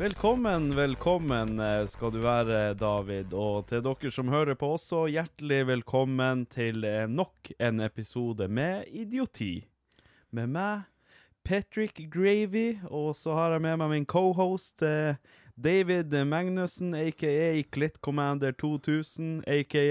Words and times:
Velkommen, 0.00 0.76
velkommen 0.76 1.60
eh, 1.60 1.84
skal 1.84 2.12
du 2.14 2.22
være, 2.24 2.72
David. 2.80 3.34
Og 3.36 3.66
til 3.68 3.82
dere 3.84 4.10
som 4.14 4.30
hører 4.32 4.56
på 4.56 4.70
også, 4.78 5.02
hjertelig 5.12 5.58
velkommen 5.68 6.46
til 6.48 6.86
eh, 6.88 7.04
nok 7.04 7.50
en 7.60 7.82
episode 7.84 8.48
med 8.48 8.88
Idioti. 8.88 9.66
Med 10.32 10.48
meg, 10.56 10.88
Patrick 11.44 12.00
Gravy, 12.08 12.78
og 12.88 13.12
så 13.18 13.36
har 13.36 13.58
jeg 13.58 13.66
med 13.66 13.76
meg 13.82 13.92
min 13.92 14.08
cohost 14.08 14.80
eh, 14.88 15.20
David 15.60 16.16
Magnussen, 16.24 16.96
aka 16.96 17.60
Clit 17.68 18.00
Commander 18.00 18.56
2000, 18.56 19.42
aka 19.44 19.84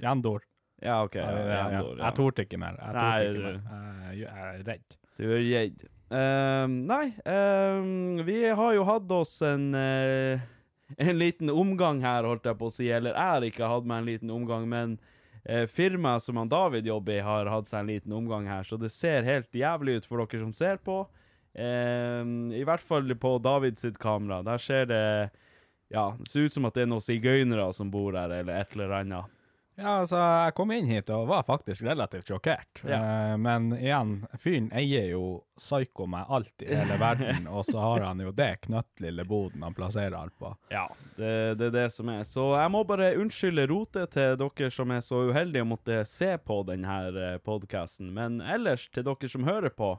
Jandor. 0.00 0.48
Ja, 0.80 1.02
OK. 1.04 1.20
Ja, 1.20 1.28
ja, 1.36 1.64
ja. 1.68 1.84
Jeg 2.00 2.16
torde 2.16 2.48
ikke 2.48 2.64
mer. 2.64 2.80
Jeg, 2.80 2.96
torde 2.96 3.28
ikke 3.28 3.56
mer. 3.60 4.12
Jeg 4.16 4.46
er 4.48 4.62
redd. 4.72 5.02
Du 5.20 5.26
er 5.28 5.44
redd. 5.52 5.90
Ehm, 6.12 6.82
nei, 6.86 7.06
uh, 7.24 8.24
vi 8.24 8.44
har 8.48 8.74
jo 8.76 8.82
hatt 8.84 9.12
oss 9.16 9.38
en 9.42 9.70
uh, 9.74 10.40
En 11.00 11.16
liten 11.16 11.48
omgang 11.48 12.02
her, 12.04 12.26
holdt 12.28 12.44
jeg 12.44 12.58
på 12.60 12.68
å 12.68 12.72
si. 12.72 12.90
Eller 12.92 13.14
jeg 13.16 13.30
har 13.30 13.46
ikke 13.46 13.70
hatt 13.70 13.86
meg 13.88 14.02
en 14.02 14.08
liten 14.10 14.32
omgang, 14.34 14.66
men 14.68 14.98
uh, 15.48 15.64
firmaet 15.64 16.20
som 16.20 16.36
han 16.36 16.50
David 16.52 16.90
jobber 16.90 17.16
i, 17.16 17.24
har 17.24 17.48
hatt 17.48 17.70
seg 17.70 17.80
en 17.80 17.92
liten 17.94 18.12
omgang 18.12 18.44
her. 18.50 18.66
Så 18.68 18.76
det 18.76 18.92
ser 18.92 19.24
helt 19.24 19.48
jævlig 19.56 20.02
ut 20.02 20.08
for 20.10 20.20
dere 20.20 20.42
som 20.42 20.52
ser 20.56 20.82
på. 20.84 20.98
Ehm, 21.56 22.52
I 22.52 22.60
hvert 22.68 22.84
fall 22.84 23.08
på 23.16 23.38
David 23.40 23.80
sitt 23.80 23.96
kamera. 24.00 24.42
Der 24.44 24.60
ser 24.60 24.84
det 24.92 25.04
Ja, 25.92 26.10
det 26.18 26.28
ser 26.28 26.48
ut 26.48 26.52
som 26.52 26.68
at 26.68 26.76
det 26.76 26.84
er 26.84 26.92
noen 26.92 27.04
sigøynere 27.04 27.70
som 27.76 27.90
bor 27.92 28.12
her, 28.16 28.32
eller 28.32 28.60
et 28.60 28.76
eller 28.76 28.92
annet. 29.00 29.32
Ja, 29.82 29.96
altså, 30.02 30.18
jeg 30.46 30.54
kom 30.54 30.70
inn 30.74 30.86
hit 30.86 31.10
og 31.10 31.26
var 31.30 31.42
faktisk 31.46 31.82
relativt 31.86 32.30
sjokkert. 32.30 32.82
Ja. 32.86 32.98
Eh, 32.98 33.32
men 33.42 33.72
igjen, 33.76 34.12
fyren 34.38 34.68
eier 34.78 35.08
jo 35.10 35.24
psyko 35.58 36.06
med 36.10 36.30
alt 36.32 36.62
i 36.62 36.70
hele 36.70 36.98
verden, 37.00 37.48
og 37.54 37.66
så 37.66 37.80
har 37.82 38.06
han 38.06 38.22
jo 38.22 38.30
det 38.36 38.50
knøttlille 38.66 39.26
boden 39.28 39.64
han 39.66 39.74
plasserer 39.76 40.14
alt 40.18 40.36
på. 40.38 40.52
Ja, 40.72 40.86
det, 41.16 41.32
det 41.58 41.72
er 41.72 41.74
det 41.80 41.88
som 41.94 42.12
er. 42.12 42.22
Så 42.28 42.46
jeg 42.54 42.72
må 42.74 42.84
bare 42.88 43.12
unnskylde 43.18 43.66
rotet 43.70 44.14
til 44.14 44.38
dere 44.38 44.70
som 44.72 44.94
er 44.94 45.02
så 45.04 45.24
uheldige 45.32 45.66
å 45.66 45.70
måtte 45.74 46.00
se 46.08 46.30
på 46.38 46.62
denne 46.68 47.36
podkasten. 47.42 48.12
Men 48.14 48.40
ellers, 48.40 48.86
til 48.94 49.06
dere 49.08 49.30
som 49.30 49.48
hører 49.48 49.74
på, 49.74 49.96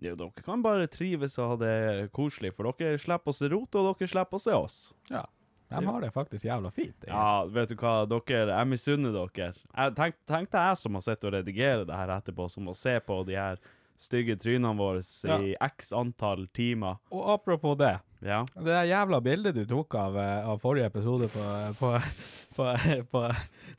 jo, 0.00 0.14
dere 0.16 0.44
kan 0.44 0.62
bare 0.64 0.88
trives 0.88 1.36
og 1.38 1.54
ha 1.54 1.60
det 1.60 2.08
koselig, 2.16 2.54
for 2.56 2.72
dere 2.72 3.00
slipper 3.00 3.34
å 3.34 3.36
se 3.36 3.52
rotet, 3.52 3.82
og 3.82 3.92
dere 3.92 4.08
slipper 4.14 4.40
å 4.40 4.44
se 4.48 4.56
oss. 4.56 4.78
Ja. 5.12 5.26
De 5.70 5.84
har 5.86 6.00
det 6.02 6.10
faktisk 6.14 6.44
jævla 6.48 6.70
fint. 6.74 6.96
egentlig. 7.04 7.12
Ja, 7.14 7.44
vet 7.54 7.68
du 7.70 7.76
hva, 7.78 7.92
dere, 8.10 8.46
jeg 8.58 8.68
misunner 8.72 9.12
dere. 9.14 9.52
Jeg 9.76 9.94
tenk, 9.98 10.16
tenkte 10.26 10.64
jeg 10.68 10.80
som 10.82 10.96
har 10.98 11.04
sett 11.06 11.24
og 11.28 11.32
redigere 11.36 11.84
det 11.86 11.94
her 12.00 12.14
etterpå, 12.16 12.48
som 12.50 12.66
må 12.66 12.74
se 12.74 12.96
på 13.06 13.20
de 13.28 13.36
her 13.38 13.60
stygge 14.00 14.34
trynene 14.40 14.72
våre 14.78 15.02
i 15.44 15.52
x 15.60 15.92
antall 15.92 16.46
timer. 16.56 16.96
Og 17.12 17.26
apropos 17.36 17.76
det, 17.78 17.98
Ja. 18.24 18.42
det 18.56 18.64
der 18.66 18.88
jævla 18.88 19.20
bildet 19.24 19.54
du 19.54 19.64
tok 19.68 19.94
av, 19.94 20.16
eh, 20.18 20.48
av 20.48 20.58
forrige 20.60 20.86
episode 20.90 21.28
på, 21.32 21.44
på, 21.78 21.92
på, 22.56 22.70
på 23.12 23.22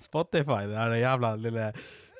Spotify, 0.02 0.64
det 0.70 0.78
der 0.78 0.96
jævla 1.02 1.36
lille 1.42 1.72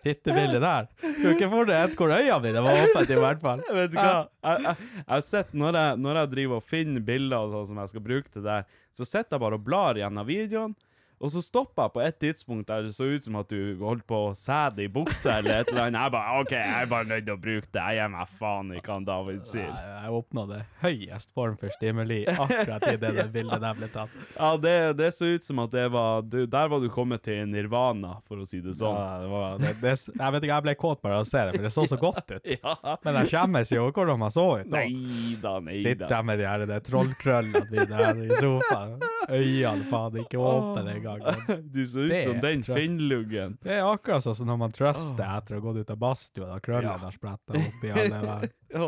fittebildet 0.04 0.62
der. 0.64 0.88
Du 1.02 1.28
har 1.28 1.36
ikke 1.36 1.50
få 1.52 1.64
det 1.70 1.76
et 1.78 1.96
hvor 1.98 2.10
øynene 2.16 2.42
dine 2.48 2.62
var 2.66 2.80
åpne, 2.88 3.04
i 3.06 3.20
hvert 3.22 3.42
fall. 3.44 3.62
Vet 3.78 3.92
du 3.94 3.98
hva? 4.00 4.14
Jeg, 4.42 4.64
jeg, 4.66 4.76
jeg 4.98 5.10
har 5.14 5.22
sett 5.28 5.52
når 5.54 5.78
jeg, 5.78 5.98
når 6.02 6.20
jeg 6.24 6.32
driver 6.36 6.58
og 6.62 6.64
finner 6.66 7.04
bilder 7.06 7.38
og 7.46 7.54
sånn 7.54 7.68
som 7.72 7.82
jeg 7.84 7.92
skal 7.94 8.06
bruke 8.08 8.34
til 8.34 8.46
det, 8.48 8.60
så 8.92 9.08
sitter 9.08 9.38
jeg 9.38 9.44
bare 9.44 9.60
og 9.60 9.66
blar 9.66 10.00
gjennom 10.00 10.28
videoen, 10.28 10.76
og 11.22 11.30
så 11.34 11.42
stoppa 11.46 11.86
jeg 11.86 11.94
på 11.96 12.02
et 12.02 12.16
tidspunkt 12.24 12.68
der 12.72 12.88
det 12.88 12.94
så 12.96 13.06
ut 13.12 13.26
som 13.28 13.36
at 13.38 13.50
du 13.52 13.78
holdt 13.82 14.06
på 14.10 14.18
å 14.28 14.32
sæde 14.38 14.82
i 14.86 14.90
buksa 14.92 15.38
eller 15.40 15.62
et 15.62 15.70
eller 15.72 15.88
annet. 15.90 16.02
Jeg 16.02 16.14
bare 16.16 16.40
OK, 16.42 16.54
jeg 16.58 16.82
er 16.82 16.90
bare 16.90 17.08
nødt 17.12 17.26
til 17.28 17.36
å 17.36 17.42
bruke 17.44 17.70
det. 17.70 17.84
Jeg 17.86 18.00
gir 18.02 18.10
meg 18.16 18.32
faen 18.40 18.72
i 18.74 18.82
hva 18.82 18.98
David 19.06 19.46
sier. 19.50 19.70
Nei, 19.70 19.84
Jeg 20.02 20.16
oppnådde 20.22 20.60
høyest 20.82 21.34
form 21.38 21.58
for 21.62 21.76
stimuli 21.78 22.20
akkurat 22.32 22.88
i 22.90 22.96
det, 23.02 23.12
det 23.20 23.28
bildet 23.36 23.62
der 23.62 23.78
ble 23.78 23.90
tatt. 23.94 24.16
Ja, 24.38 24.50
det, 24.66 24.76
det 25.00 25.12
så 25.14 25.30
ut 25.36 25.46
som 25.46 25.62
at 25.66 25.76
det 25.76 25.86
var 25.94 26.26
du, 26.26 26.40
Der 26.50 26.72
var 26.74 26.82
du 26.82 26.90
kommet 26.94 27.24
til 27.28 27.46
nirvana, 27.52 28.16
for 28.28 28.42
å 28.42 28.48
si 28.50 28.62
det 28.66 28.74
sånn. 28.80 28.98
Ja, 28.98 29.22
det 29.22 29.30
var, 29.32 29.62
det, 29.62 29.94
jeg 29.94 30.36
vet 30.36 30.42
ikke, 30.48 30.54
jeg 30.56 30.68
ble 30.70 30.76
kåt 30.82 31.02
bare 31.06 31.20
av 31.22 31.26
å 31.28 31.30
se 31.30 31.46
det, 31.48 31.56
for 31.60 31.68
det 31.70 31.74
så 31.78 31.86
så 31.92 32.00
godt 32.08 32.36
ut. 32.38 32.52
Ja. 32.58 32.76
Men 33.06 33.22
jeg 33.22 33.34
skjemmes 33.36 33.74
jo 33.76 33.86
hvordan 33.92 34.22
man 34.26 34.34
så 34.34 34.48
ut. 34.64 34.68
da. 34.72 34.82
Nei 34.82 35.38
da, 35.42 35.56
Sitter 35.70 36.16
jeg 36.18 36.28
med 36.32 36.42
de 36.42 36.50
her 36.50 36.66
det 36.72 36.82
trollkrøllene 36.90 37.66
dine 37.70 38.02
her 38.02 38.22
i 38.26 38.30
sofaen. 38.42 38.98
Øynene 39.30 39.86
faen 39.92 40.16
ikke 40.24 40.40
åpne 40.42 40.84
det 40.88 40.96
engang. 40.98 41.22
men 41.48 41.62
Du 41.72 41.82
så 41.86 42.06
ut 42.08 42.14
som 42.24 42.40
den 42.42 42.64
finnluggen. 42.66 43.58
Det 43.62 43.76
er 43.78 43.86
akkurat 43.86 44.24
sånn 44.26 44.36
som 44.40 44.48
når 44.50 44.60
man 44.64 44.72
truster 44.76 45.26
etter 45.38 45.58
å 45.58 45.60
ha 45.60 45.66
gått 45.68 45.82
ut 45.84 45.92
av 45.94 46.00
badstua, 46.02 46.48
da 46.50 46.60
krøllene 46.64 46.96
Ja. 46.96 46.98
har 47.06 47.16
spretta 47.16 47.60
opp 47.60 47.86
i 47.86 47.92
alle 47.92 48.22
der. 48.26 48.50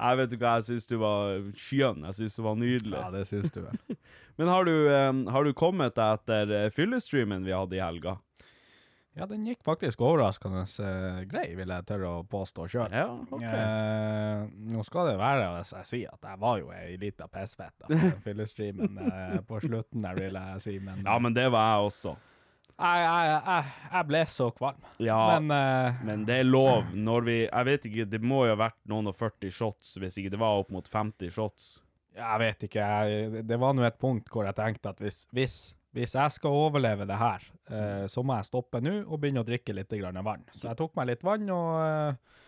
Jeg 0.00 0.16
vet 0.16 0.30
du 0.32 0.36
hva, 0.40 0.54
jeg 0.58 0.64
syns 0.66 0.86
du 0.88 0.96
var 1.00 1.42
skjønn. 1.60 2.04
Jeg 2.08 2.16
syns 2.16 2.36
du 2.38 2.42
var 2.46 2.54
nydelig. 2.58 2.96
Ja, 2.96 3.10
det 3.12 3.26
syns 3.28 3.52
du 3.52 3.60
vel. 3.62 3.76
Men 4.40 4.48
har 4.48 4.64
du, 4.64 4.72
um, 4.88 5.20
har 5.28 5.44
du 5.44 5.52
kommet 5.52 5.94
deg 5.98 6.16
etter 6.18 6.54
eh, 6.56 6.70
fyllestreamen 6.74 7.44
vi 7.44 7.52
hadde 7.52 7.76
i 7.76 7.82
helga? 7.84 8.16
Ja, 9.18 9.26
den 9.26 9.42
gikk 9.42 9.64
faktisk 9.66 10.00
overraskende 10.06 10.62
eh, 10.86 11.20
grei, 11.28 11.48
vil 11.58 11.72
jeg 11.74 11.86
tørre 11.88 12.10
å 12.20 12.22
påstå 12.30 12.66
sjøl. 12.70 12.92
Ja, 12.94 13.08
ok. 13.10 13.42
Eh, 13.42 14.42
nå 14.70 14.84
skal 14.86 15.10
det 15.10 15.16
være 15.18 15.48
hvis 15.56 15.72
jeg 15.74 15.88
sier 15.88 16.12
at 16.14 16.28
jeg 16.30 16.38
var 16.44 16.60
jo 16.60 16.70
ei 16.76 16.94
lita 17.00 17.26
pissfette 17.32 17.90
på 17.90 18.10
fyllestreamen 18.28 19.00
eh, 19.10 19.38
på 19.48 19.58
slutten 19.64 20.04
der, 20.06 20.14
vil 20.20 20.38
jeg 20.38 20.62
si, 20.62 20.76
men, 20.78 21.02
Ja, 21.06 21.16
men 21.18 21.34
det 21.34 21.48
var 21.50 21.72
jeg 21.72 21.88
også. 21.90 22.14
jeg, 22.76 23.02
jeg, 23.08 23.42
jeg, 23.50 23.74
jeg 23.96 24.08
ble 24.12 24.22
så 24.36 24.48
kvalm. 24.60 24.86
Ja, 25.02 25.18
men, 25.40 25.98
Men 26.06 26.24
det 26.30 26.38
er 26.44 26.48
lov 26.48 26.94
når 26.94 27.26
vi 27.26 27.36
Jeg 27.42 27.66
vet 27.72 27.90
ikke, 27.90 28.06
det 28.14 28.22
må 28.22 28.44
jo 28.46 28.54
ha 28.54 28.60
vært 28.62 28.78
noen 28.88 29.10
og 29.10 29.18
40 29.18 29.50
shots, 29.58 29.96
hvis 30.00 30.16
ikke 30.22 30.32
det 30.36 30.40
var 30.40 30.62
opp 30.62 30.70
mot 30.72 30.86
50 30.86 31.34
shots. 31.34 31.68
jeg 32.16 32.38
vet 32.46 32.64
ikke, 32.70 32.86
jeg, 32.86 33.44
det 33.50 33.58
var 33.58 33.74
nå 33.74 33.82
et 33.90 33.98
punkt 34.00 34.30
hvor 34.30 34.46
jeg 34.46 34.54
tenkte 34.62 34.94
at 34.94 35.02
hvis, 35.02 35.24
hvis, 35.34 35.58
hvis 35.96 36.14
jeg 36.14 36.34
skal 36.36 36.54
overleve 36.54 37.06
det 37.08 37.18
her, 37.18 37.46
eh, 37.70 38.04
så 38.10 38.22
må 38.22 38.36
jeg 38.38 38.50
stoppe 38.50 38.82
nå 38.82 39.00
og 39.02 39.18
begynne 39.18 39.42
å 39.42 39.46
drikke 39.46 39.74
litt 39.74 39.90
grann 39.98 40.20
vann. 40.22 40.44
Så 40.54 40.68
jeg 40.68 40.78
tok 40.78 40.94
meg 40.98 41.10
litt 41.10 41.24
vann, 41.26 41.48
og 41.50 41.70
eh, 41.82 42.44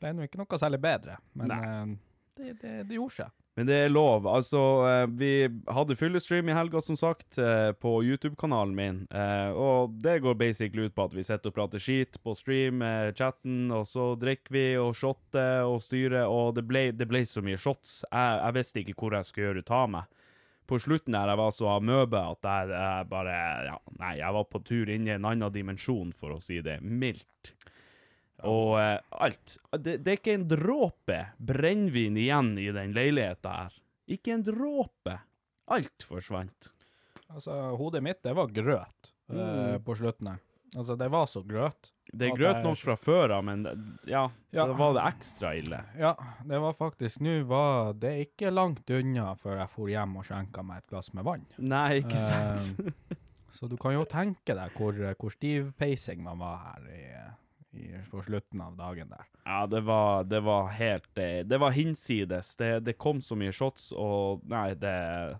ble 0.00 0.14
nå 0.14 0.28
ikke 0.28 0.40
noe 0.40 0.60
særlig 0.60 0.80
bedre. 0.80 1.18
Men 1.36 1.52
eh, 1.52 1.92
det, 2.38 2.54
det, 2.62 2.72
det 2.88 2.96
gjorde 2.96 3.18
seg. 3.18 3.34
Men 3.58 3.66
det 3.66 3.76
er 3.82 3.88
lov. 3.90 4.22
Altså, 4.30 4.60
vi 5.18 5.32
hadde 5.74 5.96
fyllestream 5.98 6.46
i 6.46 6.54
helga, 6.54 6.78
som 6.78 6.94
sagt, 6.94 7.40
på 7.82 7.94
YouTube-kanalen 8.06 8.76
min. 8.78 9.00
Og 9.58 9.96
det 9.98 10.20
går 10.22 10.36
basically 10.38 10.84
ut 10.86 10.94
på 10.94 11.08
at 11.08 11.16
vi 11.16 11.24
sitter 11.26 11.50
og 11.50 11.56
prater 11.56 11.82
skit 11.82 12.20
på 12.22 12.36
stream, 12.38 12.84
chatten, 13.18 13.72
og 13.74 13.82
så 13.90 14.12
drikker 14.14 14.54
vi 14.54 14.62
og 14.78 14.94
shotter 14.94 15.66
og 15.66 15.82
styrer, 15.82 16.30
og 16.30 16.54
det 16.54 16.68
ble, 16.70 16.84
det 16.94 17.10
ble 17.10 17.24
så 17.26 17.42
mye 17.42 17.58
shots. 17.58 18.04
Jeg, 18.06 18.38
jeg 18.44 18.56
visste 18.60 18.84
ikke 18.84 18.94
hvor 19.02 19.18
jeg 19.18 19.26
skulle 19.26 19.48
gjøre 19.48 19.66
ut 19.66 19.74
av 19.80 19.90
meg. 19.96 20.17
På 20.68 20.78
slutten 20.80 21.16
der 21.16 21.32
jeg 21.32 21.40
var 21.40 21.52
så 21.56 21.70
amøbe 21.78 22.20
at 22.20 22.44
jeg, 22.44 22.72
jeg 22.74 23.08
bare 23.08 23.36
Ja, 23.68 23.76
nei, 24.00 24.14
jeg 24.20 24.36
var 24.36 24.48
på 24.52 24.60
tur 24.66 24.90
inn 24.92 25.08
i 25.08 25.14
en 25.14 25.28
annen 25.28 25.54
dimensjon, 25.54 26.12
for 26.16 26.36
å 26.36 26.42
si 26.44 26.60
det 26.64 26.78
mildt. 26.84 27.54
Og 28.46 28.76
uh, 28.78 28.98
alt. 29.24 29.56
Det, 29.74 29.96
det 30.04 30.12
er 30.12 30.20
ikke 30.20 30.36
en 30.36 30.48
dråpe 30.50 31.18
brennevin 31.42 32.18
igjen 32.20 32.52
i 32.60 32.68
den 32.74 32.92
leiligheta 32.94 33.54
her. 33.64 33.78
Ikke 34.08 34.36
en 34.36 34.44
dråpe. 34.46 35.16
Alt 35.74 36.06
forsvant. 36.06 36.70
Altså, 37.28 37.52
hodet 37.76 38.02
mitt, 38.04 38.22
det 38.24 38.32
var 38.36 38.48
grøt 38.52 39.10
eh, 39.28 39.76
på 39.84 39.96
slutten 39.98 40.30
her. 40.30 40.38
Altså, 40.76 40.96
det 40.96 41.08
var 41.12 41.26
så 41.28 41.42
grøt. 41.44 41.90
Det 42.12 42.28
er 42.30 42.36
grøt 42.38 42.62
nok 42.64 42.78
fra 42.80 42.94
før 42.96 43.34
av, 43.36 43.44
men 43.44 43.66
ja, 44.08 44.22
Ja. 44.52 44.64
da 44.66 44.72
var 44.72 44.94
det 44.96 45.02
ekstra 45.10 45.50
ille. 45.58 45.80
Ja, 45.98 46.14
det 46.44 46.60
var 46.62 46.72
faktisk 46.72 47.20
Nå 47.20 47.34
var 47.46 47.92
det 48.00 48.14
ikke 48.28 48.50
langt 48.52 48.88
unna 48.90 49.34
før 49.36 49.58
jeg 49.60 49.68
for 49.74 49.88
hjem 49.92 50.16
og 50.16 50.24
skjenka 50.24 50.64
meg 50.64 50.78
et 50.78 50.88
glass 50.88 51.12
med 51.14 51.24
vann. 51.28 51.44
Nei, 51.58 52.00
ikke 52.00 52.16
Eh, 52.16 52.56
sant? 52.56 52.94
Så 53.52 53.68
du 53.68 53.76
kan 53.80 53.92
jo 53.92 54.04
tenke 54.04 54.54
deg 54.54 54.72
hvor, 54.76 54.92
hvor 55.18 55.30
stiv 55.32 55.72
peising 55.78 56.22
man 56.22 56.38
var 56.38 56.58
her 56.64 56.88
i, 56.94 57.04
i, 57.80 57.86
på 58.10 58.20
slutten 58.22 58.60
av 58.60 58.76
dagen 58.76 59.08
der. 59.10 59.24
Ja, 59.44 59.66
det 59.66 59.80
var, 59.84 60.24
det 60.24 60.40
var 60.44 60.68
helt 60.76 61.18
eh, 61.18 61.42
Det 61.48 61.58
var 61.60 61.70
hinsides. 61.72 62.54
Det, 62.56 62.84
det 62.84 62.96
kom 63.00 63.20
så 63.20 63.36
mye 63.36 63.52
shots, 63.52 63.90
og 63.92 64.44
Nei, 64.48 64.74
det 64.74 65.38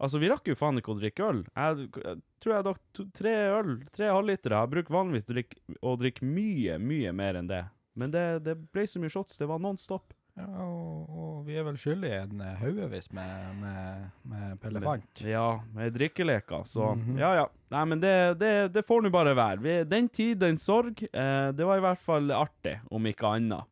Altså, 0.00 0.20
vi 0.22 0.30
rakk 0.32 0.48
jo 0.48 0.56
faen 0.56 0.80
ikke 0.80 0.94
å 0.94 1.00
drikke 1.00 1.26
øl. 1.28 1.42
Jeg, 1.52 1.88
jeg 2.00 2.20
tror 2.40 2.54
jeg 2.54 2.66
drakk 2.70 2.80
to, 2.96 3.04
tre 3.16 3.34
øl, 3.58 3.74
tre 3.92 4.08
halvlitere. 4.08 4.62
Jeg 4.62 4.72
bruker 4.72 4.96
vanligvis 4.96 5.26
å 5.28 5.34
drikke, 5.34 5.60
å 5.84 5.92
drikke 6.00 6.28
mye, 6.28 6.78
mye 6.80 7.12
mer 7.16 7.40
enn 7.40 7.50
det. 7.50 7.64
Men 8.00 8.14
det, 8.14 8.24
det 8.46 8.56
ble 8.72 8.86
så 8.88 9.02
mye 9.02 9.12
shots. 9.12 9.36
Det 9.36 9.48
var 9.50 9.60
non 9.60 9.76
stop. 9.80 10.14
Ja, 10.38 10.46
og, 10.64 11.08
og 11.10 11.40
vi 11.44 11.56
er 11.58 11.64
vel 11.66 11.76
skyldige 11.80 12.20
en 12.22 12.40
eh, 12.44 12.54
haugevis 12.62 13.10
med, 13.12 13.56
med, 13.60 14.04
med 14.30 14.60
Pellefant. 14.62 15.24
Ja, 15.26 15.58
med 15.74 15.92
drikkeleker, 15.98 16.62
så 16.70 16.94
Ja, 17.18 17.34
ja. 17.42 17.48
Nei, 17.74 17.82
men 17.90 18.00
det, 18.00 18.14
det, 18.40 18.52
det 18.72 18.84
får 18.86 19.04
nå 19.04 19.10
bare 19.12 19.34
være. 19.36 19.60
Vi, 19.64 19.74
den 19.90 20.08
tid, 20.08 20.38
den 20.40 20.56
sorg. 20.58 21.02
Eh, 21.10 21.50
det 21.52 21.66
var 21.66 21.82
i 21.82 21.84
hvert 21.84 22.00
fall 22.00 22.32
artig, 22.34 22.78
om 22.88 23.10
ikke 23.10 23.34
annet. 23.36 23.68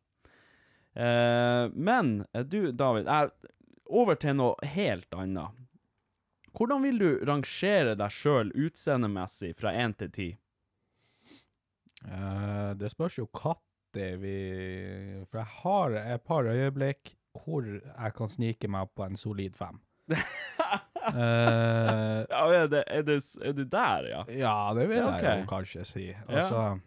Eh, 0.93 1.65
men 1.73 2.19
eh, 2.33 2.45
du, 2.45 2.71
David, 2.75 3.09
jeg, 3.09 3.55
over 3.89 4.19
til 4.19 4.37
noe 4.37 4.69
helt 4.75 5.17
annet. 5.17 5.55
Hvordan 6.55 6.83
vil 6.83 6.99
du 7.01 7.09
rangere 7.29 7.95
deg 7.99 8.11
sjøl 8.13 8.51
utseendemessig 8.55 9.53
fra 9.57 9.73
én 9.77 9.93
til 9.97 10.11
ti? 10.15 10.29
Eh, 12.07 12.71
det 12.79 12.91
spørs 12.93 13.17
jo 13.19 13.27
når 13.95 14.17
vi 14.21 14.33
For 15.31 15.39
jeg 15.41 15.49
har 15.63 15.89
et 16.15 16.21
par 16.23 16.43
øyeblikk 16.47 17.15
hvor 17.39 17.63
jeg 17.65 18.13
kan 18.17 18.29
snike 18.29 18.67
meg 18.67 18.89
på 18.95 19.03
en 19.05 19.15
solid 19.17 19.53
fem. 19.55 19.79
uh, 20.09 20.17
Ja, 22.29 22.41
er, 22.53 22.67
det, 22.67 22.83
er, 22.87 23.01
det, 23.05 23.17
er 23.45 23.51
du 23.53 23.63
der, 23.63 24.07
ja? 24.09 24.23
ja, 24.27 24.73
det 24.77 24.87
vil 24.89 24.97
Ja, 24.97 25.11
jeg 25.21 25.43
jo 25.43 25.49
kanskje 25.49 25.85
si. 25.85 26.07
Altså, 26.27 26.79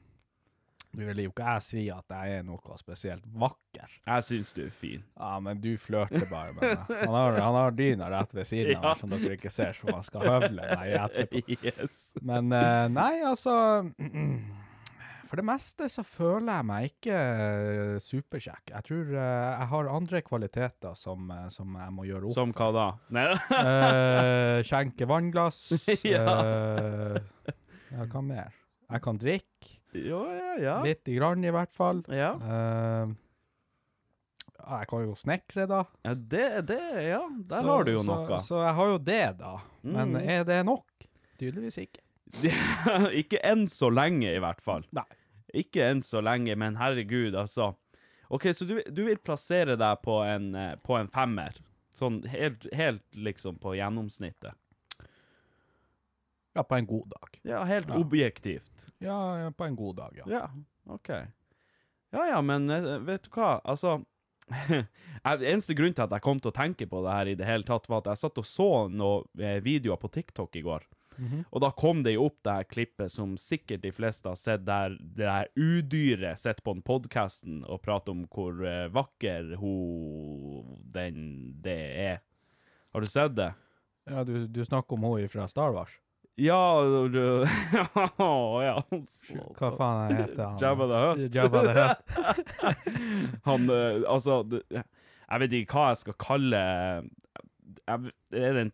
Nå 0.93 1.07
vil 1.09 1.23
jo 1.25 1.31
ikke 1.33 1.47
jeg 1.55 1.63
si 1.65 1.83
at 1.89 2.13
jeg 2.13 2.39
er 2.39 2.43
noe 2.45 2.75
spesielt 2.77 3.25
vakker. 3.41 3.95
Jeg 4.05 4.25
syns 4.27 4.51
du 4.53 4.59
er 4.67 4.75
fin. 4.77 5.05
Ja, 5.17 5.39
men 5.41 5.61
du 5.65 5.71
flørter 5.81 6.27
bare 6.29 6.53
med 6.53 6.67
meg. 6.67 6.91
Han 7.07 7.15
har, 7.17 7.39
han 7.41 7.57
har 7.57 7.73
dyna 7.79 8.11
rett 8.13 8.35
ved 8.37 8.45
siden 8.51 8.77
av 8.77 8.83
Ja. 8.83 8.91
meg, 8.91 9.01
som 9.01 9.15
dere 9.15 9.39
ikke 9.39 9.53
ser, 9.55 9.73
så 9.79 9.89
man 9.89 10.05
skal 10.05 10.27
høvle 10.29 10.67
meg 10.75 10.93
etterpå. 10.99 11.57
Yes. 11.65 12.03
Men 12.21 12.53
eh, 12.53 12.85
nei, 12.93 13.15
altså 13.25 13.55
For 15.33 15.41
det 15.41 15.47
meste 15.49 15.87
så 15.89 16.03
føler 16.05 16.51
jeg 16.59 16.67
meg 16.69 16.87
ikke 16.91 17.17
eh, 17.17 17.95
superkjekk. 18.05 18.73
Jeg 18.75 18.85
tror 18.91 19.13
eh, 19.17 19.45
jeg 19.57 19.69
har 19.71 19.89
andre 19.97 20.21
kvaliteter 20.27 20.99
som, 20.99 21.31
som 21.55 21.79
jeg 21.81 21.95
må 21.97 22.05
gjøre 22.05 22.29
opp 22.29 22.37
Som 22.37 22.53
hva 22.59 22.69
da? 22.77 22.87
Nei 23.17 23.25
Eh, 23.33 24.59
skjenke 24.69 25.09
vannglass. 25.09 25.63
Ja. 26.05 26.27
ja, 27.17 28.05
hva 28.13 28.21
mer? 28.29 28.53
Jeg 28.93 29.01
kan 29.09 29.17
drikke. 29.23 29.79
Jo, 29.95 30.23
ja, 30.33 30.53
ja. 30.63 30.77
Litt 30.87 31.09
i 31.09 31.15
grann, 31.19 31.45
i 31.45 31.51
hvert 31.53 31.73
fall. 31.77 32.03
Ja. 32.09 32.33
Eh, 32.41 33.13
jeg 34.63 34.89
kan 34.89 35.03
jo 35.05 35.15
snekre, 35.19 35.67
da. 35.69 35.83
ja, 36.07 36.15
det, 36.15 36.47
det 36.69 36.81
Ja, 37.09 37.23
der 37.29 37.63
Så- 37.63 37.67
har 37.67 37.85
du 37.85 37.93
jo 37.93 37.99
så, 38.03 38.07
noe. 38.15 38.39
Så 38.39 38.61
jeg 38.65 38.75
har 38.79 38.87
jo 38.93 38.99
det, 38.99 39.39
da. 39.39 39.57
Men 39.83 40.13
Mm. 40.13 40.29
er 40.29 40.45
det 40.45 40.65
nok? 40.67 40.87
Tydeligvis 41.39 41.79
ikke. 41.79 42.01
ikke 43.21 43.41
enn 43.45 43.67
så 43.69 43.91
lenge, 43.93 44.31
i 44.35 44.39
hvert 44.41 44.61
fall. 44.63 44.85
Nei. 44.93 45.05
Ikke 45.55 45.83
enn 45.91 46.01
så 46.01 46.23
lenge, 46.23 46.57
men 46.57 46.77
herregud, 46.77 47.35
altså. 47.35 47.75
OK, 48.31 48.45
så 48.55 48.65
du, 48.67 48.81
du 48.89 49.05
vil 49.05 49.19
plassere 49.19 49.77
deg 49.77 49.99
på 50.03 50.23
en, 50.25 50.55
eh, 50.55 50.77
på 50.77 50.97
en 50.99 51.09
femmer? 51.09 51.53
Sånn 51.93 52.23
helt, 52.33 52.65
helt 52.73 53.03
liksom 53.13 53.59
på 53.61 53.75
gjennomsnittet? 53.77 54.55
Ja, 56.55 56.63
på 56.69 56.77
en 56.77 56.87
god 56.87 57.09
dag. 57.15 57.39
Ja, 57.49 57.63
helt 57.65 57.89
Ja. 57.89 57.97
objektivt. 57.99 58.91
Ja, 59.01 59.51
på 59.57 59.65
en 59.65 59.77
god 59.77 59.97
dag, 59.97 60.17
ja. 60.21 60.25
Ja, 60.29 60.51
OK. 60.93 61.09
Ja 62.13 62.27
ja, 62.29 62.41
men 62.45 62.69
eh, 62.71 62.99
vet 63.01 63.23
du 63.25 63.31
hva, 63.33 63.55
altså 63.65 64.03
Eneste 65.25 65.73
grunn 65.79 65.95
til 65.97 66.05
at 66.05 66.13
jeg 66.13 66.25
kom 66.25 66.41
til 66.43 66.51
å 66.51 66.57
tenke 66.57 66.85
på 66.91 67.01
det 67.05 67.13
her 67.15 67.29
i 67.31 67.37
det 67.39 67.47
hele 67.49 67.65
tatt, 67.65 67.87
var 67.89 68.03
at 68.03 68.11
jeg 68.13 68.21
satt 68.25 68.41
og 68.43 68.49
så 68.49 68.67
noen 68.93 69.25
eh, 69.41 69.61
videoer 69.65 69.97
på 70.03 70.11
TikTok 70.13 70.59
i 70.61 70.65
går. 70.67 70.85
Og 71.53 71.61
da 71.61 71.69
kom 71.77 72.01
det 72.03 72.15
jo 72.15 72.25
opp 72.27 72.39
det 72.43 72.53
her 72.57 72.65
klippet 72.67 73.13
som 73.13 73.35
sikkert 73.39 73.83
de 73.85 73.91
fleste 73.95 74.27
har 74.33 74.39
sett, 74.41 74.65
der 74.67 74.95
det 74.99 75.29
her 75.29 75.51
udyret 75.61 76.41
sitter 76.41 76.65
på 76.65 76.73
den 76.75 76.83
podkasten 76.83 77.61
og 77.69 77.83
prater 77.85 78.15
om 78.17 78.25
hvor 78.33 78.57
eh, 78.67 78.89
vakker 78.91 79.53
hun 79.61 80.81
den 80.97 81.21
det 81.63 81.79
er. 82.09 82.23
Har 82.97 83.05
du 83.05 83.07
sett 83.13 83.37
det? 83.37 83.51
Ja, 84.09 84.25
du, 84.27 84.49
du 84.49 84.65
snakker 84.65 84.97
om 84.99 85.05
hun 85.13 85.29
fra 85.31 85.47
Star 85.53 85.77
Wars. 85.77 85.95
Ja 86.43 86.59
du 87.13 87.21
Ja, 88.67 88.77
så- 89.07 89.49
Hva 89.59 89.71
faen 89.79 90.17
heter 90.17 90.43
han? 90.45 90.59
Jabba 90.63 90.87
the 90.91 90.99
Hutt. 91.05 91.35
Jabba 91.37 91.63
the 91.67 91.75
Hutt. 91.79 92.01
Han 93.49 93.71
eh, 93.71 94.03
Altså, 94.11 94.41
jeg 94.73 95.41
vet 95.45 95.53
ikke 95.61 95.77
hva 95.79 95.87
jeg 95.93 96.01
skal 96.03 96.17
kalle 96.21 96.63
jeg, 96.63 98.13
Er 98.33 98.53
det 98.57 98.63
en 98.67 98.73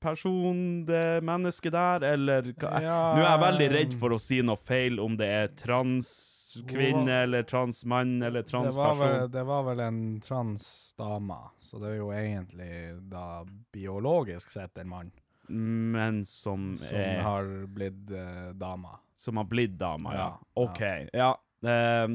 transperson, 0.00 0.60
det 0.88 1.02
mennesket 1.26 1.72
der, 1.74 2.04
eller 2.14 2.42
hva? 2.56 2.70
Ja. 2.82 2.98
Nå 3.16 3.20
er 3.24 3.28
jeg 3.30 3.42
veldig 3.44 3.68
redd 3.74 3.96
for 4.00 4.14
å 4.16 4.18
si 4.20 4.38
noe 4.44 4.56
feil 4.60 4.96
om 5.02 5.16
det 5.20 5.28
er 5.28 5.50
transkvinne 5.60 7.18
eller 7.26 7.42
transmann 7.48 8.16
eller 8.26 8.42
Det 8.42 8.52
var, 8.54 8.64
vel, 8.64 8.74
transperson. 8.76 9.30
det 9.36 9.44
var 9.50 9.62
vel 9.68 9.80
en 9.86 10.00
transdame, 10.24 11.40
så 11.62 11.78
det 11.82 11.88
er 11.92 11.98
jo 12.00 12.08
egentlig 12.16 12.72
da 13.12 13.26
biologisk 13.76 14.50
sett 14.56 14.78
en 14.82 14.88
mann 14.94 15.12
Men 15.50 16.24
som, 16.24 16.72
som 16.78 16.96
er, 16.96 17.20
har 17.26 17.52
blitt 17.74 18.10
eh, 18.14 18.50
dama. 18.54 18.98
som 19.18 19.36
har 19.36 19.48
blitt 19.50 19.78
dama, 19.78 20.14
ja. 20.14 20.26
Ja, 20.30 20.64
OK. 20.64 20.82
Ja. 21.12 21.30
Eh, 21.60 22.08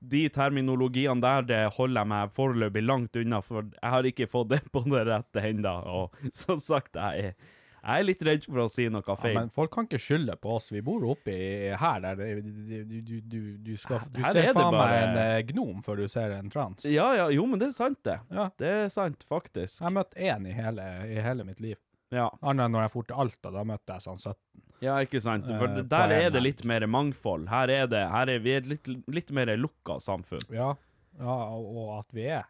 de 0.00 0.22
terminologiene 0.32 1.20
der, 1.20 1.44
det 1.44 1.60
holder 1.76 2.00
jeg 2.00 2.12
meg 2.14 2.32
foreløpig 2.32 2.82
langt 2.86 3.18
unna, 3.20 3.42
for 3.44 3.66
jeg 3.68 3.92
har 3.92 4.08
ikke 4.08 4.30
fått 4.30 4.54
det 4.54 4.62
på 4.72 4.84
det 4.88 5.04
rette 5.10 5.44
ennå. 5.50 5.76
Og 5.92 6.18
som 6.44 6.60
sagt, 6.62 6.96
jeg 6.96 7.32
er, 7.32 7.54
jeg 7.78 8.02
er 8.02 8.06
litt 8.08 8.22
redd 8.26 8.46
for 8.48 8.62
å 8.64 8.68
si 8.72 8.88
noe 8.90 9.04
Ja, 9.06 9.32
men 9.36 9.52
folk 9.54 9.70
kan 9.76 9.86
ikke 9.86 10.00
skylde 10.02 10.34
på 10.40 10.56
oss. 10.56 10.70
Vi 10.74 10.82
bor 10.84 11.04
oppi 11.08 11.36
her 11.78 12.00
der 12.04 12.18
du, 12.18 12.48
du, 12.48 13.12
du, 13.20 13.38
du, 13.64 13.74
skal, 13.80 14.02
du 14.12 14.22
er 14.22 14.34
ser 14.34 14.50
faen 14.56 14.74
meg 14.74 14.94
en 15.02 15.20
eh, 15.22 15.42
gnom 15.52 15.84
før 15.86 16.02
du 16.02 16.08
ser 16.10 16.34
en 16.38 16.50
trans. 16.52 16.88
Ja, 16.88 17.10
ja, 17.16 17.28
jo, 17.34 17.44
men 17.48 17.60
det 17.60 17.70
er 17.70 17.76
sant, 17.76 18.00
det. 18.08 18.18
Ja. 18.32 18.48
Det 18.58 18.72
er 18.84 18.88
sant, 18.92 19.24
faktisk. 19.28 19.78
Jeg 19.78 19.86
har 19.86 19.94
møtt 20.00 20.16
én 20.16 20.48
i 20.48 20.56
i 20.56 21.20
hele 21.28 21.46
mitt 21.46 21.60
liv. 21.64 21.76
Ja, 22.14 22.28
Annet 22.40 22.64
enn 22.68 22.72
når 22.72 22.86
jeg 22.86 22.92
dro 22.94 23.02
til 23.08 23.18
Alta, 23.24 23.50
da 23.52 23.64
møtte 23.68 23.92
jeg 23.96 24.04
sånn 24.06 24.18
17. 24.20 24.36
ja 24.80 24.94
ikke 25.04 25.20
sant. 25.20 25.46
For 25.50 25.68
Eh, 25.68 25.82
der 25.90 26.12
er 26.16 26.30
det 26.30 26.40
litt 26.42 26.62
mer 26.64 26.86
mangfold. 26.86 27.48
Her 27.52 27.68
er 27.68 27.86
det 27.90 28.04
her 28.10 28.30
er 28.32 28.38
vi 28.44 28.54
et 28.56 28.66
litt, 28.70 28.86
litt 29.08 29.30
mer 29.36 29.50
lukka 29.58 29.98
samfunn. 30.00 30.46
Ja, 30.54 30.70
ja 31.18 31.34
og, 31.58 31.98
at 31.98 32.14
vi 32.16 32.24
er. 32.32 32.46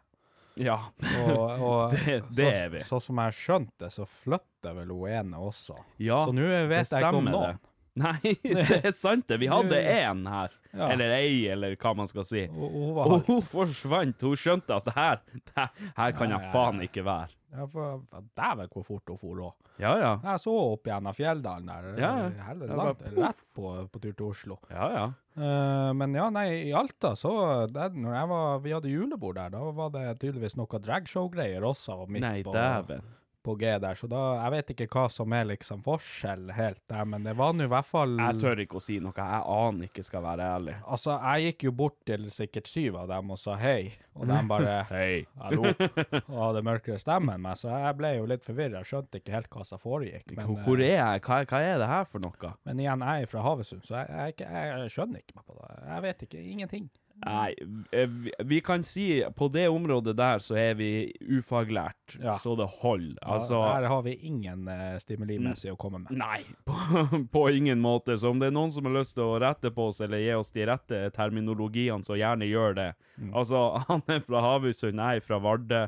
Ja. 0.59 0.77
Og, 1.25 1.61
og 1.69 1.91
Det- 1.91 2.21
det 2.31 2.45
så, 2.45 2.51
er 2.51 2.69
vi. 2.69 2.79
Så 2.87 2.99
som 3.03 3.17
jeg 3.23 3.33
skjønte 3.33 3.85
det, 3.85 3.91
så 3.95 4.05
flytter 4.07 4.75
vel 4.79 4.89
hun 4.95 5.09
ene 5.09 5.37
også. 5.49 5.75
Ja, 5.97 6.21
så 6.25 6.31
nå 6.35 6.47
vet 6.69 6.89
jeg 6.91 7.03
ikke 7.03 7.15
om 7.19 7.25
noen. 7.31 7.57
det. 7.59 7.65
Nei, 7.99 8.31
det 8.43 8.85
er 8.85 8.91
sant 8.95 9.25
det. 9.27 9.39
Vi 9.41 9.47
hadde 9.51 9.75
én 9.75 10.21
her. 10.29 10.53
Ja. 10.71 10.91
Eller 10.93 11.11
ei, 11.17 11.47
eller 11.51 11.73
hva 11.75 11.95
man 11.97 12.07
skal 12.07 12.23
si. 12.23 12.45
Og, 12.47 12.99
og 13.01 13.25
hun 13.27 13.41
forsvant. 13.43 14.21
Hun 14.21 14.37
skjønte 14.39 14.77
at 14.77 14.85
det 14.87 14.93
her, 14.95 15.19
her, 15.57 15.69
her 15.97 16.11
kan 16.15 16.31
jeg 16.35 16.51
faen 16.53 16.79
ikke 16.85 17.03
være. 17.07 17.33
Ja, 17.49 17.65
for, 17.65 18.03
for 18.11 18.25
Dæven, 18.37 18.69
hvor 18.73 18.85
fort 18.85 19.09
hun 19.09 19.17
for 19.17 19.41
òg. 19.47 19.69
Ja, 19.81 19.93
ja. 19.97 20.11
Jeg 20.21 20.41
så 20.43 20.53
opp 20.53 20.85
gjennom 20.89 21.15
Fjelldalen 21.17 21.71
der. 21.71 21.87
Ja, 21.97 22.11
ja. 22.25 22.45
Helvete 22.49 22.77
langt. 22.77 23.05
Rett 23.15 23.41
på, 23.55 23.71
på 23.89 24.01
tur 24.03 24.11
til 24.11 24.25
Oslo. 24.27 24.59
Ja, 24.69 24.89
ja. 24.93 25.05
Uh, 25.39 25.89
men 25.97 26.13
ja, 26.17 26.27
nei, 26.35 26.47
i 26.67 26.73
Alta 26.75 27.13
så 27.15 27.31
det, 27.71 27.85
Når 27.95 28.15
jeg 28.17 28.29
var, 28.31 28.57
vi 28.65 28.73
hadde 28.75 28.91
julebord 28.91 29.37
der, 29.39 29.53
da 29.53 29.61
var 29.77 29.93
det 29.93 30.03
tydeligvis 30.19 30.57
noe 30.59 30.81
dragshow-greier 30.83 31.63
også 31.63 32.01
midt 32.11 32.25
Nei, 32.25 32.41
dæven. 32.43 33.05
På 33.49 33.55
G 33.57 33.71
der. 33.81 33.97
Så 33.97 34.07
da, 34.09 34.21
jeg 34.43 34.53
vet 34.53 34.73
ikke 34.75 34.87
hva 34.93 35.05
som 35.11 35.33
er 35.33 35.47
liksom 35.49 35.81
forskjell 35.85 36.51
helt 36.53 36.81
der, 36.91 37.07
men 37.09 37.25
det 37.25 37.33
var 37.39 37.55
nå 37.55 37.65
i 37.65 37.71
hvert 37.71 37.87
fall 37.87 38.13
Jeg 38.19 38.37
tør 38.43 38.61
ikke 38.63 38.77
å 38.77 38.83
si 38.83 38.99
noe. 39.01 39.15
Jeg 39.17 39.41
aner 39.55 39.89
ikke, 39.89 40.05
skal 40.05 40.25
være 40.25 40.49
ærlig. 40.57 40.75
Altså, 40.85 41.15
jeg 41.17 41.49
gikk 41.49 41.65
jo 41.69 41.73
bort 41.81 41.97
til 42.05 42.29
sikkert 42.33 42.69
syv 42.69 42.99
av 43.01 43.09
dem 43.13 43.33
og 43.33 43.41
sa 43.41 43.57
hei, 43.59 43.91
og 44.13 44.29
de 44.29 44.39
bare 44.53 44.75
Hei. 44.89 45.25
hallo, 45.41 45.73
og 46.31 46.37
hadde 46.43 46.65
mørkere 46.69 47.01
stemme 47.01 47.35
enn 47.35 47.45
meg, 47.47 47.57
så 47.59 47.73
jeg 47.73 47.97
ble 47.99 48.13
jo 48.19 48.29
litt 48.29 48.45
forvirra, 48.45 48.85
skjønte 48.85 49.21
ikke 49.21 49.35
helt 49.37 49.51
hva 49.53 49.65
som 49.67 49.81
foregikk. 49.81 50.35
Men, 50.37 50.53
Hvor 50.65 50.79
eh, 50.79 50.93
er 50.93 50.97
jeg? 50.99 51.25
Hva, 51.25 51.41
hva 51.49 51.61
er 51.65 51.81
det 51.81 51.89
her 51.89 52.09
for 52.09 52.23
noe? 52.23 52.53
men 52.67 52.79
igjen, 52.79 53.03
jeg 53.03 53.25
er 53.25 53.29
fra 53.31 53.43
Havøysund, 53.43 53.85
så 53.87 54.03
jeg, 54.03 54.37
jeg, 54.39 54.65
jeg 54.69 54.93
skjønner 54.93 55.23
ikke 55.23 55.41
på 55.41 55.57
det. 55.57 55.69
Jeg 55.89 56.05
vet 56.05 56.27
ikke, 56.27 56.43
ingenting. 56.53 56.89
Nei, 57.25 57.53
eh, 57.91 58.09
vi, 58.47 58.61
kan 58.61 58.83
si 58.83 59.23
på 59.35 59.49
det 59.51 59.65
området 59.69 60.13
der 60.17 60.39
så 60.39 60.55
er 60.59 60.77
vi 60.79 61.11
ufaglært, 61.19 62.15
Ja. 62.23 62.33
så 62.39 62.55
det 62.55 62.67
holder. 62.79 63.17
Altså 63.21 63.59
Her 63.61 63.87
har 63.91 64.03
vi 64.05 64.13
ingen 64.15 64.67
uh, 64.67 64.95
stimulimessig 65.01 65.73
å 65.73 65.77
komme 65.79 65.99
med. 66.05 66.13
Nei, 66.15 66.41
på, 66.69 67.23
på 67.31 67.43
ingen 67.51 67.81
måte. 67.83 68.15
Så 68.17 68.31
om 68.31 68.39
det 68.39 68.49
er 68.49 68.55
noen 68.55 68.71
som 68.71 68.87
har 68.87 68.95
lyst 69.01 69.17
til 69.17 69.25
å 69.27 69.39
rette 69.41 69.71
på 69.75 69.89
oss 69.91 69.99
eller 70.05 70.23
gi 70.23 70.31
oss 70.37 70.53
de 70.55 70.67
rette 70.69 71.01
terminologiene, 71.15 72.05
så 72.07 72.15
gjerne 72.19 72.47
gjør 72.47 72.77
det. 72.79 72.91
Altså, 73.33 73.65
han 73.89 74.05
er 74.07 74.23
fra 74.23 74.45
Havøysund, 74.45 74.99
jeg 75.03 75.19
er 75.19 75.25
fra 75.25 75.41
Vardø. 75.43 75.87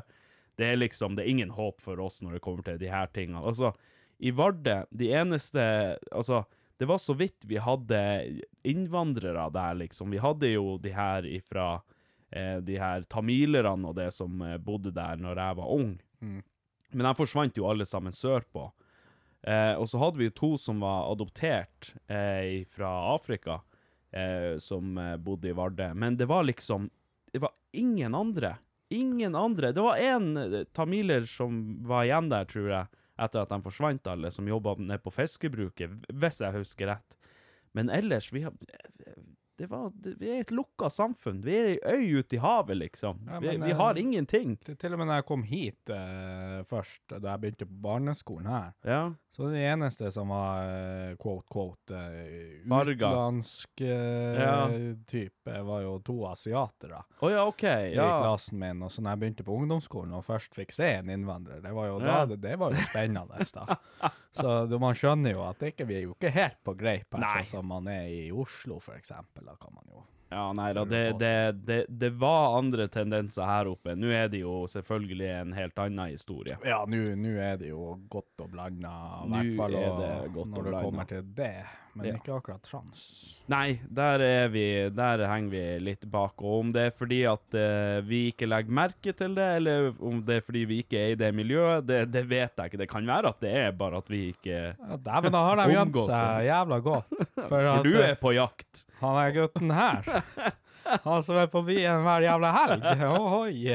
Det 0.60 0.68
er 0.68 0.76
liksom, 0.82 1.16
det 1.16 1.24
er 1.24 1.32
ingen 1.32 1.54
håp 1.56 1.80
for 1.80 2.00
oss 2.04 2.20
når 2.20 2.36
det 2.36 2.44
kommer 2.44 2.66
til 2.66 2.76
de 2.82 2.92
her 2.92 3.08
tingene. 3.14 3.40
Altså, 3.40 3.72
i 4.22 4.30
Vardø, 4.36 4.82
de 4.92 5.08
eneste 5.16 5.62
Altså, 6.12 6.44
det 6.82 6.86
var 6.90 6.98
så 6.98 7.14
vidt 7.14 7.44
vi 7.46 7.60
hadde 7.62 7.98
innvandrere 8.66 9.44
der, 9.54 9.74
liksom. 9.84 10.10
Vi 10.10 10.18
hadde 10.18 10.48
jo 10.50 10.78
de 10.82 10.90
her 10.90 11.26
ifra 11.30 11.76
eh, 12.30 12.56
De 12.58 12.74
her 12.82 13.04
tamilerne 13.06 13.86
og 13.86 13.94
det 14.00 14.08
som 14.10 14.42
eh, 14.42 14.56
bodde 14.58 14.90
der 14.90 15.20
når 15.22 15.38
jeg 15.38 15.58
var 15.60 15.70
ung. 15.76 15.92
Men 16.90 17.06
de 17.06 17.12
forsvant 17.14 17.60
jo 17.60 17.68
alle 17.70 17.86
sammen 17.86 18.10
sørpå. 18.12 18.64
Eh, 19.46 19.74
og 19.78 19.86
så 19.92 20.00
hadde 20.02 20.24
vi 20.24 20.30
to 20.34 20.56
som 20.58 20.82
var 20.82 21.06
adoptert 21.12 21.92
eh, 22.10 22.66
fra 22.66 22.90
Afrika, 23.14 23.60
eh, 24.10 24.58
som 24.58 24.98
eh, 24.98 25.14
bodde 25.22 25.52
i 25.52 25.54
Vardø. 25.54 25.92
Men 25.94 26.18
det 26.18 26.26
var 26.26 26.42
liksom 26.50 26.90
Det 27.32 27.38
var 27.38 27.54
ingen 27.72 28.14
andre. 28.14 28.56
Ingen 28.90 29.34
andre. 29.38 29.70
Det 29.72 29.86
var 29.86 29.96
én 30.02 30.64
tamiler 30.74 31.30
som 31.30 31.78
var 31.86 32.04
igjen 32.10 32.28
der, 32.28 32.44
tror 32.44 32.68
jeg, 32.74 33.01
etter 33.22 33.44
at 33.44 33.52
de 33.52 33.60
forsvant 33.64 34.10
alle, 34.10 34.30
som 34.34 34.48
jobba 34.48 34.76
nede 34.78 35.00
på 35.02 35.12
fiskebruket, 35.14 35.94
hvis 36.12 36.40
jeg 36.42 36.56
husker 36.56 36.92
rett. 36.92 37.18
Men 37.76 37.90
ellers, 37.92 38.32
vi 38.34 38.44
har 38.44 38.52
det 39.58 39.66
var, 39.70 39.90
det, 39.94 40.14
Vi 40.20 40.30
er 40.32 40.40
et 40.42 40.50
lukka 40.54 40.88
samfunn. 40.90 41.42
Vi 41.44 41.56
er 41.56 41.68
ei 41.72 41.98
øy 41.98 42.20
ute 42.22 42.36
i 42.36 42.40
havet, 42.42 42.76
liksom. 42.80 43.20
Ja, 43.28 43.40
vi, 43.42 43.52
men, 43.52 43.66
vi 43.66 43.72
vi, 43.72 43.78
har 43.78 43.98
ingenting. 44.00 44.56
Til, 44.64 44.76
til 44.80 44.94
og 44.96 45.02
med 45.02 45.10
da 45.12 45.18
jeg 45.20 45.26
kom 45.28 45.42
hit 45.46 45.92
uh, 45.92 46.62
først, 46.68 47.04
da 47.18 47.34
jeg 47.34 47.42
begynte 47.42 47.68
på 47.68 47.82
barneskolen 47.84 48.48
her, 48.48 48.72
Ja. 48.88 49.02
så 49.32 49.50
det 49.52 49.62
eneste 49.68 50.10
som 50.12 50.32
var 50.32 50.64
uh, 50.64 51.16
quote, 51.20 51.46
quote, 51.52 52.00
uh, 52.00 52.82
utenlandsk 52.82 53.84
eh, 53.84 54.40
Ja. 54.40 54.56
type, 55.08 55.58
var 55.68 55.84
jo 55.84 55.98
to 56.04 56.18
asiatere 56.28 57.02
oh, 57.20 57.30
ja, 57.32 57.44
OK. 57.46 57.62
i 57.64 57.94
klassen 57.96 58.58
min. 58.58 58.82
Og 58.82 58.92
så 58.92 59.04
da 59.04 59.14
jeg 59.14 59.22
begynte 59.22 59.46
på 59.46 59.56
ungdomsskolen 59.56 60.16
og 60.16 60.24
først 60.26 60.56
fikk 60.56 60.72
se 60.74 60.88
en 60.98 61.12
innvandrer, 61.12 61.60
det 61.64 61.72
var 61.76 61.90
jo, 61.90 62.00
da, 62.02 62.18
det, 62.26 62.40
det 62.42 62.56
var 62.60 62.72
jo 62.72 62.88
spennende. 62.88 63.46
da. 63.52 63.78
Så 64.32 64.78
man 64.80 64.96
skjønner 64.96 65.34
jo 65.36 65.42
at 65.44 65.60
det 65.60 65.74
ikke, 65.74 65.86
vi 65.88 65.98
er 65.98 66.04
jo 66.06 66.14
ikke 66.16 66.32
helt 66.32 66.60
på 66.64 66.74
greip 66.78 67.12
her, 67.18 67.42
sånn 67.42 67.50
som 67.60 67.68
man 67.68 67.88
er 67.92 68.08
i 68.08 68.22
Oslo, 68.32 68.78
for 68.80 68.96
eksempel. 68.96 69.41
Da 69.46 69.56
kan 69.60 69.74
man 69.74 69.84
jo 69.90 70.02
Ja, 70.32 70.46
nei 70.56 70.70
da, 70.72 70.84
det, 70.88 71.18
det, 71.20 71.32
det, 71.68 71.78
det 71.88 72.08
var 72.16 72.54
andre 72.56 72.86
tendenser 72.88 73.44
her 73.44 73.68
oppe. 73.68 73.92
Nå 73.98 74.08
er 74.16 74.30
det 74.32 74.40
jo 74.40 74.62
selvfølgelig 74.70 75.26
en 75.28 75.52
helt 75.52 75.82
annen 75.82 76.14
historie. 76.14 76.56
Ja, 76.64 76.78
nå 76.88 77.34
er 77.36 77.58
det 77.60 77.68
jo 77.68 77.98
godt 78.08 78.46
og 78.46 78.54
blanda, 78.54 78.94
i 79.26 79.28
hvert 79.34 79.52
fall 79.60 79.76
når 79.76 80.70
det 80.70 80.80
kommer 80.86 81.10
til 81.10 81.28
det. 81.36 81.52
Men 81.94 82.06
Ja. 82.08 82.14
ikke 82.16 82.32
akkurat 82.32 82.62
trans. 82.64 83.00
Nei, 83.52 83.78
der 83.84 84.22
er 84.24 84.46
vi 84.48 84.62
Der 84.96 85.26
henger 85.28 85.50
vi 85.50 85.62
litt 85.84 86.06
bak. 86.10 86.40
Og 86.40 86.60
om 86.62 86.70
det 86.72 86.86
er 86.86 86.94
fordi 86.96 87.18
at 87.28 87.52
uh, 87.58 88.00
vi 88.08 88.30
ikke 88.30 88.48
legger 88.48 88.72
merke 88.72 89.12
til 89.12 89.34
det, 89.36 89.48
eller 89.58 89.90
om 90.00 90.22
det 90.24 90.38
er 90.38 90.46
fordi 90.46 90.64
vi 90.70 90.78
ikke 90.84 90.96
er 91.02 91.12
i 91.12 91.18
det 91.20 91.32
miljøet, 91.36 91.84
det, 91.86 92.00
det 92.14 92.24
vet 92.30 92.56
jeg 92.56 92.72
ikke. 92.72 92.80
Det 92.80 92.88
kan 92.88 93.06
være 93.06 93.28
at 93.34 93.40
det 93.44 93.52
er 93.66 93.70
bare 93.76 94.00
at 94.00 94.08
vi 94.08 94.22
ikke 94.32 94.56
Ja, 94.72 94.96
Dæven, 95.04 95.32
da 95.36 95.44
har 95.50 95.60
de 95.60 95.68
gjemt 95.74 96.00
seg 96.06 96.48
jævla 96.48 96.80
godt. 96.88 97.12
For, 97.36 97.48
For 97.52 97.70
at, 97.74 97.84
du 97.84 97.92
eh, 97.98 98.08
er 98.10 98.18
på 98.24 98.32
jakt. 98.36 98.86
han 99.02 99.20
er 99.26 99.36
gutten 99.36 99.70
her. 99.76 100.02
Han 101.04 101.22
som 101.22 101.36
er 101.38 101.46
på 101.46 101.60
byen 101.62 102.02
hver 102.02 102.24
jævla 102.24 102.48
helg. 102.56 102.82
Ohoi. 103.06 103.70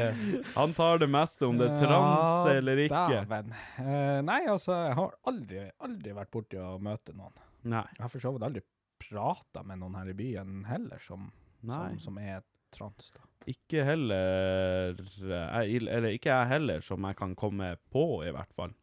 Han 0.57 0.73
tar 0.75 0.99
det 0.99 1.07
meste, 1.09 1.47
om 1.47 1.55
det 1.57 1.69
er 1.71 1.77
trans 1.79 2.45
Ja, 2.49 2.57
eller 2.59 2.81
ikke. 2.83 3.05
Dæven. 3.13 3.53
Eh, 3.79 4.17
nei, 4.27 4.41
altså, 4.51 4.75
jeg 4.89 4.97
har 4.99 5.13
aldri, 5.31 5.63
aldri 5.87 6.13
vært 6.17 6.31
borti 6.35 6.59
å 6.59 6.75
møte 6.83 7.15
noen. 7.15 7.31
Nei. 7.63 7.85
Jeg 7.97 8.03
har 8.03 8.11
for 8.13 8.23
så 8.23 8.33
vidt 8.35 8.45
aldri 8.47 8.63
prata 8.97 9.63
med 9.63 9.81
noen 9.81 9.97
her 9.99 10.09
i 10.11 10.17
byen 10.17 10.63
heller 10.67 11.01
som, 11.01 11.29
som, 11.61 11.97
som 12.01 12.17
er 12.21 12.43
trans. 12.73 13.11
da. 13.15 13.23
Ikke 13.47 13.85
heller 13.87 14.97
jeg, 14.97 15.79
Eller 15.79 16.11
ikke 16.11 16.33
jeg 16.33 16.51
heller, 16.51 16.83
som 16.83 17.05
jeg 17.07 17.17
kan 17.19 17.35
komme 17.39 17.75
på, 17.93 18.05
i 18.27 18.33
hvert 18.35 18.53
fall. 18.57 18.75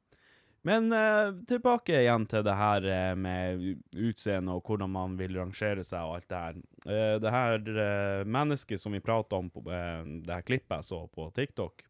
Men 0.65 0.89
eh, 0.97 1.35
tilbake 1.45 1.99
igjen 2.01 2.23
til 2.25 2.45
det 2.47 2.55
her 2.57 2.87
eh, 2.89 3.11
med 3.21 3.65
utseende 4.01 4.55
og 4.57 4.65
hvordan 4.65 4.89
man 4.95 5.17
vil 5.19 5.37
rangere 5.37 5.85
seg 5.85 6.07
og 6.09 6.15
alt 6.17 6.31
det 6.31 6.39
her. 6.41 6.61
Eh, 6.89 7.17
det 7.21 7.33
her 7.35 7.69
eh, 7.83 8.23
mennesket 8.25 8.81
som 8.81 8.97
vi 8.97 9.03
prata 9.05 9.37
om 9.37 9.51
på 9.53 9.61
eh, 9.69 10.07
det 10.25 10.33
her 10.33 10.47
klippet 10.49 10.79
jeg 10.79 10.89
så 10.89 11.03
på 11.13 11.29
TikTok, 11.37 11.85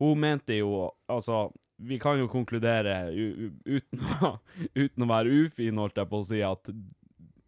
hun 0.00 0.18
mente 0.24 0.56
jo 0.56 0.88
Altså, 1.12 1.50
vi 1.76 1.98
kan 1.98 2.18
jo 2.18 2.28
konkludere 2.30 3.08
uten, 3.10 4.02
å, 4.22 4.36
uten 4.84 5.06
å 5.06 5.10
være 5.10 5.44
ufin, 5.44 5.80
holdt 5.80 5.98
jeg 6.00 6.10
på 6.10 6.20
å 6.20 6.26
si, 6.28 6.42
at 6.46 6.70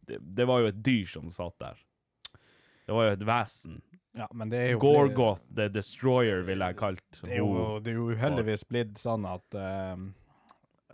det, 0.06 0.18
det 0.18 0.46
var 0.48 0.62
jo 0.62 0.70
et 0.70 0.80
dyr 0.86 1.06
som 1.10 1.30
satt 1.34 1.56
der. 1.62 1.82
Det 2.86 2.94
var 2.94 3.08
jo 3.08 3.14
et 3.16 3.24
vesen. 3.26 3.80
Ja, 4.16 4.28
men 4.32 4.50
det 4.50 4.60
er 4.62 4.70
jo 4.72 4.80
Gorgoth 4.80 5.42
the 5.54 5.66
Destroyer, 5.68 6.40
ville 6.46 6.70
jeg 6.70 6.78
kalt 6.80 7.18
Det 7.20 7.34
er 7.34 7.42
jo, 7.42 7.80
det 7.84 7.92
er 7.92 7.98
jo 7.98 8.06
uheldigvis 8.16 8.64
blitt 8.70 8.96
sånn 8.96 9.26
at 9.28 9.56
uh, 9.58 9.92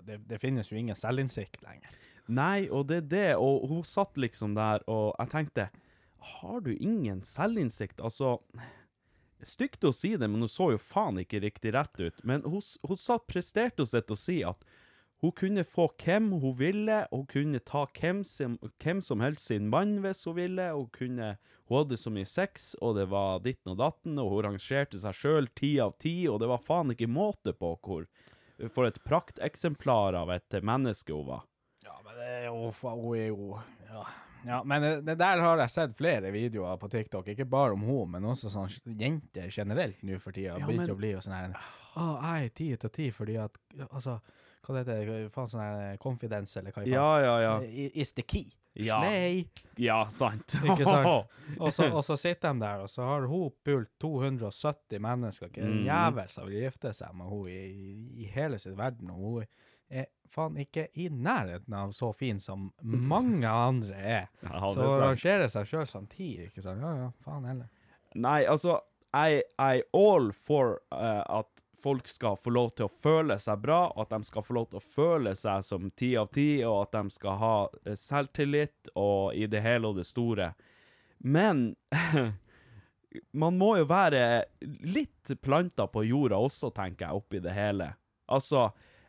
det, 0.02 0.18
det 0.26 0.40
finnes 0.42 0.72
jo 0.72 0.80
ingen 0.80 0.98
selvinnsikt 0.98 1.60
lenger. 1.62 1.92
Nei, 2.32 2.66
og 2.70 2.88
det 2.90 3.02
er 3.02 3.08
det, 3.12 3.28
og 3.38 3.68
hun 3.70 3.84
satt 3.86 4.18
liksom 4.18 4.56
der, 4.58 4.82
og 4.90 5.12
jeg 5.18 5.30
tenkte 5.34 5.68
Har 6.38 6.60
du 6.64 6.72
ingen 6.74 7.22
selvinnsikt? 7.26 8.00
Altså 8.02 8.40
Stygt 9.42 9.84
å 9.84 9.90
si 9.94 10.14
det, 10.14 10.28
men 10.30 10.44
hun 10.44 10.50
så 10.50 10.70
jo 10.74 10.78
faen 10.78 11.18
ikke 11.22 11.42
riktig 11.42 11.72
rett 11.74 11.98
ut. 12.00 12.22
Men 12.22 12.44
hun, 12.46 12.62
hun 12.86 13.00
satt, 13.00 13.26
presterte 13.30 13.86
seg 13.88 14.06
til 14.06 14.14
å 14.14 14.20
si 14.20 14.38
at 14.46 14.62
hun 15.22 15.30
kunne 15.38 15.62
få 15.62 15.86
hvem 16.02 16.32
hun 16.42 16.54
ville, 16.58 16.96
hun 17.12 17.26
kunne 17.30 17.60
ta 17.62 17.84
hvem 17.94 18.24
som, 18.26 18.56
hvem 18.82 19.02
som 19.02 19.22
helst 19.22 19.52
sin 19.52 19.68
mann 19.70 20.00
hvis 20.02 20.24
hun 20.26 20.38
ville, 20.40 20.70
hun 20.74 20.88
kunne 20.94 21.36
Hun 21.70 21.78
hadde 21.78 21.96
så 21.96 22.10
mye 22.12 22.26
sex, 22.26 22.74
og 22.82 22.96
det 22.98 23.06
var 23.08 23.38
ditten 23.40 23.70
og 23.72 23.78
datten, 23.78 24.18
og 24.18 24.32
hun 24.32 24.42
rangerte 24.48 24.98
seg 24.98 25.14
sjøl 25.14 25.46
ti 25.56 25.78
av 25.80 25.94
ti, 25.96 26.26
og 26.28 26.42
det 26.42 26.50
var 26.50 26.60
faen 26.60 26.90
ikke 26.92 27.08
måte 27.08 27.54
på 27.54 27.70
hvor 27.80 28.08
For 28.74 28.86
et 28.86 28.98
prakteksemplar 29.06 30.18
av 30.18 30.34
et 30.34 30.58
menneske 30.60 31.14
hun 31.14 31.30
var. 31.30 31.46
Ja, 31.86 31.94
men 32.04 32.18
det 32.18 32.28
er 32.28 32.44
jo 32.50 32.72
Hun 32.82 33.16
er 33.16 33.28
jo 33.30 33.62
Ja, 33.88 34.04
ja 34.46 34.62
men 34.64 34.82
det, 34.82 34.92
det 35.06 35.16
der 35.20 35.40
har 35.44 35.58
jeg 35.62 35.70
sett 35.70 35.96
flere 35.98 36.30
videoer 36.34 36.76
på 36.80 36.88
TikTok, 36.90 37.28
ikke 37.34 37.44
bare 37.48 37.72
om 37.76 37.82
henne, 37.86 38.06
men 38.16 38.24
også 38.32 38.50
sånn 38.52 38.70
jenter 38.98 39.50
generelt 39.50 40.02
nå 40.02 40.18
for 40.20 40.32
tida. 40.32 40.58
Ja, 40.58 40.66
Begynte 40.66 40.92
å 40.94 40.98
bli 40.98 41.12
sånn 41.20 41.34
her 41.36 41.52
Å, 41.96 42.06
jeg 42.22 42.44
er 42.48 42.54
ti 42.56 42.70
ut 42.72 42.84
av 42.88 42.90
ti 42.96 43.10
fordi 43.12 43.36
at 43.42 43.58
Altså, 43.90 44.18
hva 44.64 44.74
det 44.74 44.82
heter 44.86 45.28
Faen 45.34 45.48
sånn 45.52 45.60
her 45.64 45.96
confidence, 46.02 46.58
eller 46.58 46.72
hva 46.72 46.82
i 46.82 46.90
faen? 46.90 46.94
Ja, 46.94 47.20
ja, 47.20 47.38
ja. 47.42 47.54
Is 47.94 48.12
the 48.14 48.22
key. 48.22 48.46
Ja. 48.74 49.00
Slay. 49.02 49.42
Ja, 49.76 49.98
sant. 50.08 50.54
Ikke 50.64 50.86
sant? 50.86 51.28
Og 51.60 51.74
så, 51.76 51.90
og 51.92 52.00
så 52.06 52.14
sitter 52.16 52.54
de 52.54 52.62
der, 52.62 52.80
og 52.80 52.88
så 52.88 53.04
har 53.04 53.26
hun 53.28 53.50
pult 53.66 53.90
270 54.00 54.96
mennesker. 55.02 55.50
Ikke 55.50 55.60
en 55.66 55.74
Mhm. 55.82 55.84
jævel 55.90 56.30
som 56.32 56.46
vil 56.48 56.62
gifte 56.62 56.92
seg 56.96 57.12
med 57.18 57.28
henne 57.28 57.50
i, 57.50 58.22
i 58.24 58.30
hele 58.32 58.58
sin 58.62 58.76
verden. 58.78 59.10
Og 59.10 59.18
hun 59.20 59.44
faen 60.32 60.56
ikke 60.62 60.86
i 60.98 61.08
nærheten 61.12 61.74
av 61.76 61.92
så 61.96 62.08
fin 62.16 62.40
som 62.40 62.70
mange 63.12 63.48
andre 63.48 63.98
er. 63.98 64.30
Ja, 64.46 64.62
så 64.72 64.86
er 64.88 65.02
rangerer 65.06 65.52
seg 65.52 65.68
sjøl 65.68 65.88
samtidig, 65.90 66.50
ikke 66.50 66.64
sant? 66.64 66.82
Ja 66.84 66.94
ja, 67.04 67.10
faen 67.24 67.44
heller. 67.50 67.68
Nei, 68.14 68.40
altså, 68.48 68.78
I 69.16 69.42
er 69.60 69.82
all 69.96 70.30
for 70.36 70.78
uh, 70.92 71.22
at 71.40 71.62
folk 71.82 72.06
skal 72.08 72.36
få 72.38 72.52
lov 72.54 72.68
til 72.78 72.86
å 72.86 72.92
føle 72.92 73.34
seg 73.42 73.58
bra, 73.64 73.80
og 73.90 74.04
at 74.04 74.12
de 74.14 74.28
skal 74.28 74.44
få 74.46 74.54
lov 74.54 74.68
til 74.70 74.78
å 74.78 74.84
føle 74.86 75.32
seg 75.36 75.64
som 75.66 75.88
ti 75.98 76.12
av 76.20 76.28
ti, 76.32 76.62
og 76.64 76.84
at 76.84 76.92
de 76.94 77.10
skal 77.16 77.40
ha 77.40 77.54
eh, 77.82 77.96
selvtillit 77.98 78.92
og 78.94 79.34
i 79.34 79.48
det 79.50 79.64
hele 79.64 79.90
og 79.90 79.98
det 79.98 80.04
store. 80.06 80.52
Men 81.26 81.72
man 83.42 83.58
må 83.58 83.72
jo 83.80 83.88
være 83.90 84.44
litt 84.86 85.34
planta 85.42 85.88
på 85.90 86.04
jorda 86.06 86.38
også, 86.40 86.70
tenker 86.76 87.08
jeg, 87.08 87.18
oppi 87.18 87.42
det 87.44 87.56
hele. 87.56 87.90
Altså, 88.32 88.68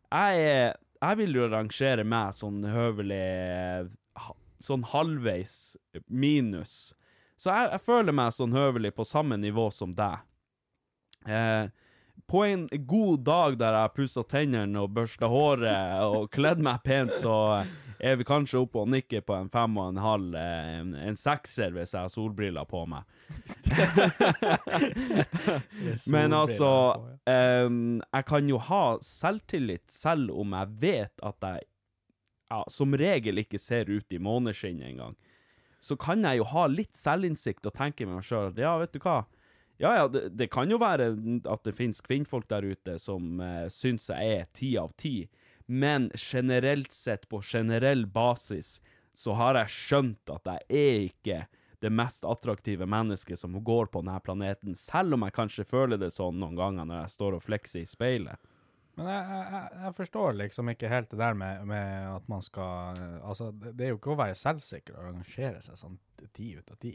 jeg, 0.09 0.41
er- 0.41 0.75
jeg 1.03 1.19
vil 1.19 1.37
jo 1.37 1.49
rangere 1.51 2.05
meg 2.07 2.33
sånn 2.37 2.63
høvelig 2.67 3.91
Sånn 4.63 4.85
halvveis 4.87 5.73
minus. 6.07 6.93
Så 7.35 7.49
jeg, 7.51 7.71
jeg 7.73 7.83
føler 7.83 8.15
meg 8.15 8.31
sånn 8.31 8.53
høvelig 8.55 8.93
på 8.95 9.03
samme 9.03 9.35
nivå 9.35 9.65
som 9.75 9.91
deg. 9.97 10.21
Eh, 11.27 11.65
på 12.31 12.45
en 12.47 12.69
god 12.87 13.25
dag 13.27 13.57
der 13.59 13.75
jeg 13.75 13.93
pussa 13.97 14.23
tennene 14.23 14.85
og 14.85 14.93
børsta 14.95 15.27
håret 15.27 16.05
og 16.07 16.29
kledd 16.31 16.63
meg 16.63 16.79
pent, 16.85 17.11
så 17.11 17.35
er 18.03 18.17
vi 18.19 18.25
kanskje 18.27 18.59
oppe 18.59 18.81
og 18.81 18.89
nikker 18.91 19.21
på 19.23 19.35
en 19.37 19.49
fem 19.51 19.77
og 19.79 19.93
en 19.93 19.99
halv, 20.03 20.35
eh, 20.35 20.71
en, 20.81 20.89
en 20.99 21.15
sekser 21.17 21.71
hvis 21.71 21.93
jeg 21.95 22.03
har 22.03 22.11
solbriller 22.11 22.67
på 22.67 22.83
meg. 22.91 23.07
Men 26.13 26.35
altså 26.35 26.69
um, 27.25 28.01
Jeg 28.03 28.25
kan 28.27 28.49
jo 28.49 28.59
ha 28.61 28.83
selvtillit 29.03 29.87
selv 29.91 30.33
om 30.35 30.53
jeg 30.57 30.75
vet 30.83 31.23
at 31.23 31.47
jeg 31.47 31.63
ja, 32.51 32.59
som 32.69 32.93
regel 32.99 33.39
ikke 33.41 33.61
ser 33.61 33.89
ut 33.89 34.13
i 34.13 34.19
måneskinnet 34.21 34.91
engang. 34.91 35.15
Så 35.79 35.95
kan 35.99 36.23
jeg 36.27 36.41
jo 36.41 36.49
ha 36.51 36.67
litt 36.71 36.95
selvinnsikt 36.95 37.65
og 37.71 37.75
tenke 37.77 38.05
med 38.05 38.19
meg 38.19 38.27
sjøl 38.27 38.51
ja, 38.59 38.75
vet 38.83 38.93
du 38.93 38.99
hva. 39.03 39.23
Ja, 39.81 39.95
ja, 39.97 40.07
det, 40.11 40.27
det 40.37 40.51
kan 40.53 40.69
jo 40.69 40.77
være 40.79 41.09
at 41.49 41.63
det 41.65 41.73
finnes 41.75 42.03
kvinnfolk 42.03 42.45
der 42.51 42.67
ute 42.67 42.99
som 43.01 43.39
uh, 43.41 43.65
syns 43.73 44.11
jeg 44.11 44.35
er 44.43 44.51
ti 44.53 44.75
av 44.79 44.91
ti, 44.99 45.23
men 45.65 46.09
generelt 46.15 46.91
sett, 46.91 47.27
på 47.29 47.41
generell 47.43 48.05
basis, 48.05 48.79
så 49.13 49.35
har 49.37 49.55
jeg 49.61 49.69
skjønt 49.73 50.31
at 50.33 50.49
jeg 50.49 50.65
er 50.69 51.03
ikke 51.09 51.43
det 51.83 51.91
mest 51.91 52.23
attraktive 52.25 52.85
mennesket 52.87 53.37
som 53.39 53.57
går 53.63 53.89
på 53.91 54.01
denne 54.01 54.19
planeten, 54.23 54.75
selv 54.79 55.13
om 55.17 55.25
jeg 55.27 55.35
kanskje 55.35 55.65
føler 55.67 55.99
det 55.99 56.13
sånn 56.15 56.39
noen 56.39 56.55
ganger 56.55 56.87
når 56.87 57.01
jeg 57.03 57.13
står 57.17 57.37
og 57.37 57.43
flekser 57.43 57.83
i 57.83 57.89
speilet. 57.89 58.39
Men 58.95 59.07
jeg, 59.09 59.23
jeg, 59.25 59.69
jeg- 59.83 59.95
forstår 59.97 60.35
liksom 60.37 60.69
ikke 60.69 60.89
helt 60.91 61.09
det 61.09 61.17
der 61.19 61.33
med, 61.33 61.63
med 61.65 62.09
at 62.13 62.27
man 62.29 62.43
skal 62.45 62.93
eh, 63.01 63.15
Altså, 63.25 63.47
det 63.51 63.87
er 63.87 63.89
jo 63.89 63.97
ikke 63.97 64.13
å 64.13 64.19
være 64.19 64.35
selvsikker 64.37 64.93
og 64.93 65.07
arrangere 65.07 65.61
seg 65.65 65.79
sånn 65.81 65.97
ti 66.37 66.51
ut 66.59 66.69
av 66.71 66.77
ti. 66.77 66.93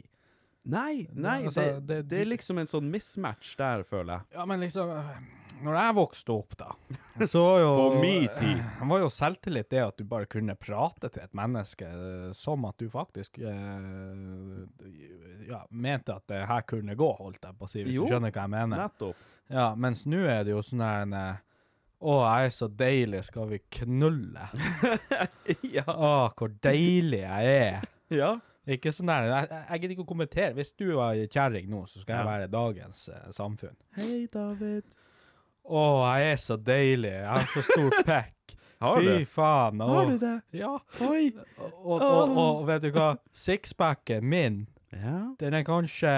Nei, 0.69 1.07
nei, 1.15 1.45
altså, 1.45 1.61
det, 1.61 1.85
det- 1.87 2.03
det, 2.11 2.17
er 2.21 2.25
liksom 2.33 2.57
en 2.59 2.67
sånn 2.69 2.89
mismatch 2.91 3.55
der, 3.57 3.83
føler 3.87 4.19
jeg. 4.19 4.25
Ja, 4.35 4.45
men 4.45 4.59
liksom 4.59 4.91
Når 5.63 5.75
jeg 5.75 5.95
vokste 5.97 6.31
opp, 6.35 6.53
da, 6.59 6.67
så 7.31 7.43
jo 7.59 7.71
På 7.79 8.01
min 8.01 8.27
tid. 8.37 8.59
var 8.87 8.99
jo 9.01 9.09
selvtillit 9.11 9.69
det 9.71 9.81
at 9.83 9.97
du 9.97 10.03
bare 10.07 10.25
kunne 10.29 10.55
prate 10.55 11.09
til 11.09 11.23
et 11.23 11.33
menneske 11.35 11.87
øh, 11.89 12.29
som 12.37 12.63
at 12.69 12.77
du 12.79 12.87
faktisk 12.91 13.39
øh, 13.39 14.67
ja, 15.49 15.63
mente 15.71 16.13
at 16.15 16.27
det 16.31 16.45
her 16.47 16.61
kunne 16.67 16.95
gå, 16.95 17.09
holdt 17.17 17.43
jeg 17.43 17.57
på 17.59 17.65
å 17.67 17.71
si, 17.71 17.83
hvis 17.83 17.95
Jo, 17.97 18.05
du 18.05 18.13
skjønner 18.13 18.31
hva 18.35 18.45
jeg 18.45 18.53
mener. 18.55 18.83
Nettopp. 18.85 19.27
Ja, 19.49 19.69
mens 19.75 20.05
nå 20.05 20.21
er 20.29 20.43
det 20.45 20.53
jo 20.53 20.61
sånn 20.63 20.83
her 20.85 21.05
en, 21.07 21.13
øh, 21.17 21.45
Å, 21.99 22.13
jeg 22.23 22.45
er 22.47 22.53
så 22.55 22.67
deilig, 22.79 23.23
skal 23.27 23.49
vi 23.49 23.57
knulle? 23.81 24.45
ja. 25.79 25.83
Å, 25.91 26.11
hvor 26.39 26.53
deilig 26.63 27.23
jeg 27.25 27.57
er. 27.65 27.89
ja. 28.15 28.35
Ikke 28.67 28.91
sånn 28.93 29.07
der, 29.09 29.23
jeg, 29.31 29.47
jeg 29.69 29.79
gidder 29.81 29.93
ikke 29.95 30.03
å 30.03 30.09
kommentere. 30.09 30.53
Hvis 30.57 30.73
du 30.77 30.89
var 30.97 31.15
kjerring 31.31 31.69
nå, 31.71 31.85
så 31.87 32.01
skal 32.03 32.19
jeg 32.19 32.27
være 32.27 32.47
dagens 32.53 33.05
eh, 33.09 33.29
samfunn. 33.33 33.75
Hei, 33.97 34.25
David. 34.31 34.83
Å, 35.69 35.83
jeg 36.17 36.31
er 36.33 36.41
så 36.41 36.57
deilig. 36.57 37.13
Jeg 37.13 37.29
har 37.29 37.47
så 37.53 37.63
stor 37.65 37.95
pekk. 38.11 38.55
Har 38.79 38.99
Fy 39.01 39.05
du? 39.07 39.25
faen. 39.27 39.81
Har 39.83 40.05
du 40.11 40.17
det? 40.21 40.35
Ja. 40.55 40.75
Oi. 41.03 41.31
Og, 41.59 41.97
og, 42.01 42.35
og 42.39 42.61
vet 42.69 42.85
du 42.85 42.91
hva? 42.95 43.13
Sixpacken 43.35 44.23
min, 44.31 44.61
Ja. 44.95 45.31
den 45.39 45.53
er 45.53 45.63
kanskje 45.67 46.13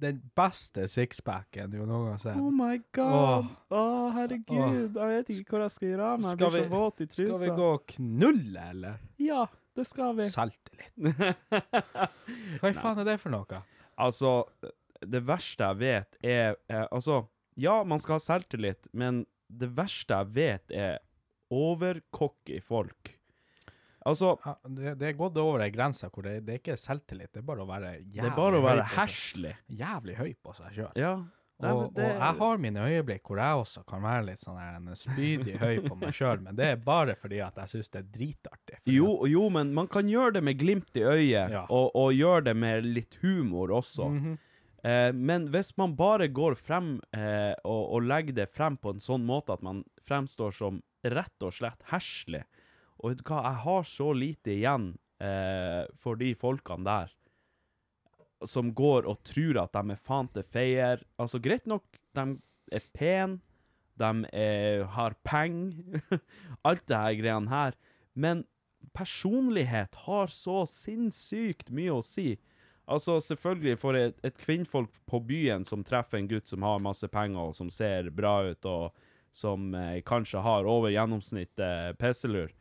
den 0.00 0.18
beste 0.36 0.84
sixpacken 0.92 1.70
du 1.72 1.78
noen 1.78 1.90
gang 1.92 2.08
har 2.14 2.18
sett. 2.20 2.36
Oh 2.40 2.50
my 2.52 2.78
god. 2.96 3.46
Å, 3.72 3.82
herregud. 4.16 4.96
Jeg 4.96 5.12
vet 5.12 5.30
ikke 5.36 5.54
hvor 5.54 5.62
jeg 5.66 5.72
skal 5.76 5.88
gjøre 5.92 6.08
av 6.14 6.18
meg. 6.20 6.26
Jeg 6.32 6.38
Skal 6.38 6.50
blir 6.50 6.60
vi- 6.60 6.66
så 6.66 6.72
våt 6.74 7.00
i 7.00 7.06
trusa. 7.06 7.28
Skal 7.34 7.44
vi 7.46 7.54
gå 7.60 7.68
og 7.76 7.86
knulle, 7.94 8.66
eller? 8.74 8.98
Ja, 9.24 9.46
det 9.76 9.84
skal 9.88 10.16
vi. 10.18 10.26
Selvtillit. 10.32 10.92
Hva 12.60 12.70
i 12.72 12.76
faen 12.76 13.02
er 13.02 13.08
det 13.08 13.18
for 13.22 13.34
noe? 13.34 13.60
Altså, 14.00 14.32
det 15.04 15.22
verste 15.28 15.68
jeg 15.70 15.80
vet 15.80 16.18
er 16.24 16.56
eh, 16.72 16.86
Altså, 16.90 17.22
ja, 17.60 17.78
man 17.88 18.00
skal 18.02 18.18
ha 18.18 18.22
selvtillit, 18.24 18.88
men 18.96 19.24
det 19.48 19.70
verste 19.76 20.16
jeg 20.22 20.32
vet 20.36 20.74
er 20.74 20.98
overcocky 21.52 22.58
folk. 22.64 23.12
Altså, 24.06 24.36
Ja, 24.44 24.54
det, 24.70 24.94
det 25.00 25.08
er 25.08 25.16
gått 25.18 25.38
over 25.42 25.64
ei 25.64 25.70
grense 25.74 26.08
hvor 26.12 26.26
det, 26.26 26.38
det 26.46 26.56
er 26.56 26.60
ikke 26.60 26.76
selvtillit, 26.78 27.32
det 27.34 27.40
er 27.42 27.46
bare 27.48 27.64
å 27.64 27.68
være 27.70 27.94
jævlig 27.98 28.20
det 28.22 28.28
er 28.30 28.36
bare 28.36 28.60
å 28.60 28.64
være 28.66 28.84
høy 28.84 28.92
på 28.92 29.00
herselig. 29.00 29.54
Jævlig 29.80 30.18
høy 30.20 30.30
på 30.46 30.54
seg 30.58 30.76
sjøl. 30.76 30.92
Ja. 31.00 31.14
Er- 31.64 31.72
Og, 31.72 31.94
det- 31.94 32.04
og 32.04 32.10
jeg 32.20 32.34
har 32.38 32.58
mine 32.58 32.76
øyeblikk 32.84 33.22
hvor 33.22 33.38
jeg 33.38 33.56
også 33.62 33.84
kan 33.86 34.02
være 34.02 34.24
litt 34.26 34.38
sånn 34.38 34.58
her 34.58 34.94
spydig 34.94 35.58
høy 35.58 35.78
på 35.88 35.96
meg 35.96 36.12
sjøl, 36.12 36.40
men 36.42 36.54
det 36.56 36.66
er 36.66 36.76
bare 36.76 37.14
fordi 37.16 37.40
at 37.40 37.54
jeg 37.56 37.68
syns 37.68 37.90
det 37.90 37.98
er 38.04 38.10
dritartig. 38.18 38.78
Jo, 38.86 39.24
jo, 39.26 39.48
men 39.48 39.72
man 39.74 39.86
kan 39.88 40.06
gjøre 40.06 40.34
det 40.34 40.42
med 40.44 40.58
glimt 40.58 40.90
i 40.96 41.00
øyet, 41.00 41.50
Ja. 41.50 41.66
og, 41.70 41.90
og 41.94 42.12
gjøre 42.12 42.44
det 42.44 42.56
med 42.56 42.84
litt 42.84 43.14
humor 43.22 43.68
også. 43.68 44.10
Mhm. 44.10 44.38
eh, 44.84 45.12
men 45.12 45.48
hvis 45.48 45.72
man 45.78 45.96
bare 45.96 46.28
går 46.28 46.54
frem 46.56 47.00
eh, 47.12 47.54
og, 47.64 47.94
og 47.94 48.02
legger 48.02 48.34
det 48.34 48.48
frem 48.52 48.76
på 48.76 48.90
en 48.94 49.00
sånn 49.00 49.24
måte 49.26 49.52
at 49.52 49.62
man 49.62 49.82
fremstår 50.06 50.52
som 50.52 50.82
rett 51.04 51.42
og 51.42 51.52
slett 51.52 51.82
herselig 51.90 52.44
Og 53.00 53.10
vet 53.10 53.18
du 53.18 53.24
hva, 53.24 53.42
jeg 53.44 53.58
har 53.64 53.82
så 53.82 54.12
lite 54.14 54.50
igjen 54.54 54.96
eh, 55.20 55.86
for 55.96 56.16
de 56.16 56.34
folkene 56.34 56.84
der 56.84 57.10
som 58.44 58.72
går 58.76 59.06
og 59.08 59.22
tror 59.24 59.62
at 59.62 59.76
de 59.76 59.94
er 59.94 60.02
faen 60.02 60.28
til 60.34 60.44
feier. 60.44 61.04
Altså, 61.20 61.40
greit 61.42 61.66
nok, 61.68 61.86
de 62.16 62.26
er 62.74 62.88
pene, 62.96 63.40
de 63.96 64.10
er, 64.32 64.84
har 64.92 65.16
penger, 65.24 66.02
alt 66.68 66.84
det 66.88 67.00
her 67.00 67.16
greiene 67.20 67.52
her, 67.52 67.78
men 68.12 68.44
personlighet 68.96 69.96
har 70.06 70.28
så 70.32 70.64
sinnssykt 70.68 71.72
mye 71.74 71.96
å 71.96 72.04
si. 72.04 72.34
Altså, 72.86 73.16
selvfølgelig 73.24 73.78
for 73.82 73.98
et, 73.98 74.20
et 74.24 74.36
kvinnfolk 74.38 74.92
på 75.10 75.20
byen 75.26 75.64
som 75.66 75.82
treffer 75.84 76.20
en 76.20 76.28
gutt 76.30 76.46
som 76.48 76.62
har 76.62 76.84
masse 76.84 77.08
penger, 77.10 77.50
og 77.50 77.56
som 77.58 77.72
ser 77.72 78.12
bra 78.14 78.38
ut, 78.46 78.68
og 78.68 78.94
som 79.36 79.74
eh, 79.74 80.00
kanskje 80.06 80.40
har 80.44 80.68
over 80.70 80.92
gjennomsnittet 80.94 81.64
eh, 81.66 81.92
pisselur, 81.98 82.52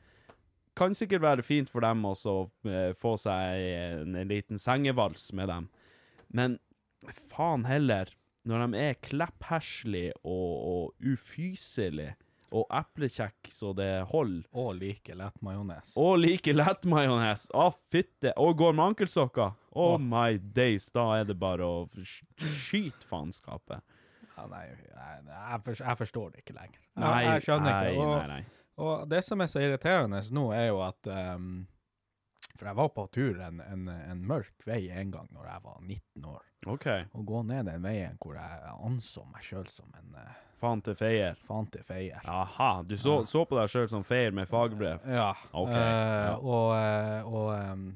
kan 0.76 0.96
sikkert 0.98 1.24
være 1.24 1.44
fint 1.46 1.70
for 1.72 1.86
dem 1.86 2.04
også 2.06 2.36
å 2.42 2.44
eh, 2.70 2.92
få 3.00 3.16
seg 3.22 3.64
en, 3.70 4.16
en 4.20 4.28
liten 4.32 4.60
sengevals 4.62 5.30
med 5.38 5.48
dem. 5.52 5.70
Men 6.36 6.58
faen 7.32 7.66
heller, 7.70 8.12
når 8.46 8.66
de 8.68 8.84
er 8.90 9.00
kleppherslige 9.06 10.14
og, 10.24 10.54
og 10.70 11.10
ufyselige 11.16 12.16
og 12.56 12.70
eplekjekk 12.72 13.50
så 13.52 13.72
det 13.76 13.90
holder, 14.12 14.46
Og 14.56 14.76
like 14.80 15.16
lett 15.18 15.42
majones. 15.44 15.90
og 16.00 16.20
like 16.22 16.54
lett 16.54 16.86
majones. 16.88 17.48
å 17.52 17.66
fytte, 17.92 18.32
og 18.40 18.54
går 18.62 18.76
med 18.78 18.86
ankelsokker, 18.94 19.56
oh 19.76 19.96
Åh. 19.96 20.00
my 20.00 20.38
days, 20.56 20.86
da 20.96 21.08
er 21.20 21.26
det 21.28 21.36
bare 21.42 21.66
å 21.68 21.82
skyte 22.06 23.04
faenskapet. 23.10 23.82
Ja, 24.38 24.46
nei, 24.52 24.66
jeg, 24.70 24.78
jeg, 24.94 25.60
forstår, 25.66 25.86
jeg 25.90 26.00
forstår 26.04 26.32
det 26.32 26.44
ikke 26.46 26.56
lenger. 26.56 26.80
Jeg, 26.80 27.02
Nei, 27.04 27.20
jeg 27.26 27.44
skjønner 27.48 27.72
nei, 27.72 27.92
ikke. 27.92 28.06
Og, 28.06 28.16
nei, 28.16 28.28
nei. 28.38 28.64
Og 28.78 29.08
det 29.10 29.22
som 29.26 29.42
er 29.42 29.48
så 29.52 29.62
irriterende 29.64 30.20
nå, 30.36 30.50
er 30.56 30.68
jo 30.68 30.82
at 30.84 31.08
um, 31.08 31.66
For 32.58 32.68
jeg 32.70 32.76
var 32.80 32.90
på 32.96 33.06
tur 33.12 33.40
en, 33.44 33.62
en, 33.64 33.88
en 33.90 34.24
mørk 34.28 34.66
vei 34.68 34.90
en 34.92 35.12
gang 35.12 35.30
når 35.32 35.48
jeg 35.52 35.64
var 35.64 35.78
19 35.82 36.26
år. 36.32 36.44
OK. 36.72 36.88
Å 37.14 37.24
gå 37.30 37.44
ned 37.46 37.68
den 37.70 37.84
veien 37.86 38.18
hvor 38.22 38.36
jeg 38.40 38.74
anså 38.74 39.24
meg 39.32 39.44
sjøl 39.46 39.68
som 39.72 39.92
en 40.00 40.16
uh, 40.18 40.42
Faen 40.56 40.80
til 40.82 40.96
feier. 40.96 41.36
faen 41.46 41.68
til 41.68 41.84
feier. 41.84 42.22
Aha, 42.32 42.70
du 42.88 42.96
så, 42.98 43.18
så 43.28 43.42
på 43.46 43.58
deg 43.60 43.68
sjøl 43.70 43.90
som 43.92 44.06
feier 44.08 44.32
med 44.34 44.48
fagbrev? 44.50 45.04
Ja. 45.04 45.34
Ok, 45.52 45.70
Uh, 45.70 45.76
ja. 45.76 46.36
Og, 46.40 46.70
eh, 46.80 47.28
og 47.28 47.50
um, 47.76 47.90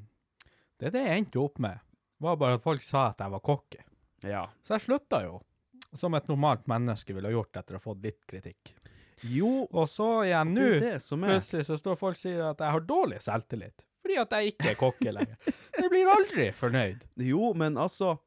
det 0.79 0.89
er 0.89 0.95
det 0.97 1.03
jeg 1.05 1.21
endte 1.23 1.39
opp 1.39 1.61
med. 1.63 1.79
var 2.19 2.35
bare 2.39 2.59
at 2.59 2.63
folk 2.65 2.83
sa 2.83 3.07
at 3.13 3.23
jeg 3.23 3.31
var 3.31 3.39
cocky. 3.47 3.79
Ja. 4.27 4.43
Så 4.63 4.75
jeg 4.75 4.85
slutta 4.89 5.21
jo. 5.23 5.39
Som 5.95 6.13
et 6.19 6.27
normalt 6.29 6.67
menneske 6.69 7.15
ville 7.15 7.31
gjort 7.31 7.55
etter 7.57 7.77
å 7.77 7.79
ha 7.79 7.83
fått 7.87 8.03
litt 8.03 8.19
kritikk. 8.29 8.75
Jo, 9.27 9.67
Og 9.71 9.89
så 9.89 10.07
igjen 10.27 10.53
nå, 10.55 10.61
det 10.61 10.79
det 10.83 10.95
som 11.03 11.23
plutselig 11.23 11.65
så 11.67 11.77
står 11.79 11.99
folk 11.99 12.17
og 12.17 12.21
sier 12.21 12.43
at 12.51 12.61
jeg 12.63 12.75
har 12.75 12.85
dårlig 12.87 13.21
selvtillit. 13.25 13.85
Fordi 13.99 14.17
at 14.21 14.35
jeg 14.37 14.53
ikke 14.53 14.69
er 14.71 14.77
kokke 14.79 15.11
lenger. 15.11 15.53
Jeg 15.75 15.91
blir 15.91 16.11
aldri 16.13 16.49
fornøyd. 16.55 17.03
Jo, 17.31 17.53
men 17.57 17.77
altså 17.77 18.17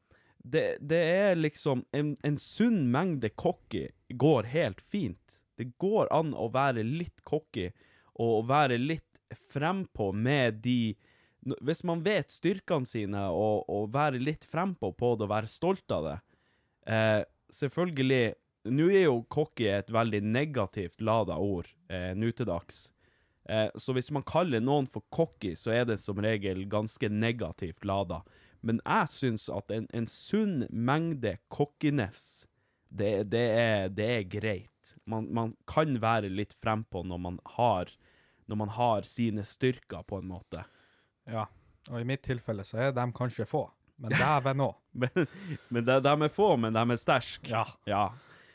Det, 0.43 0.79
det 0.83 0.99
er 0.99 1.37
liksom 1.39 1.85
en, 1.95 2.17
en 2.27 2.37
sunn 2.39 2.91
mengde 2.91 3.31
cocky 3.39 3.87
går 4.11 4.49
helt 4.51 4.81
fint. 4.81 5.43
Det 5.57 5.71
går 5.79 6.11
an 6.13 6.35
å 6.35 6.49
være 6.51 6.83
litt 6.83 7.23
cocky 7.25 7.69
og 8.21 8.49
være 8.49 8.77
litt 8.79 9.21
frempå 9.53 10.11
med 10.13 10.59
de 10.65 10.95
Hvis 11.63 11.85
man 11.85 12.03
vet 12.05 12.31
styrkene 12.31 12.87
sine 12.87 13.23
og, 13.31 13.65
og 13.71 13.93
være 13.95 14.19
litt 14.21 14.45
frempå 14.45 14.93
på 14.93 15.15
det 15.17 15.25
og 15.25 15.31
være 15.33 15.49
stolt 15.49 15.95
av 15.95 16.05
det 16.11 16.19
eh, 16.93 17.23
Selvfølgelig 17.53 18.35
Nå 18.71 18.89
er 18.93 19.07
jo 19.09 19.23
cocky 19.33 19.67
et 19.73 19.91
veldig 19.91 20.21
negativt 20.23 21.01
lada 21.03 21.39
ord 21.41 21.71
eh, 21.91 22.13
nå 22.15 22.31
til 22.37 22.47
dags. 22.47 22.85
Eh, 23.51 23.69
så 23.75 23.95
hvis 23.97 24.13
man 24.15 24.27
kaller 24.27 24.63
noen 24.63 24.87
for 24.87 25.03
cocky, 25.11 25.57
så 25.59 25.75
er 25.75 25.89
det 25.91 25.99
som 26.03 26.21
regel 26.23 26.65
ganske 26.71 27.11
negativt 27.11 27.85
lada. 27.89 28.23
Men 28.63 28.79
jeg 28.85 29.11
syns 29.11 29.49
at 29.51 29.73
en, 29.75 29.89
en 29.91 30.07
sunn 30.07 30.63
mengde 30.71 31.35
cockiness, 31.51 32.47
det, 32.87 33.33
det, 33.33 33.47
er, 33.59 33.91
det 33.91 34.09
er 34.19 34.31
greit. 34.31 34.95
Man, 35.09 35.27
man 35.35 35.57
kan 35.67 35.97
være 36.03 36.31
litt 36.31 36.55
frempå 36.55 37.03
når 37.07 37.23
man 37.27 37.43
har 37.57 37.91
når 38.47 38.57
man 38.57 38.69
har 38.69 39.07
sine 39.09 39.45
styrker, 39.47 40.03
på 40.03 40.19
en 40.19 40.27
måte. 40.29 40.65
Ja, 41.31 41.47
og 41.89 42.01
i 42.01 42.05
mitt 42.05 42.25
tilfelle 42.27 42.65
så 42.67 42.81
er 42.83 42.91
de 42.93 43.07
kanskje 43.17 43.47
få. 43.49 43.65
Men 44.03 44.15
dæven 44.21 44.65
òg. 44.67 44.77
Men, 44.93 45.27
men 45.73 45.87
de, 45.87 45.99
de 46.05 46.13
er 46.27 46.33
få, 46.33 46.51
men 46.61 46.75
de 46.77 46.83
er 46.83 47.01
sterke. 47.01 47.49
Ja. 47.53 47.65
ja. 47.89 48.03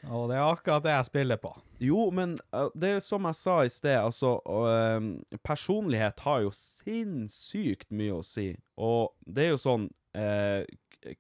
Og 0.06 0.30
det 0.30 0.38
er 0.38 0.46
akkurat 0.46 0.84
det 0.86 0.94
jeg 0.94 1.10
spiller 1.10 1.40
på. 1.42 1.52
Jo, 1.84 2.08
men 2.14 2.36
uh, 2.54 2.70
det 2.78 2.96
er 2.96 3.04
som 3.04 3.26
jeg 3.28 3.38
sa 3.40 3.56
i 3.66 3.72
sted, 3.72 3.98
altså 3.98 4.38
um, 4.46 5.16
Personlighet 5.46 6.22
har 6.26 6.44
jo 6.46 6.54
sinnssykt 6.56 7.90
mye 7.90 8.20
å 8.20 8.26
si. 8.26 8.52
Og 8.78 9.14
det 9.26 9.48
er 9.48 9.56
jo 9.56 9.64
sånn 9.64 9.90
uh, 10.18 10.62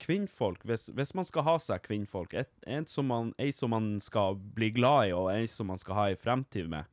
Kvinnfolk, 0.01 0.63
hvis, 0.67 0.87
hvis 0.97 1.13
man 1.15 1.25
skal 1.27 1.45
ha 1.47 1.55
seg 1.61 1.83
kvinnfolk, 1.85 2.33
et, 2.35 2.49
som 2.91 3.07
man, 3.07 3.29
ei 3.39 3.53
som 3.55 3.71
man 3.71 3.93
skal 4.03 4.35
bli 4.35 4.71
glad 4.75 5.11
i, 5.11 5.13
og 5.15 5.29
ei 5.31 5.45
som 5.47 5.69
man 5.71 5.79
skal 5.79 5.95
ha 5.95 6.07
i 6.11 6.17
fremtid 6.19 6.67
med, 6.71 6.89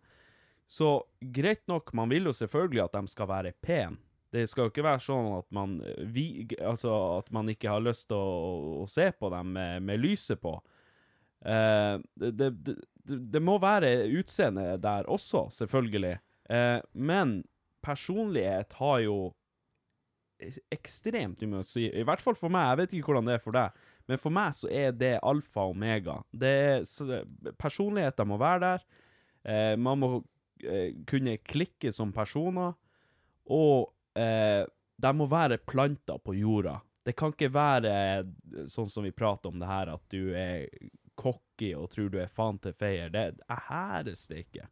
så 0.71 0.99
greit 1.35 1.65
nok, 1.67 1.91
man 1.97 2.13
vil 2.13 2.29
jo 2.29 2.35
selvfølgelig 2.37 2.85
at 2.85 2.95
de 2.95 3.11
skal 3.11 3.31
være 3.31 3.55
pene. 3.65 3.99
Det 4.35 4.49
skal 4.51 4.67
jo 4.67 4.73
ikke 4.73 4.87
være 4.87 5.03
sånn 5.03 5.29
at 5.37 5.47
man, 5.55 5.77
vi, 6.11 6.47
altså, 6.59 6.93
at 7.21 7.29
man 7.35 7.51
ikke 7.53 7.71
har 7.71 7.83
lyst 7.85 8.09
til 8.11 8.19
å, 8.19 8.81
å 8.83 8.87
se 8.91 9.07
på 9.15 9.31
dem 9.31 9.53
med, 9.55 9.85
med 9.87 10.03
lyset 10.03 10.41
på. 10.43 10.57
Eh, 11.45 11.97
det, 12.21 12.51
det, 12.65 12.77
det, 13.05 13.43
må 13.45 13.59
være 13.63 14.09
utseende 14.17 14.75
der 14.83 15.09
også, 15.13 15.47
selvfølgelig. 15.53 16.19
Eh, 16.51 16.79
men 16.93 17.43
personlighet 17.85 18.73
har 18.81 19.01
jo 19.05 19.19
ekstremt 20.75 21.43
mye 21.47 21.63
å 21.63 21.67
si. 21.67 21.87
I 21.89 22.05
hvert 22.07 22.23
fall 22.25 22.37
for 22.39 22.53
meg. 22.53 22.67
Jeg 22.71 22.81
vet 22.81 22.95
ikke 22.97 23.13
hvordan 23.13 23.29
det 23.29 23.37
er 23.37 23.45
for 23.45 23.57
deg. 23.57 23.83
Men 24.11 24.21
for 24.21 24.35
meg 24.35 24.57
så 24.57 24.69
er 24.69 24.93
det 24.97 25.17
alfa 25.25 25.65
og 25.69 25.77
omega. 25.77 26.19
Er, 26.37 26.85
personligheter 27.61 28.29
må 28.29 28.39
være 28.41 28.63
der. 28.65 28.87
Eh, 29.45 29.75
man 29.81 30.01
må 30.01 30.11
eh, 30.65 30.97
kunne 31.09 31.39
klikke 31.45 31.93
som 31.93 32.13
personer, 32.17 32.75
og 33.53 33.93
eh, 34.19 34.65
de 34.97 35.13
må 35.17 35.29
være 35.29 35.63
planter 35.65 36.21
på 36.25 36.37
jorda. 36.37 36.79
Det 37.05 37.13
kan 37.17 37.33
ikke 37.35 37.53
være 37.53 37.95
eh, 37.95 38.67
sånn 38.71 38.89
som 38.89 39.05
vi 39.05 39.13
prater 39.17 39.53
om 39.53 39.61
det 39.61 39.69
her, 39.69 39.93
at 39.97 40.05
du 40.13 40.33
er 40.37 40.69
cocky 41.17 41.73
og 41.79 41.91
tror 41.95 42.09
du 42.13 42.19
er 42.23 42.31
faen 42.33 42.59
til 42.63 42.73
feier. 42.77 43.11
Det 43.15 43.25
jeg 43.41 43.63
hæres 43.69 44.27
det 44.31 44.45
ikke. 44.47 44.69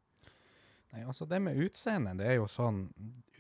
Nei, 0.93 1.05
altså 1.09 1.25
det 1.29 1.39
med 1.41 1.57
utseende, 1.65 2.13
det 2.19 2.27
er 2.29 2.35
jo 2.37 2.49
sånn 2.53 2.83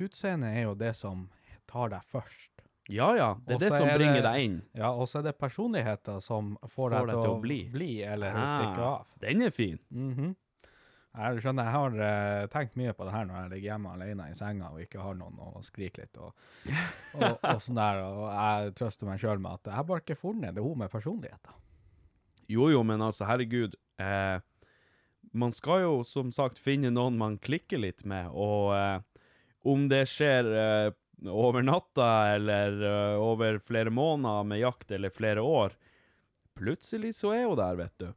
Utseende 0.00 0.48
er 0.56 0.62
jo 0.64 0.74
det 0.74 0.94
som 0.96 1.26
tar 1.68 1.90
deg 1.92 2.06
først. 2.10 2.62
Ja 2.90 3.12
ja, 3.14 3.26
det 3.46 3.52
er 3.52 3.58
også 3.58 3.64
det 3.68 3.72
som 3.76 3.88
er 3.88 3.98
bringer 4.00 4.16
det- 4.22 4.24
deg 4.26 4.44
inn. 4.46 4.56
Ja, 4.74 4.88
og 4.90 5.06
så 5.08 5.20
er 5.20 5.22
det 5.28 5.38
personligheter 5.38 6.20
som 6.24 6.56
får, 6.66 6.90
deg, 6.96 7.12
til 7.12 7.30
å 7.30 7.40
bli, 7.40 8.00
eller 8.02 8.32
stikke 8.32 8.80
Ah, 8.82 8.88
av. 8.98 9.06
Den 9.22 9.42
er 9.46 9.50
fin. 9.54 9.78
Mhm. 9.90 10.34
Jeg 11.12 11.42
skjønner, 11.44 11.66
jeg 11.68 11.72
har 11.76 11.96
uh, 12.00 12.46
tenkt 12.48 12.74
mye 12.80 12.92
på 12.96 13.04
det 13.04 13.12
her 13.12 13.26
når 13.28 13.36
jeg 13.42 13.50
ligger 13.52 13.68
hjemme 13.74 13.90
alene 13.92 14.30
i 14.30 14.34
senga 14.34 14.70
og 14.72 14.80
ikke 14.80 15.02
har 15.04 15.14
noen 15.20 15.36
å 15.44 15.60
skrike 15.60 16.00
litt 16.06 16.16
og, 16.16 16.32
og, 17.20 17.36
og 17.44 17.60
sånn 17.60 17.76
der, 17.76 18.00
og 18.00 18.22
jeg 18.32 18.72
trøster 18.80 19.10
meg 19.10 19.20
sjøl 19.20 19.38
med 19.44 19.52
at 19.60 19.68
jeg 19.76 19.86
bare 19.90 20.00
ikke 20.00 20.16
funnet 20.16 20.54
det 20.56 20.64
hun 20.64 20.78
med 20.80 20.88
personligheter. 20.90 21.52
Jo 22.50 22.70
jo, 22.72 22.82
men 22.86 23.02
altså, 23.04 23.26
herregud. 23.28 23.76
Eh, 24.02 24.40
man 25.32 25.52
skal 25.52 25.84
jo 25.86 25.92
som 26.04 26.32
sagt 26.32 26.58
finne 26.60 26.90
noen 26.92 27.16
man 27.18 27.38
klikker 27.40 27.80
litt 27.80 28.04
med, 28.08 28.28
og 28.32 28.74
eh, 28.76 28.98
om 29.62 29.86
det 29.88 30.04
skjer 30.10 30.48
eh, 30.52 30.88
over 31.30 31.64
natta 31.64 32.08
eller 32.34 32.76
eh, 32.82 33.20
over 33.22 33.58
flere 33.62 33.90
måneder 33.94 34.44
med 34.44 34.60
jakt 34.60 34.90
eller 34.92 35.14
flere 35.14 35.42
år, 35.42 35.76
plutselig 36.58 37.14
så 37.16 37.32
er 37.36 37.46
hun 37.46 37.56
der, 37.56 37.78
vet 37.80 37.94
du. 38.02 38.10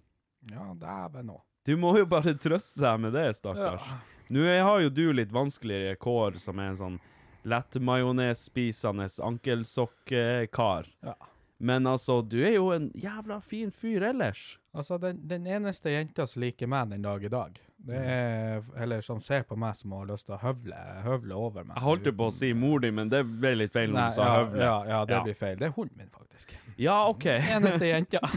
Ja, 0.51 0.73
dæven 0.77 1.31
òg. 1.37 1.43
Du 1.65 1.73
må 1.81 1.95
jo 1.97 2.05
bare 2.05 2.35
trøste 2.37 2.83
seg 2.83 2.99
med 3.01 3.15
det, 3.17 3.31
stakkars. 3.39 3.85
Ja. 3.87 4.01
Nå 4.35 4.43
har 4.45 4.81
jo 4.81 4.89
du 4.89 5.05
litt 5.13 5.31
vanskeligere 5.33 5.97
kår, 6.01 6.37
som 6.41 6.59
er 6.61 6.73
en 6.73 6.77
sånn 6.81 6.99
lett 7.45 7.77
majones-spisende 7.81 9.07
ankelsokkekar. 9.25 10.89
Ja. 11.05 11.15
Men 11.57 11.87
altså, 11.87 12.17
du 12.21 12.41
er 12.43 12.57
jo 12.57 12.71
en 12.75 12.89
jævla 12.99 13.37
fin 13.41 13.71
fyr 13.71 14.03
ellers. 14.09 14.57
Altså, 14.75 14.97
den, 14.99 15.21
den 15.27 15.45
eneste 15.47 15.89
jenta 15.93 16.25
som 16.27 16.41
liker 16.43 16.67
meg 16.67 16.89
den 16.91 17.01
dag 17.05 17.23
i 17.23 17.29
dag, 17.31 17.59
det 17.85 17.95
er, 18.01 18.63
eller 18.81 19.01
som 19.05 19.21
ser 19.23 19.43
på 19.47 19.55
meg 19.55 19.75
som 19.79 19.91
har 19.95 20.05
lyst 20.09 20.25
til 20.27 20.35
å 20.35 20.39
høvle, 20.41 20.75
høvle 21.05 21.35
over 21.37 21.63
meg. 21.63 21.77
Jeg 21.77 21.83
holdt 21.85 22.09
på 22.17 22.27
å 22.27 22.33
si 22.35 22.49
mor 22.57 22.79
di, 22.83 22.91
men 22.91 23.07
det 23.13 23.21
ble 23.39 23.53
litt 23.55 23.71
feil 23.71 23.93
når 23.93 24.09
du 24.09 24.15
sa 24.17 24.25
ja, 24.27 24.35
høvle. 24.41 24.63
Ja, 24.65 24.75
ja, 24.89 24.99
det 25.05 25.15
Ja. 25.15 25.21
blir 25.23 25.37
feil. 25.39 25.55
Det 25.61 25.69
er 25.69 25.75
hunden 25.77 25.97
min, 26.03 26.09
faktisk. 26.11 26.55
Ja, 26.77 26.97
OK. 27.07 27.23
Den 27.23 27.41
Eneste 27.61 27.85
jenta. 27.87 28.19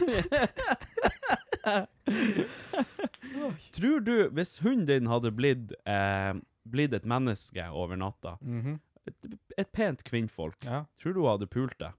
Tror 3.74 4.00
du, 4.00 4.14
hvis 4.34 4.58
hunden 4.62 4.86
din 4.88 5.06
hadde 5.10 5.30
blitt, 5.34 5.72
eh, 5.86 6.34
blitt 6.68 6.94
et 6.94 7.04
menneske 7.08 7.66
over 7.70 7.96
natta, 7.96 8.36
Mhm. 8.42 8.78
et, 9.06 9.26
et 9.58 9.72
pent 9.72 10.04
kvinnfolk, 10.04 10.64
Ja. 10.64 10.84
tror 11.00 11.14
du 11.14 11.20
hun 11.22 11.30
hadde 11.30 11.46
pult 11.50 11.78
deg? 11.78 11.92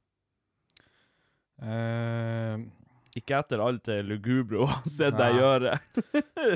Eh, 1.61 2.57
Ikke 3.17 3.39
etter 3.41 3.59
alt 3.59 3.81
det 3.89 3.95
lugubre 4.05 4.59
hun 4.61 4.67
har 4.69 4.83
sett 4.87 5.15
deg 5.17 5.33
gjøre. 5.39 5.71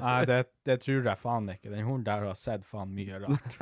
nei, 0.06 0.20
det, 0.30 0.36
det 0.70 0.76
tror 0.84 1.08
jeg 1.10 1.18
faen 1.20 1.48
ikke. 1.50 1.72
Den 1.74 1.82
hunden 1.88 2.04
der 2.06 2.28
har 2.30 2.36
sett 2.38 2.62
faen 2.64 2.92
mye 2.94 3.18
rart. 3.24 3.56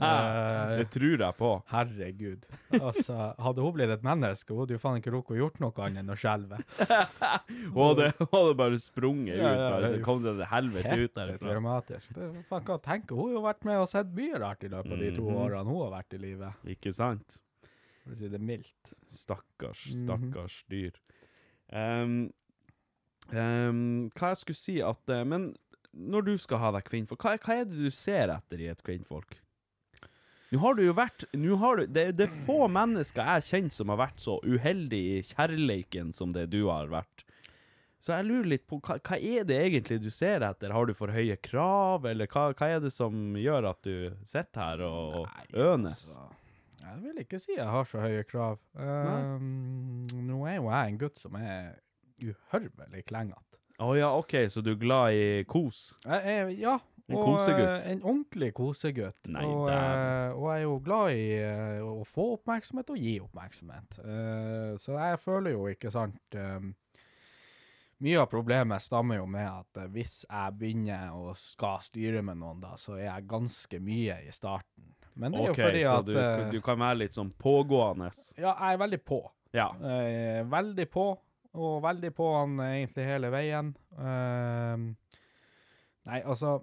uh, 0.00 0.72
Det 0.80 0.86
tror 0.94 1.20
jeg 1.20 1.36
på. 1.38 1.50
herregud. 1.70 2.46
Altså, 2.80 3.18
hadde 3.44 3.62
hun 3.66 3.74
blitt 3.76 3.92
et 3.94 4.02
menneske, 4.06 4.48
hun 4.56 4.62
hadde 4.64 4.74
jo 4.78 4.80
faen 4.82 4.96
ikke 4.98 5.12
rukket 5.14 5.36
å 5.36 5.40
gjort 5.42 5.60
noe 5.62 5.84
annet 5.86 6.02
enn 6.02 6.14
å 6.14 6.16
skjelve. 6.18 6.58
Hun 7.48 7.82
hadde, 7.84 8.54
bare 8.58 8.78
sprunget 8.80 9.36
Ja, 9.38 9.50
ut. 9.52 9.60
ja, 9.60 9.80
det 9.84 9.90
det 9.98 10.02
kom 10.08 10.22
til 10.24 10.40
helvete 10.50 10.96
ut 11.04 11.14
derfra. 11.16 11.38
dramatisk. 11.52 12.14
Det, 12.16 12.30
faen, 12.48 12.64
hva 12.68 12.78
tenker 12.84 13.14
hun? 13.18 13.28
Hun 13.34 13.36
har 13.42 13.46
vært 13.52 13.68
med 13.68 13.82
og 13.84 13.88
sett 13.92 14.10
mye 14.16 14.40
rart 14.42 14.64
i 14.64 14.72
løpet 14.72 14.96
av 14.96 15.04
de 15.04 15.12
to 15.16 15.28
Mhm. 15.28 15.38
årene 15.44 15.64
hun 15.68 15.82
har 15.84 15.92
vært 16.00 16.16
i 16.16 16.22
livet. 16.24 16.64
Ikke 16.76 16.92
sant? 16.96 17.38
For 18.08 18.16
å 18.16 18.18
si 18.22 18.28
det 18.32 18.40
mildt. 18.40 18.92
Stakkars, 19.12 19.84
Mhm. 19.92 20.04
stakkars 20.06 20.58
dyr. 20.72 20.96
Um, 21.68 22.14
um, 23.32 24.08
hva 24.16 24.30
jeg 24.32 24.38
skulle 24.40 24.56
si 24.56 24.78
at 24.80 25.10
eh, 25.12 25.24
Men 25.28 25.50
når 25.98 26.24
du 26.24 26.32
skal 26.40 26.60
ha 26.62 26.70
deg 26.78 26.86
kvinnfolk, 26.88 27.20
hva, 27.26 27.34
hva 27.42 27.58
er 27.60 27.68
det 27.68 27.76
du 27.76 27.90
ser 27.92 28.30
etter 28.32 28.60
i 28.64 28.68
et 28.72 28.82
kvinnfolk? 28.86 29.36
Nå 30.48 30.60
har 30.62 30.76
du 30.78 30.82
jo 30.86 30.94
vært 30.96 31.26
har 31.60 31.76
du, 31.82 31.86
det, 31.92 32.04
det 32.16 32.24
er 32.28 32.36
få 32.46 32.68
mennesker 32.72 33.20
jeg 33.34 33.44
kjenner 33.50 33.74
som 33.74 33.90
har 33.92 33.98
vært 34.00 34.22
så 34.22 34.38
uheldig 34.48 35.00
i 35.18 35.18
kjærleiken 35.28 36.12
som 36.16 36.32
det 36.32 36.46
du 36.54 36.62
har 36.70 36.88
vært. 36.88 37.24
Så 38.00 38.14
jeg 38.14 38.28
lurer 38.28 38.46
litt 38.54 38.64
på, 38.70 38.78
hva, 38.80 38.96
hva 39.02 39.18
er 39.18 39.44
det 39.48 39.58
egentlig 39.58 39.98
du 40.04 40.08
ser 40.14 40.44
etter? 40.46 40.70
Har 40.72 40.86
du 40.86 40.94
for 40.96 41.10
høye 41.12 41.34
krav, 41.42 42.06
eller 42.06 42.30
hva, 42.30 42.46
hva 42.56 42.68
er 42.76 42.80
det 42.84 42.92
som 42.94 43.34
gjør 43.36 43.66
at 43.74 43.82
du 43.84 44.14
sitter 44.24 44.62
her 44.62 44.84
og, 44.86 45.16
og 45.26 45.58
ønes? 45.58 46.04
Altså, 46.14 46.28
jeg 46.82 47.00
vil 47.02 47.22
ikke 47.24 47.38
si 47.42 47.54
jeg 47.56 47.66
har 47.68 47.86
så 47.88 48.00
høye 48.02 48.24
krav. 48.28 48.58
Um, 48.74 50.06
nå 50.28 50.42
er 50.48 50.58
jo 50.58 50.68
jeg 50.70 50.92
en 50.92 51.00
gutt 51.00 51.18
som 51.22 51.38
er 51.40 51.74
uhørvelig 52.22 53.04
klengete. 53.08 53.60
Å 53.78 53.92
ja, 53.94 54.08
OK, 54.18 54.34
så 54.50 54.62
du 54.64 54.72
er 54.72 54.80
glad 54.80 55.14
i 55.14 55.26
kos? 55.46 55.92
Jeg 56.02 56.32
er, 56.38 56.48
ja. 56.58 56.78
En 57.08 57.16
og, 57.16 57.22
kosegutt. 57.24 57.86
eh, 57.86 57.92
En 57.92 58.02
ordentlig 58.02 58.48
kosegutt. 58.56 59.30
Nei, 59.32 59.44
og, 59.46 59.68
eh, 59.72 60.32
og 60.34 60.48
jeg 60.50 60.58
er 60.58 60.64
jo 60.66 60.74
glad 60.84 61.12
i 61.14 61.28
eh, 61.38 61.78
å 61.86 62.02
få 62.04 62.26
oppmerksomhet 62.34 62.90
og 62.92 62.98
gi 63.00 63.14
oppmerksomhet. 63.24 64.00
Uh, 64.02 64.74
så 64.82 64.98
jeg 64.98 65.20
føler 65.22 65.54
jo, 65.54 65.62
ikke 65.72 65.92
sant 65.94 66.36
um, 66.36 66.74
Mye 67.98 68.18
av 68.22 68.28
problemet 68.30 68.78
stammer 68.84 69.18
jo 69.18 69.24
med 69.26 69.48
at 69.48 69.78
hvis 69.90 70.20
jeg 70.28 70.52
begynner 70.54 71.16
å 71.18 71.32
skal 71.34 71.80
styre 71.82 72.20
med 72.22 72.38
noen, 72.38 72.60
da, 72.62 72.76
så 72.78 72.94
er 72.94 73.08
jeg 73.08 73.26
ganske 73.32 73.80
mye 73.82 74.20
i 74.22 74.34
starten. 74.36 74.92
Men 75.18 75.32
det 75.34 75.40
er 75.42 75.50
OK, 75.50 75.58
jo 75.58 75.64
fordi 75.66 75.82
så 75.84 75.94
at 75.98 76.06
du, 76.06 76.14
eh, 76.22 76.50
du 76.54 76.60
kan 76.62 76.78
være 76.78 76.98
litt 77.02 77.14
sånn 77.16 77.30
pågående. 77.42 78.10
Ja, 78.38 78.52
jeg 78.54 78.76
er 78.76 78.82
veldig 78.84 79.00
på. 79.04 79.18
Ja. 79.56 79.68
Eh, 79.82 80.40
veldig 80.46 80.86
på, 80.94 81.06
og 81.58 81.78
veldig 81.82 82.10
på 82.14 82.26
han 82.36 82.58
eh, 82.62 82.74
egentlig 82.78 83.06
hele 83.08 83.30
veien. 83.34 83.72
Ehm, 83.98 84.84
nei, 86.08 86.20
altså 86.22 86.58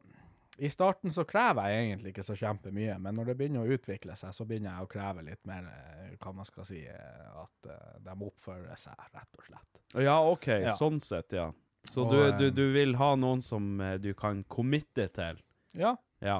I 0.57 0.69
starten 0.71 1.11
så 1.11 1.25
krever 1.27 1.67
jeg 1.67 1.81
egentlig 1.89 2.13
ikke 2.13 2.23
så 2.23 2.35
kjempemye, 2.39 2.93
men 3.03 3.17
når 3.19 3.25
det 3.33 3.37
begynner 3.41 3.65
å 3.65 3.75
utvikle 3.75 4.15
seg, 4.15 4.31
så 4.37 4.45
begynner 4.47 4.71
jeg 4.77 4.85
å 4.85 4.91
kreve 4.93 5.25
litt 5.27 5.41
mer, 5.49 5.65
eh, 5.67 6.13
hva 6.21 6.31
man 6.37 6.47
skal 6.47 6.63
si, 6.69 6.79
eh, 6.87 7.41
at 7.41 7.67
eh, 7.73 7.97
de 8.05 8.15
oppfører 8.29 8.77
seg, 8.79 8.95
rett 9.11 9.35
og 9.41 9.49
slett. 9.49 9.81
Ja, 10.05 10.15
OK, 10.23 10.47
Ja. 10.63 10.77
sånn 10.79 11.01
sett, 11.03 11.33
ja. 11.35 11.49
Så 11.91 12.05
Og, 12.05 12.13
du, 12.13 12.21
eh, 12.29 12.37
du, 12.39 12.47
du 12.55 12.63
vil 12.73 12.95
ha 12.95 13.11
noen 13.19 13.43
som 13.43 13.67
eh, 13.83 13.97
du 14.01 14.13
kan 14.17 14.45
committe 14.47 15.09
til? 15.13 15.43
Ja, 15.75 15.97
Ja. 16.23 16.39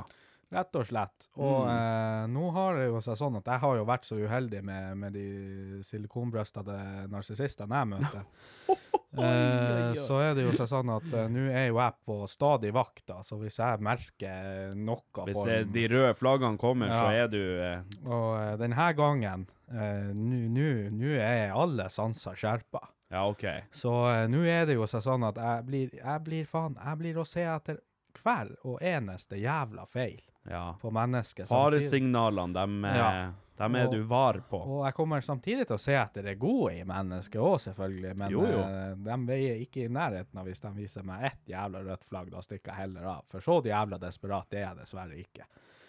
Rett 0.55 0.79
og 0.79 0.87
slett. 0.87 1.27
Og 1.37 1.65
Mm. 1.67 1.71
eh, 1.75 2.25
nå 2.33 2.49
har 2.55 2.75
det 2.79 2.87
jo 2.89 3.01
seg 3.03 3.19
sånn 3.19 3.37
at 3.41 3.45
jeg 3.53 3.59
har 3.65 3.75
jo 3.81 3.85
vært 3.85 4.05
så 4.07 4.17
uheldig 4.17 4.63
med, 4.63 4.97
med 4.97 5.13
de 5.13 5.25
silikonbrøstede 5.85 6.79
narsissistene 7.11 7.81
jeg 7.83 7.91
møter. 7.95 8.25
Eh, 9.15 9.93
så 9.95 10.17
er 10.19 10.33
det 10.35 10.43
jo 10.43 10.51
seg 10.57 10.67
sånn 10.67 10.89
at 10.91 11.05
eh, 11.15 11.29
nå 11.31 11.45
er 11.47 11.69
jo 11.69 11.77
jeg 11.79 11.93
på 12.03 12.15
stadig 12.27 12.73
vakt, 12.75 13.05
da, 13.07 13.21
så 13.23 13.37
hvis 13.39 13.61
jeg 13.61 13.79
merker 13.79 14.73
noe 14.75 15.23
Hvis 15.29 15.37
form 15.39 15.71
de 15.71 15.85
røde 15.87 16.17
flaggene 16.19 16.59
kommer, 16.59 16.91
så 16.91 17.13
er 17.15 17.29
du 17.31 17.39
eh, 17.63 17.79
Og 18.09 18.27
eh, 18.41 18.57
denne 18.59 18.89
gangen, 18.97 19.45
eh, 19.71 20.09
nå- 20.11 20.51
er 21.15 21.55
alle 21.55 21.87
sanser 21.93 22.35
skjerpa. 22.35 22.81
Ja, 23.13 23.23
OK. 23.31 23.45
Så 23.71 23.93
eh, 24.11 24.25
nå 24.27 24.43
er 24.51 24.67
det 24.67 24.75
jo 24.75 24.83
sånn 25.07 25.23
at 25.29 25.39
jeg 25.39 25.63
blir, 25.69 25.95
jeg 25.95 26.23
blir 26.27 26.51
faen, 26.51 26.75
jeg 26.75 26.99
blir 27.05 27.21
å 27.23 27.27
se 27.29 27.47
etter 27.47 27.79
hver 28.19 28.51
og 28.67 28.81
eneste 28.83 29.39
jævla 29.39 29.87
feil 29.87 30.19
Ja. 30.49 30.75
på 30.81 30.91
mennesket. 30.93 31.47
Faresignalene, 31.49 32.53
dem, 32.53 32.83
Ja. 32.85 33.31
dem 33.57 33.75
er 33.75 33.85
Og- 33.87 33.91
du 33.93 34.03
var 34.03 34.33
på. 34.49 34.57
Og 34.61 34.85
jeg 34.85 34.93
kommer 34.93 35.21
samtidig 35.21 35.65
til 35.67 35.75
å 35.75 35.79
se 35.79 35.93
etter 35.93 36.23
det 36.23 36.37
gode 36.39 36.73
i 36.79 36.83
mennesket 36.83 37.39
òg, 37.41 37.59
selvfølgelig. 37.59 38.15
Men 38.17 38.31
Jo, 38.31 38.41
jo. 38.45 38.59
eh, 38.59 38.95
de 38.95 39.17
veier 39.25 39.59
ikke 39.65 39.85
i 39.85 39.87
nærheten 39.87 40.37
av 40.37 40.45
hvis 40.45 40.59
de 40.61 40.69
viser 40.75 41.03
meg 41.03 41.23
ett 41.23 41.45
jævla 41.47 41.83
rødt 41.85 42.03
flagg. 42.09 42.29
Da 42.31 42.37
stikker 42.41 42.65
jeg 42.67 42.75
heller 42.75 43.05
av. 43.05 43.23
For 43.27 43.39
så 43.39 43.63
jævla 43.63 43.99
desperat 43.99 44.53
er 44.53 44.67
jeg 44.67 44.77
dessverre 44.77 45.17
ikke. 45.17 45.45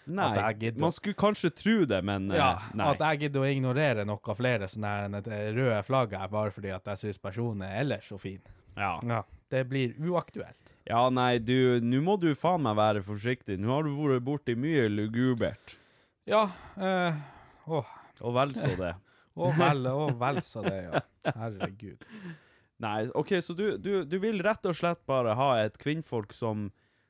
Nei, 0.09 0.71
man 0.79 0.91
skulle 0.91 1.15
kanskje 1.15 1.49
tro 1.53 1.85
det, 1.85 2.01
men 2.01 2.31
eh, 2.31 2.37
Ja, 2.37 2.59
nei. 2.73 2.91
At 2.93 2.99
jeg 2.99 3.19
gidder 3.31 3.41
å 3.41 3.45
ignorere 3.53 4.05
noe 4.05 4.35
flere 4.35 4.63
sånne 4.63 5.17
eh, 5.27 5.51
røde 5.53 5.83
flagg 5.83 6.13
her 6.17 6.27
bare 6.29 6.49
fordi 6.49 6.73
at 6.73 6.85
jeg 6.85 6.95
syns 7.13 7.19
personen 7.19 7.63
er 7.63 7.81
ellers 7.81 8.07
så 8.07 8.17
fin. 8.17 8.39
Ja. 8.77 8.97
Ja, 9.05 9.23
Det 9.49 9.61
blir 9.69 9.93
uaktuelt. 10.03 10.73
ja, 10.89 11.05
nei, 11.09 11.37
du, 11.39 11.79
nå 11.83 12.01
må 12.03 12.17
du 12.19 12.33
faen 12.35 12.61
meg 12.65 12.75
være 12.75 13.03
forsiktig. 13.03 13.55
Nå 13.59 13.71
har 13.71 13.83
du 13.87 13.93
vært 13.95 14.23
borti 14.25 14.55
mye 14.59 14.87
lugubert. 14.91 15.77
Ja, 16.27 16.49
eh, 16.75 17.15
åh, 17.67 17.93
Og 18.21 18.33
vel 18.35 18.51
så 18.59 18.73
det. 18.75 18.93
og 19.39 19.53
vel, 19.59 19.87
vel 20.19 20.41
så 20.43 20.63
det, 20.65 20.77
ja. 20.89 21.01
Herregud. 21.37 22.03
Nei, 22.83 23.07
OK, 23.17 23.31
så 23.41 23.55
du, 23.57 23.77
du, 23.81 24.03
du 24.05 24.17
vil 24.21 24.41
rett 24.43 24.65
og 24.69 24.75
slett 24.75 24.99
bare 25.09 25.33
ha 25.39 25.47
et 25.63 25.77
kvinnfolk 25.81 26.33
som, 26.35 26.67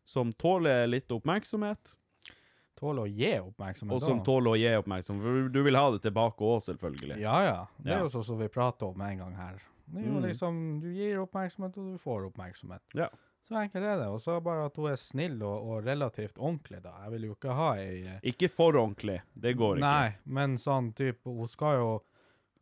som 0.08 0.30
tåler 0.32 0.86
litt 0.88 1.12
oppmerksomhet, 1.12 1.96
Tåler 2.78 3.08
å 3.08 3.10
gi 3.10 3.32
oppmerksomhet. 3.42 3.96
og 3.96 4.04
som 4.06 4.20
da. 4.20 4.24
tåler 4.28 4.52
å 4.52 4.58
gi 4.62 4.70
oppmerksomhet. 4.78 5.24
For 5.26 5.48
du 5.50 5.64
vil 5.66 5.76
ha 5.80 5.88
det 5.96 6.04
tilbake 6.04 6.46
òg, 6.46 6.60
selvfølgelig. 6.62 7.16
Ja, 7.24 7.40
ja. 7.42 7.56
Det 7.82 7.96
er 7.96 8.04
jo 8.06 8.12
sånn 8.14 8.26
som 8.28 8.38
vi 8.38 8.52
prater 8.54 8.92
om 8.94 9.02
en 9.02 9.18
gang 9.24 9.34
her. 9.34 9.56
Det 9.88 10.02
er 10.04 10.08
jo 10.08 10.18
Mm. 10.20 10.26
liksom, 10.28 10.58
Du 10.82 10.88
gir 10.92 11.18
oppmerksomhet, 11.22 11.78
og 11.78 11.94
du 11.94 11.98
får 12.04 12.26
oppmerksomhet. 12.32 12.82
Ja. 12.94 13.08
Så 13.48 13.56
enkelt 13.56 13.86
er 13.88 13.98
det. 14.02 14.08
Og 14.12 14.20
så 14.20 14.42
bare 14.44 14.66
at 14.68 14.76
hun 14.76 14.90
er 14.92 14.98
snill 15.00 15.42
og, 15.42 15.68
og 15.70 15.86
relativt 15.86 16.36
ordentlig, 16.38 16.82
da. 16.84 16.92
Jeg 17.06 17.12
vil 17.14 17.28
jo 17.30 17.36
ikke 17.38 17.54
ha 17.56 17.70
ei 17.80 18.02
eh, 18.04 18.20
Ikke 18.24 18.50
for 18.52 18.76
ordentlig. 18.76 19.22
Det 19.34 19.54
går 19.56 19.78
ikke. 19.78 19.86
Nei, 19.88 20.16
men 20.26 20.58
sånn 20.60 20.90
type 20.94 21.24
Hun 21.24 21.48
skal 21.48 21.78
jo 21.80 22.02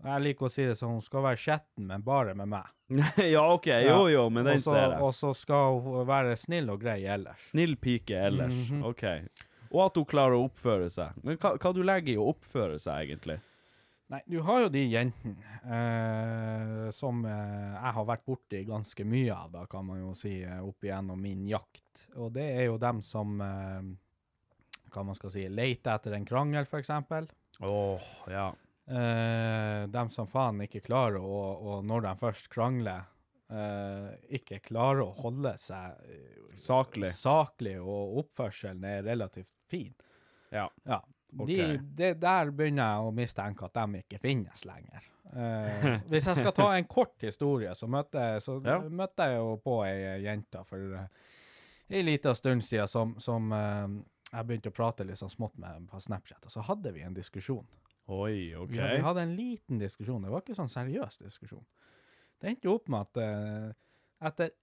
Jeg 0.05 0.21
liker 0.21 0.45
å 0.45 0.51
si 0.51 0.65
det 0.67 0.75
sånn, 0.77 0.91
hun 0.99 1.01
skal 1.01 1.23
være 1.23 1.39
skjetten, 1.41 1.88
men 1.88 2.01
bare 2.05 2.35
med 2.35 2.49
meg. 2.51 2.67
ja, 3.33 3.41
OK. 3.53 3.65
Jo, 3.88 4.07
jo, 4.11 4.29
men 4.29 4.45
den 4.45 4.59
og 4.59 4.61
så, 4.61 4.71
ser 4.75 4.89
jeg. 4.91 5.01
Og 5.01 5.13
så 5.15 5.33
skal 5.33 5.79
hun 5.81 6.05
være 6.05 6.35
snill 6.38 6.69
og 6.69 6.81
grei 6.83 6.99
ellers. 7.09 7.49
Snill 7.53 7.75
pike 7.81 8.19
ellers. 8.27 8.53
Mhm. 8.69 8.83
OK. 8.85 9.03
Og 9.71 9.81
at 9.88 9.95
hun 9.97 10.05
klarer 10.05 10.35
å 10.38 10.43
oppføre 10.45 10.91
seg. 10.93 11.15
Men 11.23 11.38
hva, 11.41 11.55
hva 11.57 11.73
du 11.73 11.81
legger 11.81 12.13
i 12.13 12.17
å 12.21 12.27
oppføre 12.35 12.77
seg, 12.77 13.07
egentlig? 13.09 13.39
Nei, 14.13 14.19
du 14.29 14.37
har 14.45 14.59
jo 14.61 14.67
de 14.69 14.83
jentene 14.85 15.61
eh, 15.65 16.89
som 16.93 17.23
eh, 17.25 17.71
jeg 17.73 17.93
har 17.97 18.05
vært 18.05 18.25
borti 18.27 18.59
ganske 18.67 19.05
mye 19.09 19.33
av, 19.33 19.47
da 19.55 19.63
kan 19.69 19.87
man 19.87 20.03
jo 20.03 20.11
si, 20.17 20.35
eh, 20.45 20.59
opp 20.61 20.85
igjennom 20.85 21.17
min 21.21 21.47
jakt. 21.49 22.03
Og 22.21 22.29
det 22.35 22.45
er 22.59 22.67
jo 22.67 22.75
dem 22.81 23.01
som 23.01 23.39
eh, 23.41 23.87
hva 24.93 25.05
man 25.09 25.17
skal 25.17 25.33
si, 25.33 25.47
leter 25.49 25.95
etter 25.97 26.13
en 26.19 26.27
krangel, 26.29 26.69
eksempel. 26.77 27.31
Åh, 27.65 28.05
ja. 28.29 28.45
Eh, 28.85 29.87
dem 29.89 30.13
som 30.13 30.29
faen 30.29 30.61
ikke 30.67 30.83
klarer 30.85 31.17
å, 31.25 31.41
og 31.73 31.89
når 31.89 32.05
de 32.05 32.13
først 32.21 32.51
krangler, 32.53 33.07
eh, 33.49 34.11
ikke 34.37 34.61
klarer 34.69 35.07
å 35.07 35.15
holde 35.17 35.55
seg 35.57 35.97
Saklig. 36.53 37.09
saklig, 37.09 37.79
og 37.81 38.19
oppførselen 38.21 38.85
er 38.85 39.01
relativt 39.09 39.55
fin. 39.65 39.97
Ja. 40.53 40.69
Ja. 40.85 41.01
Ok. 41.35 41.49
De, 41.49 41.67
de, 41.97 42.13
der 42.19 42.51
begynner 42.55 42.93
jeg 42.93 43.07
å 43.07 43.13
mistenke 43.15 43.67
at 43.67 43.75
de 43.77 44.01
ikke 44.03 44.19
finnes 44.23 44.65
lenger. 44.67 45.07
Eh, 45.35 45.87
hvis 46.11 46.27
jeg 46.29 46.39
skal 46.39 46.53
ta 46.55 46.67
en 46.77 46.87
kort 46.89 47.23
historie, 47.25 47.73
så 47.75 47.89
møtte 47.91 48.25
så 48.43 48.59
Ja. 48.63 48.79
møtte 48.89 49.29
jeg 49.29 49.39
jo 49.41 49.55
på 49.63 49.79
ei 49.87 50.21
jente 50.23 50.61
for 50.67 50.95
uh, 50.95 51.07
en 51.89 52.05
liten 52.05 52.35
stund 52.35 52.63
siden 52.63 52.87
som, 52.87 53.15
som 53.19 53.51
uh, 53.51 53.87
jeg 54.31 54.47
begynte 54.47 54.71
å 54.71 54.75
prate 54.75 55.07
litt 55.07 55.19
sånn 55.19 55.33
smått 55.33 55.57
med 55.61 55.89
på 55.91 55.99
Snapchat, 55.99 56.45
og 56.45 56.53
så 56.53 56.63
hadde 56.65 56.93
vi 56.95 57.03
en 57.05 57.15
diskusjon. 57.15 57.65
Oi, 58.05 58.53
OK. 58.55 58.71
Vi, 58.71 58.79
vi 58.79 59.01
hadde 59.01 59.25
en 59.25 59.35
liten 59.35 59.81
diskusjon, 59.81 60.21
det 60.23 60.31
var 60.31 60.43
ikke 60.43 60.57
sånn 60.57 60.71
seriøs 60.71 61.19
diskusjon. 61.23 61.65
Det 62.39 62.51
endte 62.51 62.69
jo 62.69 62.77
opp 62.77 62.89
med 62.91 63.07
at 63.07 63.21
uh, 63.21 63.69
etter 64.29 64.53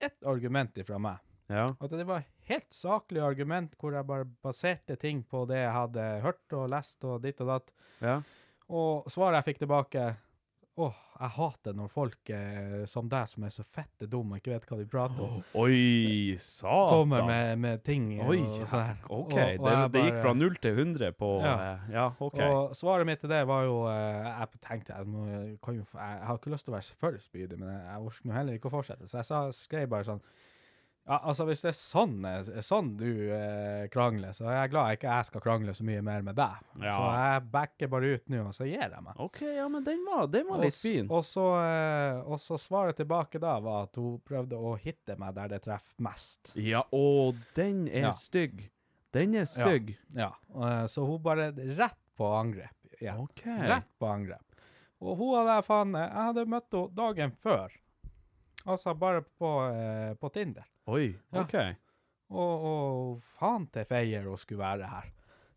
ett 0.00 0.24
argument 0.30 0.78
ifra 0.78 0.98
meg, 1.02 1.18
Ja. 1.48 1.66
at 1.80 1.90
det 1.90 2.04
var 2.06 2.24
helt 2.50 2.70
saklig 2.76 3.22
argument 3.24 3.74
hvor 3.80 3.92
jeg 3.96 4.04
bare 4.06 4.24
baserte 4.44 4.96
ting 5.00 5.22
på 5.24 5.46
det 5.48 5.62
jeg 5.62 5.72
hadde 5.72 6.06
hørt 6.24 6.52
og 6.52 6.68
lest 6.68 7.04
og 7.08 7.22
ditt 7.24 7.40
og 7.40 7.46
datt. 7.54 7.72
ja. 8.04 8.20
Og 8.68 9.06
svaret 9.08 9.38
jeg 9.40 9.54
fikk 9.54 9.62
tilbake 9.62 10.16
Åh, 10.78 10.94
jeg 11.18 11.30
hater 11.34 11.72
når 11.74 11.88
folk 11.90 12.30
eh, 12.30 12.84
som 12.86 13.08
deg, 13.10 13.24
som 13.26 13.42
er 13.42 13.50
så 13.50 13.64
fette 13.66 14.06
dumme 14.06 14.36
og 14.36 14.38
ikke 14.38 14.52
vet 14.52 14.66
hva 14.68 14.76
de 14.78 14.84
prater 14.86 15.24
om, 15.24 15.40
Oi, 15.64 16.36
satan. 16.38 16.92
kommer 16.92 17.24
med, 17.26 17.58
med 17.58 17.82
ting 17.82 18.04
Oi, 18.22 18.36
og 18.44 18.60
sånn. 18.70 18.92
OK. 19.08 19.10
Og- 19.10 19.32
og 19.32 19.32
det, 19.34 19.56
bare, 19.64 19.88
det 19.96 20.04
gikk 20.04 20.20
fra 20.22 20.34
null 20.38 20.54
til 20.62 20.76
100 20.78 21.10
på 21.18 21.30
Ja. 21.42 21.54
eh, 21.72 21.90
Ja, 21.96 22.04
OK. 22.20 22.38
Og 22.44 22.76
svaret 22.78 23.06
mitt 23.10 23.18
til 23.24 23.32
det 23.32 23.40
var 23.50 23.64
jo 23.66 23.80
eh, 23.90 24.28
Jeg 24.28 24.60
tenkte 24.68 24.94
jeg, 24.94 25.06
må, 25.10 25.24
jeg 25.26 25.58
kan 25.64 25.74
jo, 25.80 25.82
jeg, 25.94 26.18
jeg 26.20 26.26
har 26.28 26.38
ikke 26.38 26.50
lyst 26.54 26.64
til 26.68 26.72
å 26.72 26.76
være 26.76 26.94
for 27.02 27.18
spydig, 27.26 27.58
men 27.58 27.68
jeg, 27.74 27.82
jeg 27.88 28.06
orker 28.12 28.28
nå 28.30 28.32
heller 28.38 28.52
ikke 28.60 28.70
å 28.70 28.76
fortsette. 28.76 29.08
Så 29.10 29.18
jeg 29.18 29.24
sa, 29.32 29.42
skrev 29.50 29.88
bare 29.90 30.04
sånn 30.12 30.22
Ja, 31.08 31.16
altså, 31.24 31.46
hvis 31.48 31.62
det 31.64 31.70
er 31.70 31.76
sånn, 31.78 32.16
er 32.28 32.64
sånn 32.66 32.90
du 33.00 33.06
eh, 33.32 33.86
krangler, 33.88 34.34
så 34.36 34.44
er 34.50 34.58
jeg 34.58 34.72
glad 34.74 34.96
ikke 34.98 35.08
jeg 35.14 35.28
skal 35.30 35.42
krangle 35.46 35.72
så 35.72 35.86
mye 35.88 36.02
mer 36.04 36.26
med 36.26 36.36
deg. 36.36 36.58
Ja. 36.82 36.92
Så 36.92 37.06
jeg 37.16 37.46
backer 37.54 37.90
bare 37.94 38.10
ut 38.18 38.26
nå, 38.28 38.42
og 38.50 38.52
så 38.58 38.66
gir 38.68 38.82
jeg 38.84 39.00
meg. 39.06 39.22
OK, 39.24 39.40
ja, 39.56 39.64
men 39.72 39.86
den 39.86 40.02
var, 40.04 40.26
den 40.28 40.44
var 40.50 40.60
litt 40.60 40.76
fin. 40.76 41.08
Og 41.08 41.24
så, 41.24 41.46
eh, 41.62 42.20
og 42.28 42.36
så 42.44 42.60
svaret 42.60 43.00
tilbake 43.00 43.40
da 43.40 43.54
var 43.64 43.88
at 43.88 43.96
hun 43.96 44.20
prøvde 44.28 44.60
å 44.60 44.74
hitte 44.82 45.16
meg 45.16 45.32
der 45.40 45.54
det 45.54 45.62
treffer 45.64 46.04
mest. 46.10 46.52
Ja, 46.60 46.84
og 46.92 47.40
den 47.56 47.86
er 47.88 48.10
Ja. 48.10 48.12
stygg. 48.12 48.66
Den 49.16 49.34
er 49.40 49.48
stygg. 49.48 49.94
Ja, 50.12 50.34
eh, 50.60 50.84
så 50.92 51.08
hun 51.08 51.22
bare 51.24 51.54
rett 51.56 51.96
på 52.20 52.28
angrep. 52.36 52.76
Ja. 53.00 53.16
OK. 53.16 53.46
Rett 53.46 53.88
på 53.98 54.12
angrep. 54.12 54.44
Og 55.00 55.16
hun 55.16 55.46
jeg 55.46 55.64
faen 55.64 55.92
Jeg 55.94 56.10
hadde 56.12 56.44
møtt 56.50 56.74
henne 56.74 56.94
dagen 56.94 57.32
før. 57.40 57.70
Altså 58.68 58.92
bare 58.98 59.22
på, 59.38 59.50
eh, 59.72 60.14
på 60.20 60.28
Tinder. 60.34 60.66
Oi, 60.88 61.10
Ja. 61.34 61.42
OK. 61.44 61.54
Og, 62.28 62.64
og 62.68 63.22
faen 63.38 63.66
til 63.72 63.84
feier 63.88 64.26
hun 64.28 64.36
skulle 64.40 64.60
være 64.64 64.88
her. 64.88 65.06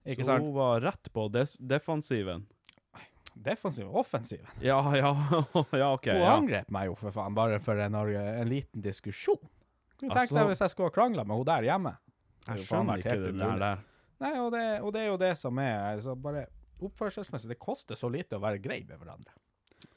Ikke 0.06 0.24
Så 0.24 0.32
sant? 0.32 0.44
hun 0.46 0.54
var 0.56 0.82
rett 0.84 1.10
på 1.14 1.26
des 1.32 1.56
defensiven. 1.60 2.46
Defensiven? 3.36 3.92
Offensiven? 3.96 4.48
Ja, 4.62 4.80
ja, 4.96 5.12
ja, 5.72 5.92
OK. 5.94 6.08
hun 6.12 6.20
Ja. 6.22 6.36
angrep 6.38 6.72
meg 6.72 6.88
jo 6.90 6.96
for 7.00 7.12
faen, 7.16 7.36
bare 7.36 7.60
for 7.64 7.80
en, 7.80 7.96
en 7.96 8.48
liten 8.50 8.82
diskusjon. 8.84 9.40
Kunne 10.00 10.10
tenkte 10.12 10.20
Altså- 10.26 10.38
jeg 10.42 10.48
hvis 10.52 10.60
jeg 10.66 10.70
skulle 10.74 10.90
ha 10.90 10.96
krangla 10.96 11.24
med 11.24 11.36
hun 11.38 11.46
der 11.46 11.62
hjemme. 11.70 11.96
Jeg 12.48 12.66
skjønner 12.66 12.98
ikke 13.04 13.20
det 13.22 13.36
der. 13.38 13.58
der. 13.60 13.84
Nei, 14.22 14.34
og 14.40 14.52
det, 14.52 14.66
og 14.82 14.94
det 14.94 15.02
er 15.02 15.08
jo 15.12 15.18
det 15.18 15.38
som 15.38 15.58
er 15.60 15.96
altså 15.96 16.16
bare 16.16 16.46
Oppførselsmessig, 16.82 17.50
det 17.52 17.60
koster 17.62 17.94
så 17.96 18.10
lite 18.10 18.34
å 18.40 18.42
være 18.42 18.58
grei 18.58 18.80
med 18.88 18.98
hverandre. 18.98 19.30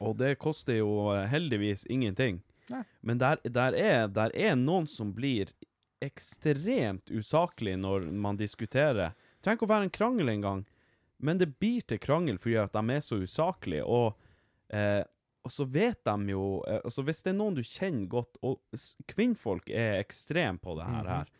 Og 0.05 0.18
det 0.20 0.35
koster 0.38 0.77
jo 0.77 1.09
eh, 1.14 1.23
heldigvis 1.33 1.87
ingenting. 1.88 2.42
Nei. 2.72 2.83
Men 3.00 3.20
der, 3.20 3.40
der, 3.44 3.77
er, 3.77 4.09
der 4.09 4.35
er 4.35 4.57
noen 4.57 4.87
som 4.90 5.12
blir 5.16 5.53
ekstremt 6.05 7.11
usaklig 7.11 7.77
når 7.81 8.09
man 8.12 8.38
diskuterer. 8.40 9.14
Det 9.14 9.44
trenger 9.44 9.61
ikke 9.61 9.68
å 9.68 9.74
være 9.74 9.88
en 9.88 9.94
krangel 9.98 10.33
engang, 10.33 10.64
men 11.24 11.40
det 11.40 11.55
blir 11.61 11.85
til 11.87 12.00
krangel 12.03 12.38
fordi 12.40 12.59
at 12.61 12.74
de 12.74 12.96
er 12.96 13.05
så 13.05 13.20
usaklige. 13.22 13.85
Og, 13.85 14.16
eh, 14.74 15.03
og 15.44 15.53
så 15.53 15.66
vet 15.68 16.00
de 16.05 16.35
jo 16.35 16.44
eh, 16.68 16.81
altså 16.83 17.05
Hvis 17.07 17.22
det 17.24 17.35
er 17.35 17.38
noen 17.38 17.57
du 17.57 17.61
kjenner 17.61 18.09
godt 18.09 18.38
Og 18.40 18.61
kvinnfolk 19.11 19.68
er 19.68 19.98
ekstreme 20.00 20.61
på 20.61 20.77
det 20.79 20.88
her, 20.88 21.11
her. 21.11 21.33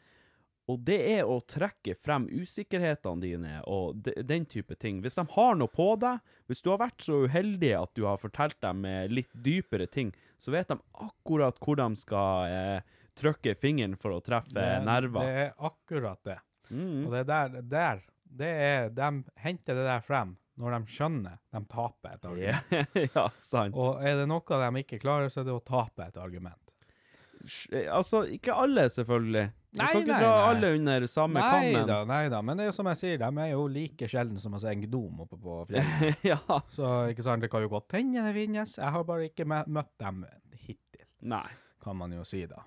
Og 0.69 0.81
det 0.81 0.99
er 1.13 1.29
å 1.29 1.43
trekke 1.45 1.93
frem 2.01 2.25
usikkerhetene 2.33 3.21
dine 3.21 3.59
og 3.69 3.99
de, 4.07 4.15
den 4.25 4.47
type 4.49 4.77
ting. 4.81 5.03
Hvis 5.05 5.19
de 5.19 5.27
har 5.35 5.59
noe 5.61 5.69
på 5.69 5.91
deg, 6.01 6.23
hvis 6.49 6.65
du 6.65 6.71
har 6.73 6.81
vært 6.81 7.05
så 7.05 7.25
uheldig 7.27 7.75
at 7.77 7.93
du 7.97 8.07
har 8.09 8.21
fortalt 8.23 8.57
dem 8.65 8.87
litt 9.13 9.29
dypere 9.45 9.85
ting, 9.85 10.15
så 10.39 10.53
vet 10.55 10.69
de 10.73 10.77
akkurat 11.05 11.59
hvor 11.63 11.79
de 11.81 11.89
skal 11.97 12.49
eh, 12.51 12.95
trykke 13.19 13.55
fingeren 13.59 13.97
for 14.01 14.17
å 14.17 14.23
treffe 14.25 14.55
Det, 14.57 14.85
nerver. 14.87 15.23
det 15.25 15.45
er 15.45 15.53
akkurat 15.71 16.21
det. 16.27 16.39
Mm. 16.71 17.05
Og 17.07 17.13
det 17.15 17.25
der, 17.29 17.61
der 17.63 18.03
det 18.35 18.49
er, 18.51 18.89
De 18.91 19.09
henter 19.45 19.77
det 19.79 19.85
der 19.87 20.03
frem 20.03 20.33
når 20.59 20.75
de 20.77 20.93
skjønner 20.95 21.39
de 21.51 21.61
taper 21.71 22.15
et 22.15 22.27
argument. 22.31 22.75
Ja, 22.95 23.07
ja, 23.15 23.25
sant. 23.37 23.75
Og 23.79 23.99
er 24.07 24.21
det 24.21 24.27
noe 24.31 24.59
de 24.63 24.83
ikke 24.85 25.01
klarer, 25.03 25.31
så 25.31 25.43
er 25.43 25.49
det 25.49 25.55
å 25.57 25.63
tape 25.67 26.07
et 26.07 26.19
argument. 26.19 26.61
Eh, 27.73 27.89
Altså, 27.91 28.25
ikke 28.31 28.55
alle, 28.55 28.87
selvfølgelig. 28.91 29.49
Du 29.75 29.81
kan 29.83 29.97
ikke 29.99 30.13
nei, 30.13 30.19
dra 30.23 30.35
nei. 30.35 30.51
alle 30.53 30.69
under 30.77 31.07
samme 31.11 31.41
Nei 31.43 31.47
kammen. 31.51 31.89
da, 31.89 31.97
nei 32.07 32.29
da. 32.31 32.43
Men 32.47 32.61
det 32.61 32.67
er 32.67 32.69
jo 32.71 32.77
som 32.77 32.91
jeg 32.93 33.01
sier, 33.01 33.17
de 33.19 33.43
er 33.43 33.49
jo 33.51 33.65
like 33.75 34.11
sjelden 34.11 34.39
som 34.39 34.55
altså, 34.55 34.71
en 34.71 34.85
gnom 34.87 35.25
oppe 35.25 35.39
på 35.41 35.57
fjellet. 35.73 36.21
ja. 36.33 36.39
Så 36.71 36.93
ikke 37.11 37.27
sant, 37.27 37.43
det 37.43 37.51
kan 37.51 37.65
jo 37.65 37.73
godt 37.73 37.97
hende 37.99 38.23
det 38.29 38.37
finnes. 38.37 38.77
Jeg 38.79 38.95
har 38.95 39.09
bare 39.09 39.27
ikke 39.33 39.49
møtt 39.51 39.91
dem 39.99 40.23
hittil, 40.55 41.09
Nei. 41.35 41.49
kan 41.83 41.99
man 41.99 42.15
jo 42.15 42.23
si 42.29 42.45
da. 42.47 42.63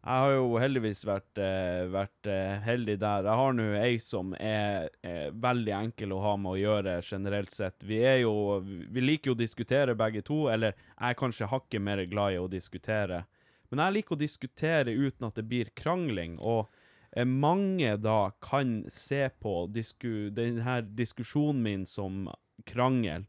Jeg 0.00 0.16
har 0.24 0.30
jo 0.32 0.44
heldigvis 0.56 1.02
vært, 1.04 1.38
eh, 1.44 1.82
vært 1.92 2.28
eh, 2.32 2.54
heldig 2.64 2.94
der. 3.02 3.26
Jeg 3.28 3.40
har 3.40 3.56
nå 3.56 3.66
ei 3.76 3.98
som 4.00 4.30
er 4.32 4.86
eh, 5.04 5.26
veldig 5.28 5.74
enkel 5.76 6.14
å 6.16 6.22
ha 6.24 6.30
med 6.40 6.54
å 6.54 6.60
gjøre 6.60 6.94
generelt 7.04 7.52
sett. 7.52 7.84
Vi 7.84 7.98
er 8.00 8.22
jo 8.22 8.32
Vi 8.64 9.04
liker 9.04 9.32
jo 9.32 9.34
å 9.36 9.40
diskutere 9.42 9.96
begge 9.96 10.22
to, 10.24 10.46
eller 10.48 10.72
jeg 10.72 11.10
er 11.10 11.18
kanskje 11.20 11.50
hakket 11.52 11.84
mer 11.84 12.00
glad 12.08 12.32
i 12.32 12.40
å 12.40 12.48
diskutere. 12.48 13.26
Men 13.70 13.84
jeg 13.84 13.96
liker 13.96 14.16
å 14.16 14.20
diskutere 14.20 14.94
uten 14.94 15.28
at 15.28 15.38
det 15.38 15.46
blir 15.50 15.70
krangling, 15.78 16.38
og 16.38 16.70
eh, 17.14 17.26
mange 17.26 17.94
da 18.02 18.32
kan 18.42 18.80
se 18.90 19.28
på 19.42 19.64
disku, 19.70 20.30
denne 20.34 20.80
diskusjonen 20.98 21.62
min 21.62 21.86
som 21.86 22.26
krangel. 22.66 23.28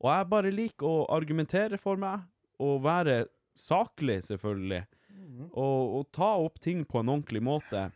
Og 0.00 0.12
jeg 0.14 0.30
bare 0.30 0.54
liker 0.54 0.86
å 0.86 1.08
argumentere 1.12 1.78
for 1.80 2.00
meg, 2.00 2.24
og 2.60 2.84
være 2.84 3.24
saklig, 3.58 4.20
selvfølgelig 4.28 4.84
og, 5.52 5.98
og 5.98 6.06
ta 6.14 6.30
opp 6.40 6.60
ting 6.62 6.84
på 6.84 7.00
en 7.00 7.12
ordentlig 7.14 7.42
måte. 7.44 7.88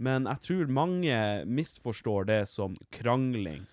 Men 0.00 0.28
jeg 0.30 0.44
tror 0.46 0.72
mange 0.72 1.16
misforstår 1.46 2.28
det 2.30 2.40
som 2.50 2.76
krangling. 2.94 3.66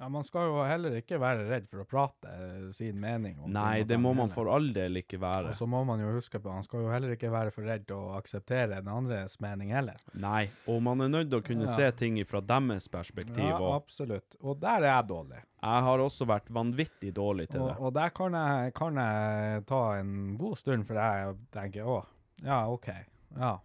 Ja, 0.00 0.08
Man 0.08 0.24
skal 0.24 0.46
jo 0.48 0.62
heller 0.64 0.94
ikke 0.96 1.18
være 1.20 1.42
redd 1.50 1.66
for 1.68 1.82
å 1.82 1.84
prate 1.84 2.30
eh, 2.32 2.70
sin 2.72 2.96
mening. 3.02 3.34
om 3.44 3.50
Nei, 3.52 3.82
det 3.84 3.98
må 4.00 4.14
man 4.16 4.30
for 4.32 4.48
all 4.48 4.70
del 4.72 4.96
ikke 5.02 5.18
være. 5.20 5.50
Og 5.52 5.58
så 5.58 5.66
må 5.68 5.82
man 5.84 6.00
jo 6.00 6.14
huske 6.14 6.40
på, 6.40 6.48
man 6.48 6.64
skal 6.64 6.86
jo 6.86 6.88
heller 6.88 7.12
ikke 7.18 7.28
være 7.30 7.52
for 7.52 7.68
redd 7.68 7.92
å 7.92 7.98
akseptere 8.16 8.78
den 8.80 8.88
andres 8.88 9.36
mening 9.44 9.74
heller. 9.76 10.00
Nei, 10.16 10.46
og 10.72 10.80
man 10.86 11.04
er 11.04 11.12
nødt 11.12 11.28
til 11.30 11.42
å 11.42 11.44
kunne 11.44 11.68
Ja. 11.68 11.74
se 11.76 11.90
ting 12.00 12.16
fra 12.24 12.40
deres 12.40 12.88
perspektiv. 12.88 13.44
Ja, 13.44 13.58
og 13.60 13.74
absolutt. 13.82 14.36
Og 14.40 14.58
der 14.60 14.80
er 14.88 14.94
jeg 15.02 15.08
dårlig. 15.12 15.42
jeg 15.62 15.82
har 15.90 15.98
også 15.98 16.26
vært 16.26 16.48
vanvittig 16.48 17.12
dårlig 17.12 17.50
til 17.50 17.60
Og, 17.60 17.68
det. 17.68 17.76
og 17.80 17.92
der 17.92 18.08
kan 18.08 18.32
jeg, 18.32 18.72
kan 18.74 18.94
jeg 18.96 19.66
ta 19.66 19.82
en 20.00 20.36
god 20.38 20.56
stund 20.56 20.86
for 20.86 20.94
jeg 20.94 21.28
og 21.28 21.36
tenke 21.52 21.84
å, 21.84 22.06
ja, 22.42 22.66
OK. 22.72 22.88
Ja. 23.36 23.58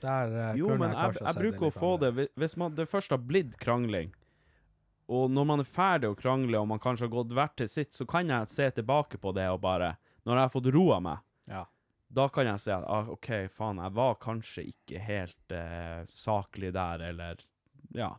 Der 0.00 0.52
eh, 0.52 0.56
Jo, 0.56 0.68
men 0.78 0.94
jeg, 0.94 0.96
kanskje 0.96 1.26
jeg 1.26 1.34
bruker 1.42 1.66
å 1.66 1.72
få 1.74 1.98
det 2.00 2.14
hvis- 2.14 2.30
Hvis 2.38 2.56
man, 2.56 2.74
det 2.74 2.86
først 2.88 3.10
har 3.10 3.18
blitt 3.18 3.58
krangling, 3.58 4.14
og 5.10 5.32
når 5.34 5.46
man 5.50 5.62
er 5.62 5.66
ferdig 5.68 6.10
å 6.12 6.16
krangle, 6.18 6.60
og 6.60 6.68
man 6.70 6.80
kanskje 6.82 7.08
har 7.08 7.12
gått 7.16 7.34
hvert 7.34 7.56
til 7.58 7.68
sitt, 7.68 7.92
så 7.96 8.06
kan 8.08 8.30
jeg 8.30 8.48
se 8.52 8.68
tilbake 8.78 9.18
på 9.18 9.32
det 9.36 9.48
og 9.50 9.60
bare 9.64 9.96
Når 10.28 10.36
jeg 10.36 10.44
har 10.44 10.52
fått 10.54 10.70
roa 10.74 11.00
meg, 11.00 11.18
Ja. 11.50 11.64
da 12.08 12.28
kan 12.28 12.46
jeg 12.46 12.60
si 12.62 12.70
at 12.70 12.84
ah, 12.86 13.08
OK, 13.10 13.30
faen, 13.50 13.80
jeg 13.82 13.94
var 13.96 14.14
kanskje 14.22 14.66
ikke 14.70 15.00
helt 15.02 15.54
eh, 15.56 16.04
saklig 16.08 16.72
der, 16.76 17.00
eller 17.10 17.42
ja 17.96 18.12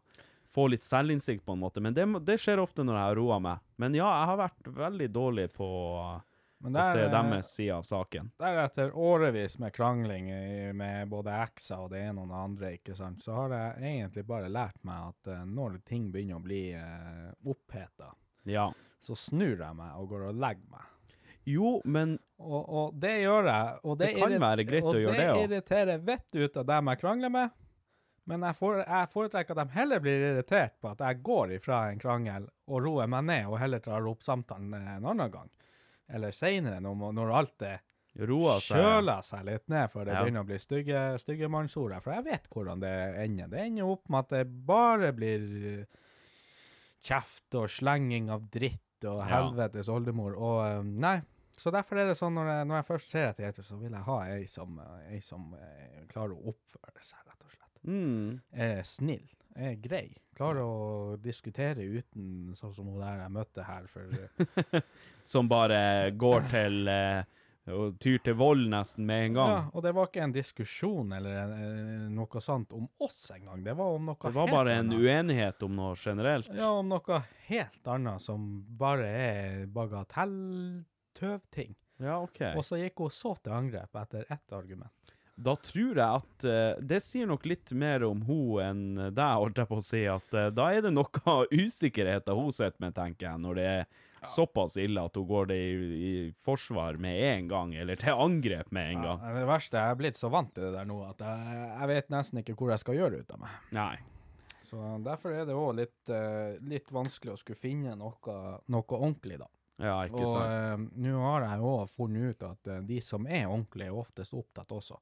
Få 0.52 0.66
litt 0.68 0.84
selvinnsikt, 0.84 1.46
på 1.46 1.54
en 1.56 1.62
måte. 1.62 1.80
Men 1.80 1.94
det, 1.96 2.04
det 2.28 2.36
skjer 2.44 2.60
ofte 2.60 2.84
når 2.84 2.98
jeg 2.98 3.08
har 3.08 3.16
roa 3.16 3.38
meg. 3.40 3.60
Men 3.80 3.94
ja, 3.96 4.10
jeg 4.20 4.28
har 4.28 4.40
vært 4.42 4.68
veldig 4.76 5.08
dårlig 5.16 5.46
på 5.56 5.68
Men 6.62 6.78
å 6.78 6.84
se 6.86 7.00
der, 7.00 7.08
eh, 7.08 7.12
deres 7.12 7.50
side 7.56 7.74
av 7.76 7.84
saken. 7.88 8.32
Deretter 8.40 8.92
årevis 8.98 9.58
med 9.60 9.74
krangling 9.74 10.30
med 10.78 11.10
både 11.10 11.34
ekser 11.42 11.82
og 11.86 11.90
det 11.94 12.04
ene 12.06 12.22
og 12.22 12.30
det 12.30 12.40
andre, 12.42 12.72
ikke 12.78 12.96
sant, 12.98 13.24
så 13.24 13.34
har 13.40 13.56
jeg 13.58 13.96
egentlig 13.96 14.26
bare 14.30 14.52
lært 14.52 14.78
meg 14.88 15.08
at 15.10 15.32
eh, 15.34 15.44
når 15.50 15.80
ting 15.88 16.12
begynner 16.14 16.38
å 16.38 16.44
bli 16.46 16.62
uh, 16.78 17.32
oppheta, 17.50 18.12
Ja. 18.46 18.68
så 19.02 19.18
snur 19.18 19.58
jeg 19.58 19.76
meg 19.76 19.98
og 19.98 20.10
går 20.14 20.28
og 20.30 20.36
legger 20.42 20.70
meg. 20.70 20.86
Jo, 21.50 21.80
men 21.86 22.20
Og, 22.38 22.70
og 22.70 22.94
det 23.02 23.16
gjør 23.22 23.46
jeg. 23.50 23.80
Og 23.84 23.98
det, 23.98 24.08
Det 24.14 24.22
kan 24.22 24.36
være 24.42 24.64
greit 24.66 24.86
å 24.86 24.94
gjøre 24.98 25.18
det 25.18 25.26
Og 25.30 25.36
det 25.36 25.44
irriterer 25.48 26.00
vett 26.06 26.36
ut 26.36 26.58
av 26.58 26.66
dem 26.66 26.88
jeg 26.90 27.00
krangler 27.02 27.30
med. 27.30 27.52
Men 28.30 28.46
jeg, 28.46 28.56
for, 28.58 28.80
jeg 28.82 29.10
foretrekker 29.14 29.58
at 29.58 29.68
de 29.68 29.76
heller 29.76 30.02
blir 30.02 30.24
irritert 30.32 30.76
på 30.82 30.90
at 30.92 31.02
jeg 31.02 31.22
går 31.26 31.56
ifra 31.58 31.80
en 31.92 32.02
krangel 32.02 32.46
og 32.70 32.82
roer 32.86 33.10
meg 33.10 33.26
ned, 33.26 33.48
og 33.50 33.58
heller 33.62 33.82
tar 33.82 34.06
opp 34.10 34.22
samtalen 34.26 34.74
en 34.78 35.06
annen 35.10 35.32
gang. 35.34 35.50
Eller 36.12 36.32
seinere, 36.36 36.82
når, 36.84 37.14
når 37.16 37.34
alt 37.40 37.62
er 37.68 37.80
roa 38.28 38.58
seg 38.60 38.76
kjøler 38.82 39.22
seg 39.24 39.46
litt 39.48 39.70
ned 39.72 39.88
før 39.94 40.06
det 40.10 40.14
Ja. 40.18 40.22
begynner 40.26 40.44
å 40.44 40.48
bli 40.50 40.58
stygge, 40.60 41.02
stygge 41.24 41.48
mannsord. 41.50 41.94
For 42.04 42.12
jeg 42.18 42.26
vet 42.28 42.50
hvordan 42.52 42.82
det 42.84 42.92
ender. 43.24 43.48
Det 43.54 43.60
ender 43.70 43.88
opp 43.94 44.10
med 44.12 44.20
at 44.26 44.30
det 44.36 44.42
bare 44.68 45.14
blir 45.16 45.46
eh, 45.72 46.00
kjeft 47.08 47.56
og 47.58 47.70
slenging 47.72 48.30
av 48.34 48.50
dritt 48.54 49.06
og 49.08 49.22
Ja. 49.24 49.30
helvetes 49.32 49.90
oldemor. 49.90 50.36
Og 50.38 50.60
eh, 50.66 50.82
nei, 50.84 51.22
så 51.58 51.72
derfor 51.74 51.98
er 52.02 52.08
det 52.12 52.18
sånn 52.20 52.36
når 52.38 52.48
jeg, 52.52 52.68
når 52.70 52.76
jeg 52.82 52.86
først 52.92 53.10
ser 53.16 53.30
etter 53.32 53.44
jenter, 53.48 53.64
så 53.66 53.78
vil 53.80 53.92
jeg 53.96 54.06
ha 54.08 54.20
ei 54.28 54.46
som, 54.52 54.80
ei 55.10 55.20
som 55.26 55.54
eh, 55.58 56.04
klarer 56.12 56.36
å 56.36 56.52
oppføre 56.54 57.02
seg, 57.06 57.20
rett 57.28 57.46
og 57.48 57.56
slett. 57.56 57.82
mm. 57.88 58.42
Er 58.54 58.84
snill, 58.84 59.28
er 59.56 59.76
grei. 59.82 60.10
Klarer 60.38 60.64
å 60.64 61.18
diskutere 61.22 61.84
uten 61.84 62.54
sånn 62.58 62.74
som 62.74 62.88
hun 62.88 63.02
der 63.02 63.20
jeg 63.26 63.32
møtte 63.36 63.64
her 63.68 63.86
for 63.92 64.04
eh, 64.16 64.82
Som 65.32 65.50
bare 65.52 66.12
går 66.18 66.48
til 66.50 66.88
eh, 66.90 67.24
og 67.72 68.00
tyr 68.02 68.18
til 68.26 68.34
vold 68.40 68.64
nesten 68.72 69.06
med 69.06 69.26
en 69.28 69.34
gang. 69.38 69.52
Ja, 69.54 69.60
og 69.78 69.84
det 69.86 69.92
var 69.94 70.08
ikke 70.10 70.24
en 70.26 70.34
diskusjon 70.34 71.12
eller 71.14 71.52
eh, 71.54 72.08
noe 72.10 72.42
sånt 72.42 72.74
om 72.74 72.88
oss 73.06 73.32
engang. 73.36 73.62
Det 73.64 73.76
var 73.78 73.86
om 74.00 74.06
noe 74.10 74.18
Det 74.24 74.34
var 74.34 74.50
bare 74.50 74.74
en 74.80 74.90
annet. 74.90 74.98
uenighet 75.04 75.64
om 75.68 75.76
noe 75.78 75.94
generelt. 76.00 76.50
Ja, 76.58 76.72
om 76.74 76.90
noe 76.90 77.22
helt 77.52 77.88
annet 77.88 78.22
som 78.26 78.66
bare 78.82 79.08
er 79.08 79.66
bagatelltøvting. 79.78 81.76
Ja, 82.02 82.18
OK. 82.24 82.42
Og 82.58 82.66
så 82.66 82.80
gikk 82.82 82.98
hun 83.06 83.12
så 83.14 83.36
til 83.38 83.54
angrep 83.54 83.96
etter 84.02 84.26
ett 84.26 84.54
argument. 84.58 84.96
Da 85.42 85.56
tror 85.58 85.98
jeg 85.98 86.22
at 86.22 86.46
uh, 86.46 86.82
Det 86.86 87.00
sier 87.04 87.30
nok 87.30 87.48
litt 87.50 87.74
mer 87.78 88.06
om 88.08 88.22
hun 88.28 88.62
enn 88.62 88.86
deg, 89.10 89.40
holdt 89.42 89.62
jeg 89.62 89.70
på 89.72 89.80
å 89.80 89.86
si. 89.86 90.04
At 90.12 90.38
uh, 90.38 90.48
da 90.54 90.70
er 90.76 90.86
det 90.86 90.94
noe 90.94 91.36
usikkerheter 91.66 92.38
hun 92.38 92.54
sitter 92.56 92.78
med, 92.84 92.96
tenker 92.98 93.30
jeg, 93.30 93.44
når 93.44 93.60
det 93.60 93.68
er 93.72 93.86
såpass 94.28 94.76
ille 94.78 95.02
at 95.02 95.16
hun 95.18 95.26
går 95.26 95.48
det 95.50 95.58
i, 95.58 95.78
i 96.08 96.14
forsvar 96.46 97.00
med 97.02 97.18
en 97.26 97.48
gang, 97.50 97.74
eller 97.74 97.98
til 97.98 98.20
angrep 98.22 98.70
med 98.70 98.92
en 98.92 99.06
gang. 99.08 99.24
Det 99.38 99.46
verste, 99.50 99.82
jeg 99.82 99.96
er 99.96 99.98
blitt 99.98 100.20
så 100.20 100.30
vant 100.30 100.52
til 100.54 100.68
det 100.68 100.76
der 100.76 100.86
nå 100.86 101.00
at 101.08 101.24
jeg, 101.26 101.56
jeg 101.72 101.90
vet 101.90 102.12
nesten 102.14 102.42
ikke 102.44 102.58
hvor 102.60 102.74
jeg 102.74 102.84
skal 102.84 103.00
gjøre 103.00 103.22
ut 103.24 103.34
av 103.34 103.42
meg. 103.42 103.56
Nei. 103.74 103.96
Så 104.62 104.78
derfor 105.02 105.34
er 105.34 105.48
det 105.50 105.58
òg 105.58 105.74
litt, 105.80 105.98
uh, 106.14 106.54
litt 106.70 106.94
vanskelig 106.94 107.34
å 107.34 107.40
skulle 107.42 107.60
finne 107.60 107.96
noe, 107.98 108.38
noe 108.70 109.00
ordentlig, 109.00 109.42
da. 109.42 109.50
Ja, 109.82 109.96
ikke 110.06 110.22
Og 110.24 110.34
sant. 110.34 110.92
Uh, 110.92 111.02
nå 111.06 111.16
har 111.26 111.48
jeg 111.48 111.64
jo 111.64 111.72
funnet 111.96 112.36
ut 112.36 112.46
at 112.52 112.72
uh, 112.72 112.82
de 112.86 113.00
som 113.04 113.26
er 113.28 113.48
ordentlige, 113.48 113.90
er 113.90 114.04
oftest 114.04 114.38
opptatt 114.38 114.72
også. 114.78 115.00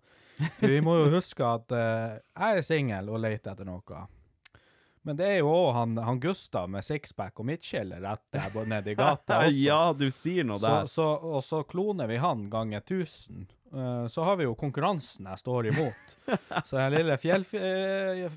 For 0.59 0.71
vi 0.71 0.79
må 0.85 0.95
jo 1.01 1.11
huske 1.17 1.45
at 1.45 1.75
uh, 1.75 2.15
jeg 2.17 2.61
er 2.61 2.65
singel 2.65 3.11
og 3.11 3.21
leter 3.25 3.53
etter 3.53 3.67
noe. 3.67 4.07
Men 5.07 5.15
det 5.17 5.29
er 5.31 5.37
jo 5.39 5.51
òg 5.51 5.69
han, 5.73 5.93
han 6.03 6.19
Gustav 6.21 6.67
med 6.71 6.83
sixpack 6.85 7.39
og 7.39 7.47
midtskille 7.47 8.01
rett 8.03 8.25
der 8.35 8.57
nede 8.67 8.91
i 8.91 8.97
gata 8.99 9.39
også. 9.45 9.55
ja, 9.63 9.79
du 9.95 10.09
sier 10.13 10.47
noe 10.47 10.59
der. 10.61 10.89
så, 10.91 11.07
og 11.15 11.39
så 11.45 11.63
kloner 11.67 12.09
vi 12.11 12.19
han 12.19 12.43
ganger 12.51 12.83
1000. 12.83 13.47
Eh, 13.73 14.07
så 14.11 14.27
har 14.27 14.35
vi 14.35 14.47
jo 14.47 14.57
konkurransen 14.59 15.29
jeg 15.31 15.41
står 15.41 15.71
imot. 15.71 16.15
så 16.65 16.81
den 16.81 16.97
lille 16.97 17.17
fjellf 17.21 17.55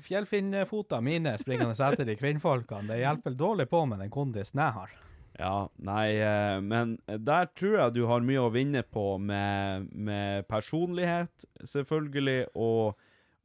fjellfinnfota 0.07 1.01
mine 1.03 1.35
springende 1.41 1.75
etter 1.75 2.07
de 2.07 2.15
kvinnfolkene, 2.17 2.93
det 2.93 3.01
hjelper 3.03 3.37
dårlig 3.37 3.67
på 3.69 3.83
med 3.89 4.01
den 4.05 4.13
kondisen 4.13 4.63
jeg 4.63 4.77
har. 4.79 4.95
Ja, 5.39 5.67
nei, 5.81 6.13
eh, 6.21 6.59
men 6.61 6.97
der 7.07 7.47
tror 7.57 7.79
jeg 7.79 7.95
du 7.95 8.03
har 8.09 8.21
mye 8.25 8.43
å 8.43 8.51
vinne 8.53 8.83
på 8.85 9.15
med, 9.17 9.89
med 9.95 10.45
personlighet, 10.51 11.47
selvfølgelig, 11.65 12.51
og, 12.53 12.99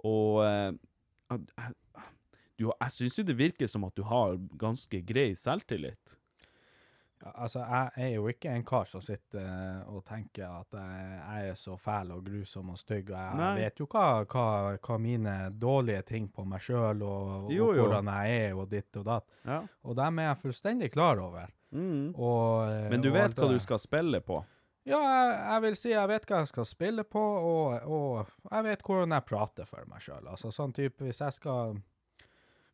og 0.05 0.43
eh, 0.45 1.73
du, 2.59 2.69
Jeg 2.69 2.93
syns 2.93 3.19
jo 3.21 3.25
det 3.29 3.39
virker 3.39 3.71
som 3.71 3.87
at 3.89 3.97
du 3.97 4.05
har 4.05 4.37
ganske 4.61 5.01
grei 5.09 5.31
selvtillit. 5.39 6.19
Ja, 7.19 7.33
altså, 7.43 7.65
jeg 7.67 8.05
er 8.05 8.13
jo 8.15 8.29
ikke 8.31 8.53
en 8.55 8.63
kar 8.69 8.85
som 8.87 9.03
sitter 9.03 9.43
eh, 9.43 9.89
og 9.91 10.05
tenker 10.07 10.47
at 10.61 10.77
jeg, 10.79 11.17
jeg 11.19 11.51
er 11.51 11.57
så 11.59 11.75
fæl 11.81 12.13
og 12.15 12.21
grusom 12.29 12.69
og 12.71 12.79
stygg, 12.79 13.11
og 13.11 13.17
jeg, 13.19 13.39
Nei. 13.41 13.53
vet 13.65 13.81
jo 13.83 13.89
hva, 13.91 14.05
hva, 14.29 14.45
hva 14.77 14.99
mine 15.03 15.35
dårlige 15.59 16.05
ting 16.13 16.29
på 16.31 16.45
meg 16.47 16.63
sjøl 16.63 17.03
og, 17.03 17.33
og 17.49 17.51
Jo, 17.57 17.73
jo. 17.75 17.89
hvordan 17.89 18.13
jeg 18.13 18.43
er 18.45 18.61
og 18.61 18.69
ditt 18.71 19.01
og 19.01 19.09
datt. 19.09 19.39
Ja. 19.49 19.63
Og 19.89 19.99
dem 19.99 20.21
er 20.23 20.31
jeg 20.31 20.43
fullstendig 20.45 20.93
klar 20.95 21.25
over. 21.25 21.51
Mm. 21.75 22.15
Og, 22.17 22.71
eh, 22.73 22.87
Men 22.91 23.03
du 23.05 23.11
og 23.11 23.15
vet 23.19 23.35
hva 23.37 23.49
du 23.53 23.59
skal 23.61 23.79
spille 23.83 24.21
på. 24.25 24.39
Ja, 24.89 24.99
jeg, 25.05 25.33
jeg 25.53 25.63
vil 25.67 25.75
si 25.77 25.91
jeg 25.93 26.09
vet 26.09 26.25
hva 26.31 26.39
jeg 26.41 26.49
skal 26.49 26.65
spille 26.65 27.05
på, 27.05 27.21
og, 27.21 27.75
og 27.85 28.31
jeg 28.55 28.65
vet 28.65 28.83
hvordan 28.87 29.13
jeg 29.19 29.25
prater 29.29 29.67
for 29.69 29.85
meg 29.91 30.01
sjøl. 30.01 30.25
Altså 30.33 30.49
sånn 30.55 30.73
type 30.73 31.05
hvis 31.05 31.21
jeg 31.21 31.35
skal 31.37 31.77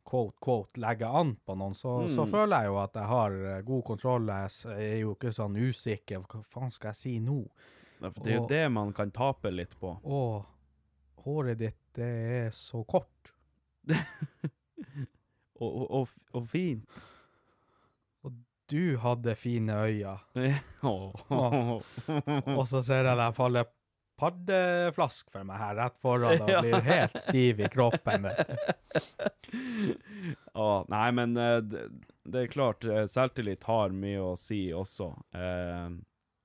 quote, 0.06 0.36
quote, 0.44 0.78
legge 0.84 1.08
an 1.08 1.32
på 1.42 1.56
noen, 1.58 1.74
så, 1.74 2.04
så 2.12 2.22
Mm. 2.26 2.30
føler 2.30 2.56
jeg 2.62 2.70
jo 2.70 2.76
at 2.84 2.94
jeg 3.00 3.08
har 3.10 3.38
eh, 3.56 3.62
god 3.66 3.82
kontroll. 3.88 4.28
Jeg 4.30 4.76
er 4.78 4.98
jo 5.00 5.14
ikke 5.16 5.32
sånn 5.34 5.56
usikker. 5.58 6.22
Hva 6.30 6.42
faen 6.54 6.70
skal 6.70 6.92
jeg 6.92 7.00
si 7.00 7.14
nå? 7.24 7.40
Ja, 8.00 8.10
For 8.10 8.20
det 8.22 8.32
er 8.34 8.38
jo 8.38 8.46
det 8.52 8.62
man 8.76 8.92
kan 8.92 9.10
tape 9.10 9.50
litt 9.50 9.74
på. 9.80 9.96
Og 10.04 10.44
håret 11.24 11.58
ditt, 11.58 11.80
det 11.96 12.12
er 12.44 12.50
så 12.54 12.84
kort. 12.86 13.32
Og, 15.54 15.68
og, 15.70 15.90
og, 15.94 16.08
og 16.34 16.46
fint. 16.50 17.02
Du 18.70 18.96
hadde 19.02 19.34
fine 19.36 19.74
øyne. 19.84 20.14
Og 22.56 22.66
så 22.70 22.80
ser 22.84 23.04
jeg 23.10 23.18
deg 23.20 23.34
falle 23.36 23.64
paddeflask 24.20 25.26
for 25.34 25.42
meg 25.48 25.58
her 25.58 25.74
rett 25.80 25.96
foran 25.98 26.38
og 26.44 26.50
blir 26.62 26.84
helt 26.86 27.16
stiv 27.20 27.60
i 27.66 27.68
kroppen. 27.72 28.28
vet. 28.28 28.52
Åh, 30.54 30.84
nei, 30.92 31.08
men 31.18 31.36
eh, 31.36 31.58
det, 31.66 31.82
det 32.30 32.44
er 32.44 32.52
klart, 32.52 32.84
eh, 32.86 33.04
selvtillit 33.10 33.66
har 33.68 33.90
mye 33.94 34.20
å 34.22 34.34
si 34.38 34.68
også. 34.74 35.10
Eh, 35.34 35.88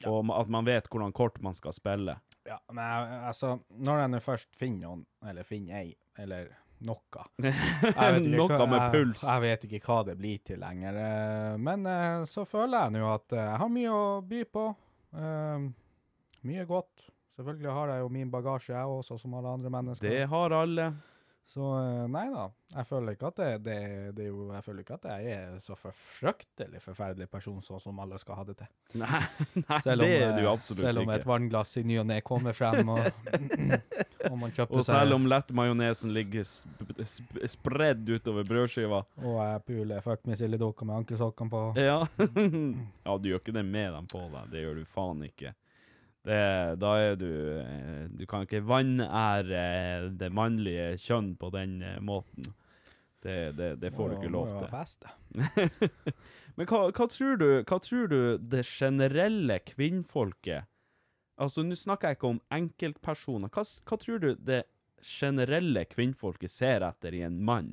Og 0.10 0.26
ma- 0.26 0.40
at 0.42 0.50
man 0.50 0.66
vet 0.68 0.90
hvordan 0.90 1.14
kort 1.14 1.38
man 1.46 1.54
skal 1.58 1.76
spille. 1.78 2.18
Ja, 2.50 2.58
men 2.74 2.84
altså, 3.30 3.60
når 3.78 4.00
jeg 4.02 4.12
nå 4.16 4.20
først 4.26 4.56
finner 4.58 4.88
noen, 4.90 5.06
eller 5.30 5.46
finner 5.46 5.84
ei, 5.84 5.94
eller 6.18 6.50
noe 6.88 7.24
jeg 7.44 8.22
Noe 8.30 8.68
med 8.72 8.86
puls. 8.94 9.24
Jeg 9.26 9.42
vet 9.44 9.66
ikke 9.68 9.82
hva 9.86 9.98
det 10.08 10.16
blir 10.20 10.40
til 10.48 10.62
lenger. 10.62 10.96
eh, 11.04 11.58
Men 11.60 11.86
eh, 11.90 12.24
så 12.30 12.46
føler 12.48 12.86
jeg 12.88 12.96
nå 12.98 13.06
at 13.14 13.36
eh, 13.36 13.44
jeg 13.50 13.62
har 13.64 13.72
mye 13.76 13.94
å 13.96 14.04
by 14.30 14.44
på. 14.54 14.66
Mye 16.50 16.66
godt. 16.70 17.06
Selvfølgelig 17.40 17.72
har 17.76 17.94
jeg 17.94 18.04
jo 18.04 18.10
min 18.12 18.32
bagasje, 18.32 18.74
jeg 18.76 18.96
også, 19.00 19.18
som 19.20 19.34
alle 19.40 19.54
andre 19.58 19.72
mennesker. 19.72 20.10
Det 20.12 20.26
har 20.32 20.56
alle. 20.56 20.90
Så 21.50 21.66
eh, 21.80 22.04
nei 22.14 22.28
da, 22.30 22.44
jeg 22.76 22.86
føler 22.86 23.16
ikke 23.16 23.30
at 23.32 23.40
det, 23.40 23.46
det, 23.66 23.78
det 24.20 24.26
jo, 24.28 24.44
jeg 24.54 24.62
føler 24.68 24.84
ikke 24.84 24.98
at 25.00 25.06
jeg 25.10 25.32
er 25.34 25.56
så 25.64 25.74
forfryktelig 25.82 26.78
forferdelig 26.84 27.26
person 27.32 27.58
sånn 27.66 27.82
som 27.82 28.02
alle 28.04 28.20
skal 28.22 28.38
ha 28.38 28.44
det 28.46 28.54
til. 28.60 28.70
Nei, 29.02 29.22
nei 29.56 29.80
om, 29.80 30.04
det 30.04 30.10
er 30.14 30.36
du 30.38 30.46
absolutt 30.50 30.78
ikke. 30.78 30.84
selv 30.84 31.02
om 31.02 31.14
et 31.16 31.26
vannglass 31.26 31.72
i 31.82 31.84
ny 31.90 31.98
og 32.04 32.06
ne 32.12 32.20
kommer 32.26 32.54
frem, 32.58 32.92
og, 32.94 33.02
og 34.30 34.38
man 34.38 34.54
kjøpte 34.54 34.76
seg 34.76 34.78
Og 34.78 34.86
selv 34.92 35.18
om 35.18 35.26
lettmajonesen 35.34 36.14
ligger 36.14 36.46
sp 36.46 36.94
sp 37.02 37.42
spredd 37.50 38.06
utover 38.14 38.46
brødskiva. 38.46 39.02
Og 39.24 39.42
jeg 39.42 39.64
puler 39.72 40.06
fuck 40.06 40.30
med 40.30 40.38
sildedokker 40.38 40.86
med 40.86 41.02
ankelsokkene 41.02 41.54
på. 41.56 41.64
Ja. 41.82 42.04
ja, 43.08 43.18
du 43.18 43.30
gjør 43.32 43.42
ikke 43.42 43.58
det 43.58 43.66
med 43.66 43.90
dem 43.98 44.10
på 44.12 44.22
deg. 44.36 44.54
Det 44.54 44.68
gjør 44.68 44.84
du 44.84 44.86
faen 44.94 45.26
ikke. 45.26 45.56
Det, 46.28 46.40
da 46.82 46.90
er 47.00 47.14
du 47.16 47.30
eh, 47.62 48.08
Du 48.12 48.26
kan 48.28 48.44
ikke 48.44 48.60
vanære 48.68 50.10
det 50.20 50.28
mannlige 50.36 50.98
kjønn 51.00 51.36
på 51.40 51.52
den 51.56 51.78
eh, 51.86 52.00
måten. 52.04 52.50
Det, 53.24 53.56
det, 53.56 53.70
det 53.82 53.92
får 53.96 54.10
du 54.10 54.18
ikke 54.18 54.32
lov 54.32 54.52
Må 54.52 54.60
til. 54.60 54.70
feste. 54.72 55.12
Men 56.60 56.68
hva, 56.68 56.82
hva, 56.92 57.08
tror 57.12 57.40
du, 57.40 57.48
hva 57.64 57.80
tror 57.84 58.12
du 58.12 58.20
det 58.52 58.66
generelle 58.68 59.60
kvinnfolket 59.68 60.68
Altså, 61.40 61.64
nå 61.64 61.76
snakker 61.80 62.12
jeg 62.12 62.18
ikke 62.18 62.30
om 62.34 62.40
enkeltpersoner. 62.52 63.48
Hva, 63.56 63.64
hva 63.64 63.98
tror 64.02 64.18
du 64.20 64.34
det 64.44 64.58
generelle 65.08 65.86
kvinnfolket 65.88 66.52
ser 66.52 66.84
etter 66.84 67.16
i 67.16 67.22
en 67.24 67.38
mann? 67.48 67.70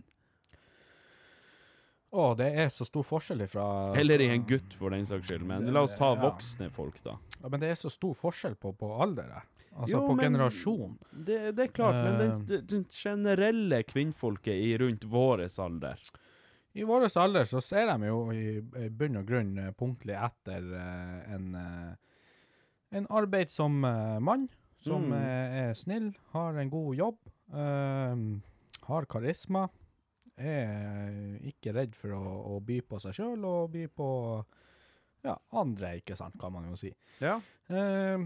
Å, 2.13 2.37
det 2.39 2.47
er 2.55 2.69
så 2.71 2.87
stor 2.87 3.03
forskjell 3.05 3.43
ifra 3.45 3.65
Eller 3.99 4.21
i 4.23 4.29
en 4.31 4.45
gutt, 4.47 4.73
for 4.79 4.91
den 4.95 5.05
saks 5.05 5.27
skyld. 5.29 5.43
Men 5.45 5.65
Det- 5.67 5.73
la 5.75 5.83
oss 5.83 5.97
ta 5.99 6.15
ja. 6.15 6.21
voksne 6.23 6.71
folk, 6.71 7.03
da. 7.03 7.17
Ja, 7.43 7.49
men 7.49 7.61
det 7.61 7.69
er 7.71 7.75
så 7.75 7.91
stor 7.91 8.15
forskjell 8.15 8.55
på, 8.57 8.73
på 8.79 8.91
alder. 9.03 9.43
Altså 9.77 9.97
Jo, 9.99 10.07
på 10.09 10.15
men- 10.17 10.25
generasjon. 10.33 10.99
Det, 11.13 11.55
det 11.57 11.65
er 11.69 11.73
klart, 11.73 11.95
men 12.05 12.15
Eh. 12.15 12.39
det, 12.39 12.47
det, 12.47 12.67
det 12.69 12.89
generelle 12.95 13.83
kvinnfolket 13.83 14.55
i 14.55 14.79
rundt 14.79 15.05
våres 15.05 15.59
alder 15.59 15.99
I 16.75 16.83
vår 16.85 17.09
alder 17.17 17.45
så 17.45 17.61
ser 17.63 17.87
de 17.87 18.07
jo 18.07 18.31
i, 18.33 18.59
i 18.85 18.89
bunn 18.89 19.17
og 19.17 19.27
grunn 19.27 19.59
eh, 19.59 19.71
punktlig 19.73 20.15
etter 20.15 20.63
uh, 20.75 21.35
en, 21.35 21.55
uh, 21.55 21.95
en 22.93 23.07
arbeidsom 23.11 23.85
eh, 23.85 24.19
mann 24.21 24.49
som 24.81 25.07
Mm. 25.09 25.13
eh, 25.13 25.69
er 25.71 25.75
snill, 25.75 26.15
har 26.33 26.55
en 26.57 26.69
god 26.71 26.95
jobb, 26.97 27.17
eh, 27.53 28.15
har 28.87 29.07
karisma, 29.07 29.69
er 30.37 31.41
ikke 31.49 31.73
redd 31.77 31.97
for 31.97 32.13
å, 32.17 32.23
å 32.57 32.61
by 32.65 32.81
på 32.87 33.01
seg 33.03 33.17
sjøl 33.17 33.45
og 33.49 33.71
by 33.73 33.87
på 33.89 34.09
ja, 35.27 35.35
andre, 35.59 35.97
ikke 36.01 36.17
sant, 36.19 36.37
kan 36.39 36.53
man 36.55 36.69
jo 36.71 36.77
si. 36.79 36.93
Ja. 37.23 37.39
Uh, 37.71 38.23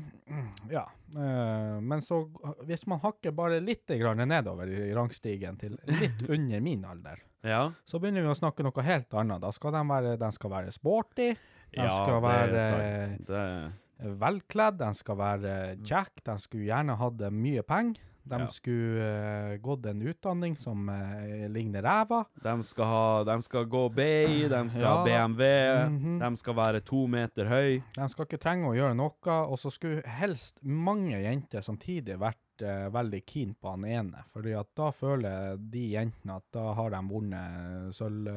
ja, 0.72 0.86
Uh, 1.10 1.80
men 1.82 1.98
så 2.06 2.20
hvis 2.68 2.84
man 2.86 3.00
hakker 3.02 3.32
bare 3.34 3.56
litt 3.58 3.90
grann 3.98 4.20
nedover 4.30 4.70
i 4.70 4.92
rangstigen 4.94 5.56
til 5.58 5.72
litt 5.90 6.20
under 6.36 6.62
min 6.62 6.84
alder, 6.86 7.24
Ja, 7.42 7.64
så 7.82 7.98
begynner 7.98 8.22
vi 8.22 8.30
å 8.30 8.36
snakke 8.38 8.62
noe 8.62 8.84
helt 8.86 9.10
annet. 9.18 9.42
Da 9.42 9.50
skal 9.50 9.74
de 9.74 9.80
være, 9.88 10.12
de 10.20 10.28
skal 10.36 10.52
være 10.52 10.74
sporty, 10.76 11.26
de 11.34 11.82
ja 11.82 11.96
skal 11.96 12.14
det 12.14 12.22
være 12.28 12.60
er 12.60 12.68
sant. 13.08 13.26
Det, 13.26 14.12
velkledd, 14.22 14.78
de 14.84 14.90
skal 15.00 15.18
være 15.18 15.56
kjekk, 15.82 16.22
de 16.30 16.36
skulle 16.46 16.68
gjerne 16.68 16.98
hatt 17.00 17.26
mye 17.34 17.66
penger. 17.66 18.06
De 18.22 18.40
Ja. 18.40 18.46
skulle 18.46 19.54
uh, 19.54 19.56
gått 19.58 19.86
en 19.86 20.02
utdanning 20.02 20.56
som 20.56 20.88
uh, 20.88 21.48
ligner 21.48 21.82
ræva. 21.82 22.24
de, 22.42 22.62
skal 22.62 22.84
ha, 22.84 23.24
de 23.24 23.42
skal 23.42 23.64
gå 23.64 23.88
BI, 23.88 24.48
de 24.48 24.70
skal 24.70 24.84
ha 24.84 25.04
BMW, 25.04 25.36
BMW, 25.36 25.98
-hmm. 25.98 26.20
de 26.28 26.36
skal 26.36 26.54
være 26.54 26.80
to 26.80 27.06
meter 27.06 27.44
høy. 27.44 27.82
De 27.96 28.08
skal 28.08 28.26
ikke 28.26 28.38
trenge 28.38 28.68
å 28.68 28.74
gjøre 28.74 28.94
noe, 28.94 29.12
og 29.26 29.58
så 29.58 29.70
skulle 29.70 30.02
helst 30.06 30.58
mange 30.62 31.22
jenter 31.22 31.60
samtidig 31.60 32.18
vært 32.18 32.62
uh, 32.62 32.92
veldig 32.92 33.24
keen 33.26 33.54
på 33.54 33.70
han 33.70 33.84
ene, 33.84 34.24
fordi 34.32 34.52
at 34.52 34.68
da 34.76 34.90
føler 34.90 35.56
de 35.56 35.90
jentene 35.92 36.36
at 36.36 36.44
da 36.52 36.72
har 36.72 36.90
de 36.90 37.08
vunnet 37.08 37.94
sølv... 37.94 38.28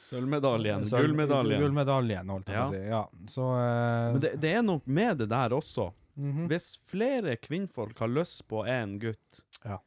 Sølvmedaljen, 0.00 0.84
gullmedaljen. 0.88 1.60
Gullmedaljen, 1.60 2.28
holdt 2.28 2.48
jeg 2.48 2.56
på 2.56 2.62
å 2.62 2.72
si. 2.72 2.78
Ja, 2.88 3.02
så... 3.28 3.48
Men 4.12 4.20
det, 4.20 4.30
det 4.40 4.54
er 4.54 4.62
noe 4.62 4.80
med 4.84 5.18
det 5.18 5.26
der 5.28 5.52
også. 5.52 5.90
Mhm. 6.20 6.48
Hvis 6.50 6.74
flere 6.90 7.36
kvinnfolk 7.40 7.98
har 8.02 8.12
lyst 8.12 8.44
på 8.50 8.64
en 8.68 8.98
gutt, 9.02 9.40
Ja. 9.64 9.78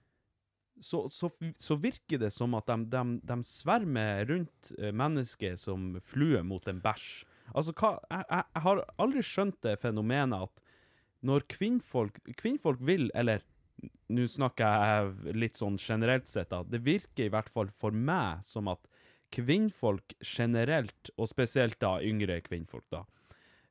så, 0.81 1.05
så, 1.09 1.29
så 1.57 1.77
virker 1.79 2.19
det 2.19 2.31
som 2.33 2.55
at 2.57 2.67
de, 2.67 2.77
de, 2.91 3.03
de 3.23 3.37
svermer 3.47 4.25
rundt 4.29 4.73
eh, 4.79 4.91
mennesket 4.91 5.59
som 5.61 5.93
flue 6.01 6.41
mot 6.43 6.67
en 6.67 6.81
bæsj. 6.83 7.23
Altså, 7.53 7.73
hva, 7.77 7.97
jeg, 8.09 8.25
jeg, 8.29 8.43
jeg 8.55 8.63
har 8.67 8.83
aldri 8.97 9.23
skjønt 9.23 9.59
det 9.65 9.77
fenomenet 9.81 10.47
at 10.47 10.63
når 11.23 11.45
kvinnfolk, 11.47 12.19
kvinnfolk 12.39 12.81
vil, 12.83 13.09
eller 13.15 13.43
nå 14.13 14.25
snakker 14.29 14.83
jeg 14.87 15.35
litt 15.39 15.59
sånn 15.59 15.77
generelt 15.79 16.27
sett, 16.29 16.49
da, 16.51 16.63
det 16.67 16.83
virker 16.85 17.27
i 17.27 17.31
hvert 17.33 17.51
fall 17.51 17.71
for 17.71 17.95
meg 17.95 18.43
som 18.45 18.67
at 18.71 18.83
kvinnfolk 19.33 20.13
generelt, 20.21 21.09
og 21.17 21.29
spesielt 21.31 21.79
da 21.81 21.95
yngre 22.05 22.37
kvinnfolk, 22.45 22.85
da, 22.93 23.01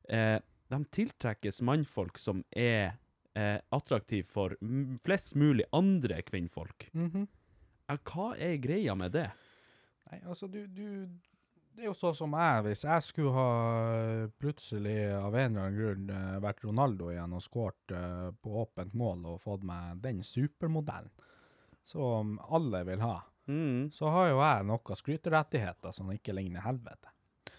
eh, 0.09 0.39
de 0.73 0.89
tiltrekkes 0.97 1.61
mannfolk 1.65 2.19
som 2.21 2.43
er 2.49 2.95
eh, 3.37 3.59
attraktive 3.73 4.27
for 4.29 4.55
flest 5.05 5.35
mulig 5.39 5.65
andre 5.71 6.21
kvinnfolk. 6.21 6.89
Mm 6.93 7.09
-hmm. 7.11 7.27
Hva 7.87 8.35
er 8.37 8.57
greia 8.57 8.95
med 8.95 9.11
det? 9.11 9.31
Nei, 10.11 10.21
altså 10.25 10.47
du, 10.47 10.67
du 10.67 11.09
Det 11.75 11.81
er 11.81 11.85
jo 11.85 11.93
sånn 11.93 12.15
som 12.15 12.33
jeg, 12.33 12.63
hvis 12.63 12.83
jeg 12.83 13.01
skulle 13.01 13.31
ha 13.31 13.51
eh, 13.97 14.27
plutselig 14.37 15.13
av 15.13 15.35
en 15.35 15.55
eller 15.55 15.61
annen 15.61 15.79
grunn 15.79 16.09
eh, 16.09 16.39
vært 16.39 16.63
Ronaldo 16.63 17.09
igjen 17.09 17.33
og 17.33 17.41
skåret 17.41 17.91
eh, 17.91 18.31
på 18.41 18.49
åpent 18.61 18.93
mål 18.93 19.25
og 19.25 19.41
fått 19.41 19.63
meg 19.63 20.01
den 20.01 20.23
supermodellen 20.23 21.09
som 21.81 22.39
alle 22.49 22.83
vil 22.83 22.99
ha, 22.99 23.23
Mm, 23.47 23.91
så 23.91 24.07
har 24.07 24.29
jo 24.29 24.39
jeg 24.39 24.67
noen 24.69 24.99
skryterettigheter 24.99 25.95
som 25.95 26.11
ikke 26.13 26.35
ligner 26.35 26.63
helvete. 26.63 27.11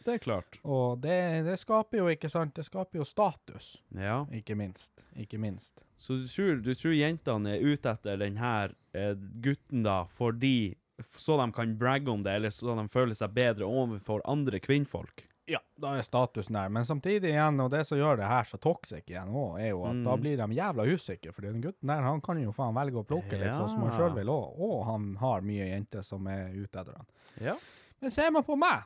Det 0.05 0.15
er 0.15 0.19
klart. 0.25 0.59
Og 0.65 1.01
det, 1.01 1.45
det 1.47 1.59
skaper 1.61 1.99
jo, 1.99 2.07
ikke 2.13 2.29
sant, 2.31 2.55
det 2.55 2.65
skaper 2.67 3.01
jo 3.01 3.05
status, 3.09 3.83
Ja. 3.97 4.25
ikke 4.33 4.55
minst. 4.57 5.05
Ikke 5.17 5.39
minst. 5.41 5.85
Så 5.97 6.21
du 6.23 6.27
tror, 6.29 6.63
du 6.63 6.73
tror 6.75 6.93
jentene 6.97 7.57
er 7.57 7.65
ute 7.65 7.91
etter 7.97 8.19
den 8.21 8.37
her 8.37 8.75
eh, 8.95 9.15
gutten 9.41 9.83
da, 9.87 10.05
fordi 10.05 10.75
så 11.19 11.37
de 11.41 11.51
kan 11.53 11.77
bragge 11.79 12.11
om 12.13 12.23
det, 12.23 12.37
eller 12.39 12.51
så 12.55 12.75
de 12.79 12.85
føler 12.89 13.15
seg 13.19 13.33
bedre 13.35 13.67
overfor 13.67 14.21
andre 14.31 14.61
kvinnfolk? 14.63 15.25
Ja, 15.51 15.59
da 15.77 15.91
er 15.99 16.03
statusen 16.07 16.55
der. 16.57 16.71
Men 16.73 16.87
samtidig 16.89 17.33
igjen, 17.35 17.59
og 17.61 17.71
det 17.75 17.83
som 17.85 17.99
gjør 17.99 18.17
det 18.17 18.29
her 18.31 18.47
så 18.49 18.57
toxic 18.63 19.05
igjen 19.11 19.29
òg, 19.35 19.59
er 19.61 19.73
jo 19.75 19.83
at 19.85 19.99
da 20.07 20.15
Mm. 20.17 20.21
blir 20.23 20.37
de 20.39 20.47
jævla 20.57 20.87
usikre. 20.95 21.33
For 21.35 21.43
den 21.43 21.61
gutten 21.61 21.91
der, 21.91 22.01
han 22.01 22.21
kan 22.25 22.41
jo 22.41 22.53
faen 22.53 22.73
velge 22.75 22.97
å 23.03 23.05
plukke 23.05 23.37
litt 23.43 23.53
sånn 23.53 23.69
som 23.69 23.81
han 23.83 23.91
Ja. 23.91 23.97
sjøl 23.99 24.15
vil 24.15 24.27
òg. 24.33 24.55
Og 24.59 24.85
han 24.87 25.17
har 25.21 25.41
mye 25.43 25.67
jenter 25.69 26.03
som 26.03 26.27
er 26.29 26.49
ute 26.55 26.79
etter 26.81 26.95
han. 26.97 27.07
Ja. 27.41 27.57
Men 28.01 28.11
ser 28.11 28.31
man 28.31 28.43
på 28.45 28.57
meg, 28.57 28.85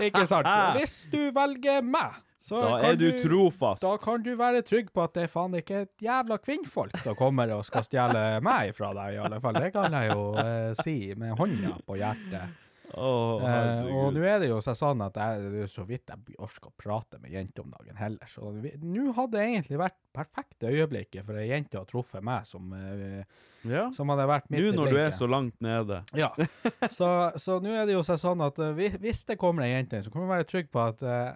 ikke 0.00 0.26
sant? 0.28 0.48
Hvis 0.78 0.96
du 1.12 1.20
velger 1.34 1.82
meg, 1.84 2.20
så 2.42 2.58
Da 2.58 2.70
kan 2.82 2.96
er 2.96 2.98
du 2.98 3.18
trofast. 3.22 3.84
Da 3.84 3.92
kan 4.02 4.22
du 4.24 4.32
være 4.38 4.64
trygg 4.66 4.88
på 4.94 5.04
at 5.04 5.14
det 5.14 5.28
faen 5.30 5.54
ikke 5.60 5.84
et 5.84 5.92
jævla 6.02 6.40
kvinnfolk 6.42 6.96
som 7.04 7.14
kommer 7.18 7.52
og 7.54 7.62
skal 7.68 7.84
stjele 7.86 8.24
meg 8.42 8.72
fra 8.74 8.90
deg, 8.98 9.14
i 9.14 9.22
alle 9.22 9.38
fall. 9.44 9.60
Det 9.62 9.70
kan 9.74 9.94
jeg 9.94 10.10
jo 10.10 10.24
eh, 10.42 10.72
si 10.82 10.96
med 11.18 11.36
hånda 11.38 11.76
på 11.86 12.00
hjertet. 12.00 12.58
Å, 12.92 13.40
Eh, 13.40 13.86
og 13.94 14.10
nå 14.12 14.20
er 14.26 14.40
det 14.42 14.48
jo 14.50 14.58
sånn 14.60 15.00
at 15.06 15.14
jeg, 15.16 15.50
det 15.54 15.68
så 15.70 15.84
vidt 15.88 16.10
jeg 16.12 16.36
orker 16.38 16.68
å 16.68 16.74
prate 16.76 17.18
med 17.22 17.32
jenter 17.32 17.62
om 17.64 17.70
dagen 17.72 17.96
heller. 17.96 18.26
Så 18.28 18.50
nå 18.52 19.12
hadde 19.16 19.38
det 19.38 19.46
egentlig 19.46 19.78
vært 19.80 19.96
perfekte 20.12 20.68
øyeblikket 20.68 21.24
for 21.24 21.38
ei 21.40 21.46
jente 21.48 21.80
å 21.80 21.86
truffe 21.88 22.20
meg 22.20 22.44
som, 22.46 22.68
eh, 22.76 23.22
ja. 23.64 23.86
som 23.96 24.12
hadde 24.12 24.26
vært 24.28 24.50
midt 24.52 24.60
Nå 24.66 24.72
i 24.74 24.76
når 24.76 24.90
du 24.92 24.98
er 25.00 25.14
så 25.16 25.28
langt 25.30 25.56
nede. 25.64 26.02
Ja. 26.18 26.32
Så, 26.98 27.08
så 27.40 27.60
nå 27.64 27.72
er 27.72 27.86
det 27.88 27.94
jo 27.96 28.02
sånn 28.04 28.44
at 28.44 28.58
eh, 28.58 28.74
hvis- 29.00 29.24
det 29.30 29.38
kommer 29.40 29.64
ei 29.64 29.72
jente, 29.72 30.02
så 30.04 30.12
kan 30.12 30.26
vi 30.26 30.32
være 30.34 30.48
trygg 30.50 30.68
på 30.74 30.82
at 30.84 31.02
eh, 31.02 31.32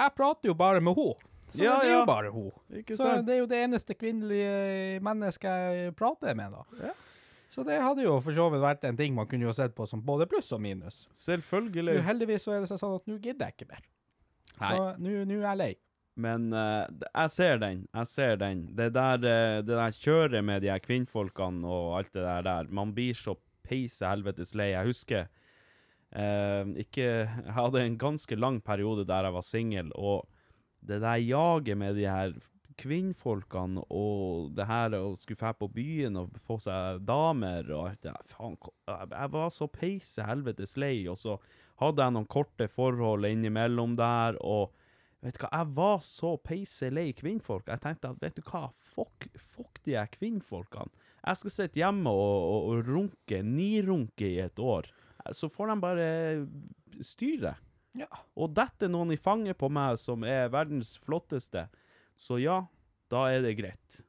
jeg 0.00 0.14
prater 0.16 0.48
jo 0.48 0.54
bare 0.56 0.80
med 0.80 0.96
henne. 0.96 1.26
Så 1.50 1.64
Ja, 1.64 1.80
det 1.82 1.88
er 1.88 1.92
ja. 1.92 1.98
jo 2.00 2.06
bare 2.06 2.30
hun. 2.30 2.50
Ikke 2.78 2.94
Så 2.94 3.02
sant? 3.04 3.26
det 3.26 3.34
er 3.34 3.38
jo 3.42 3.46
det 3.50 3.58
eneste 3.66 3.94
kvinnelige 3.98 5.00
mennesket 5.02 5.50
jeg 5.50 5.94
prater 5.98 6.36
med, 6.38 6.52
da. 6.54 6.62
Ja. 6.86 6.92
Så 7.50 7.64
det 7.66 7.80
hadde 7.82 8.04
jo 8.04 8.14
for 8.22 8.36
så 8.36 8.46
vidt 8.52 8.62
vært 8.62 8.84
en 8.86 8.98
ting 8.98 9.14
man 9.16 9.26
kunne 9.30 9.48
jo 9.48 9.54
sett 9.54 9.74
på 9.74 9.86
som 9.90 10.02
både 10.06 10.28
pluss 10.30 10.52
og 10.54 10.60
minus. 10.62 11.02
Selvfølgelig. 11.18 11.96
Nå, 11.98 12.06
heldigvis 12.06 12.46
så 12.46 12.54
er 12.54 12.62
det 12.62 12.70
sånn 12.70 12.98
at 13.00 13.08
nå 13.10 13.16
gidder 13.18 13.50
jeg 13.50 13.58
ikke 13.58 13.72
mer. 13.72 13.86
Så 14.60 14.76
nå 15.00 15.24
nå 15.26 15.40
er 15.40 15.48
jeg 15.48 15.58
lei. 15.58 15.72
Men 16.20 16.50
uh, 16.52 16.86
jeg 17.08 17.32
ser 17.34 17.60
den. 17.62 17.84
Jeg 17.96 18.10
ser 18.10 18.38
den. 18.40 18.64
Det 18.76 18.90
der, 18.94 19.18
uh, 19.18 19.58
det 19.64 19.74
der 19.74 19.98
kjøret 19.98 20.44
med 20.46 20.62
de 20.62 20.70
her 20.70 20.82
kvinnfolkene 20.84 21.66
og 21.66 21.98
alt 21.98 22.12
det 22.14 22.24
der 22.24 22.46
der, 22.46 22.70
man 22.70 22.94
blir 22.94 23.16
så 23.18 23.36
peise 23.66 24.06
helvetes 24.06 24.54
lei. 24.58 24.72
Jeg 24.74 24.90
husker 24.90 25.26
uh, 26.14 26.70
ikke 26.78 27.06
Jeg 27.06 27.56
hadde 27.56 27.84
en 27.86 27.98
ganske 27.98 28.38
lang 28.38 28.60
periode 28.62 29.06
der 29.08 29.26
jeg 29.26 29.38
var 29.38 29.46
singel, 29.46 29.92
og 29.94 30.28
det 30.86 31.00
der 31.02 31.20
jaget 31.20 31.78
med 31.78 31.98
de 31.98 32.06
her 32.08 32.34
kvinnfolkene 32.80 33.84
og 33.92 34.50
det 34.56 34.66
her 34.68 34.96
å 34.98 35.14
skulle 35.20 35.40
dra 35.40 35.52
på 35.56 35.68
byen 35.72 36.18
og 36.20 36.36
få 36.40 36.58
seg 36.62 37.02
damer 37.06 37.68
og 37.70 37.90
alt 37.90 38.02
det 38.06 38.14
faen, 38.32 38.56
jeg 38.88 39.32
var 39.36 39.50
så 39.54 39.68
peise 39.70 40.26
helvetes 40.26 40.76
lei, 40.80 41.04
og 41.10 41.18
så 41.20 41.36
hadde 41.80 42.04
jeg 42.04 42.16
noen 42.16 42.30
korte 42.30 42.68
forhold 42.72 43.28
innimellom 43.28 43.96
der, 44.00 44.40
og 44.40 44.76
Vet 45.20 45.36
du 45.36 45.42
hva, 45.42 45.50
jeg 45.52 45.72
var 45.76 45.98
så 46.00 46.30
peise 46.40 46.88
lei 46.88 47.10
kvinnfolk. 47.12 47.66
Jeg 47.68 47.82
tenkte 47.84 48.14
at, 48.14 48.20
vet 48.22 48.38
du 48.38 48.46
hva, 48.48 48.70
fuck, 48.80 49.26
fuck 49.36 49.82
de 49.84 49.98
her 49.98 50.08
kvinnfolkene. 50.14 50.88
Jeg 51.20 51.36
skal 51.36 51.52
sitte 51.52 51.82
hjemme 51.82 52.08
og, 52.08 52.36
og, 52.40 52.68
og 52.70 52.88
runke, 52.88 53.42
nirunke 53.44 54.30
i 54.30 54.38
et 54.40 54.62
år. 54.64 54.88
Så 55.36 55.50
får 55.52 55.68
de 55.68 55.76
bare 55.82 56.06
styre. 57.04 57.52
Ja. 57.98 58.08
Og 58.38 58.54
dette 58.56 58.86
er 58.86 58.94
noen 58.94 59.12
i 59.12 59.20
fanget 59.20 59.58
på 59.60 59.68
meg 59.72 59.98
som 60.00 60.24
er 60.24 60.48
verdens 60.52 60.94
flotteste. 61.02 61.66
Så 62.20 62.36
ja, 62.42 62.60
da 63.10 63.24
er 63.32 63.40
det 63.46 63.56
greit. 63.58 64.02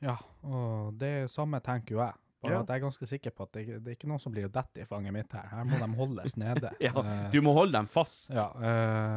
Ja, 0.00 0.16
og 0.48 0.94
det 0.98 1.28
samme 1.30 1.60
tenker 1.60 1.98
jo 1.98 2.02
jeg. 2.06 2.16
Bare 2.40 2.54
Ja. 2.54 2.60
at 2.62 2.70
jeg 2.72 2.78
er 2.78 2.84
ganske 2.86 3.04
sikker 3.06 3.30
på 3.36 3.42
at 3.44 3.50
det, 3.52 3.66
det 3.84 3.90
er 3.92 3.96
ikke 3.98 4.08
noen 4.08 4.18
som 4.22 4.32
blir 4.32 4.46
å 4.46 4.50
dette 4.50 4.80
i 4.80 4.86
fanget 4.88 5.12
mitt 5.12 5.34
her. 5.36 5.44
Her 5.52 5.66
må 5.68 5.76
de 5.76 5.88
holdes 5.98 6.38
nede. 6.40 6.70
Ja, 6.80 6.94
Eh, 6.96 7.26
du 7.34 7.42
må 7.44 7.52
holde 7.52 7.74
dem 7.76 7.84
fast. 7.86 8.30
ja, 8.32 8.46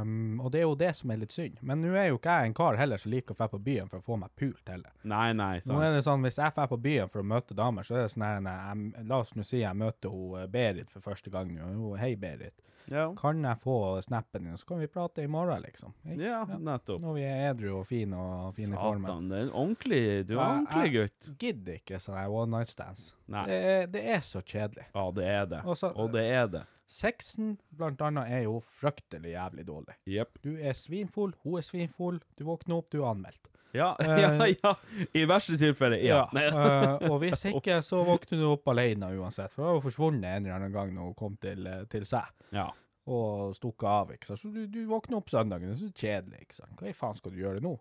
um, 0.04 0.42
og 0.44 0.52
det 0.52 0.60
er 0.60 0.66
jo 0.68 0.76
det 0.76 0.90
som 1.00 1.14
er 1.16 1.22
litt 1.22 1.32
synd. 1.32 1.62
Men 1.64 1.80
nå 1.80 1.94
er 1.96 2.10
jo 2.10 2.18
ikke 2.20 2.34
jeg 2.42 2.50
en 2.52 2.54
kar 2.60 2.76
heller 2.76 3.00
som 3.00 3.14
liker 3.16 3.32
å 3.32 3.38
dra 3.40 3.48
på 3.48 3.62
byen 3.64 3.88
for 3.88 4.02
å 4.02 4.04
få 4.04 4.18
meg 4.20 4.36
pult 4.36 4.68
heller. 4.68 4.92
Nei, 5.08 5.32
nei, 5.32 5.54
sant. 5.64 5.72
Nå 5.78 5.86
er 5.88 5.96
det 5.96 6.04
sånn, 6.04 6.20
Hvis 6.28 6.42
jeg 6.44 6.52
drar 6.60 6.68
på 6.68 6.82
byen 6.84 7.08
for 7.08 7.24
å 7.24 7.30
møte 7.32 7.56
damer, 7.56 7.88
så 7.88 7.96
er 7.96 8.02
det 8.04 8.12
sånn 8.12 8.28
her 8.28 9.08
La 9.08 9.22
oss 9.24 9.32
nå 9.40 9.46
si 9.48 9.62
jeg 9.64 9.80
møter 9.80 10.12
hun 10.12 10.42
eh, 10.42 10.48
Berit 10.52 10.92
for 10.92 11.00
første 11.00 11.32
gang. 11.32 11.48
nå. 11.56 11.96
Hei, 12.04 12.18
Berit. 12.20 12.60
Ja, 12.92 13.14
Kan 13.16 13.44
jeg 13.44 13.58
få 13.62 14.02
snappen 14.04 14.44
din, 14.44 14.58
så 14.58 14.66
kan 14.66 14.80
vi 14.80 14.88
prate 14.88 15.24
i 15.24 15.28
morgen, 15.28 15.62
liksom? 15.64 15.94
Ikke? 16.06 16.22
ja 16.24 16.44
nettopp. 16.46 17.02
Når 17.02 17.14
vi 17.16 17.24
er 17.24 17.52
edru 17.54 17.80
og 17.80 17.86
fine 17.88 18.18
og 18.20 18.54
fine 18.58 18.74
i 18.76 18.80
formen. 18.80 19.06
Satan, 19.08 19.30
det 19.30 19.38
er 19.40 19.44
en 19.48 19.54
ordentlig, 19.64 20.02
du 20.28 20.34
er 20.34 20.42
Ja, 20.42 20.50
ordentlig 20.60 20.94
jeg- 20.94 21.38
Gidder 21.40 21.74
ikke 21.80 22.00
sånne 22.00 22.28
one 22.30 22.52
night 22.58 22.70
stands. 22.70 23.14
Nei. 23.28 23.46
Det 23.48 23.62
er, 23.64 23.86
det 23.88 24.04
er 24.18 24.20
så 24.20 24.42
kjedelig. 24.42 24.86
Ja, 24.96 25.12
det 25.12 25.26
er 25.26 25.46
det. 25.46 25.62
Også, 25.66 25.94
Og 25.96 26.12
det 26.12 26.26
er 26.32 26.48
det. 26.48 26.64
Sexen, 26.88 27.58
blant 27.76 28.02
annet, 28.02 28.28
er 28.30 28.44
jo 28.44 28.60
fryktelig 28.60 29.32
jævlig 29.34 29.66
dårlig. 29.66 29.96
Yep. 30.06 30.40
Du 30.44 30.52
er 30.60 30.74
svinfull, 30.78 31.34
hun 31.44 31.58
er 31.58 31.62
svinfull, 31.66 32.20
du 32.38 32.44
våkner 32.46 32.76
opp, 32.78 32.90
du 32.92 33.02
er 33.02 33.14
anmeldt. 33.16 33.48
Ja, 33.74 33.90
ja, 34.24 34.48
ja. 34.48 34.74
I 35.18 35.26
verste 35.30 35.58
tilfelle, 35.58 35.98
ja. 36.06 36.24
ja. 36.30 36.44
eh, 36.50 37.08
og 37.10 37.18
hvis 37.24 37.48
ikke, 37.50 37.80
så 37.86 38.04
våkner 38.06 38.44
du 38.44 38.48
opp 38.52 38.70
alene 38.74 39.10
uansett, 39.18 39.54
for 39.54 39.66
hun 39.66 39.78
har 39.78 39.84
forsvunnet 39.88 40.30
en 40.30 40.46
eller 40.46 40.60
annen 40.60 40.76
gang 40.76 40.94
når 40.94 41.10
hun 41.10 41.16
kom 41.18 41.40
til, 41.42 41.66
eh, 41.70 41.82
til 41.92 42.06
seg. 42.10 42.30
Ja. 42.54 42.68
Og 43.10 43.56
stukket 43.58 43.90
av, 43.90 44.14
ikke 44.14 44.30
sant. 44.30 44.44
Så 44.44 44.54
du, 44.54 44.62
du 44.70 44.84
våkner 44.92 45.20
opp 45.20 45.34
søndagen, 45.34 45.74
det 45.74 45.80
er 45.80 45.82
så 45.82 46.06
kjedelig, 46.06 46.46
ikke 46.46 46.62
sant. 46.62 46.78
Hva 46.80 46.92
i 46.92 46.96
faen 46.96 47.20
skal 47.20 47.34
du 47.34 47.42
gjøre 47.42 47.66
nå? 47.66 47.74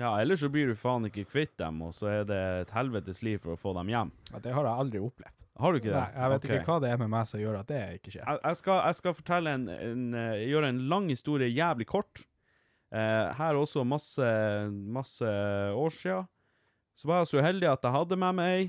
ja, 0.00 0.14
ellers 0.20 0.40
så 0.40 0.48
blir 0.48 0.70
du 0.70 0.78
faen 0.78 1.06
ikke 1.08 1.26
kvitt 1.28 1.56
dem, 1.60 1.82
og 1.84 1.92
så 1.96 2.08
er 2.20 2.24
det 2.28 2.40
et 2.62 2.72
helvetes 2.74 3.20
liv 3.26 3.40
for 3.42 3.56
å 3.56 3.60
få 3.60 3.74
dem 3.76 3.90
hjem. 3.92 4.12
Ja, 4.30 4.42
det 4.44 4.54
har 4.56 4.68
jeg 4.68 4.84
aldri 4.84 5.02
opplevd. 5.04 5.36
Har 5.60 5.74
du 5.74 5.80
ikke 5.80 5.90
det? 5.90 5.98
Nei, 5.98 6.22
jeg 6.22 6.32
vet 6.32 6.44
okay. 6.44 6.56
ikke 6.56 6.72
hva 6.72 6.80
det 6.80 6.90
er 6.90 7.00
med 7.02 7.10
meg 7.12 7.28
som 7.28 7.40
gjør 7.42 7.58
at 7.58 7.68
det 7.68 7.80
ikke 7.98 8.12
skjer. 8.14 8.22
Jeg, 8.24 8.40
jeg, 8.46 8.58
skal, 8.62 8.78
jeg 8.86 8.98
skal 9.20 9.50
en, 9.50 9.66
en 9.74 10.04
eh, 10.16 10.44
gjøre 10.48 10.70
en 10.72 10.80
lang 10.92 11.10
historie 11.12 11.50
jævlig 11.52 11.86
kort. 11.90 12.22
Eh, 12.90 13.26
her 13.38 13.58
også 13.58 13.84
masse, 13.86 14.28
masse 14.70 15.26
år 15.74 15.94
siden. 15.94 16.30
Så 16.98 17.08
var 17.08 17.22
jeg 17.22 17.30
så 17.30 17.44
heldig 17.44 17.68
at 17.70 17.84
jeg 17.86 17.94
hadde 17.94 18.18
med 18.18 18.38
meg 18.40 18.54
ei. 18.54 18.64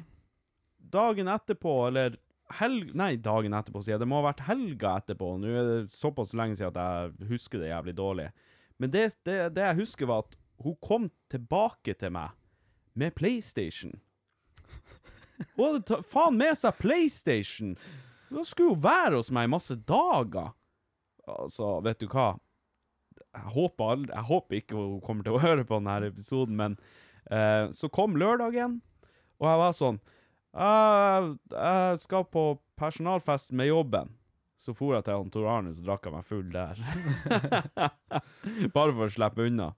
Dagen 0.91 1.29
etterpå, 1.31 1.73
eller 1.89 2.15
helg... 2.59 2.93
Nei, 2.97 3.15
dagen 3.21 3.55
etterpå, 3.57 3.81
sier 3.83 3.95
jeg. 3.95 4.03
Det 4.03 4.09
må 4.09 4.21
ha 4.21 4.29
vært 4.29 4.45
helga 4.47 4.95
etterpå. 5.01 5.33
Nå 5.41 5.49
er 5.51 5.67
det 5.67 5.95
såpass 5.95 6.35
lenge 6.37 6.57
siden 6.59 6.77
at 6.77 6.79
jeg 6.81 7.31
husker 7.31 7.61
det 7.61 7.73
jævlig 7.73 7.95
dårlig. 7.97 8.29
Men 8.81 8.93
det, 8.93 9.07
det, 9.27 9.39
det 9.57 9.65
jeg 9.67 9.79
husker, 9.81 10.09
var 10.09 10.23
at 10.25 10.37
hun 10.61 10.77
kom 10.83 11.09
tilbake 11.31 11.97
til 11.97 12.13
meg 12.13 12.37
med 12.97 13.13
PlayStation. 13.17 13.97
Hun 15.57 15.65
hadde 15.65 16.01
faen 16.05 16.37
med 16.37 16.53
seg 16.59 16.77
PlayStation! 16.77 17.75
Da 18.31 18.45
skulle 18.47 18.75
hun 18.75 18.83
være 18.83 19.17
hos 19.17 19.31
meg 19.33 19.49
i 19.49 19.51
masse 19.51 19.75
dager. 19.89 20.53
Altså, 21.27 21.73
vet 21.83 21.99
du 21.99 22.07
hva? 22.11 22.35
Jeg 23.31 23.53
håper, 23.55 23.91
aldri, 23.95 24.11
jeg 24.15 24.27
håper 24.27 24.57
ikke 24.59 24.75
hun 24.79 25.01
kommer 25.05 25.23
til 25.27 25.37
å 25.37 25.43
høre 25.45 25.63
på 25.67 25.77
denne 25.79 25.99
episoden, 26.11 26.55
men 26.59 26.77
eh, 27.31 27.69
så 27.75 27.89
kom 27.93 28.17
lørdagen, 28.19 28.79
og 29.39 29.47
jeg 29.49 29.61
var 29.65 29.77
sånn 29.77 30.01
«Jeg- 30.51 31.37
Jeg 31.55 31.99
skal 32.01 32.25
på 32.27 32.41
personalfest 32.75 33.53
med 33.55 33.69
jobben. 33.69 34.09
Så 34.61 34.75
for 34.77 34.93
jeg 34.93 35.05
til 35.07 35.29
Tor 35.31 35.47
Arne, 35.49 35.71
så 35.73 35.81
drakk 35.81 36.03
jeg 36.05 36.13
meg 36.13 36.25
full 36.27 36.49
der. 36.51 36.77
Bare 38.75 38.93
for 38.93 39.07
å 39.07 39.09
slippe 39.13 39.47
unna. 39.47 39.69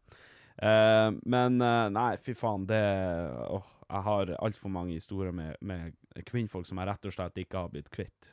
Eh, 0.58 1.10
men 1.30 1.62
eh, 1.64 1.88
nei, 1.94 2.10
fy 2.22 2.34
faen, 2.38 2.66
det 2.70 2.82
åh, 3.50 3.70
Jeg 3.90 4.04
har 4.08 4.34
altfor 4.44 4.70
mange 4.74 4.94
historier 4.98 5.32
med, 5.36 5.56
med 5.62 5.94
kvinnfolk 6.30 6.66
som 6.68 6.82
jeg 6.82 6.90
rett 6.90 7.06
og 7.10 7.14
slett 7.16 7.38
ikke 7.42 7.62
har 7.64 7.72
blitt 7.74 7.90
kvitt. 7.94 8.32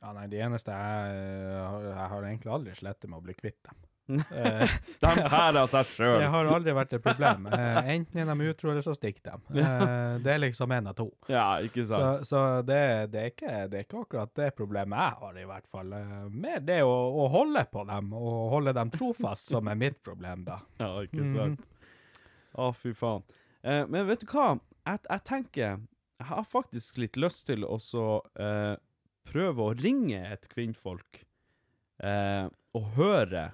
Ja, 0.00 0.12
nei, 0.16 0.26
det 0.32 0.40
eneste 0.44 0.72
jeg, 0.72 1.56
har, 1.60 1.88
jeg 1.90 2.08
har 2.14 2.28
egentlig 2.28 2.52
aldri 2.54 2.76
slettet 2.78 3.08
med 3.10 3.18
å 3.20 3.24
bli 3.26 3.34
kvitt 3.36 3.58
dem. 3.68 3.80
Eh, 4.18 4.72
De 5.00 5.10
færer 5.30 5.66
seg 5.70 5.86
sjøl. 5.92 6.16
det 6.22 6.28
har 6.32 6.48
aldri 6.54 6.72
vært 6.74 6.92
et 6.98 7.02
problem. 7.04 7.46
Eh, 7.54 7.90
enten 7.94 8.20
er 8.24 8.30
de 8.32 8.48
utro, 8.50 8.70
eller 8.72 8.84
så 8.86 8.94
stikker 8.96 9.22
de. 9.30 9.60
Eh, 9.60 10.16
det 10.24 10.32
er 10.34 10.40
liksom 10.42 10.72
en 10.74 10.90
av 10.90 10.96
to. 10.98 11.06
Ja, 11.30 11.44
ikke 11.64 11.84
Så, 11.86 11.94
sant? 11.94 12.26
så 12.28 12.40
det, 12.66 12.80
det, 13.12 13.20
er 13.22 13.30
ikke, 13.34 13.52
det 13.70 13.78
er 13.80 13.84
ikke 13.86 14.00
akkurat 14.04 14.32
det 14.40 14.48
problemet 14.58 14.98
jeg 14.98 15.18
har, 15.22 15.38
i 15.38 15.46
hvert 15.52 15.68
fall. 15.70 15.94
Mer 16.34 16.60
det 16.66 16.80
å, 16.86 16.90
å 17.22 17.28
holde 17.32 17.62
på 17.72 17.84
dem, 17.88 18.10
og 18.18 18.50
holde 18.56 18.74
dem 18.76 18.90
trofast, 18.94 19.52
som 19.54 19.70
er 19.70 19.78
mitt 19.80 20.00
problem, 20.06 20.44
da. 20.48 20.58
Ja, 20.82 20.90
ikke 21.06 21.28
sant? 21.30 21.62
Å, 22.58 22.72
fy 22.74 22.92
faen. 22.98 23.22
Eh, 23.62 23.84
men 23.86 24.08
vet 24.08 24.24
du 24.24 24.28
hva? 24.32 24.54
Jeg, 24.88 25.02
jeg 25.04 25.22
tenker 25.28 25.66
Jeg 25.76 26.26
har 26.30 26.44
faktisk 26.48 26.96
litt 27.02 27.16
lyst 27.20 27.46
til 27.50 27.62
å 27.68 27.76
så 27.80 28.04
eh, 28.40 28.74
prøve 29.30 29.66
å 29.70 29.74
ringe 29.76 30.18
et 30.32 30.48
kvinnfolk 30.50 31.20
eh, 32.02 32.46
og 32.76 32.88
høre 32.96 33.50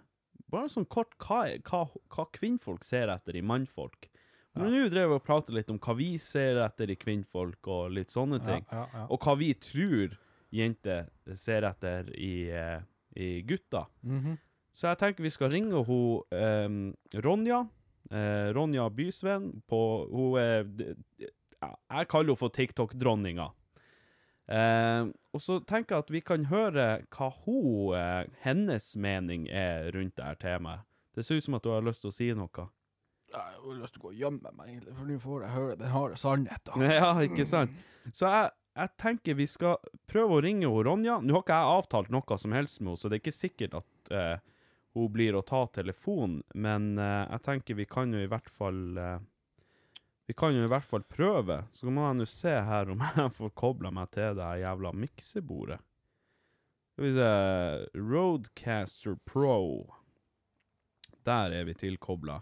bare 0.53 0.70
sånn 0.70 0.86
kort 0.86 1.16
hva, 1.22 1.44
hva, 1.66 1.86
hva 2.12 2.26
kvinnfolk 2.36 2.84
ser 2.86 3.11
etter 3.12 3.38
i 3.38 3.44
mannfolk. 3.44 4.09
Men 4.57 4.72
nå 4.72 4.86
drev 4.88 5.11
vi 5.11 5.18
og 5.18 5.24
pratet 5.26 5.53
litt 5.53 5.70
om 5.72 5.78
hva 5.82 5.94
vi 5.99 6.14
ser 6.20 6.57
etter 6.64 6.88
i 6.92 6.97
kvinnfolk, 6.97 7.68
og 7.68 7.92
litt 7.92 8.12
sånne 8.14 8.40
ting. 8.44 8.62
Ja, 8.70 8.86
ja, 8.86 9.03
ja. 9.03 9.05
Og 9.12 9.20
hva 9.20 9.34
vi 9.36 9.51
tror 9.61 10.16
jenter 10.55 11.11
ser 11.36 11.66
etter 11.68 12.09
i, 12.16 12.49
eh, 12.49 12.80
i 13.20 13.42
gutter. 13.47 13.90
Mhm. 14.03 14.38
Så 14.76 14.90
jeg 14.90 15.01
tenker 15.01 15.24
vi 15.24 15.32
skal 15.32 15.49
ringe 15.53 15.80
hun 15.88 16.20
um, 16.36 16.80
Ronja. 17.24 17.62
Uh, 18.12 18.53
Ronja 18.55 18.84
Bysveen 18.92 19.49
på 19.66 19.78
Hun 20.12 20.36
er 20.38 20.66
Jeg 20.70 22.07
kaller 22.07 22.28
henne 22.28 22.38
for 22.38 22.53
TikTok-dronninga. 22.55 23.49
Eh, 24.47 25.09
og 25.34 25.42
så 25.42 25.59
tenker 25.66 25.97
jeg 25.97 26.05
at 26.05 26.12
vi 26.14 26.22
kan 26.22 26.47
høre 26.53 26.86
hva 27.11 27.30
hun, 27.44 27.97
eh, 27.99 28.26
hennes 28.44 28.92
mening 28.97 29.49
er 29.51 29.90
rundt 29.97 30.16
det 30.18 30.26
her 30.28 30.38
temaet. 30.42 30.86
Det 31.16 31.24
ser 31.24 31.40
ut 31.40 31.47
som 31.49 31.57
at 31.59 31.64
du 31.64 31.72
har 31.72 31.86
lyst 31.86 32.05
til 32.05 32.12
å 32.12 32.14
si 32.14 32.28
noe. 32.36 32.68
Jeg 33.32 33.40
har 33.40 33.80
lyst 33.80 33.97
til 33.97 34.03
å 34.03 34.07
gå 34.07 34.12
og 34.12 34.20
gjemme 34.20 34.53
meg, 34.55 34.68
egentlig, 34.70 34.94
for 34.94 35.09
nå 35.09 35.16
får 35.20 35.42
jeg 35.42 35.55
høre 35.57 35.76
den 35.80 35.92
harde 35.94 36.20
sannheten. 36.20 36.84
Ja, 37.01 37.11
ikke 37.24 37.47
sant? 37.49 37.72
Så 38.14 38.28
jeg, 38.30 38.51
jeg 38.76 38.92
tenker 39.03 39.38
vi 39.38 39.47
skal 39.51 39.80
prøve 40.07 40.36
å 40.36 40.42
ringe 40.44 40.68
hun 40.70 40.84
Ronja. 40.86 41.16
Nå 41.24 41.34
har 41.34 41.42
ikke 41.42 41.57
jeg 41.57 41.78
avtalt 41.80 42.12
noe 42.14 42.38
som 42.38 42.55
helst 42.55 42.82
med 42.82 42.92
henne, 42.92 43.01
så 43.01 43.11
det 43.11 43.18
er 43.18 43.24
ikke 43.24 43.34
sikkert 43.34 43.78
at 43.80 44.12
eh, 44.14 44.36
hun 44.97 45.12
blir 45.12 45.36
å 45.36 45.44
ta 45.44 45.64
telefonen, 45.74 46.42
men 46.55 46.94
eh, 47.01 47.24
jeg 47.34 47.44
tenker 47.49 47.80
vi 47.80 47.88
kan 47.90 48.14
jo 48.14 48.22
i 48.22 48.30
hvert 48.30 48.53
fall 48.53 49.01
eh, 49.01 49.18
Vi 50.27 50.35
kan 50.35 50.55
jo 50.55 50.64
i 50.64 50.70
hvert 50.70 50.87
fall 50.87 51.05
prøve. 51.07 51.61
Så 51.72 51.87
må 51.91 52.09
jeg 52.09 52.18
nå 52.18 52.27
se 52.31 52.55
her 52.68 52.91
om 52.93 53.05
jeg 53.16 53.35
får 53.37 53.55
kobla 53.59 53.93
meg 53.95 54.11
til 54.14 54.35
det 54.39 54.47
her 54.47 54.64
jævla 54.64 54.93
miksebordet. 54.97 55.79
Skal 56.97 57.05
vi 57.05 57.12
se 57.12 57.31
Roadcaster 58.01 59.16
Pro. 59.29 59.95
Der 61.27 61.53
er 61.53 61.66
vi 61.68 61.74
tilkobla. 61.77 62.41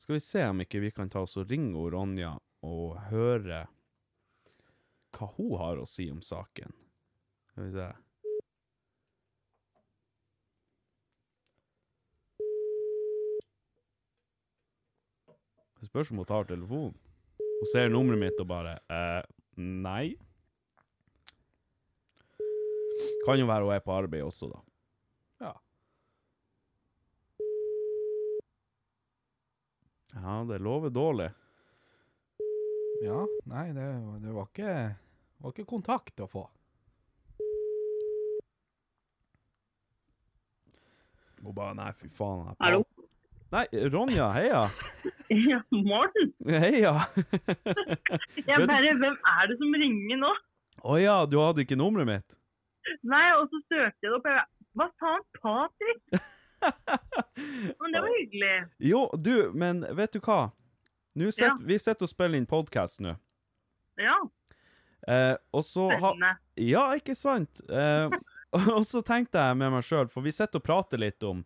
Skal 0.00 0.16
vi 0.16 0.22
se 0.24 0.44
om 0.48 0.62
ikke 0.64 0.80
vi 0.82 0.90
kan 0.96 1.10
ta 1.12 1.22
oss 1.22 1.36
og 1.38 1.50
ringe 1.52 1.76
hun 1.76 1.92
Ronja 1.92 2.32
og 2.66 2.96
høre 3.10 3.66
hva 5.14 5.28
hun 5.36 5.58
har 5.60 5.80
å 5.80 5.88
si 5.88 6.08
om 6.12 6.22
saken. 6.24 6.72
Skal 7.50 7.66
vi 7.66 7.74
se. 7.74 7.88
Det 15.80 15.88
spørs 15.88 16.10
om 16.12 16.20
hun 16.20 16.28
tar 16.28 16.44
telefonen. 16.44 16.96
Hun 17.40 17.68
ser 17.72 17.88
nummeret 17.88 18.20
mitt 18.20 18.40
og 18.42 18.48
bare 18.50 18.76
eh, 18.92 19.22
Nei. 19.56 20.12
Kan 23.24 23.40
jo 23.40 23.48
være 23.48 23.64
hun 23.64 23.74
er 23.74 23.82
på 23.84 23.94
arbeid 23.96 24.24
også, 24.26 24.50
da. 24.52 24.60
Ja. 25.46 25.54
Ja, 30.20 30.36
det 30.48 30.60
lover 30.60 30.92
dårlig. 30.92 31.30
Ja, 33.00 33.24
nei, 33.48 33.70
det, 33.72 33.84
det 34.20 34.32
var 34.36 34.48
ikke, 34.50 34.72
var 35.40 35.54
ikke 35.54 35.68
kontakt 35.68 36.20
å 36.20 36.28
få. 36.28 36.44
Hun 41.40 41.54
bare 41.56 41.72
Nei, 41.78 41.92
fy 41.96 42.10
faen. 42.12 42.50
Jeg 42.50 42.60
Hallo? 42.60 42.84
Nei, 43.50 43.64
Ronja, 43.90 44.28
heia. 44.30 44.62
Ja, 45.28 45.60
Morten. 45.70 46.32
Heia. 46.46 46.92
Jeg 48.46 48.66
bare, 48.66 48.92
hvem 48.98 49.16
er 49.16 49.50
det 49.50 49.56
som 49.58 49.74
ringer 49.82 50.20
nå? 50.22 50.30
Å 50.86 50.98
ja, 51.00 51.16
du 51.26 51.36
hadde 51.42 51.64
ikke 51.64 51.78
nummeret 51.78 52.08
mitt? 52.08 52.38
Nei, 53.06 53.26
og 53.36 53.50
så 53.50 53.60
søkte 53.66 54.06
jeg 54.06 54.10
det 54.10 54.16
opp. 54.16 54.28
Jeg, 54.30 54.44
Hva 54.78 54.86
sa 54.94 55.14
han? 55.16 55.24
Patrick? 55.42 56.20
Men 57.80 57.94
det 57.96 58.04
var 58.04 58.16
hyggelig. 58.16 58.54
Jo, 58.90 59.04
du, 59.16 59.34
men 59.56 59.80
vet 59.96 60.12
du 60.12 60.20
hva? 60.20 60.50
Nå 61.18 61.30
Ja. 61.40 61.54
Vi 61.66 61.78
sitter 61.80 62.06
og 62.06 62.12
spiller 62.12 62.38
inn 62.38 62.46
podkast 62.50 63.00
nå. 63.02 63.16
Ja, 64.00 64.18
Eh, 65.08 65.36
og 65.56 65.64
så 65.64 65.88
ha. 65.96 66.10
Ja, 66.60 66.82
ikke 66.96 67.14
sant? 67.16 67.62
Eh, 67.70 68.12
og 68.76 68.84
så 68.86 69.02
tenkte 69.06 69.40
jeg 69.40 69.58
med 69.60 69.72
meg 69.74 69.86
sjøl, 69.86 70.10
for 70.12 70.24
vi 70.26 70.34
sitter 70.34 70.60
og 70.60 70.66
prater 70.66 71.00
litt 71.00 71.24
om, 71.26 71.42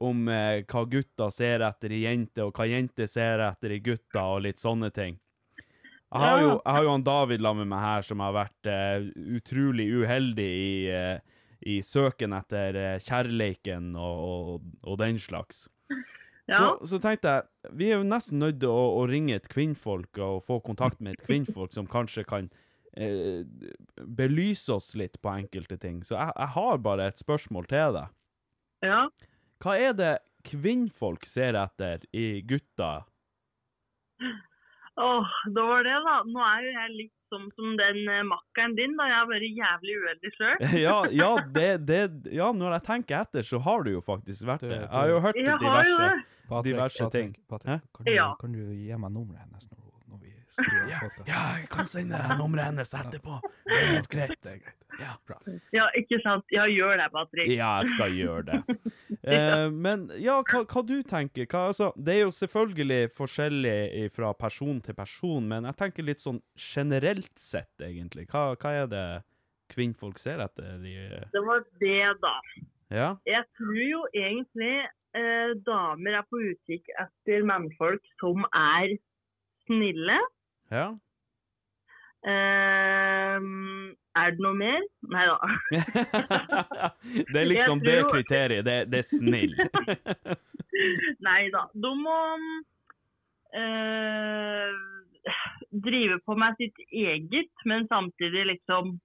om 0.00 0.28
eh, 0.28 0.62
hva 0.68 0.84
gutter 0.88 1.34
ser 1.34 1.64
etter 1.66 1.92
i 1.92 2.04
jenter, 2.06 2.48
og 2.48 2.56
hva 2.56 2.68
jenter 2.70 3.10
ser 3.10 3.42
etter 3.44 3.74
i 3.76 3.82
gutter, 3.84 4.22
og 4.22 4.44
litt 4.46 4.62
sånne 4.62 4.90
ting. 4.94 5.18
Jeg 6.12 6.20
har, 6.20 6.40
jo, 6.42 6.48
jeg 6.58 6.76
har 6.76 6.84
jo 6.84 6.90
han 6.92 7.04
David 7.06 7.40
sammen 7.40 7.64
med 7.64 7.72
meg 7.72 7.84
her, 7.86 8.02
som 8.04 8.20
har 8.20 8.34
vært 8.36 8.68
eh, 8.68 9.06
utrolig 9.38 9.86
uheldig 9.96 10.48
i, 10.48 10.72
eh, 10.92 11.46
i 11.72 11.78
søken 11.80 12.34
etter 12.36 12.76
eh, 12.76 12.98
kjærleiken 13.00 13.94
og, 13.96 14.26
og, 14.26 14.66
og 14.84 14.98
den 15.00 15.16
slags. 15.22 15.64
Ja. 16.50 16.58
Så, 16.58 16.90
så 16.90 17.00
tenkte 17.00 17.32
jeg, 17.32 17.72
vi 17.80 17.88
er 17.88 18.02
jo 18.02 18.08
nesten 18.10 18.42
nødt 18.42 18.60
til 18.60 18.74
å, 18.74 18.82
å 18.98 19.06
ringe 19.08 19.38
et 19.38 19.48
kvinnfolk 19.48 20.20
og 20.20 20.42
få 20.44 20.58
kontakt 20.66 21.00
med 21.00 21.16
et 21.16 21.24
kvinnfolk 21.24 21.72
som 21.72 21.88
kanskje 21.88 22.26
kan 22.28 22.50
eh, 22.92 23.46
belyse 24.04 24.74
oss 24.74 24.92
litt 24.98 25.16
på 25.22 25.32
enkelte 25.32 25.78
ting. 25.80 26.02
Så 26.04 26.18
jeg, 26.18 26.34
jeg 26.36 26.54
har 26.58 26.82
bare 26.84 27.08
et 27.08 27.24
spørsmål 27.24 27.70
til 27.72 27.96
deg. 27.96 28.16
Ja. 28.84 29.06
Hva 29.62 29.76
er 29.78 29.92
det 29.94 30.12
kvinnfolk 30.48 31.24
ser 31.28 31.54
etter 31.60 32.02
i 32.18 32.40
gutter? 32.42 33.04
Åh, 34.96 35.26
da 35.54 35.62
var 35.66 35.84
det, 35.86 35.98
da. 36.04 36.16
Nå 36.28 36.42
er 36.44 36.64
jo 36.66 36.72
jeg 36.74 36.90
litt 36.98 37.14
som, 37.32 37.46
som 37.56 37.76
den 37.78 38.02
eh, 38.12 38.20
makkeren 38.28 38.74
din, 38.76 38.92
da. 38.98 39.06
Jeg 39.08 39.16
har 39.16 39.28
vært 39.30 39.46
jævlig 39.56 39.94
uheldig 40.02 40.32
sjøl. 40.34 40.64
Ja, 40.84 40.96
ja, 41.16 41.30
det, 41.56 41.68
det, 41.88 42.00
ja, 42.36 42.50
når 42.52 42.76
jeg 42.76 42.84
tenker 42.90 43.22
etter, 43.22 43.46
så 43.46 43.60
har 43.64 43.86
du 43.86 43.94
jo 43.94 44.02
faktisk 44.04 44.44
vært 44.50 44.66
det. 44.68 44.82
Jeg 44.82 44.90
har 44.92 45.08
jo 45.14 45.22
hørt 45.24 45.40
Jeg 45.40 45.62
diverse 45.62 45.96
det. 46.02 46.10
Patrick, 46.50 46.66
Diverse 46.68 46.98
Patrick, 47.06 47.14
ting. 47.16 47.32
Patrick, 47.48 47.86
kan, 47.96 48.04
du, 48.04 48.12
Ja. 48.12 48.28
kan 48.42 48.52
du 48.52 48.60
gi 48.76 48.92
meg 49.00 49.14
nummeret 49.14 49.46
hennes 49.46 49.70
når, 49.70 49.88
når 50.12 50.20
vi 50.26 50.34
Ja, 50.90 50.98
ja, 51.24 51.42
jeg 51.62 51.68
kan 51.72 51.88
sende 51.88 52.18
deg 52.20 52.36
nummeret 52.42 52.68
hennes 52.68 52.92
etterpå. 52.98 53.38
Det 53.64 53.78
er 53.78 53.86
helt 53.94 54.10
greit. 54.12 54.36
Det 54.44 54.52
er 54.58 54.60
greit. 54.66 54.81
Ja. 55.02 55.36
Ja, 55.74 55.86
ikke 55.98 56.18
sant. 56.22 56.44
Ja, 56.54 56.64
gjør 56.70 56.96
det, 57.00 57.08
Patrick. 57.12 57.50
Ja, 57.52 57.74
jeg 57.82 57.92
skal 57.96 58.16
gjøre 58.18 58.44
det. 58.52 58.62
Eh, 59.22 59.68
men 59.70 60.08
ja, 60.18 60.40
hva, 60.42 60.64
hva 60.66 60.80
du 60.82 60.96
tenker? 61.06 61.44
Hva, 61.46 61.68
altså, 61.70 61.92
det 61.94 62.14
er 62.16 62.20
jo 62.24 62.32
selvfølgelig 62.34 63.12
forskjellig 63.14 64.08
fra 64.10 64.32
person 64.34 64.80
til 64.82 64.96
person, 64.98 65.44
men 65.46 65.68
jeg 65.68 65.78
tenker 65.78 66.06
litt 66.08 66.18
sånn 66.24 66.40
generelt 66.58 67.30
sett, 67.38 67.70
egentlig. 67.86 68.24
Hva, 68.32 68.56
hva 68.58 68.72
er 68.80 68.88
det 68.90 69.04
kvinnfolk 69.70 70.18
ser 70.18 70.42
etter? 70.42 70.82
I, 70.82 70.96
Det 71.36 71.44
var 71.46 71.62
det, 71.78 72.00
da. 72.24 72.34
ja? 72.90 73.12
Jeg 73.30 73.46
tror 73.60 73.78
jo 73.84 74.02
egentlig 74.10 74.74
eh, 75.14 75.54
damer 75.70 76.18
er 76.18 76.26
på 76.26 76.42
utkikk 76.50 76.90
etter 77.04 77.46
mannfolk 77.46 78.02
som 78.18 78.42
er 78.50 78.96
snille. 79.68 80.18
Ja? 80.74 80.88
Eh, 82.26 83.38
er 84.18 84.34
det 84.34 84.44
noe 84.44 84.56
mer? 84.56 84.82
Nei 85.12 85.24
da. 85.28 85.36
det 87.32 87.38
er 87.40 87.48
liksom 87.48 87.80
tror... 87.80 87.86
det 87.86 88.10
kriteriet. 88.12 88.66
Det, 88.66 88.76
det 88.92 89.00
er 89.00 89.08
snill. 89.08 89.54
Nei 91.28 91.42
da. 91.54 91.64
De 91.72 91.92
må 92.00 92.18
øh, 93.62 94.82
drive 95.86 96.20
på 96.26 96.36
med 96.36 96.60
sitt 96.60 96.84
eget, 96.90 97.52
men 97.64 97.88
samtidig 97.88 98.46
liksom 98.54 98.98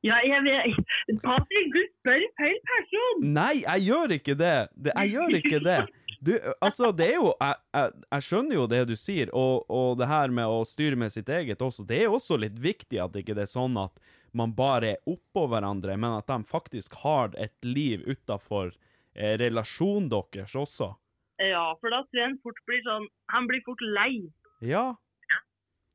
Ja, 0.00 0.16
jeg 0.24 0.40
vet 0.44 1.18
Patrick, 1.24 1.72
du 1.76 1.80
spør 2.00 2.22
feil 2.40 2.60
person! 2.68 3.24
Nei, 3.36 3.60
jeg 3.66 3.88
gjør 3.88 4.14
ikke 4.16 4.36
det. 4.40 4.54
det 4.84 4.94
jeg 4.96 5.10
gjør 5.16 5.34
ikke 5.40 5.60
det. 5.64 5.80
Du, 6.20 6.34
altså, 6.60 6.90
det 6.92 7.06
er 7.14 7.16
jo 7.16 7.30
Jeg, 7.40 7.56
jeg, 7.72 7.92
jeg 8.12 8.24
skjønner 8.26 8.56
jo 8.58 8.64
det 8.68 8.80
du 8.90 8.94
sier, 8.98 9.30
og, 9.32 9.64
og 9.72 9.94
det 10.00 10.08
her 10.10 10.32
med 10.36 10.52
å 10.52 10.62
styre 10.68 10.98
med 11.00 11.12
sitt 11.14 11.30
eget 11.32 11.62
også. 11.64 11.86
Det 11.88 12.02
er 12.02 12.12
også 12.12 12.36
litt 12.40 12.58
viktig 12.60 13.00
at 13.00 13.16
ikke 13.16 13.36
det 13.38 13.46
er 13.46 13.52
sånn 13.52 13.78
at 13.80 13.96
man 14.36 14.52
bare 14.54 14.92
er 14.94 15.10
oppå 15.10 15.46
hverandre, 15.50 15.96
men 15.98 16.18
at 16.20 16.28
de 16.30 16.44
faktisk 16.46 16.94
har 17.02 17.32
et 17.40 17.56
liv 17.66 18.04
utafor 18.06 18.70
eh, 19.16 19.34
relasjonen 19.40 20.10
deres 20.12 20.54
også. 20.54 20.92
Ja, 21.40 21.70
for 21.80 21.90
da 21.90 22.02
tror 22.04 22.20
jeg 22.20 22.28
han 22.28 22.40
fort 22.44 22.58
blir 22.68 22.82
sånn 22.84 23.06
Han 23.32 23.46
blir 23.48 23.62
fort 23.64 23.80
lei. 23.80 24.28
Ja. 24.60 24.90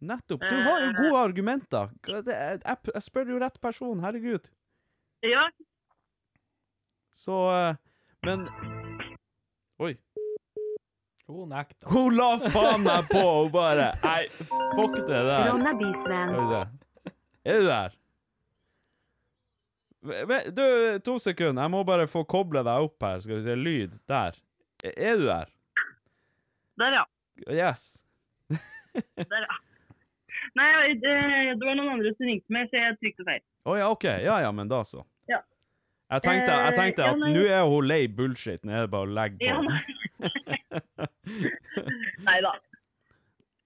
Nettopp. 0.05 0.41
Du 0.41 0.55
har 0.65 0.81
jo 0.81 0.89
gode 0.97 1.19
argumenter. 1.21 1.93
Jeg 2.09 3.03
spør 3.05 3.29
jo 3.35 3.37
rett 3.41 3.61
person, 3.61 4.01
herregud. 4.03 4.49
Ja, 5.25 5.45
Så 7.15 7.37
eh, 7.53 7.77
Men 8.25 8.49
Oi. 9.79 9.97
Hun 11.27 11.49
nekta. 11.49 11.87
Hun 11.89 12.15
la 12.15 12.37
faen 12.53 12.83
meg 12.85 13.07
på 13.09 13.21
Hun 13.25 13.49
bare 13.53 13.87
Nei, 14.03 14.27
fuck 14.77 14.95
det 14.99 15.07
der. 15.09 15.29
Er 15.49 15.51
du 15.51 15.57
der? 16.51 16.67
Er 17.45 17.59
du 17.61 17.65
der? 17.67 17.89
To 21.05 21.17
sekunder. 21.19 21.61
Jeg 21.65 21.71
må 21.73 21.81
bare 21.87 22.05
få 22.07 22.23
koble 22.29 22.61
deg 22.65 22.81
opp 22.87 23.01
her. 23.03 23.19
Skal 23.25 23.35
vi 23.39 23.43
se. 23.47 23.55
Lyd. 23.57 23.91
Der. 24.09 24.31
E- 24.85 24.93
Er 25.09 25.15
du 25.17 25.25
der? 25.25 25.45
der, 26.77 26.91
ja. 26.99 27.05
Yes. 27.49 28.03
Der, 29.17 29.41
ja. 29.43 29.55
Nei, 30.55 30.93
det, 31.01 31.13
det 31.59 31.65
var 31.67 31.75
noen 31.75 31.89
andre 31.97 32.11
som 32.15 32.25
ringte 32.29 32.53
meg, 32.53 32.69
så 32.71 32.75
jeg 32.79 32.95
trykte 33.01 33.23
feil. 33.27 33.41
Å 33.67 33.69
ja, 33.79 33.85
OK. 33.91 34.05
Ja 34.23 34.35
ja, 34.43 34.51
men 34.55 34.67
da 34.71 34.79
så. 34.87 35.01
Jeg 36.11 36.21
tenkte, 36.21 36.51
jeg 36.53 36.67
Eh, 36.71 36.75
tenkte 36.77 37.03
at 37.03 37.17
ja, 37.17 37.27
nå 37.33 37.41
er 37.49 37.63
hun 37.69 37.87
lei 37.89 38.07
bullshit. 38.07 38.63
Nå 38.63 38.71
er 38.71 38.81
det 38.85 38.91
bare 38.93 39.07
å 39.07 39.15
legge 39.17 39.37
på. 39.41 39.45
Ja, 39.45 39.59
Nei 42.27 42.39
da. 42.45 42.51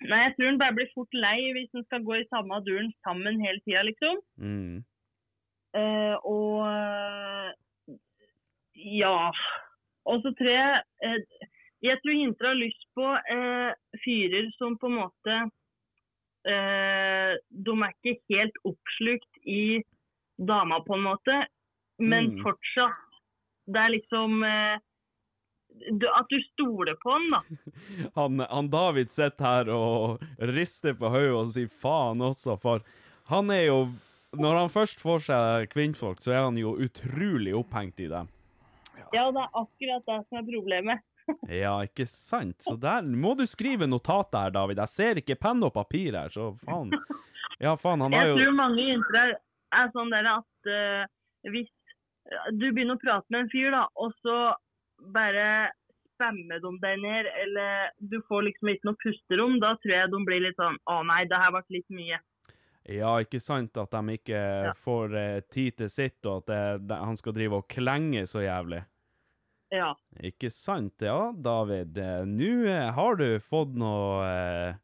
Nei, 0.08 0.20
jeg 0.24 0.32
tror 0.38 0.48
han 0.48 0.60
bare 0.62 0.76
blir 0.78 0.94
fort 0.96 1.14
lei 1.14 1.52
hvis 1.58 1.74
han 1.76 1.84
skal 1.90 2.06
gå 2.08 2.14
i 2.22 2.30
samme 2.32 2.56
duren 2.64 2.92
sammen 3.04 3.42
hele 3.44 3.60
tida, 3.66 3.82
liksom. 3.84 4.16
Mm. 4.40 4.76
Eh, 5.76 6.16
og 6.24 6.68
eh, 6.72 7.50
ja. 8.96 9.32
Og 10.10 10.18
så 10.24 10.30
tror 10.40 10.50
jeg 10.50 10.82
eh, 11.06 11.20
Jeg 11.86 12.00
tror 12.02 12.14
jenter 12.16 12.46
har 12.48 12.56
lyst 12.58 12.84
på 12.98 13.06
eh, 13.36 13.72
fyrer 14.06 14.46
som 14.58 14.78
på 14.80 14.88
en 14.90 14.96
måte 14.98 15.36
eh, 16.50 17.32
De 17.52 17.72
er 17.76 17.92
ikke 18.00 18.16
helt 18.32 18.56
oppslukt 18.72 19.34
i 19.44 19.84
dama, 20.40 20.80
på 20.88 20.94
en 20.96 21.04
måte, 21.04 21.36
men 22.00 22.32
Mm. 22.34 22.44
fortsatt 22.44 23.06
Det 23.70 23.78
er 23.80 23.90
liksom 23.94 24.44
eh, 24.44 24.80
du, 25.92 26.08
At 26.10 26.26
du 26.30 26.40
stoler 26.42 26.96
på 27.04 27.12
han, 27.14 27.28
da. 27.32 27.42
han, 28.20 28.40
han 28.50 28.70
David 28.74 29.12
sitter 29.14 29.46
her 29.46 29.70
og 29.70 30.24
rister 30.40 30.96
på 30.98 31.12
hodet 31.14 31.36
og 31.38 31.52
sier 31.54 31.70
faen 31.70 32.24
også, 32.26 32.58
for 32.60 32.82
han 33.30 33.52
er 33.54 33.68
jo 33.68 33.78
Når 34.34 34.56
han 34.60 34.70
først 34.70 35.00
får 35.02 35.20
seg 35.26 35.70
kvinnfolk, 35.74 36.20
så 36.22 36.32
er 36.36 36.44
han 36.46 36.58
jo 36.58 36.76
utrolig 36.78 37.54
opphengt 37.58 38.00
i 38.00 38.08
dem. 38.12 38.28
Ja, 39.14 39.24
det 39.34 39.42
er 39.42 39.56
akkurat 39.58 40.04
det 40.06 40.18
som 40.30 40.38
er 40.42 40.46
problemet. 40.52 41.06
Ja, 41.50 41.76
ikke 41.86 42.06
sant? 42.10 42.62
Så 42.66 42.76
der 42.78 43.06
må 43.06 43.36
du 43.38 43.44
skrive 43.50 43.86
notat 43.90 44.34
her, 44.34 44.50
David. 44.54 44.78
Jeg 44.82 44.90
ser 44.90 45.20
ikke 45.22 45.36
penn 45.38 45.62
og 45.66 45.74
papir 45.76 46.14
her, 46.18 46.30
så 46.34 46.52
faen. 46.66 46.94
Ja, 47.62 47.74
faen, 47.78 48.02
han 48.02 48.14
har 48.14 48.30
Jeg 48.30 48.38
tror 48.38 48.54
mange 48.56 48.86
jenter 48.86 49.18
er, 49.20 49.34
er 49.76 49.90
sånn 49.94 50.14
der 50.14 50.30
at 50.32 50.70
uh, 50.72 51.04
hvis 51.52 51.68
du 52.54 52.70
begynner 52.72 52.98
å 52.98 53.02
prate 53.02 53.26
med 53.30 53.46
en 53.46 53.52
fyr, 53.52 53.70
da, 53.74 53.86
og 54.00 54.16
så 54.24 54.38
bare 55.16 55.46
spammer 56.20 56.60
de 56.60 56.72
deg 56.84 57.00
ned, 57.04 57.30
eller 57.44 57.94
du 58.12 58.20
får 58.28 58.50
liksom 58.50 58.74
ikke 58.74 58.90
noe 58.90 59.00
pusterom, 59.04 59.60
da 59.64 59.76
tror 59.80 59.96
jeg 59.96 60.12
de 60.12 60.20
blir 60.28 60.44
litt 60.44 60.60
sånn 60.60 60.76
Å 60.92 61.00
nei, 61.08 61.24
det 61.30 61.40
her 61.40 61.54
ble 61.56 61.64
litt 61.78 61.96
mye. 61.96 62.20
Ja, 62.90 63.14
ikke 63.22 63.40
sant 63.44 63.78
at 63.78 63.94
de 63.94 64.16
ikke 64.18 64.74
får 64.82 65.16
eh, 65.16 65.42
tid 65.54 65.78
til 65.78 65.92
sitt, 65.94 66.20
og 66.26 66.42
at 66.42 66.50
det, 66.50 66.62
det, 66.90 66.98
han 67.06 67.20
skal 67.20 67.36
drive 67.38 67.60
og 67.62 67.68
klenge 67.72 68.26
så 68.28 68.44
jævlig. 68.44 68.82
Ja. 69.70 69.94
Ikke 70.26 70.50
sant? 70.50 70.96
Ja, 71.06 71.30
David. 71.36 71.98
eh, 72.02 72.24
Nå 72.26 72.54
eh, 72.66 72.90
har 72.96 73.20
du 73.20 73.28
fått 73.46 73.76
noe, 73.78 74.26
eh, 74.26 74.80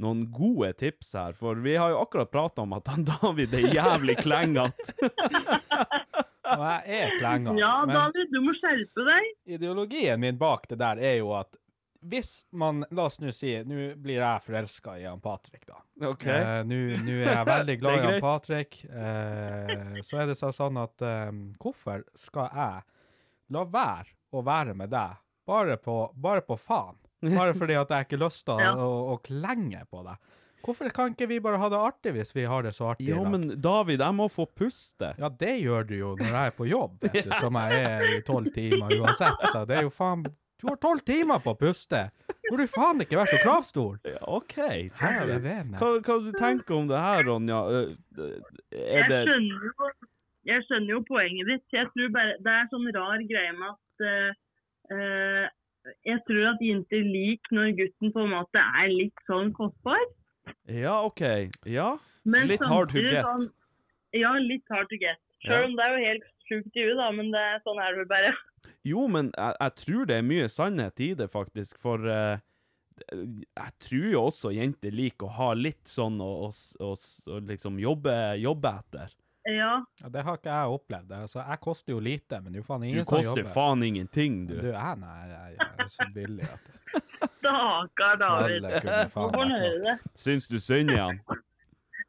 noen 0.00 0.24
gode 0.32 0.72
tips 0.80 1.12
her, 1.18 1.36
for 1.36 1.60
vi 1.60 1.76
har 1.76 1.92
jo 1.92 2.00
akkurat 2.00 2.32
prata 2.32 2.64
om 2.64 2.72
at 2.78 2.88
han 2.88 3.04
David 3.12 3.54
er 3.60 3.68
jævlig 3.76 4.16
klengete. 4.22 5.10
Og 6.44 6.62
jeg 6.64 7.00
er 7.04 7.16
klenga. 7.20 7.52
ja, 7.60 7.72
David, 7.86 8.30
du 8.32 8.40
må 8.44 8.54
skjerpe 8.56 9.04
deg. 9.06 9.26
ideologien 9.58 10.20
min 10.22 10.38
bak 10.40 10.66
det 10.70 10.78
der 10.80 10.96
er 10.98 11.18
jo 11.20 11.34
at 11.36 11.56
hvis 12.00 12.46
man 12.56 12.78
La 12.96 13.04
oss 13.10 13.18
nå 13.20 13.28
si 13.36 13.50
Nå 13.68 13.90
blir 14.00 14.22
jeg 14.22 14.40
forelska 14.46 14.94
i 14.96 15.04
han 15.04 15.20
Patrick, 15.20 15.66
da. 15.68 15.82
OK? 16.08 16.24
Eh, 16.32 16.62
Nå 16.64 16.78
er 17.20 17.34
jeg 17.34 17.44
veldig 17.50 17.76
glad 17.82 17.98
i 17.98 18.06
han. 18.06 18.20
Patrick. 18.24 18.78
Eh, 18.88 20.00
så 20.08 20.22
er 20.22 20.30
det 20.30 20.38
sånn 20.40 20.80
at 20.80 21.04
eh, 21.04 21.28
hvorfor 21.60 22.06
skal 22.16 22.48
jeg 22.56 22.82
la 23.52 23.64
være 23.68 24.08
å 24.32 24.40
være 24.46 24.72
med 24.80 24.88
deg 24.94 25.20
bare 25.50 25.76
på, 25.76 25.98
bare 26.16 26.40
på 26.46 26.56
faen? 26.56 26.96
Bare 27.20 27.52
fordi 27.52 27.74
at 27.76 27.90
jeg 27.92 28.06
ikke 28.06 28.16
har 28.16 28.24
lyst 28.24 28.46
til 28.48 28.54
å, 28.54 28.60
Ja. 28.64 28.72
å, 28.80 28.90
å 29.12 29.18
klenge 29.20 29.82
på 29.92 30.00
deg. 30.06 30.16
Hvorfor 30.64 30.90
kan 30.92 31.14
ikke 31.14 31.28
vi 31.30 31.38
bare 31.42 31.60
ha 31.60 31.68
det 31.72 31.78
artig 31.80 32.12
hvis 32.16 32.34
vi 32.36 32.44
har 32.48 32.64
det 32.66 32.74
så 32.76 32.90
artig? 32.92 33.08
Ja, 33.08 33.22
men 33.24 33.48
David, 33.62 34.02
jeg 34.04 34.16
må 34.16 34.28
få 34.32 34.46
puste. 34.46 35.14
Ja, 35.20 35.30
det 35.40 35.56
gjør 35.62 35.88
du 35.88 35.96
jo 35.96 36.12
når 36.18 36.28
jeg 36.28 36.52
er 36.52 36.56
på 36.56 36.68
jobb, 36.68 36.98
vet 37.06 37.24
du, 37.24 37.32
som 37.44 37.56
jeg 37.62 37.80
er 37.88 38.06
i 38.18 38.20
tolv 38.26 38.52
timer 38.54 38.94
uansett. 38.98 39.48
Så 39.54 39.64
det 39.68 39.80
er 39.80 39.88
jo 39.88 39.94
faen 39.94 40.26
Du 40.60 40.66
har 40.68 40.76
tolv 40.76 41.00
timer 41.08 41.40
på 41.40 41.54
å 41.54 41.56
puste! 41.56 42.02
Burde 42.50 42.66
du 42.66 42.72
faen 42.74 43.00
ikke 43.00 43.16
være 43.16 43.32
så 43.32 43.40
kravstor? 43.40 43.96
Ja, 44.04 44.20
OK. 44.28 44.56
Herre 45.00 45.38
vene. 45.40 45.78
Hva, 45.80 45.94
hva 46.04 46.18
du 46.20 46.32
tenker 46.36 46.76
om 46.76 46.90
det 46.90 47.00
her, 47.00 47.24
Ronja? 47.30 47.60
Er 47.70 47.86
Er 48.74 49.14
Jeg 49.14 49.30
skjønner, 49.30 49.64
jo, 49.70 49.90
jeg 50.50 50.66
skjønner 50.66 50.92
jo 50.92 51.00
poenget 51.08 51.48
ditt. 51.54 51.66
Jeg 51.72 51.88
tror 51.94 52.12
bare, 52.12 52.36
Det 52.44 52.52
er 52.58 52.68
sånn 52.74 52.92
rar 52.98 53.24
greie 53.32 53.56
med 53.56 53.70
at 53.70 54.04
uh, 54.04 54.30
eh, 54.96 55.46
Jeg 56.10 56.22
tror 56.28 56.52
at 56.52 56.64
jenter 56.68 57.08
liker 57.08 57.56
når 57.56 57.76
gutten 57.80 58.12
på 58.12 58.26
en 58.26 58.34
måte 58.34 58.64
er 58.82 58.92
litt 58.92 59.28
sånn 59.30 59.54
kostbar. 59.56 60.04
Ja, 60.70 61.00
OK. 61.06 61.22
Ja. 61.66 61.94
Men 62.24 62.46
Litt 62.50 62.66
hard 62.66 62.92
to 62.92 63.02
get. 63.02 63.26
Sånn, 63.26 63.48
ja, 64.16 64.34
litt 64.38 64.66
hard 64.70 64.90
to 64.90 64.98
get. 65.00 65.18
Selv 65.44 65.70
om 65.70 65.76
det 65.78 65.86
er 65.86 65.96
jo 65.96 66.04
helt 66.04 66.28
sjukt 66.50 66.76
i 66.76 66.84
huet, 66.84 66.98
da, 66.98 67.08
men 67.14 67.30
det, 67.32 67.44
sånn 67.64 67.80
er 67.80 67.94
det 67.94 68.02
vel 68.02 68.10
bare. 68.10 68.32
Jo, 68.86 69.06
men 69.12 69.30
jeg, 69.32 69.56
jeg 69.56 69.76
tror 69.82 70.06
det 70.08 70.16
er 70.16 70.26
mye 70.26 70.46
sannhet 70.52 71.02
i 71.04 71.10
det, 71.16 71.26
faktisk, 71.32 71.80
for 71.80 72.04
uh, 72.04 72.40
jeg 73.10 73.72
tror 73.80 74.06
jo 74.12 74.22
også 74.28 74.52
jenter 74.52 74.94
liker 74.94 75.28
å 75.28 75.34
ha 75.38 75.48
litt 75.56 75.88
sånn 75.88 76.20
å 76.20 76.50
liksom 77.48 77.80
jobbe, 77.80 78.14
jobbe 78.40 78.72
etter. 78.82 79.14
Ja. 79.48 79.84
Ja, 80.02 80.08
det 80.12 80.22
har 80.26 80.36
ikke 80.36 80.50
jeg 80.52 80.72
opplevd. 80.76 81.12
Altså, 81.16 81.38
jeg 81.40 81.60
koster 81.64 81.92
jo 81.94 82.00
lite, 82.04 82.40
men 82.44 82.52
det 82.52 82.58
er 82.58 82.62
jo 82.62 82.66
faen 82.68 82.82
ingen 82.84 83.04
som 83.08 83.16
jobber. 83.22 83.40
Du 83.40 83.42
koster 83.46 83.54
faen 83.54 83.82
ingenting, 83.86 84.40
du. 84.50 84.56
Du, 84.60 84.66
jeg, 84.74 84.96
nei, 85.00 85.20
jeg, 85.30 85.54
jeg 85.56 85.70
er 85.86 85.88
så 85.94 86.08
billig 86.14 86.48
at 86.50 86.60
Stakkar 87.40 88.18
David. 88.20 88.66
Hvor 89.14 89.30
fornøyd 89.32 89.78
noe. 89.80 89.84
det. 89.86 90.10
Syns 90.18 90.48
du 90.50 90.58
synd 90.60 90.92
i 90.92 90.98
han? 91.00 91.22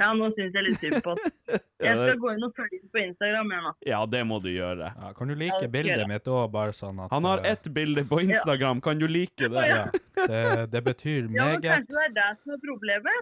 Ja, 0.02 0.08
nå 0.18 0.32
syns 0.34 0.56
jeg 0.58 0.64
litt 0.66 0.80
synd 0.82 1.04
på 1.06 1.12
han. 1.14 1.34
Jeg 1.86 1.98
skal 2.00 2.16
gå 2.18 2.30
inn 2.34 2.46
og 2.48 2.56
følge 2.58 2.80
ham 2.80 2.90
på 2.96 3.00
Instagram 3.04 3.52
igjen. 3.54 3.68
Ja, 3.86 4.00
det 4.10 4.22
må 4.26 4.40
du 4.42 4.48
gjøre. 4.50 4.88
Ja, 4.98 5.12
kan 5.14 5.30
du 5.30 5.36
like 5.38 5.60
Ja, 5.62 5.70
bildet 5.76 6.08
mitt 6.10 6.30
òg, 6.32 6.48
bare 6.56 6.74
sånn 6.74 7.04
at 7.04 7.14
Han 7.14 7.28
har 7.30 7.44
eh, 7.46 7.52
ett 7.54 7.70
bilde 7.76 8.02
på 8.10 8.18
Instagram, 8.24 8.82
kan 8.82 8.98
du 8.98 9.06
like 9.10 9.50
det? 9.54 9.66
Ja, 9.70 9.84
det, 10.18 10.42
det 10.74 10.82
betyr 10.88 11.28
Ja, 11.28 11.28
men 11.30 11.38
meget. 11.38 11.68
kanskje 11.68 11.94
det 11.94 12.08
er 12.08 12.16
det 12.18 12.30
som 12.42 12.56
er 12.56 12.64
problemet. 12.66 13.22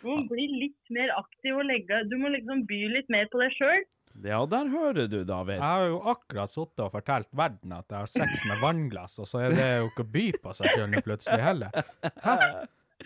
Du 0.00 0.08
må 0.08 0.22
bli 0.30 0.46
litt 0.48 0.92
mer 0.94 1.10
aktiv 1.18 1.56
og 1.60 1.66
legge 1.68 2.02
Du 2.08 2.16
må 2.20 2.30
liksom 2.32 2.62
by 2.68 2.80
litt 2.96 3.10
mer 3.12 3.28
på 3.32 3.40
deg 3.42 3.52
sjøl. 3.56 3.82
Ja, 4.26 4.40
der 4.50 4.66
hører 4.72 5.06
du, 5.08 5.20
David. 5.24 5.54
Jeg 5.60 5.62
har 5.62 5.84
jo 5.88 6.00
akkurat 6.10 6.50
sittet 6.50 6.82
og 6.84 6.90
fortalt 6.92 7.28
verden 7.38 7.72
at 7.76 7.86
jeg 7.88 7.98
har 8.02 8.10
sex 8.10 8.42
med 8.48 8.58
vannglass, 8.60 9.14
og 9.22 9.28
så 9.30 9.44
er 9.46 9.54
det 9.54 9.68
jo 9.78 9.86
ikke 9.92 10.04
å 10.04 10.10
by 10.16 10.24
på 10.42 10.54
seg 10.58 10.74
sjøl 10.74 10.96
plutselig 11.06 11.44
heller. 11.46 11.78
Hæ? 12.24 12.34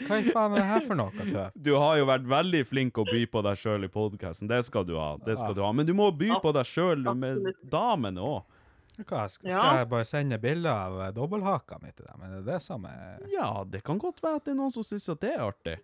Hva 0.09 0.17
i 0.19 0.25
faen 0.27 0.57
er 0.57 0.59
det 0.59 0.65
her 0.67 0.87
for 0.89 0.99
noe 0.99 1.13
tøv? 1.29 1.53
Du 1.55 1.71
har 1.79 2.01
jo 2.01 2.07
vært 2.09 2.25
veldig 2.27 2.63
flink 2.67 2.99
å 2.99 3.05
by 3.07 3.21
på 3.31 3.45
deg 3.47 3.61
sjøl 3.61 3.87
i 3.87 3.93
podkasten. 3.95 4.49
Det 4.51 4.63
skal 4.67 4.89
du 4.89 4.97
ha. 4.99 5.13
det 5.23 5.37
skal 5.39 5.55
du 5.55 5.61
ha. 5.63 5.71
Men 5.77 5.87
du 5.87 5.93
må 5.95 6.09
by 6.11 6.33
på 6.43 6.51
deg 6.57 6.67
sjøl 6.67 7.05
med 7.15 7.53
damene 7.71 8.25
òg. 8.25 8.43
Hva, 9.05 9.25
skal, 9.31 9.51
Ja. 9.51 9.63
jeg 9.81 9.89
bare 9.91 10.07
sende 10.07 10.39
bilder 10.39 10.71
av 10.73 11.15
dobbelthaka 11.15 11.79
mi 11.83 11.91
til 11.93 12.07
dem? 12.07 12.21
Er 12.27 12.35
det 12.41 12.45
det 12.47 12.61
som 12.63 12.85
er 12.87 13.23
Ja, 13.31 13.63
det 13.67 13.85
kan 13.87 13.99
godt 13.99 14.23
være 14.23 14.41
at 14.41 14.45
det 14.49 14.55
er 14.55 14.59
noen 14.65 14.71
som 14.75 14.83
syns 14.87 15.09
at 15.11 15.21
det 15.21 15.33
er 15.35 15.43
artig. 15.47 15.79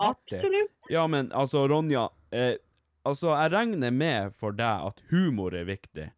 Absolutt. 0.00 0.72
Ja, 0.90 1.06
men 1.06 1.30
altså, 1.32 1.66
Ronja. 1.68 2.08
Eh, 2.32 2.56
altså, 3.04 3.34
jeg 3.36 3.52
regner 3.52 3.90
med 3.92 4.32
for 4.34 4.52
deg 4.56 4.86
at 4.88 5.02
humor 5.10 5.54
er 5.54 5.64
viktig. 5.68 6.10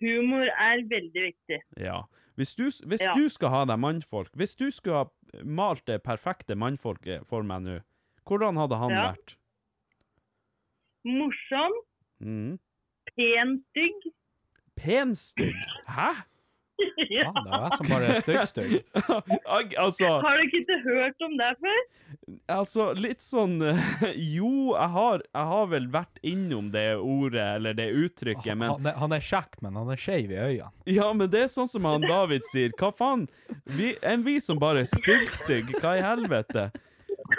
Humor 0.00 0.48
er 0.48 0.80
veldig 0.88 1.22
viktig. 1.26 1.60
Ja. 1.76 2.02
Hvis 2.36 2.54
du, 2.56 2.64
hvis 2.88 3.02
Ja. 3.04 3.12
du 3.14 3.28
skal 3.28 3.48
ha 3.52 3.64
deg 3.66 3.76
mannfolk 3.78 4.30
Hvis 4.32 4.54
du 4.56 4.70
skulle 4.70 4.96
ha 5.04 5.42
malt 5.44 5.84
det 5.84 6.02
perfekte 6.02 6.54
mannfolket 6.56 7.26
for 7.26 7.42
meg 7.42 7.62
nå, 7.62 7.80
hvordan 8.24 8.56
hadde 8.56 8.78
han 8.80 8.90
Ja. 8.90 9.12
vært? 9.12 9.36
Morsom, 11.04 11.72
Mm. 12.20 12.58
pen, 13.16 13.64
stygg. 13.70 14.12
Penstygg? 14.76 15.54
Hæ? 15.88 16.22
Ja. 17.10 17.30
Faen, 17.30 17.44
det 17.46 17.58
var 17.62 17.76
som 17.76 17.88
bare 17.90 18.08
er 18.12 18.20
stygg-stygg. 18.20 18.74
Altså, 19.76 20.08
Har 20.24 20.38
du 20.40 20.44
ikke 20.48 20.76
hørt 20.84 21.24
om 21.26 21.36
det 21.40 21.50
før? 21.62 21.80
altså, 22.50 22.86
litt 22.98 23.22
sånn 23.22 23.56
Jo, 24.36 24.50
jeg 24.74 24.88
har, 24.96 25.22
jeg 25.30 25.46
har 25.52 25.66
vel 25.70 25.86
vært 25.92 26.20
innom 26.26 26.70
det 26.74 26.86
ordet, 26.98 27.44
eller 27.58 27.76
det 27.78 27.88
uttrykket, 27.94 28.56
men 28.58 28.70
Han, 28.74 28.86
er- 28.90 28.98
han 29.02 29.14
er 29.16 29.24
kjekk, 29.24 29.60
men 29.62 29.76
han 29.78 29.90
er 29.94 30.00
skeiv 30.00 30.30
i 30.34 30.38
øynene. 30.40 30.70
Ja, 30.90 31.10
men 31.14 31.30
det 31.30 31.44
er 31.46 31.52
sånn 31.52 31.68
som 31.70 31.86
han 31.88 32.02
David 32.06 32.46
sier. 32.50 32.72
Hva 32.80 32.90
faen? 32.94 33.26
Vi, 33.76 33.92
en 34.02 34.22
vi 34.26 34.38
som 34.42 34.58
bare 34.62 34.82
er 34.84 34.90
stygg-stygg? 34.90 35.74
Hva 35.80 35.96
i 36.00 36.04
helvete? 36.04 36.70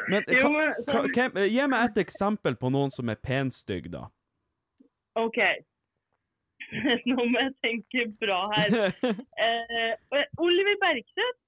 Men, 0.08 0.24
Jo, 0.30 0.50
men 0.54 0.72
hva, 0.86 1.02
sånn- 1.02 1.12
hvem, 1.16 1.40
gi 1.52 1.68
meg 1.72 1.90
et 1.90 1.98
eksempel 2.06 2.56
på 2.60 2.70
noen 2.72 2.92
som 2.94 3.10
er 3.12 3.18
penstygg, 3.20 3.90
da. 3.92 4.06
OK. 5.20 5.38
Nå 7.10 7.26
må 7.28 7.40
jeg 7.42 7.54
tenke 7.66 8.06
bra 8.22 8.42
her. 8.56 8.76
Eh, 9.42 10.26
Oliver 10.40 10.78
Bergseth, 10.82 11.40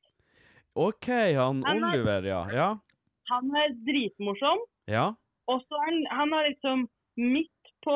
OK, 0.75 1.07
han 1.37 1.61
Han 1.67 1.83
er- 1.83 1.93
Oliver, 1.93 2.25
ja. 2.27 2.41
Ja. 2.53 2.69
han 3.29 3.51
er 3.55 3.75
dritmorsom. 3.87 4.63
ja. 4.89 5.11
Og 5.51 5.59
så 5.67 5.75
er 5.75 5.89
han, 5.91 5.97
han 6.17 6.33
er 6.37 6.45
liksom 6.49 6.85
midt 7.19 7.49
på, 7.83 7.95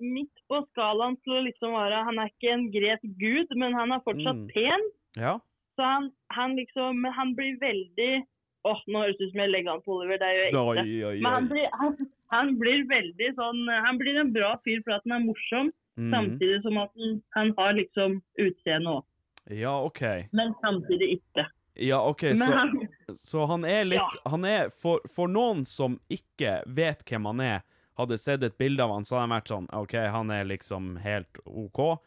midt 0.00 0.40
på 0.48 0.62
skalaen 0.70 1.18
til 1.20 1.34
å 1.36 1.42
liksom 1.44 1.74
være 1.76 1.98
Han 2.06 2.18
er 2.22 2.30
ikke 2.32 2.52
en 2.54 2.62
gresk 2.72 3.04
gud, 3.20 3.52
men 3.60 3.74
han 3.76 3.92
er 3.92 4.00
fortsatt 4.06 4.38
Mm. 4.40 4.48
pen. 4.54 4.86
Ja. 5.20 5.34
Så 5.76 5.84
han, 5.84 6.06
han 6.32 6.56
liksom 6.56 6.96
Men 7.04 7.12
han 7.12 7.34
blir 7.36 7.58
veldig 7.60 8.24
Åh, 8.66 8.80
nå 8.88 8.98
høres 9.04 9.16
det 9.20 9.28
ut 9.28 9.32
som 9.34 9.40
jeg 9.44 9.50
legger 9.52 9.70
an 9.76 9.82
på 9.84 9.94
Oliver, 10.00 10.18
det 10.18 10.30
ekte. 10.48 10.58
Oi, 10.58 11.04
oi, 11.10 11.20
Men 11.20 11.32
han 11.32 11.46
blir, 11.52 11.68
han, 11.78 11.92
han 12.32 12.48
blir 12.58 12.82
veldig 12.88 13.28
sånn 13.36 13.60
Han 13.86 13.98
blir 14.00 14.18
en 14.24 14.32
bra 14.32 14.56
fyr 14.64 14.80
for 14.84 14.96
at 14.96 15.04
han 15.06 15.20
er 15.20 15.26
morsom, 15.28 15.70
Mhm. 15.98 16.10
samtidig 16.14 16.62
som 16.62 16.76
at 16.78 16.90
han, 16.94 17.22
han 17.34 17.54
har 17.58 17.72
liksom 17.74 18.20
utseende 18.38 18.90
òg. 18.98 19.04
Ja, 19.50 19.72
OK. 19.82 20.02
Men 20.32 20.54
samtidig 20.60 21.18
ikke. 21.18 21.46
Ja, 21.74 22.00
OK, 22.08 22.20
så, 22.36 22.44
han, 22.44 22.88
så 23.16 23.46
han 23.46 23.64
er 23.64 23.84
litt 23.84 23.98
Ja. 24.00 24.30
Han 24.30 24.44
er 24.44 24.68
for, 24.70 25.00
for 25.08 25.30
noen 25.30 25.64
som 25.66 26.00
ikke 26.10 26.62
vet 26.66 27.04
hvem 27.06 27.24
han 27.30 27.40
er, 27.40 27.60
hadde 27.98 28.18
sett 28.18 28.42
et 28.42 28.58
bilde 28.58 28.82
av 28.82 28.90
han, 28.94 29.04
så 29.06 29.14
hadde 29.16 29.26
han 29.28 29.36
vært 29.36 29.52
sånn 29.52 29.68
OK, 29.74 29.94
han 29.94 30.30
er 30.30 30.44
liksom 30.44 30.96
helt 31.02 31.38
OK. 31.46 31.98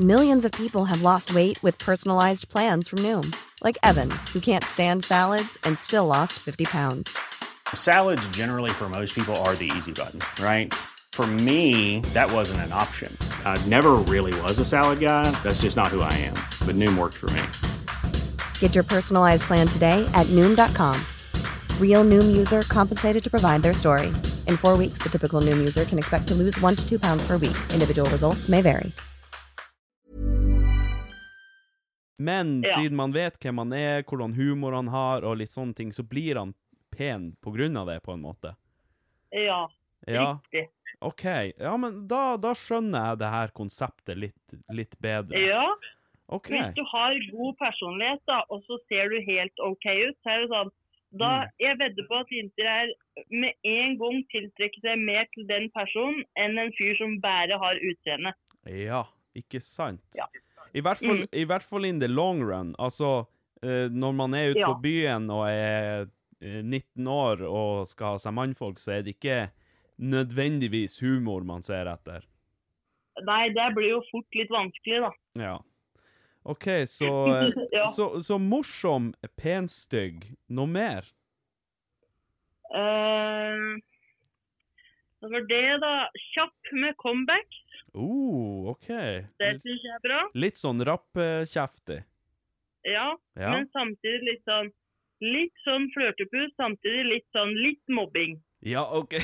Millions 0.00 0.44
of 0.44 0.52
people 0.52 0.84
have 0.86 1.02
lost 1.02 1.34
weight 1.34 1.62
with 1.62 1.78
personalized 1.78 2.48
plans 2.48 2.88
from 2.88 2.98
Noom, 3.02 3.32
like 3.62 3.78
Evan, 3.84 4.10
who 4.32 4.40
can't 4.40 4.64
stand 4.64 5.04
salads 5.04 5.56
and 5.64 5.78
still 5.78 6.06
lost 6.06 6.32
50 6.32 6.64
pounds. 6.64 7.16
Salads, 7.76 8.26
generally, 8.30 8.70
for 8.70 8.88
most 8.88 9.14
people, 9.14 9.36
are 9.46 9.54
the 9.54 9.70
easy 9.76 9.92
button, 9.92 10.18
right? 10.42 10.74
For 11.12 11.26
me, 11.46 12.00
that 12.12 12.28
wasn't 12.32 12.60
an 12.62 12.72
option. 12.72 13.16
I 13.44 13.56
never 13.68 13.92
really 14.10 14.34
was 14.42 14.58
a 14.58 14.64
salad 14.64 14.98
guy. 14.98 15.30
That's 15.44 15.62
just 15.62 15.76
not 15.76 15.88
who 15.94 16.00
I 16.00 16.12
am. 16.14 16.34
But 16.66 16.74
Noom 16.74 16.98
worked 16.98 17.14
for 17.14 17.30
me. 17.30 17.42
Get 18.58 18.74
your 18.74 18.82
personalized 18.82 19.42
plan 19.42 19.68
today 19.68 20.04
at 20.14 20.26
Noom.com. 20.32 21.00
Real 21.80 22.02
Noom 22.04 22.36
user 22.36 22.62
compensated 22.62 23.22
to 23.22 23.30
provide 23.30 23.62
their 23.62 23.74
story. 23.74 24.08
In 24.48 24.56
four 24.56 24.76
weeks, 24.76 24.98
the 25.04 25.08
typical 25.08 25.40
Noom 25.40 25.58
user 25.58 25.84
can 25.84 25.98
expect 25.98 26.26
to 26.28 26.34
lose 26.34 26.60
one 26.60 26.74
to 26.74 26.82
two 26.88 26.98
pounds 26.98 27.24
per 27.28 27.36
week. 27.36 27.56
Individual 27.72 28.10
results 28.10 28.48
may 28.48 28.60
vary. 28.60 28.90
Men 32.18 32.62
Ja. 32.62 32.74
siden 32.76 32.94
man 32.96 33.12
vet 33.12 33.38
hvem 33.42 33.58
han 33.58 33.72
er, 33.72 34.02
hvordan 34.02 34.34
humor 34.34 34.72
han 34.74 34.86
har, 34.88 35.24
og 35.24 35.36
litt 35.36 35.50
sånne 35.52 35.74
ting, 35.74 35.90
så 35.92 36.02
blir 36.02 36.36
han 36.38 36.54
pen 36.96 37.76
av 37.76 37.86
det, 37.86 38.00
på 38.02 38.12
en 38.12 38.22
måte. 38.22 38.54
ja, 39.32 39.68
Ja, 40.06 40.38
riktig. 40.52 40.68
OK. 41.00 41.24
Ja, 41.58 41.76
men 41.80 42.06
da, 42.08 42.36
da 42.36 42.50
skjønner 42.54 43.10
jeg 43.10 43.18
det 43.22 43.30
her 43.32 43.48
konseptet 43.56 44.16
litt, 44.18 44.54
litt 44.70 44.96
bedre. 45.00 45.38
Ja, 45.48 45.66
Okay. 46.32 46.56
hvis 46.56 46.74
du 46.74 46.84
har 46.88 47.12
god 47.32 47.56
personlighet, 47.60 48.20
da, 48.26 48.38
og 48.48 48.62
så 48.64 48.78
ser 48.88 49.10
du 49.12 49.18
helt 49.26 49.52
OK 49.60 49.84
ut, 50.08 50.16
så 50.24 50.30
er 50.32 50.40
det 50.40 50.48
sånn 50.48 50.70
da, 51.12 51.28
Mm. 51.44 51.50
Jeg 51.60 51.78
vedder 51.78 52.06
på 52.08 52.16
at 52.20 52.30
jenter 52.32 52.66
er 52.66 52.88
med 53.30 53.52
en 53.64 53.98
gang 54.00 54.24
tiltrekker 54.32 54.80
seg 54.82 54.98
mer 54.98 55.26
til 55.34 55.44
den 55.46 55.68
personen 55.70 56.24
enn 56.36 56.58
en 56.58 56.72
fyr 56.72 56.96
som 56.98 57.20
bare 57.20 57.58
har 57.60 57.74
utseende. 57.76 58.32
Ja, 58.66 59.04
ikke 59.36 59.60
sant? 59.62 60.00
Ja. 60.16 60.26
I, 60.74 60.80
hvert 60.80 60.98
fall, 60.98 61.20
Mm. 61.22 61.28
I 61.32 61.44
hvert 61.44 61.62
fall 61.62 61.84
in 61.84 62.00
the 62.00 62.08
long 62.08 62.42
run. 62.42 62.74
Altså, 62.80 63.26
eh, 63.62 63.88
når 63.92 64.12
man 64.16 64.34
er 64.34 64.50
ute 64.50 64.58
Ja. 64.60 64.72
på 64.72 64.80
byen 64.82 65.30
og 65.30 65.46
er 65.48 66.06
19 66.40 67.06
år 67.08 67.42
og 67.46 67.86
skal 67.90 68.14
ha 68.16 68.22
seg 68.22 68.34
mannfolk, 68.36 68.78
så 68.82 68.96
er 68.98 69.02
det 69.06 69.14
ikke 69.16 69.38
nødvendigvis 69.98 70.98
humor 71.04 71.44
man 71.46 71.62
ser 71.62 71.86
etter. 71.86 72.24
Nei, 73.22 73.48
det 73.54 73.68
blir 73.76 73.92
jo 73.92 74.00
fort 74.10 74.34
litt 74.34 74.50
vanskelig, 74.50 75.00
da. 75.04 75.10
Ja. 75.38 75.54
OK, 76.44 76.66
så, 76.90 77.10
eh, 77.30 77.52
Ja. 77.78 77.86
så, 77.94 78.08
så 78.26 78.38
morsom, 78.42 79.12
penstygg. 79.38 80.26
Noe 80.50 80.66
mer? 80.68 81.06
Uh, 82.74 83.78
det 85.22 85.30
var 85.30 85.46
det, 85.48 85.62
da. 85.84 85.92
Kjapp 86.34 86.72
med 86.74 86.96
comeback. 87.00 87.60
Oh, 87.94 88.72
OK. 88.72 88.88
Det 89.38 89.52
syns 89.62 89.84
jeg 89.86 89.94
er 89.94 90.02
bra. 90.04 90.22
litt 90.34 90.58
sånn 90.58 90.82
rappkjeftig. 90.84 92.00
Ja, 92.84 93.14
Ja. 93.38 93.50
men 93.54 93.68
samtidig 93.72 94.26
litt 94.26 94.42
sånn 94.44 94.72
Litt 95.22 95.54
sånn 95.64 95.86
flørtepus, 95.94 96.50
samtidig 96.58 97.04
litt 97.06 97.26
sånn 97.36 97.54
litt 97.54 97.82
mobbing. 97.88 98.40
Ja, 98.64 98.82
OK. 98.96 99.10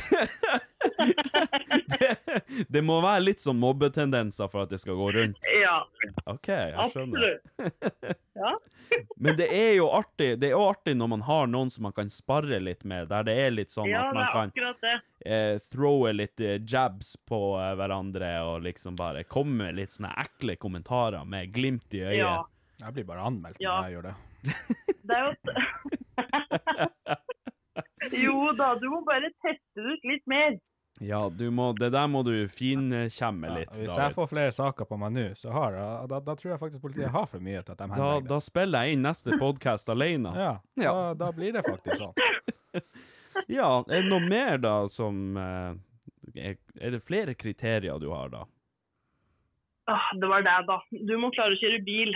det, 1.98 2.16
det 2.68 2.82
må 2.84 2.98
være 3.00 3.22
litt 3.24 3.40
sånn 3.40 3.56
mobbetendenser 3.60 4.50
for 4.52 4.66
at 4.66 4.72
det 4.72 4.80
skal 4.82 4.98
gå 4.98 5.08
rundt. 5.16 5.48
Ja, 5.62 5.78
OK, 6.28 6.48
jeg 6.52 6.90
skjønner. 6.94 7.38
absolutt. 7.56 8.16
Ja. 8.40 8.54
Men 9.20 9.36
det 9.36 9.50
er 9.52 9.74
jo 9.76 9.90
artig 9.92 10.30
Det 10.40 10.46
er 10.48 10.54
jo 10.54 10.62
artig 10.70 10.94
når 10.96 11.08
man 11.12 11.24
har 11.26 11.48
noen 11.50 11.68
som 11.68 11.84
man 11.84 11.92
kan 11.92 12.08
sparre 12.08 12.56
litt 12.62 12.86
med, 12.88 13.10
der 13.10 13.26
det 13.28 13.34
er 13.36 13.50
litt 13.52 13.74
sånn 13.74 13.90
ja, 13.90 14.06
at 14.08 14.16
man 14.16 14.52
kan 14.56 14.94
eh, 15.28 15.58
throwe 15.68 16.14
litt 16.16 16.40
eh, 16.40 16.56
jabs 16.64 17.18
på 17.28 17.40
eh, 17.60 17.74
hverandre 17.76 18.30
og 18.48 18.64
liksom 18.64 18.96
bare 18.96 19.26
komme 19.28 19.58
med 19.66 19.76
litt 19.76 19.92
sånne 19.92 20.14
ekle 20.24 20.56
kommentarer 20.56 21.28
med 21.28 21.52
glimt 21.52 21.92
i 21.92 22.00
øyet. 22.06 22.16
Ja. 22.22 22.32
Jeg 22.80 22.96
blir 22.96 23.10
bare 23.12 23.28
anmeldt 23.28 23.60
Ja. 23.60 23.76
når 23.76 23.90
jeg 23.90 23.98
gjør 23.98 24.08
det. 24.08 24.16
Det 24.44 25.16
er 25.16 25.22
jo 25.26 25.32
Jo 28.24 28.50
da, 28.56 28.72
du 28.80 28.86
må 28.90 29.02
bare 29.06 29.28
teste 29.44 29.76
det 29.84 29.94
ut 29.98 30.06
litt 30.08 30.26
mer. 30.30 30.56
Ja, 31.00 31.20
du 31.32 31.46
må, 31.54 31.70
det 31.78 31.92
der 31.94 32.08
må 32.12 32.20
du 32.26 32.32
finkjemme 32.52 33.48
Ja, 33.48 33.54
litt, 33.60 33.70
hvis 33.78 33.94
jeg 33.96 34.12
får 34.16 34.26
flere 34.28 34.52
saker 34.52 34.84
på 34.88 34.98
meg 35.00 35.14
nå, 35.14 35.22
så 35.38 35.52
har 35.54 35.76
jeg, 35.78 36.08
da, 36.12 36.18
da 36.26 36.34
tror 36.36 36.50
jeg 36.52 36.60
faktisk 36.60 36.82
politiet 36.84 37.12
har 37.14 37.28
for 37.30 37.40
mye 37.44 37.62
til 37.64 37.72
at 37.72 37.78
de 37.78 37.86
Da, 37.86 37.94
henlegger 37.94 38.24
det. 38.26 38.30
da 38.34 38.38
spiller 38.44 38.84
jeg 38.88 38.96
inn 38.98 39.06
neste 39.06 39.38
podkast 39.40 39.92
alene. 39.94 40.32
Ja, 40.36 40.50
Ja. 40.80 40.92
Da, 40.92 41.14
da 41.22 41.30
blir 41.36 41.54
det 41.56 41.64
faktisk 41.68 42.00
sånn. 42.02 42.16
Ja, 43.48 43.68
er 43.86 44.02
det 44.02 44.10
noe 44.10 44.20
mer 44.26 44.58
da 44.60 44.74
som 44.92 45.36
eh, 45.38 45.70
er, 46.34 46.56
er 46.82 46.92
det 46.96 47.00
flere 47.06 47.32
kriterier 47.38 47.96
du 48.02 48.08
har 48.12 48.28
da? 48.34 48.42
Ah, 49.90 50.10
det 50.20 50.28
var 50.28 50.42
det, 50.44 50.56
da. 50.68 50.76
Du 50.92 51.14
må 51.22 51.30
klare 51.34 51.54
å 51.56 51.60
kjøre 51.62 51.78
bil. 51.86 52.12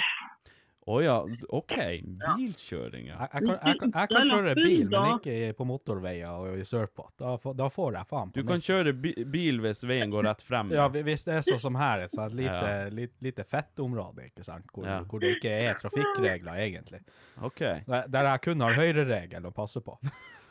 Å 0.84 0.98
ja, 1.00 1.14
OK. 1.56 1.72
Bilkjøring, 2.20 3.06
ja. 3.08 3.16
Jeg, 3.32 3.44
jeg, 3.46 3.46
kan, 3.46 3.70
jeg, 3.70 3.92
jeg 3.94 4.08
kan 4.10 4.26
kjøre 4.28 4.54
bil, 4.58 4.82
men 4.92 5.06
ikke 5.14 5.36
på 5.56 5.66
motorveier 5.68 6.42
og 6.50 6.58
i 6.60 6.66
sørpå. 6.68 7.06
Da, 7.20 7.36
får- 7.40 7.56
da 7.56 7.68
får 7.72 7.96
jeg 7.98 8.08
faen 8.10 8.32
på 8.34 8.42
Du 8.42 8.50
kan 8.50 8.60
kjøre 8.66 8.92
bil 9.32 9.62
hvis 9.64 9.80
veien 9.88 10.12
går 10.12 10.28
rett 10.28 10.44
frem. 10.44 10.74
Ja, 10.76 10.84
hvis 10.92 11.24
det 11.24 11.38
er 11.38 11.46
sånn 11.48 11.62
som 11.62 11.78
her, 11.80 12.04
et 12.04 12.12
sånt 12.12 12.36
lite, 12.36 12.52
Ja. 12.74 12.90
lite, 12.92 13.16
lite 13.24 13.46
fettområde, 13.48 14.28
ikke 14.28 14.44
sant, 14.44 14.68
hvor, 14.76 14.84
Ja. 14.90 15.00
hvor 15.08 15.24
det 15.24 15.38
ikke 15.38 15.56
er 15.70 15.80
trafikkregler, 15.80 16.60
egentlig. 16.68 17.00
OK. 17.40 17.64
Der, 17.88 18.06
der 18.12 18.30
jeg 18.34 18.44
kun 18.50 18.60
har 18.68 18.76
høyreregel 18.76 19.48
å 19.48 19.54
passe 19.56 19.80
på. 19.80 19.96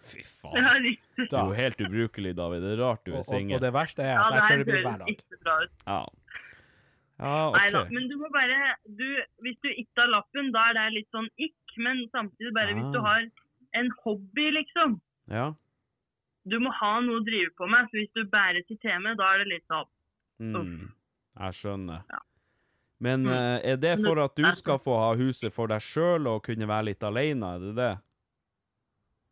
Fy 0.04 0.20
faen. 0.26 0.58
Du 1.16 1.22
er 1.38 1.46
jo 1.48 1.54
helt 1.56 1.80
ubrukelig, 1.80 2.34
David. 2.36 2.60
Det 2.66 2.74
er 2.74 2.82
rart 2.84 3.06
du 3.08 3.14
er 3.16 3.22
singel. 3.24 3.56
og 3.56 3.62
det 3.64 3.70
verste 3.72 4.04
er 4.04 4.18
at 4.20 4.34
jeg 4.36 4.50
kjører 4.50 4.68
bil 4.68 4.82
hver 4.84 4.98
dag. 5.00 5.08
Ja, 5.08 5.14
det 5.14 5.14
høres 5.14 5.14
dag. 5.14 5.14
ikke 5.14 5.40
bra 5.46 5.56
ut. 5.62 5.86
Ja. 5.88 6.02
Ja, 7.20 7.52
Nei 7.54 7.70
da, 7.72 7.84
men 7.94 8.08
du 8.10 8.16
må 8.18 8.30
bare 8.34 8.76
du, 8.90 9.06
Hvis 9.46 9.58
du 9.62 9.70
ikke 9.70 10.02
har 10.02 10.08
lappen, 10.10 10.52
da 10.52 10.70
er 10.70 10.74
det 10.80 10.94
litt 10.98 11.10
sånn 11.14 11.30
ikk. 11.38 11.54
Men 11.78 12.08
samtidig 12.14 12.54
bare 12.54 12.74
hvis 12.74 12.92
du 12.94 13.00
Ah. 13.00 13.04
har 13.04 13.22
en 13.74 13.90
hobby, 14.04 14.52
liksom. 14.52 15.00
Ja. 15.30 15.54
Du 16.46 16.60
må 16.60 16.72
ha 16.74 17.00
noe 17.02 17.20
å 17.22 17.26
drive 17.26 17.50
på 17.58 17.68
med. 17.70 17.88
Så 17.90 17.98
hvis 18.02 18.12
du 18.16 18.26
bærer 18.26 18.66
til 18.68 18.78
temaet, 18.78 19.18
da 19.18 19.34
er 19.34 19.38
det 19.44 19.48
litt 19.48 19.68
sånn 19.68 19.86
Mm. 20.42 20.92
Jeg 21.40 21.54
skjønner. 21.54 22.04
Ja. 22.12 22.20
Men 23.00 23.24
Mm. 23.24 23.32
eh, 23.34 23.72
er 23.72 23.78
det 23.78 24.00
for 24.04 24.20
at 24.20 24.36
du 24.36 24.52
skal 24.52 24.78
få 24.78 24.98
ha 24.98 25.14
huset 25.16 25.52
for 25.54 25.68
deg 25.68 25.80
sjøl 25.82 26.28
og 26.28 26.44
kunne 26.44 26.68
være 26.68 26.86
litt 26.86 27.00
alene, 27.04 27.56
er 27.56 27.60
det 27.60 27.76
det? 27.76 27.98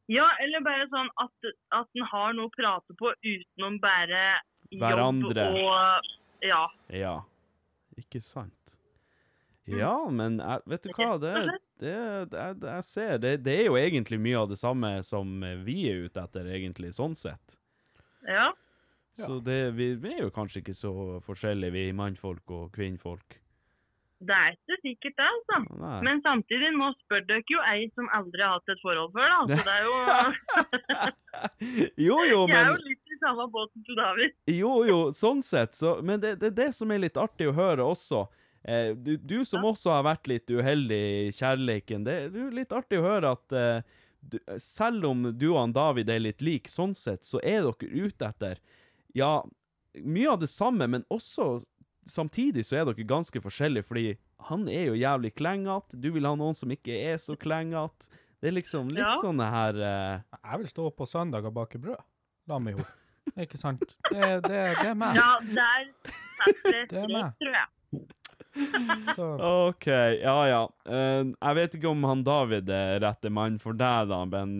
Ja, 0.10 0.30
eller 0.40 0.62
bare 0.62 0.88
sånn 0.88 1.10
at, 1.18 1.32
at 1.72 1.88
en 1.96 2.04
har 2.06 2.34
noe 2.34 2.48
å 2.50 2.52
prate 2.52 2.94
på 3.00 3.14
utenom 3.24 3.80
bare 3.80 4.40
jobb 4.72 5.24
og 5.26 6.02
Ja. 6.42 6.68
Ja. 6.90 7.22
Ikke 8.02 8.22
sant? 8.24 8.78
Mm. 9.70 9.78
Ja, 9.78 9.96
men 10.10 10.40
jeg, 10.42 10.66
vet 10.74 10.88
du 10.88 10.92
hva, 10.98 11.12
det, 11.22 11.36
det, 11.80 11.96
det, 12.34 12.46
det 12.60 12.72
jeg 12.80 12.88
ser 12.88 13.22
det, 13.22 13.36
det 13.46 13.60
er 13.60 13.70
jo 13.70 13.78
egentlig 13.78 14.18
mye 14.22 14.40
av 14.42 14.50
det 14.50 14.58
samme 14.60 14.90
som 15.06 15.38
vi 15.66 15.84
er 15.92 16.08
ute 16.08 16.24
etter, 16.26 16.50
egentlig, 16.50 16.92
sånn 16.98 17.16
sett. 17.18 17.58
ja. 19.18 19.28
Så 19.28 19.42
det, 19.44 19.74
vi, 19.76 19.90
vi 20.00 20.14
er 20.16 20.22
jo 20.24 20.32
kanskje 20.32 20.62
ikke 20.62 20.76
så 20.78 20.92
forskjellige, 21.26 21.74
vi 21.76 21.82
mannfolk 21.96 22.54
og 22.56 22.70
kvinnfolk. 22.76 23.41
Det 24.22 24.36
er 24.38 24.52
ikke 24.54 24.78
sikkert, 24.84 25.16
det, 25.18 25.28
altså. 25.28 25.58
Nei. 25.82 25.96
Men 26.06 26.20
samtidig, 26.22 26.68
nå 26.78 26.92
spør 27.00 27.24
dere 27.26 27.54
jo 27.56 27.62
ei 27.72 27.88
som 27.96 28.10
aldri 28.14 28.44
har 28.46 28.60
hatt 28.60 28.74
et 28.74 28.84
forhold 28.84 29.16
før, 29.16 29.32
da. 29.34 29.40
Så 29.50 29.64
det 29.66 29.74
er 29.74 29.84
jo 29.88 29.96
jo, 32.10 32.20
jo, 32.30 32.44
Jeg 32.52 32.60
er 32.60 32.70
jo 32.70 32.78
litt 32.84 33.16
i 33.16 33.18
samme 33.24 33.48
båten 33.56 33.88
til 33.88 33.98
David. 33.98 34.38
Jo, 34.54 34.76
jo, 34.86 35.00
sånn 35.18 35.42
sett, 35.46 35.74
så 35.78 35.96
Men 36.06 36.22
det, 36.22 36.36
det 36.44 36.52
er 36.52 36.60
det 36.60 36.70
som 36.78 36.94
er 36.94 37.02
litt 37.02 37.18
artig 37.18 37.50
å 37.50 37.56
høre 37.58 37.88
også. 37.96 38.28
Eh, 38.62 38.92
du, 38.94 39.16
du 39.18 39.40
som 39.48 39.66
også 39.66 39.96
har 39.96 40.06
vært 40.06 40.30
litt 40.30 40.54
uheldig 40.54 41.02
i 41.02 41.34
kjærligheten, 41.34 42.06
det 42.06 42.18
er 42.30 42.54
litt 42.54 42.78
artig 42.78 43.02
å 43.02 43.08
høre 43.08 43.34
at 43.34 43.58
eh, 43.58 43.98
du, 44.22 44.38
selv 44.62 45.08
om 45.10 45.26
du 45.34 45.48
og 45.50 45.74
David 45.74 46.14
er 46.14 46.22
litt 46.22 46.46
like 46.46 46.70
sånn 46.70 46.94
sett, 46.98 47.26
så 47.26 47.42
er 47.42 47.66
dere 47.66 48.06
ute 48.06 48.30
etter 48.30 48.62
Ja, 49.18 49.42
mye 49.98 50.30
av 50.30 50.40
det 50.44 50.52
samme, 50.52 50.86
men 50.88 51.08
også 51.10 51.56
samtidig 52.08 52.64
så 52.66 52.80
er 52.82 52.86
dere 52.90 53.06
ganske 53.08 53.42
forskjellige, 53.44 53.84
fordi 53.88 54.06
han 54.50 54.68
er 54.72 54.88
jo 54.90 54.94
jævlig 54.98 55.34
klengete, 55.38 56.00
du 56.02 56.10
vil 56.16 56.26
ha 56.26 56.34
noen 56.36 56.56
som 56.58 56.72
ikke 56.74 56.96
er 57.12 57.18
så 57.22 57.36
klengete. 57.40 58.10
Det 58.42 58.50
er 58.50 58.56
liksom 58.58 58.88
litt 58.90 59.04
Ja. 59.06 59.14
sånne 59.22 59.46
her 59.54 59.78
uh... 59.78 60.40
Jeg 60.52 60.60
vil 60.64 60.68
stå 60.72 60.88
på 60.98 61.06
søndag 61.06 61.46
og 61.46 61.54
bake 61.54 61.78
brød. 61.82 62.02
La 62.50 62.58
meg 62.60 62.80
jo. 62.80 62.86
Ikke 63.38 63.58
sant? 63.62 63.84
Det, 64.10 64.42
det, 64.48 64.62
det 64.82 64.88
er 64.90 64.98
meg. 64.98 65.16
Ja, 65.20 65.36
der 65.46 65.92
setter 66.42 66.72
det 66.74 66.88
strek, 66.90 67.38
tror 67.38 67.54
jeg. 67.60 67.68
Så, 69.16 69.26
OK, 69.68 69.86
ja 70.22 70.36
ja. 70.50 70.62
Uh, 70.88 71.30
jeg 71.36 71.56
vet 71.58 71.76
ikke 71.78 71.90
om 71.92 72.04
han 72.10 72.24
David 72.26 72.70
er 72.74 72.98
rette 73.04 73.30
mann 73.32 73.58
for 73.62 73.78
deg, 73.78 74.10
da, 74.12 74.20
men 74.28 74.58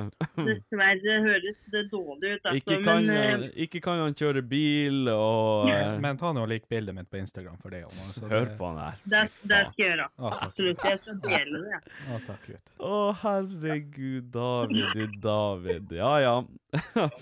Dessverre 0.50 1.16
høres 1.24 1.58
det 1.72 1.82
dårlig 1.92 2.34
ut, 2.36 2.44
altså. 2.44 2.56
ikke, 2.58 2.78
kan, 2.84 3.06
men 3.08 3.44
uh, 3.46 3.60
ikke 3.64 3.80
kan 3.84 4.02
han 4.02 4.16
kjøre 4.18 4.42
bil 4.50 5.08
og 5.12 5.70
uh, 5.70 5.94
men 6.04 6.20
ta 6.20 6.32
nå 6.36 6.44
og 6.44 6.50
lik 6.52 6.66
bildet 6.70 6.96
mitt 6.96 7.08
på 7.12 7.20
Instagram 7.22 7.56
for 7.62 7.72
det. 7.74 7.82
Om, 7.88 8.28
Hør 8.30 8.46
det- 8.50 8.56
på 8.60 8.70
han 8.70 8.80
her. 8.84 9.00
det, 9.04 9.22
det 9.48 9.60
skal 9.70 9.84
jeg 9.84 9.90
gjøre. 9.90 10.08
Absolutt. 10.30 10.84
Jeg 10.90 11.02
skal 11.04 11.20
dele 11.24 11.62
det. 11.66 11.80
Å, 12.10 12.20
takk 12.26 12.46
gutt. 12.50 12.74
Å, 12.80 13.00
herregud, 13.22 14.30
David, 14.34 14.84
du 14.96 15.18
David. 15.24 15.96
Ja 16.00 16.12
ja. 16.22 16.34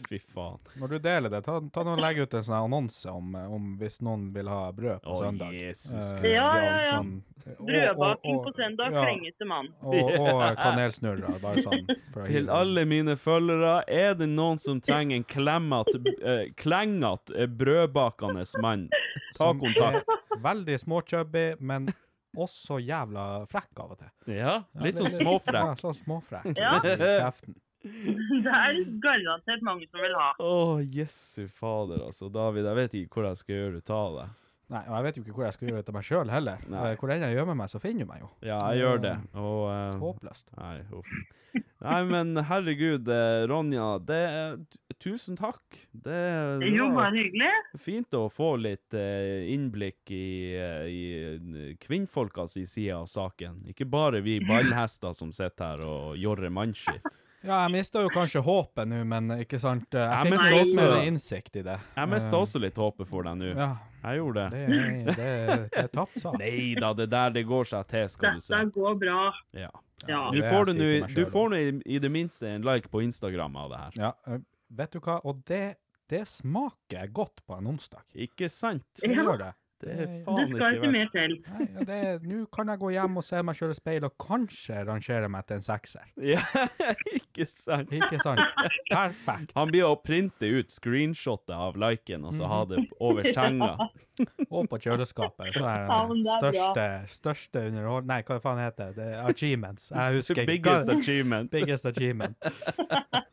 Fy 0.08 0.18
faen. 0.20 0.58
Når 0.76 0.90
du 0.94 0.98
deler 1.04 1.32
det, 1.32 1.42
ta, 1.46 1.58
ta 1.72 1.84
nå 1.86 1.94
og 1.96 2.02
legg 2.02 2.18
ut 2.20 2.34
en 2.36 2.44
sånn 2.44 2.58
annonse 2.66 3.08
om, 3.12 3.32
om 3.48 3.70
hvis 3.80 4.00
noen 4.04 4.28
vil 4.34 4.50
ha 4.50 4.66
brød 4.76 5.00
på 5.06 5.14
Å, 5.14 5.22
søndag. 5.24 5.54
Jesus 5.56 5.96
Eh. 6.07 6.07
Ja, 6.22 6.50
ja, 6.62 6.76
ja. 6.88 7.00
Brødbaking 7.58 8.42
på 8.44 8.50
søndag, 8.52 8.92
ja, 8.92 9.02
klengete 9.06 9.46
mann. 9.48 9.70
Og, 9.80 10.10
og 10.20 10.42
kanelsnurrer, 10.60 11.38
bare 11.40 11.62
sånn. 11.64 11.86
Til 12.26 12.50
alle 12.52 12.82
mine 12.88 13.14
følgere, 13.16 13.78
er 13.88 14.12
det 14.20 14.28
noen 14.28 14.60
som 14.60 14.82
trenger 14.84 15.16
en 15.16 15.24
klemmete, 15.24 16.00
eh, 16.20 16.42
klengete, 16.60 17.32
eh, 17.38 17.48
brødbakende 17.48 18.44
mann, 18.60 18.88
ta 19.32 19.46
som 19.48 19.62
kontakt. 19.62 20.12
Veldig 20.44 20.76
småchubby, 20.84 21.46
men 21.60 21.88
også 22.36 22.82
jævla 22.84 23.24
frekk 23.48 23.80
av 23.80 23.94
og 23.96 24.02
til. 24.02 24.36
Ja, 24.36 24.58
litt 24.84 25.00
sånn 25.00 25.08
småfrekk. 25.16 25.72
Ja, 25.72 25.78
sånn 25.80 25.96
småfrekk 26.02 26.52
Ja. 26.58 26.74
i 26.84 26.92
kjeften. 27.00 27.56
Det 28.44 28.50
er 28.52 28.78
garantert 29.00 29.62
mange 29.62 29.86
som 29.88 30.02
vil 30.02 30.14
ha. 30.18 30.32
Å, 30.42 30.82
jesu 30.82 31.46
fader, 31.48 32.02
altså. 32.10 32.28
David, 32.34 32.66
jeg 32.66 32.74
vet 32.82 32.96
ikke 33.00 33.14
hvor 33.22 33.28
jeg 33.30 33.40
skal 33.40 33.54
gjøre 33.56 33.80
ut 33.80 33.90
av 33.94 34.16
det. 34.18 34.28
Nei, 34.68 34.82
og 34.84 34.94
jeg 34.98 35.04
vet 35.06 35.16
jo 35.16 35.22
ikke 35.24 35.32
hvor 35.38 35.46
jeg 35.46 35.54
skal 35.56 35.68
gjøre 35.70 35.80
det 35.80 35.86
til 35.88 35.94
meg 35.96 36.04
sjøl 36.04 36.30
heller. 36.32 36.64
Nei. 36.68 36.80
Eh, 36.90 36.96
Hvor 37.00 37.12
enn 37.14 37.22
jeg 37.24 37.36
gjemmer 37.38 37.56
meg, 37.56 37.70
så 37.72 37.80
finner 37.80 38.04
du 38.04 38.10
meg 38.10 38.20
jo. 38.20 38.28
Ja, 38.44 38.58
jeg 38.74 38.82
gjør 38.82 38.98
det, 39.06 39.14
og 39.40 39.60
uh, 39.72 39.98
Håpløst. 40.02 40.50
Nei, 40.58 40.74
uff. 40.92 41.14
Nei, 41.80 42.00
men 42.10 42.36
herregud, 42.44 43.08
eh, 43.08 43.46
Ronja, 43.48 43.86
det 44.04 44.20
Tusen 44.98 45.38
takk. 45.38 45.62
Det, 45.94 46.18
det 46.60 46.68
Jo, 46.74 46.88
var 46.90 47.06
bare 47.06 47.20
hyggelig. 47.22 47.48
fint 47.80 48.16
å 48.18 48.24
få 48.34 48.50
litt 48.60 48.96
uh, 48.98 49.46
innblikk 49.48 50.10
i, 50.12 50.58
i 50.90 51.72
kvinnfolka 51.80 52.44
si 52.50 52.64
side 52.66 52.96
av 52.98 53.06
saken. 53.08 53.62
Ikke 53.72 53.86
bare 53.88 54.20
vi 54.26 54.40
ballhester 54.44 55.14
som 55.16 55.30
sitter 55.32 55.78
her 55.78 55.84
og 55.86 56.18
jorrer 56.18 56.50
mannskitt. 56.52 57.06
Ja, 57.46 57.60
jeg 57.62 57.76
mista 57.76 58.02
jo 58.02 58.10
kanskje 58.10 58.42
håpet 58.42 58.88
nå, 58.90 59.04
men 59.06 59.30
ikke 59.38 59.60
sant 59.62 59.94
Jeg 59.94 60.02
Jeg 60.10 60.32
fikk 60.32 60.40
også, 60.42 60.56
litt 60.58 60.74
mer 60.80 60.96
innsikt 61.06 61.60
i 61.60 61.62
det. 61.70 61.76
Jeg 61.94 62.10
mista 62.10 62.40
også 62.42 62.58
litt 62.66 62.76
håpet 62.82 63.06
for 63.08 63.22
deg 63.30 63.38
nå. 63.38 63.52
Ja, 63.54 63.68
Jeg 64.02 64.18
gjorde 64.20 64.44
det. 64.50 64.60
det 64.68 65.16
det 65.16 65.16
det 65.16 65.82
er 65.84 65.88
tapt 65.92 66.18
sak. 66.22 66.36
Nei 66.38 66.74
da, 66.78 66.92
det 66.94 67.08
der 67.10 67.30
det 67.34 67.44
går 67.48 67.64
seg 67.72 67.86
til, 67.90 68.08
skal 68.12 68.38
du 68.38 68.40
se. 68.44 68.54
Dette 68.54 68.80
går 68.80 68.98
bra. 69.00 69.20
Ja. 69.58 69.70
Ja. 70.06 70.20
Du 70.30 70.38
får, 70.46 70.70
du, 70.78 70.88
du 71.10 71.24
får 71.26 71.48
nå 71.50 71.56
i, 71.58 71.70
i 71.96 71.98
det 71.98 72.10
minste 72.14 72.46
en 72.52 72.62
like 72.62 72.88
på 72.92 73.02
Instagram 73.02 73.56
av 73.58 73.70
det 73.72 73.78
her. 73.82 73.96
Ja, 73.98 74.38
vet 74.78 74.92
du 74.94 75.00
hva, 75.02 75.16
og 75.26 75.40
det, 75.50 75.64
det 76.08 76.20
smaker 76.30 77.10
godt 77.10 77.42
på 77.46 77.56
en 77.58 77.66
onsdag. 77.74 78.04
Ikke 78.14 78.48
sant? 78.52 78.84
Det 79.02 79.10
Ja. 79.10 79.24
gjør 79.24 79.38
det. 79.42 79.52
Det 79.78 79.92
er 79.94 80.06
Det 80.06 80.22
faen 80.26 80.48
skal 80.50 80.74
ikke 80.74 80.78
ikke 80.78 80.90
mer 80.90 81.04
verst. 81.04 81.12
til. 81.14 81.34
Nei, 81.86 81.98
ja, 82.02 82.14
Nå 82.26 82.38
kan 82.54 82.72
jeg 82.72 82.80
gå 82.82 82.90
hjem 82.96 83.20
og 83.20 83.24
se 83.28 83.42
meg 83.46 83.58
sjøl 83.60 83.70
i 83.70 83.76
speilet, 83.78 84.08
og 84.10 84.16
kanskje 84.26 84.80
rangere 84.88 85.28
meg 85.30 85.46
til 85.46 85.60
en 85.60 85.66
sekser. 85.68 86.08
Ja, 86.18 86.42
ikke 87.20 87.46
sant? 87.46 87.92
Ikke 87.94 88.18
sant? 88.24 88.42
Perfekt. 88.90 89.54
Han 89.54 89.70
blir 89.70 89.86
å 89.86 89.94
printe 90.02 90.50
ut 90.50 90.74
screenshotet 90.74 91.54
av 91.54 91.78
liken 91.78 92.26
og 92.26 92.34
så 92.34 92.50
ha 92.50 92.64
det 92.66 92.82
over 92.98 93.28
senga. 93.30 93.76
Og 94.50 94.68
på 94.70 94.78
kjøleskapet. 94.82 95.52
Så 95.56 95.64
er 95.68 95.84
det 95.88 96.32
er 96.32 96.38
største, 96.38 96.86
største 97.14 97.64
underhold... 97.68 98.08
Nei, 98.08 98.20
hva 98.26 98.38
faen 98.42 98.62
heter 98.62 98.94
det? 98.96 99.02
det? 99.02 99.08
Achievements. 99.28 99.90
Jeg 99.94 100.18
husker 100.18 100.42
ikke. 100.42 100.46
Biggest 100.52 100.92
achievement. 100.94 101.50
Biggest 101.52 101.88
achievement. 101.90 102.48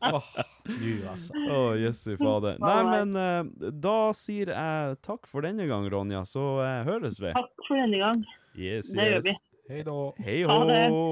Åh, 0.06 0.28
du 0.68 0.92
altså. 1.10 1.46
Å, 1.46 1.62
jesu 1.80 2.12
fader. 2.20 2.60
Nei, 2.62 2.78
men 2.92 3.16
uh, 3.18 3.70
da 3.72 3.96
sier 4.16 4.52
jeg 4.54 5.00
takk 5.06 5.26
for 5.30 5.46
denne 5.46 5.66
gang, 5.70 5.88
Ronja, 5.92 6.22
så 6.28 6.44
uh, 6.60 6.84
høres 6.86 7.20
vi. 7.22 7.32
Takk 7.36 7.66
for 7.66 7.80
denne 7.80 8.02
gang. 8.02 8.22
Yes, 8.56 8.92
Det 8.94 9.10
gjør 9.10 9.26
vi. 9.30 9.36
Hei 9.66 9.82
da. 9.86 9.98
Hei 10.22 10.38
hå. 10.46 11.02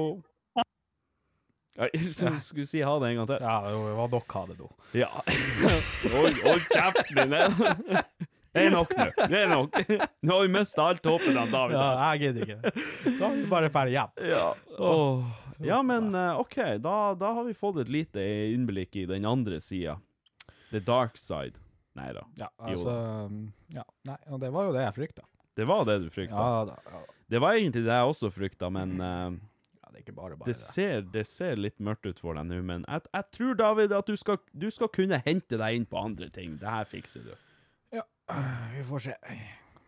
Ja, 1.75 1.89
jeg 1.91 2.39
skulle 2.39 2.65
si 2.69 2.79
ha 2.87 2.93
det 3.03 3.09
en 3.09 3.17
gang 3.19 3.27
til. 3.27 3.41
Ja, 3.43 3.55
det 3.67 3.95
var 3.97 4.07
nok 4.13 4.35
ha 4.37 4.45
det, 4.47 4.55
da. 4.61 4.69
Ja. 4.95 5.09
Hold, 6.15 6.37
hold 6.45 6.63
kjeften 6.71 7.33
din. 7.33 8.29
Det 8.55 8.63
er 8.65 8.71
nok 8.73 8.93
nå. 8.95 9.05
Det 9.29 9.39
er 9.41 9.49
nok. 9.51 9.79
Nå 10.25 10.35
har 10.37 10.45
vi 10.45 10.51
mista 10.55 10.85
alt 10.89 11.03
håpet 11.09 11.35
av 11.41 11.49
David. 11.51 11.75
Ja, 11.75 12.11
jeg 12.15 12.21
gidder 12.23 12.45
ikke. 12.45 12.73
Da 13.19 13.27
er 13.29 13.35
vi 13.41 13.47
bare 13.51 13.71
ferdig 13.73 13.97
hjem. 13.97 14.13
Ja, 14.31 14.45
Oh. 14.79 15.23
ja 15.63 15.77
men 15.87 16.09
eh, 16.15 16.39
OK, 16.41 16.55
da, 16.83 16.95
da 17.19 17.29
har 17.37 17.45
vi 17.47 17.53
fått 17.55 17.77
et 17.85 17.91
lite 17.91 18.23
innblikk 18.53 18.95
i 18.99 19.05
den 19.11 19.27
andre 19.27 19.59
sida. 19.63 19.97
The 20.71 20.81
dark 20.83 21.15
side. 21.19 21.59
Nei 21.95 22.09
da. 22.15 22.25
Ja, 22.41 22.49
altså 22.59 22.93
Ja, 23.71 23.83
nei, 24.09 24.17
og 24.27 24.39
det 24.43 24.49
var 24.51 24.65
jo 24.67 24.73
det 24.75 24.81
jeg 24.87 24.95
frykta. 24.97 25.23
Det 25.55 25.67
var 25.69 25.85
det 25.87 25.99
du 26.03 26.09
frykta. 26.11 26.35
Ja 26.35 26.63
da. 26.67 26.79
Ja. 26.91 27.03
Det 27.31 27.39
var 27.41 27.55
egentlig 27.57 27.85
det 27.87 27.93
jeg 27.95 28.09
også 28.11 28.29
frykta, 28.35 28.67
men 28.75 28.97
eh, 29.01 29.37
Ja, 29.79 29.91
det 29.93 30.03
ikke 30.03 30.15
bare 30.17 30.35
bare 30.35 30.49
Det 30.51 30.57
ser, 30.59 31.05
det 31.13 31.23
ser 31.29 31.55
litt 31.55 31.79
mørkt 31.79 32.05
ut 32.09 32.19
for 32.19 32.35
deg 32.35 32.49
nå, 32.51 32.59
men 32.67 32.83
jeg, 32.89 33.05
jeg 33.15 33.29
tror, 33.37 33.55
David, 33.63 33.95
at 33.95 34.11
du 34.11 34.15
skal, 34.19 34.41
du 34.51 34.67
skal 34.75 34.91
kunne 34.93 35.21
hente 35.25 35.55
deg 35.61 35.79
inn 35.79 35.87
på 35.87 36.01
andre 36.03 36.27
ting. 36.35 36.57
Det 36.59 36.67
her 36.67 36.83
fikser 36.89 37.23
du. 37.29 37.31
Vi 38.75 38.83
får 38.83 38.99
se. 38.99 39.15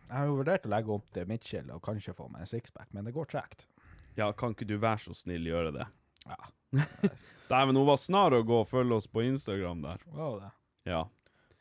Jeg 0.08 0.14
har 0.16 0.28
jo 0.28 0.38
vurdert 0.38 0.66
å 0.66 0.72
legge 0.72 0.94
opp 0.94 1.10
til 1.12 1.28
Mitchell 1.28 1.68
og 1.74 1.82
kanskje 1.84 2.14
få 2.16 2.28
meg 2.32 2.44
en 2.44 2.50
sixpack, 2.50 2.88
men 2.96 3.08
det 3.08 3.12
går 3.16 3.28
tregt. 3.28 3.66
Ja, 4.18 4.30
kan 4.32 4.54
ikke 4.54 4.66
du 4.68 4.78
være 4.80 5.02
så 5.02 5.14
snill 5.14 5.46
gjøre 5.46 5.74
det? 5.76 5.86
Ja, 6.26 6.38
Dæven, 7.48 7.76
hun 7.76 7.86
var 7.88 7.96
snar 8.00 8.34
å 8.36 8.42
gå 8.44 8.62
og 8.62 8.68
følge 8.68 8.98
oss 8.98 9.06
på 9.08 9.22
Instagram 9.24 9.80
der. 9.84 10.02
Wow, 10.12 10.40
det. 10.42 10.50
Ja. 10.90 11.04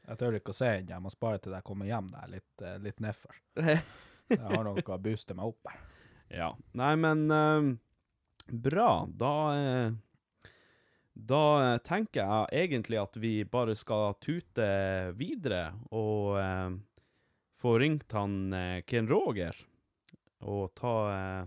Jeg 0.08 0.20
tør 0.20 0.38
ikke 0.40 0.54
å 0.54 0.58
se 0.58 0.70
henne, 0.72 0.92
Jeg 0.92 1.04
må 1.04 1.12
spare 1.12 1.40
til 1.44 1.56
jeg 1.56 1.66
kommer 1.68 1.88
hjem 1.88 2.10
der, 2.12 2.28
litt, 2.32 2.64
eh, 2.64 2.80
litt 2.84 3.00
nedfor. 3.04 3.36
Jeg 4.28 4.44
har 4.44 4.66
noe 4.68 4.84
å 4.84 4.98
booste 5.00 5.36
meg 5.36 5.54
opp 5.54 5.70
her. 5.72 5.84
Ja. 6.28 6.50
Nei, 6.76 6.92
men 7.00 7.22
uh, 7.32 7.70
bra. 8.52 8.90
Da 9.08 9.32
eh, 9.56 9.94
Da 11.18 11.44
eh, 11.74 11.78
tenker 11.86 12.22
jeg 12.22 12.66
egentlig 12.68 13.00
at 13.02 13.18
vi 13.18 13.34
bare 13.50 13.76
skal 13.78 14.14
tute 14.22 14.68
videre 15.18 15.72
og 15.90 16.38
eh, 16.42 16.78
få 17.58 17.78
ringt 17.82 18.14
han 18.14 18.54
eh, 18.54 18.82
Ken 18.86 19.10
Roger 19.10 19.58
og 20.46 20.70
ta 20.78 20.96
eh, 21.14 21.46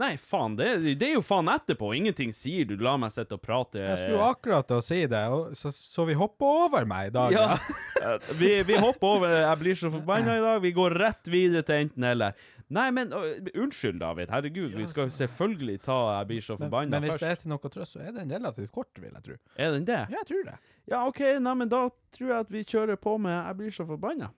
Nei, 0.00 0.14
faen, 0.16 0.54
det, 0.56 0.96
det 0.96 1.10
er 1.10 1.18
jo 1.18 1.20
faen 1.20 1.50
etterpå. 1.52 1.90
Ingenting 1.92 2.30
sier 2.32 2.64
du 2.64 2.72
La 2.80 2.94
meg 2.96 3.12
sitte 3.12 3.36
og 3.36 3.42
prate. 3.44 3.82
Jeg 3.82 3.98
skulle 4.00 4.14
jo 4.14 4.22
akkurat 4.24 4.64
til 4.70 4.78
å 4.80 4.84
si 4.84 5.00
det, 5.12 5.20
så, 5.58 5.72
så 5.76 6.06
vi 6.08 6.14
hopper 6.16 6.62
over 6.64 6.86
meg 6.88 7.10
i 7.10 7.12
dag. 7.12 7.36
Ja. 7.36 7.58
Eh, 8.00 8.30
vi, 8.40 8.48
vi 8.64 8.78
hopper 8.80 9.18
over 9.18 9.34
Jeg 9.34 9.60
blir 9.60 9.76
så 9.76 9.90
forbanna 9.92 10.38
i 10.38 10.40
dag. 10.46 10.62
Vi 10.64 10.72
går 10.78 10.96
rett 11.02 11.28
videre 11.28 11.60
til 11.68 11.84
enten-eller. 11.84 12.48
Nei, 12.70 12.90
men 12.94 13.10
uh, 13.10 13.22
unnskyld, 13.58 13.98
David. 13.98 14.30
Herregud, 14.30 14.74
vi 14.78 14.84
skal 14.86 15.10
selvfølgelig 15.10 15.80
ta 15.82 15.96
Jeg 16.18 16.26
blir 16.28 16.40
så 16.44 16.56
forbanna 16.56 16.96
først. 16.96 17.02
men 17.02 17.10
hvis 17.10 17.20
det 17.20 17.30
er 17.30 17.40
til 17.40 17.50
noe 17.50 17.70
trøst, 17.74 17.96
så 17.96 18.02
er 18.04 18.12
den 18.14 18.30
relativt 18.30 18.70
kort, 18.72 18.92
vil 18.94 19.10
jeg 19.10 19.24
tro. 19.24 19.38
Er 19.56 19.72
den 19.74 19.86
det? 19.88 19.98
Ja, 20.06 20.20
jeg 20.20 20.26
tror 20.28 20.44
det. 20.46 20.54
Ja, 20.90 21.00
OK, 21.06 21.20
nei, 21.42 21.54
men 21.54 21.68
da 21.72 21.88
tror 22.14 22.28
jeg 22.30 22.38
at 22.46 22.52
vi 22.54 22.62
kjører 22.62 22.96
på 22.96 23.16
med 23.18 23.34
Jeg 23.34 23.56
blir 23.58 23.74
så 23.74 23.86
forbanna. 23.88 24.30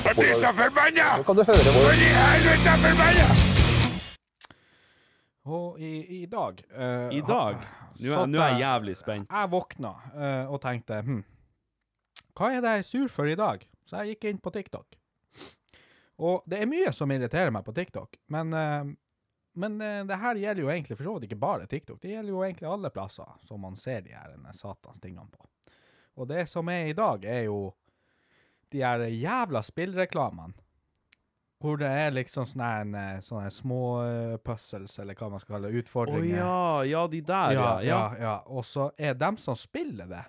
Jeg 0.00 0.14
blir 0.18 0.34
så 0.34 0.50
forbanna! 0.56 1.06
Nå 1.20 1.26
kan 1.28 1.38
du 1.38 1.44
høre 1.46 1.74
hvor 1.78 1.94
i 1.94 2.10
helvete 2.18 2.74
er 2.74 2.84
forbanna! 2.88 3.26
Og 5.50 5.80
i, 5.80 5.94
i 6.20 6.26
dag 6.30 6.62
uh, 6.74 7.08
I 7.14 7.22
dag 7.26 7.62
Nå 8.00 8.12
er, 8.12 8.26
nå 8.26 8.38
er 8.40 8.48
jeg 8.48 8.60
jævlig 8.64 8.96
spent. 8.98 9.30
Jeg 9.30 9.50
våkna 9.50 9.94
uh, 10.14 10.52
og 10.52 10.58
tenkte 10.62 11.00
hm, 11.06 11.22
hva 12.38 12.50
er 12.54 12.62
det 12.64 12.72
jeg 12.74 12.82
er 12.82 12.88
sur 12.88 13.08
for 13.12 13.30
i 13.30 13.38
dag? 13.38 13.62
Så 13.86 14.02
jeg 14.02 14.16
gikk 14.16 14.30
inn 14.30 14.42
på 14.42 14.50
TikTok. 14.54 14.99
Og 16.20 16.42
det 16.46 16.60
er 16.60 16.68
mye 16.68 16.92
som 16.92 17.10
irriterer 17.12 17.52
meg 17.54 17.64
på 17.64 17.72
TikTok, 17.72 18.18
men, 18.34 18.52
eh, 18.52 18.88
men 19.60 19.80
eh, 19.80 20.00
det 20.04 20.18
her 20.20 20.36
gjelder 20.36 20.62
jo 20.62 20.72
egentlig 20.72 20.98
for 20.98 21.08
så 21.08 21.14
vidt 21.16 21.30
ikke 21.30 21.40
bare 21.40 21.68
TikTok. 21.68 22.00
Det 22.02 22.12
gjelder 22.12 22.34
jo 22.34 22.42
egentlig 22.44 22.68
alle 22.68 22.90
plasser 22.92 23.30
som 23.46 23.62
man 23.64 23.78
ser 23.80 24.02
de 24.04 24.12
her 24.12 24.34
satans 24.56 25.00
tingene 25.00 25.30
på. 25.32 25.48
Og 26.20 26.28
det 26.28 26.44
som 26.50 26.68
er 26.68 26.90
i 26.90 26.96
dag, 26.96 27.24
er 27.24 27.46
jo 27.46 27.70
de 28.70 28.82
her 28.84 29.06
jævla 29.08 29.62
spillreklamene. 29.64 30.52
Hvor 31.60 31.76
det 31.76 31.88
er 31.92 32.12
liksom 32.12 32.46
sånne, 32.48 32.68
eh, 32.96 33.22
sånne 33.24 33.48
små 33.52 33.80
puzzles, 34.44 34.98
eller 35.00 35.16
hva 35.16 35.30
man 35.32 35.40
skal 35.40 35.56
kalle 35.56 35.72
det, 35.72 35.82
Å 35.88 36.04
oh, 36.04 36.20
ja, 36.24 36.84
ja, 36.88 37.06
de 37.08 37.20
der, 37.20 37.56
Ja, 37.56 37.64
ja. 37.80 37.88
ja, 37.88 38.02
ja. 38.20 38.36
Og 38.48 38.64
så 38.64 38.90
er 38.96 39.16
dem 39.16 39.40
som 39.40 39.56
spiller 39.56 40.08
det, 40.08 40.22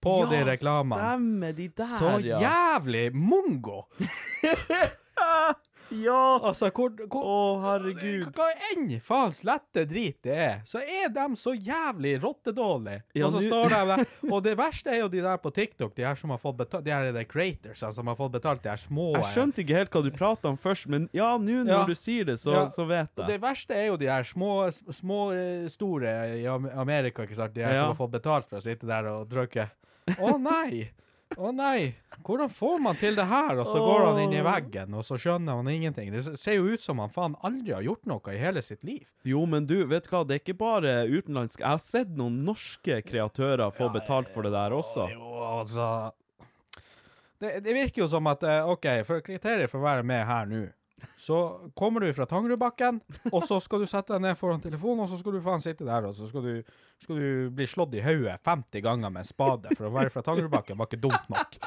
på 0.00 0.16
de 0.32 0.40
Ja, 0.40 0.48
reklamene, 0.48 1.00
Stemmer, 1.00 1.52
de 1.52 1.68
der, 1.76 1.94
så 2.00 2.16
ja. 2.24 2.40
jævlig 2.40 3.06
mongo! 3.12 3.84
Ja! 5.90 6.38
Altså, 6.46 6.68
hvor, 6.70 6.92
hvor 7.10 7.24
Å, 7.26 7.38
herregud. 7.64 8.28
Hva 8.36 8.44
enn 8.76 8.92
faen 9.02 9.32
slette 9.34 9.82
drit 9.90 10.20
det 10.22 10.36
er, 10.38 10.60
så 10.70 10.78
er 10.78 11.08
de 11.10 11.24
så 11.34 11.50
jævlig 11.56 12.12
rottedårlige. 12.22 13.00
Ja, 13.18 13.24
og 13.26 13.32
så 13.34 13.40
nu- 13.42 13.48
står 13.48 13.72
de 13.72 13.80
der, 13.88 14.04
og 14.36 14.44
det 14.46 14.52
verste 14.60 14.92
er 14.94 15.00
jo 15.00 15.08
de 15.10 15.24
der 15.24 15.40
på 15.42 15.50
TikTok, 15.56 15.96
de 15.98 16.04
her 16.06 16.14
som 16.20 16.30
har 16.30 16.38
fått 16.38 16.60
betalt, 16.60 16.84
de 16.86 16.94
her 16.94 17.08
er 17.08 17.16
de 17.18 17.24
creators, 17.26 17.82
altså, 17.82 17.90
som 17.98 18.06
har 18.12 18.14
fått 18.20 18.36
betalt 18.36 18.62
de 18.62 18.70
her 18.70 18.78
små 18.84 19.08
Jeg 19.16 19.26
skjønte 19.32 19.64
ikke 19.64 19.80
helt 19.80 19.90
hva 19.98 20.04
du 20.06 20.10
prata 20.14 20.52
om 20.54 20.60
først, 20.62 20.86
men 20.94 21.08
ja, 21.12 21.32
nå 21.42 21.58
når 21.64 21.74
Ja. 21.74 21.82
du 21.90 21.94
sier 21.98 22.24
det, 22.30 22.38
så, 22.38 22.54
Ja. 22.54 22.64
så 22.70 22.86
vet 22.86 23.10
Og 23.18 23.24
jeg. 23.26 23.32
det 23.34 23.40
verste 23.42 23.74
er 23.74 23.86
jo 23.90 23.96
de 24.04 24.06
her 24.14 24.22
små, 24.30 24.52
små 24.94 25.20
eh, 25.34 25.66
store 25.74 26.14
i 26.38 26.46
Amerika, 26.46 27.26
ikke 27.26 27.34
sant? 27.34 27.52
De 27.58 27.66
her 27.66 27.74
Ja. 27.74 27.80
som 27.82 27.96
har 27.96 27.98
fått 28.06 28.14
betalt 28.14 28.46
for 28.46 28.62
å 28.62 28.62
sitte 28.62 28.86
der 28.86 29.10
og 29.10 29.26
trykke. 29.28 29.66
Å 30.22 30.38
nei! 30.38 30.92
Å 31.38 31.50
nei! 31.54 31.92
Hvordan 32.26 32.50
får 32.50 32.80
man 32.82 32.96
til 32.98 33.14
det 33.16 33.24
her? 33.30 33.60
Og 33.62 33.68
så 33.68 33.78
går 33.78 34.02
han 34.08 34.18
inn 34.24 34.34
i 34.34 34.42
veggen, 34.44 34.96
og 34.98 35.04
så 35.06 35.18
skjønner 35.20 35.60
han 35.60 35.70
ingenting. 35.70 36.10
Det 36.12 36.34
ser 36.40 36.58
jo 36.58 36.72
ut 36.74 36.82
som 36.82 36.98
han 37.02 37.12
faen 37.12 37.36
aldri 37.46 37.74
har 37.76 37.86
gjort 37.86 38.08
noe 38.10 38.34
i 38.34 38.40
hele 38.40 38.62
sitt 38.66 38.82
liv. 38.86 39.06
Jo, 39.26 39.44
men 39.48 39.68
du, 39.70 39.78
vet 39.88 40.08
du 40.08 40.10
hva, 40.12 40.24
det 40.26 40.36
er 40.36 40.42
ikke 40.42 40.58
bare 40.60 40.96
utenlandsk. 41.06 41.62
Jeg 41.62 41.70
har 41.70 41.84
sett 41.84 42.10
noen 42.18 42.42
norske 42.46 42.98
kreatører 43.06 43.70
få 43.76 43.92
betalt 43.94 44.32
for 44.34 44.46
det 44.46 44.54
der 44.56 44.74
også. 44.74 45.06
Jo, 45.14 45.30
altså 45.60 45.86
det, 47.40 47.60
det 47.64 47.72
virker 47.72 48.02
jo 48.02 48.10
som 48.12 48.26
at 48.28 48.42
eh, 48.44 48.68
OK, 48.68 48.86
for 49.08 49.24
kriteriet 49.24 49.70
for 49.72 49.80
å 49.80 49.86
være 49.86 50.04
med 50.04 50.26
her 50.28 50.48
nå, 50.50 50.66
så 51.20 51.70
kommer 51.78 52.00
du 52.04 52.10
fra 52.16 52.26
Tangerudbakken, 52.30 53.00
og 53.32 53.42
så 53.46 53.60
skal 53.64 53.82
du 53.82 53.86
sette 53.90 54.12
deg 54.14 54.22
ned 54.24 54.38
foran 54.38 54.60
telefonen, 54.64 55.04
og 55.04 55.10
så 55.12 55.18
skal 55.20 55.36
du 55.36 55.40
faen 55.44 55.62
sitte 55.64 55.86
der, 55.88 56.08
og 56.10 56.14
så 56.18 56.28
skal 56.30 56.44
du, 56.46 56.74
skal 57.02 57.20
du 57.20 57.28
bli 57.56 57.66
slått 57.70 57.94
i 57.98 58.02
hodet 58.04 58.38
50 58.46 58.84
ganger 58.86 59.10
med 59.14 59.24
en 59.24 59.30
spade 59.30 59.72
for 59.76 59.88
å 59.88 59.94
være 59.98 60.12
fra 60.14 60.22
Tangerudbakken, 60.26 60.78
var 60.80 60.90
ikke 60.90 61.02
dumt 61.08 61.30
nok. 61.32 61.60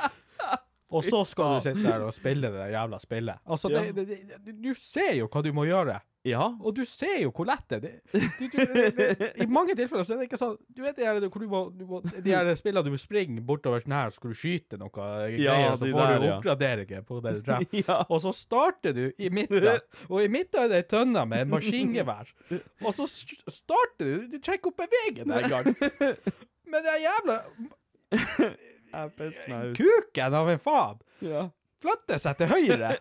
Og 0.94 1.02
så 1.08 1.24
skal 1.26 1.56
du 1.56 1.64
sitte 1.66 1.82
der 1.88 2.04
og 2.06 2.12
spille 2.14 2.52
det 2.54 2.68
jævla 2.76 3.00
spillet. 3.02 3.40
Altså, 3.50 3.70
det, 3.74 3.86
det, 3.98 4.18
det, 4.46 4.54
du- 4.62 4.76
ser 4.78 5.16
jo 5.18 5.26
hva 5.34 5.42
du 5.42 5.50
må 5.58 5.64
gjøre. 5.66 5.96
Ja. 6.24 6.46
Og 6.64 6.72
du 6.78 6.86
ser 6.88 7.18
jo 7.20 7.32
hvor 7.36 7.44
lett 7.50 7.66
det 7.68 7.78
er. 7.84 7.96
Det, 8.14 8.48
det, 8.54 8.84
det, 8.96 9.30
I 9.44 9.48
mange 9.52 9.74
tilfeller 9.76 10.06
så 10.08 10.14
er 10.16 10.22
det 10.22 10.28
ikke 10.30 10.38
sånn 10.40 10.54
Du 10.72 10.80
vet 10.86 10.96
de 10.96 11.04
her, 11.04 11.18
hvor 11.28 11.44
du 11.44 11.50
må, 11.52 11.60
du 11.76 11.84
må, 11.90 12.00
de 12.00 12.32
her 12.32 12.48
spillene 12.56 12.86
du 12.88 12.94
må 12.94 13.00
springe 13.02 13.44
bortover 13.44 13.84
sånn 13.84 13.96
her, 13.98 14.14
så 14.14 14.22
skal 14.22 14.32
du 14.32 14.40
skyte 14.40 14.80
noe 14.80 14.92
greier, 14.94 15.76
så 15.76 15.90
får 15.90 16.00
der, 16.00 16.14
du 16.24 16.28
ja. 16.30 16.38
oppgraderinger 16.38 17.04
på 17.10 17.20
det 17.26 17.34
du 17.36 17.42
treffer. 17.50 17.80
Ja. 17.82 17.98
Og 18.08 18.22
så 18.24 18.32
starter 18.38 18.96
du 18.96 19.04
i 19.20 19.32
midten, 19.36 19.82
og 20.12 20.24
i 20.24 20.30
midten 20.32 20.64
er 20.64 20.72
det 20.72 20.80
ei 20.84 20.88
tønne 20.96 21.26
med 21.28 21.52
maskingevær. 21.52 22.32
Og 22.88 22.96
så 22.96 23.10
starter 23.10 24.08
du 24.08 24.30
Du 24.32 24.38
trekker 24.44 24.72
opp 24.72 24.80
bevegen 24.84 25.32
en 25.32 25.50
gang. 25.52 25.68
Men 26.72 26.86
det 26.86 26.94
er 26.94 27.02
jævla 27.04 27.36
Jeg 28.14 29.12
pisser 29.18 29.52
meg 29.52 29.74
ut. 29.74 29.80
kuken 29.82 30.40
av 30.40 30.50
en 30.54 30.62
faen 30.62 31.04
Ja. 31.26 31.44
Flytter 31.84 32.22
seg 32.22 32.40
til 32.40 32.50
høyre. 32.50 32.96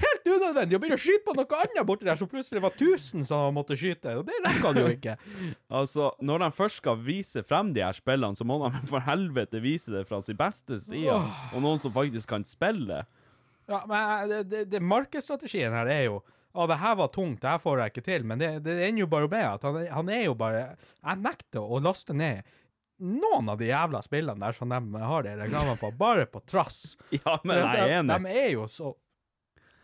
Helt 0.00 0.26
unødvendig 0.30 0.76
å 0.76 0.80
begynne 0.80 0.98
å 0.98 1.02
skyte 1.02 1.24
på 1.26 1.34
noe 1.36 1.60
annet 1.60 1.86
borti 1.88 2.06
der 2.08 2.18
som 2.20 2.30
plutselig 2.30 2.62
var 2.64 2.74
1000 2.76 3.26
som 3.28 3.54
måtte 3.56 3.76
skyte. 3.78 4.14
Og 4.20 4.26
det 4.28 4.38
rekker 4.44 4.66
han 4.70 4.80
jo 4.82 4.90
ikke. 4.94 5.16
Altså, 5.80 6.10
når 6.24 6.44
de 6.44 6.50
først 6.56 6.80
skal 6.80 6.98
vise 7.04 7.42
frem 7.46 7.70
de 7.76 7.82
her 7.84 7.94
spillene, 7.96 8.36
så 8.36 8.44
må 8.48 8.58
de 8.64 8.82
for 8.90 9.02
helvete 9.06 9.60
vise 9.62 9.92
det 9.92 10.06
fra 10.08 10.18
sin 10.24 10.38
beste 10.38 10.80
side. 10.82 11.14
Og 11.54 11.62
noen 11.62 11.80
som 11.80 11.92
faktisk 11.94 12.30
kan 12.32 12.44
spille. 12.48 13.04
Ja, 13.70 13.84
men 13.86 13.98
eh, 14.00 14.28
det, 14.30 14.40
det, 14.50 14.62
det 14.72 14.82
markedsstrategien 14.82 15.74
her 15.76 15.90
er 15.90 16.06
jo 16.08 16.20
Å, 16.50 16.64
det 16.66 16.80
her 16.82 16.96
var 16.98 17.12
tungt, 17.14 17.38
det 17.44 17.46
her 17.46 17.60
får 17.62 17.78
jeg 17.78 17.92
ikke 17.92 18.02
til. 18.08 18.24
Men 18.26 18.40
det, 18.42 18.48
det 18.66 18.74
ender 18.88 19.04
jo 19.04 19.10
bare 19.12 19.28
med 19.30 19.44
at 19.46 19.66
han, 19.68 19.76
han 19.86 20.08
er 20.10 20.24
jo 20.24 20.32
bare 20.38 20.64
Jeg 20.74 21.20
nekter 21.22 21.62
å 21.62 21.78
laste 21.78 22.16
ned 22.16 22.42
noen 23.00 23.48
av 23.52 23.58
de 23.60 23.70
jævla 23.70 24.00
spillene 24.04 24.40
der 24.44 24.56
som 24.56 24.72
de 24.72 25.02
har 25.02 25.24
de 25.26 25.36
reklamene 25.40 25.76
på, 25.80 25.90
bare 25.98 26.26
på 26.30 26.42
trass. 26.48 26.96
Ja, 27.16 27.38
men 27.44 27.58
jeg 27.60 27.78
er 27.84 27.94
enig. 28.00 28.16
de 28.26 28.34
er 28.42 28.50
jo 28.54 28.66
så 28.70 28.92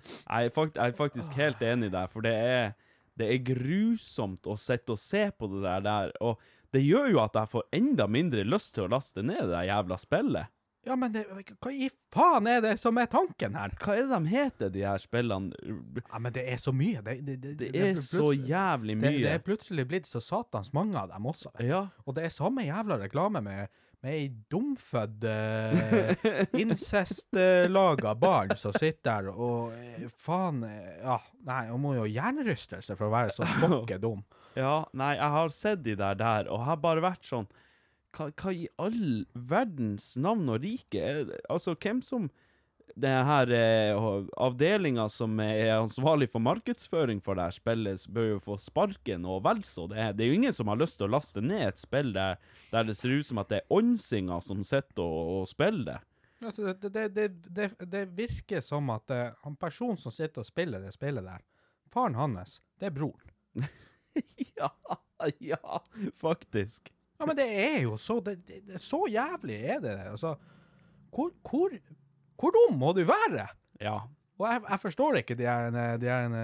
Jeg 0.06 0.50
er, 0.50 0.52
fakt 0.54 0.76
jeg 0.78 0.92
er 0.92 0.98
faktisk 0.98 1.38
helt 1.40 1.62
enig 1.66 1.90
der, 1.94 2.06
for 2.12 2.22
det 2.26 2.34
er, 2.36 2.74
det 3.18 3.30
er 3.32 3.40
grusomt 3.46 4.46
å 4.46 4.54
sitte 4.60 4.94
og 4.94 5.00
se 5.00 5.24
på 5.34 5.48
det 5.54 5.64
der, 5.64 5.80
der. 5.86 6.12
Og 6.20 6.38
det 6.74 6.84
gjør 6.84 7.08
jo 7.14 7.22
at 7.24 7.38
jeg 7.38 7.50
får 7.54 7.66
enda 7.78 8.06
mindre 8.10 8.44
lyst 8.46 8.74
til 8.76 8.86
å 8.86 8.92
laste 8.92 9.24
ned 9.24 9.40
det 9.46 9.54
der 9.54 9.68
jævla 9.70 9.98
spillet. 10.00 10.52
Ja, 10.86 10.94
men 10.94 11.10
det, 11.10 11.24
hva 11.58 11.70
i 11.74 11.88
faen 12.14 12.46
er 12.46 12.60
det 12.62 12.76
som 12.78 12.98
er 13.00 13.08
tanken 13.10 13.56
her? 13.58 13.72
Hva 13.82 13.96
er 13.96 14.04
det 14.06 14.12
de 14.12 14.30
heter, 14.30 14.70
de 14.70 14.84
her 14.86 15.00
spillene? 15.02 15.56
Ja, 15.98 16.20
men 16.22 16.34
det 16.36 16.44
er 16.52 16.60
så 16.62 16.70
mye. 16.74 17.02
Det, 17.02 17.16
det, 17.26 17.36
det, 17.42 17.56
Det 17.58 17.82
er 17.88 17.98
så 17.98 18.30
jævlig 18.30 18.94
det, 19.02 19.10
det 19.24 19.32
er 19.32 19.42
plutselig 19.42 19.86
blitt 19.90 20.06
så 20.06 20.22
satans 20.22 20.70
mange 20.76 20.94
av 21.00 21.10
dem 21.10 21.26
også. 21.26 21.50
Ja. 21.66 21.88
Og 22.06 22.14
det 22.14 22.28
er 22.28 22.34
samme 22.34 22.68
jævla 22.68 23.00
reklame 23.02 23.42
med, 23.42 23.74
med 24.06 24.14
ei 24.14 24.28
dumfødd 24.52 25.26
uh, 25.26 26.30
incestlaga 26.62 28.14
barn 28.22 28.54
som 28.54 28.76
sitter 28.78 29.26
der 29.26 29.34
og 29.34 29.74
uh, 29.74 30.08
faen 30.22 30.62
eh, 30.70 30.96
Ja, 31.02 31.18
nei, 31.50 31.64
hun 31.72 31.82
må 31.82 31.96
jo 31.98 32.06
ha 32.06 32.12
hjernerystelse 32.14 32.94
for 32.94 33.08
å 33.08 33.14
være 33.16 33.34
så 33.34 33.48
smokke 33.56 33.98
dum. 33.98 34.22
Ja, 34.54 34.84
nei, 34.94 35.16
jeg 35.18 35.34
har 35.34 35.50
sett 35.52 35.82
de 35.82 35.98
der 35.98 36.14
der, 36.22 36.46
og 36.46 36.62
har 36.70 36.78
bare 36.78 37.02
vært 37.10 37.26
sånn 37.26 37.50
Hva, 38.16 38.30
hva 38.32 38.52
i 38.54 38.66
all 38.80 39.24
verdens 39.34 40.14
navn 40.16 40.48
og 40.48 40.62
rike 40.64 41.00
er 41.02 41.24
det? 41.28 41.40
Altså, 41.52 41.76
hvem 41.76 42.00
som 42.04 42.30
det 42.96 43.12
her 43.28 43.50
eh, 43.52 44.06
avdelinga 44.40 45.04
som 45.12 45.34
er 45.42 45.74
ansvarlig 45.74 46.30
for 46.32 46.40
markedsføring 46.40 47.20
for 47.24 47.36
det 47.36 47.48
her 47.48 47.56
spillet, 47.58 48.06
bør 48.08 48.28
jo 48.30 48.38
få 48.46 48.56
sparken 48.62 49.26
og 49.28 49.42
vel 49.44 49.60
så. 49.68 49.84
Det 49.90 50.06
det 50.16 50.24
er 50.24 50.30
jo 50.30 50.38
ingen 50.38 50.54
som 50.56 50.70
har 50.72 50.80
lyst 50.80 50.96
til 51.00 51.08
å 51.08 51.12
laste 51.16 51.42
ned 51.44 51.66
et 51.66 51.82
spill 51.82 52.14
der, 52.16 52.40
der 52.72 52.88
det 52.88 52.96
ser 52.96 53.18
ut 53.18 53.28
som 53.28 53.42
at 53.42 53.52
det 53.52 53.60
er 53.60 53.76
åndsinger 53.76 54.40
som 54.44 54.64
sitter 54.64 55.04
og, 55.04 55.42
og 55.42 55.50
spiller 55.50 55.90
det. 55.90 55.98
Altså, 56.46 56.72
det, 56.72 56.92
det, 56.94 57.06
det, 57.16 57.28
det, 57.58 57.68
det 57.92 58.04
virker 58.16 58.64
som 58.64 58.88
at 58.94 59.12
eh, 59.12 59.34
han 59.44 59.60
personen 59.60 60.00
som 60.00 60.14
sitter 60.14 60.44
og 60.44 60.48
spiller 60.48 60.84
det 60.84 60.94
spillet 60.96 61.24
der, 61.26 61.44
Faren 61.92 62.16
hans, 62.18 62.60
det 62.80 62.90
er 62.90 62.96
broren. 62.96 63.34
Ja, 64.56 64.70
ja, 65.44 65.78
faktisk. 66.16 66.88
Ja, 67.16 67.26
men 67.26 67.36
det 67.38 67.46
er 67.48 67.78
jo 67.84 67.96
så 68.00 68.18
det, 68.24 68.38
det, 68.48 68.60
det, 68.68 68.80
Så 68.82 69.06
jævlig 69.08 69.56
er 69.64 69.80
det. 69.80 69.96
Altså, 70.10 70.34
hvor, 71.14 71.32
hvor, 71.48 71.72
hvor 72.36 72.52
dum 72.56 72.76
må 72.78 72.92
du 72.96 73.04
være? 73.08 73.48
Ja. 73.80 74.00
Og 74.36 74.44
jeg, 74.50 74.62
jeg 74.68 74.80
forstår 74.82 75.20
ikke 75.22 75.36
de 75.38 75.46
her, 75.48 75.70
de, 75.96 76.10
her, 76.10 76.34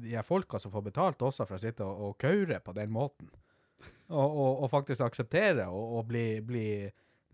de 0.00 0.14
her 0.14 0.24
folka 0.24 0.60
som 0.60 0.72
får 0.72 0.86
betalt 0.86 1.22
også 1.22 1.44
for 1.44 1.58
å 1.58 1.60
sitte 1.60 1.84
og, 1.84 2.06
og 2.06 2.14
kaure 2.20 2.62
på 2.64 2.74
den 2.76 2.94
måten. 2.94 3.28
Og, 4.08 4.24
og, 4.24 4.62
og 4.64 4.70
faktisk 4.72 5.04
akseptere 5.04 5.66
og, 5.68 6.00
bli, 6.08 6.40
bli 6.40 6.68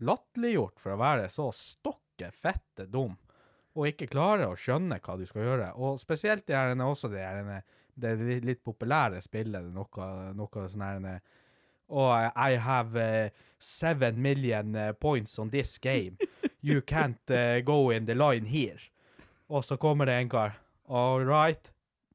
latterliggjort 0.03 0.81
for 0.81 0.95
å 0.95 0.99
være 0.99 1.29
så 1.31 1.47
stokke 1.55 2.33
fette 2.35 2.89
dum. 2.91 3.15
Og 3.75 3.87
ikke 3.91 4.11
klare 4.11 4.49
å 4.51 4.59
skjønne 4.59 4.99
hva 5.03 5.15
du 5.19 5.23
skal 5.27 5.47
gjøre. 5.47 5.71
Og 5.79 5.99
spesielt 6.03 6.43
de 6.47 6.55
her, 6.55 6.75
også 6.83 7.11
de 7.11 7.23
her, 7.23 7.63
det 7.95 8.13
litt 8.43 8.63
populære 8.63 9.23
spillet, 9.23 9.71
noe, 9.71 10.11
noe 10.35 10.67
sånn 10.71 10.83
her 10.83 11.21
og 11.89 12.31
I 12.35 12.57
have 12.57 12.95
uh, 12.95 13.29
seven 13.59 14.21
million 14.21 14.75
uh, 14.75 14.93
points 14.93 15.39
on 15.39 15.49
this 15.49 15.77
game. 15.77 16.17
You 16.61 16.81
can't 16.81 17.29
uh, 17.29 17.61
go 17.61 17.91
in 17.91 18.05
the 18.05 18.15
line 18.15 18.45
here. 18.45 18.79
Og 19.49 19.65
så 19.65 19.77
kommer 19.77 20.05
det 20.05 20.13
en 20.13 20.29
kar. 20.29 20.57
All 20.89 21.25
right, 21.25 21.71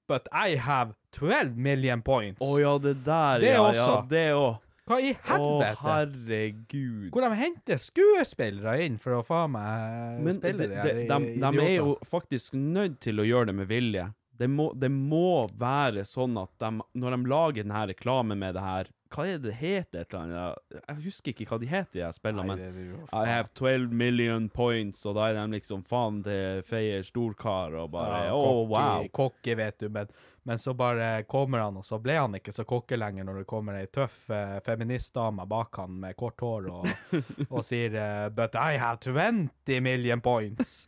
but 0.08 0.28
I 0.32 0.56
have 0.56 0.94
12 1.12 1.56
million 1.56 2.02
points. 2.02 2.40
Å 2.40 2.58
ja, 2.60 2.78
det 2.78 3.04
der, 3.04 3.40
Det 3.40 3.54
ja. 3.54 3.62
også. 3.62 3.86
Ja, 3.86 4.06
det 4.10 4.26
òg. 4.34 4.58
Hva 4.90 4.96
i 4.98 5.10
Å, 5.12 5.18
helvete? 5.28 5.74
herregud. 5.84 7.10
Hvor 7.14 7.22
de 7.22 7.34
henter 7.38 7.78
skuespillere 7.78 8.72
inn 8.82 8.96
for 8.98 9.20
å 9.20 9.26
faen 9.26 9.52
meg 9.54 10.16
Men 10.24 10.34
spille 10.34 10.66
de, 10.66 10.78
de, 10.82 11.04
de, 11.06 11.18
de, 11.38 11.50
er 11.62 11.76
jo 11.76 11.92
faktisk 12.02 12.56
nødt 12.58 12.98
til 13.04 13.22
å 13.22 13.26
gjøre 13.28 13.52
det 13.52 13.54
med 13.60 13.70
vilje. 13.70 14.08
Det 14.40 14.48
må, 14.50 14.70
det 14.74 14.90
må 14.90 15.44
være 15.60 16.02
sånn 16.08 16.34
at 16.40 16.50
de, 16.58 16.72
når 16.98 17.14
de 17.14 17.30
lager 17.30 17.62
denne 17.62 17.84
reklamen 17.92 18.40
med 18.40 18.56
det 18.58 18.64
her 18.64 18.90
Hva 19.10 19.26
er 19.26 19.40
det 19.42 19.56
heter? 19.58 20.04
et 20.04 20.14
eller 20.14 20.20
annet? 20.22 20.82
Jeg 20.86 20.96
husker 21.04 21.32
ikke 21.32 21.46
hva 21.50 21.58
de 21.58 21.68
heter, 21.70 21.98
de 21.98 22.10
spillene. 22.14 22.56
Men 22.56 22.92
I 23.10 23.24
have 23.26 23.50
12 23.58 23.90
million 23.90 24.48
points, 24.48 25.02
og 25.06 25.16
da 25.18 25.30
er 25.30 25.38
de 25.40 25.56
liksom 25.56 25.82
faen 25.88 26.20
til 26.22 26.62
feier 26.66 27.02
storkar 27.06 27.74
og 27.80 27.90
bare 27.96 28.26
Ja, 28.28 28.36
oh, 28.36 28.62
cocky, 28.68 28.74
wow. 28.76 29.08
cocky, 29.16 29.56
vet 29.58 29.80
du, 29.82 29.88
men, 29.90 30.12
men 30.46 30.62
så 30.62 30.74
bare 30.78 31.24
kommer 31.30 31.64
han, 31.66 31.80
og 31.82 31.86
så 31.86 31.98
ble 31.98 32.20
han 32.20 32.38
ikke 32.38 32.54
så 32.54 32.64
cocky 32.68 32.98
lenger 33.00 33.26
når 33.26 33.42
det 33.42 33.48
kommer 33.50 33.80
ei 33.80 33.90
tøff 33.90 34.30
eh, 34.30 34.58
feministdame 34.66 35.46
bak 35.50 35.82
han 35.82 35.98
med 36.06 36.16
kort 36.20 36.40
hår 36.40 36.70
og, 36.70 36.88
og 37.54 37.64
sier 37.66 37.98
eh, 37.98 38.28
But 38.30 38.54
I 38.54 38.78
have 38.78 39.02
20 39.02 39.80
million 39.82 40.22
points. 40.22 40.86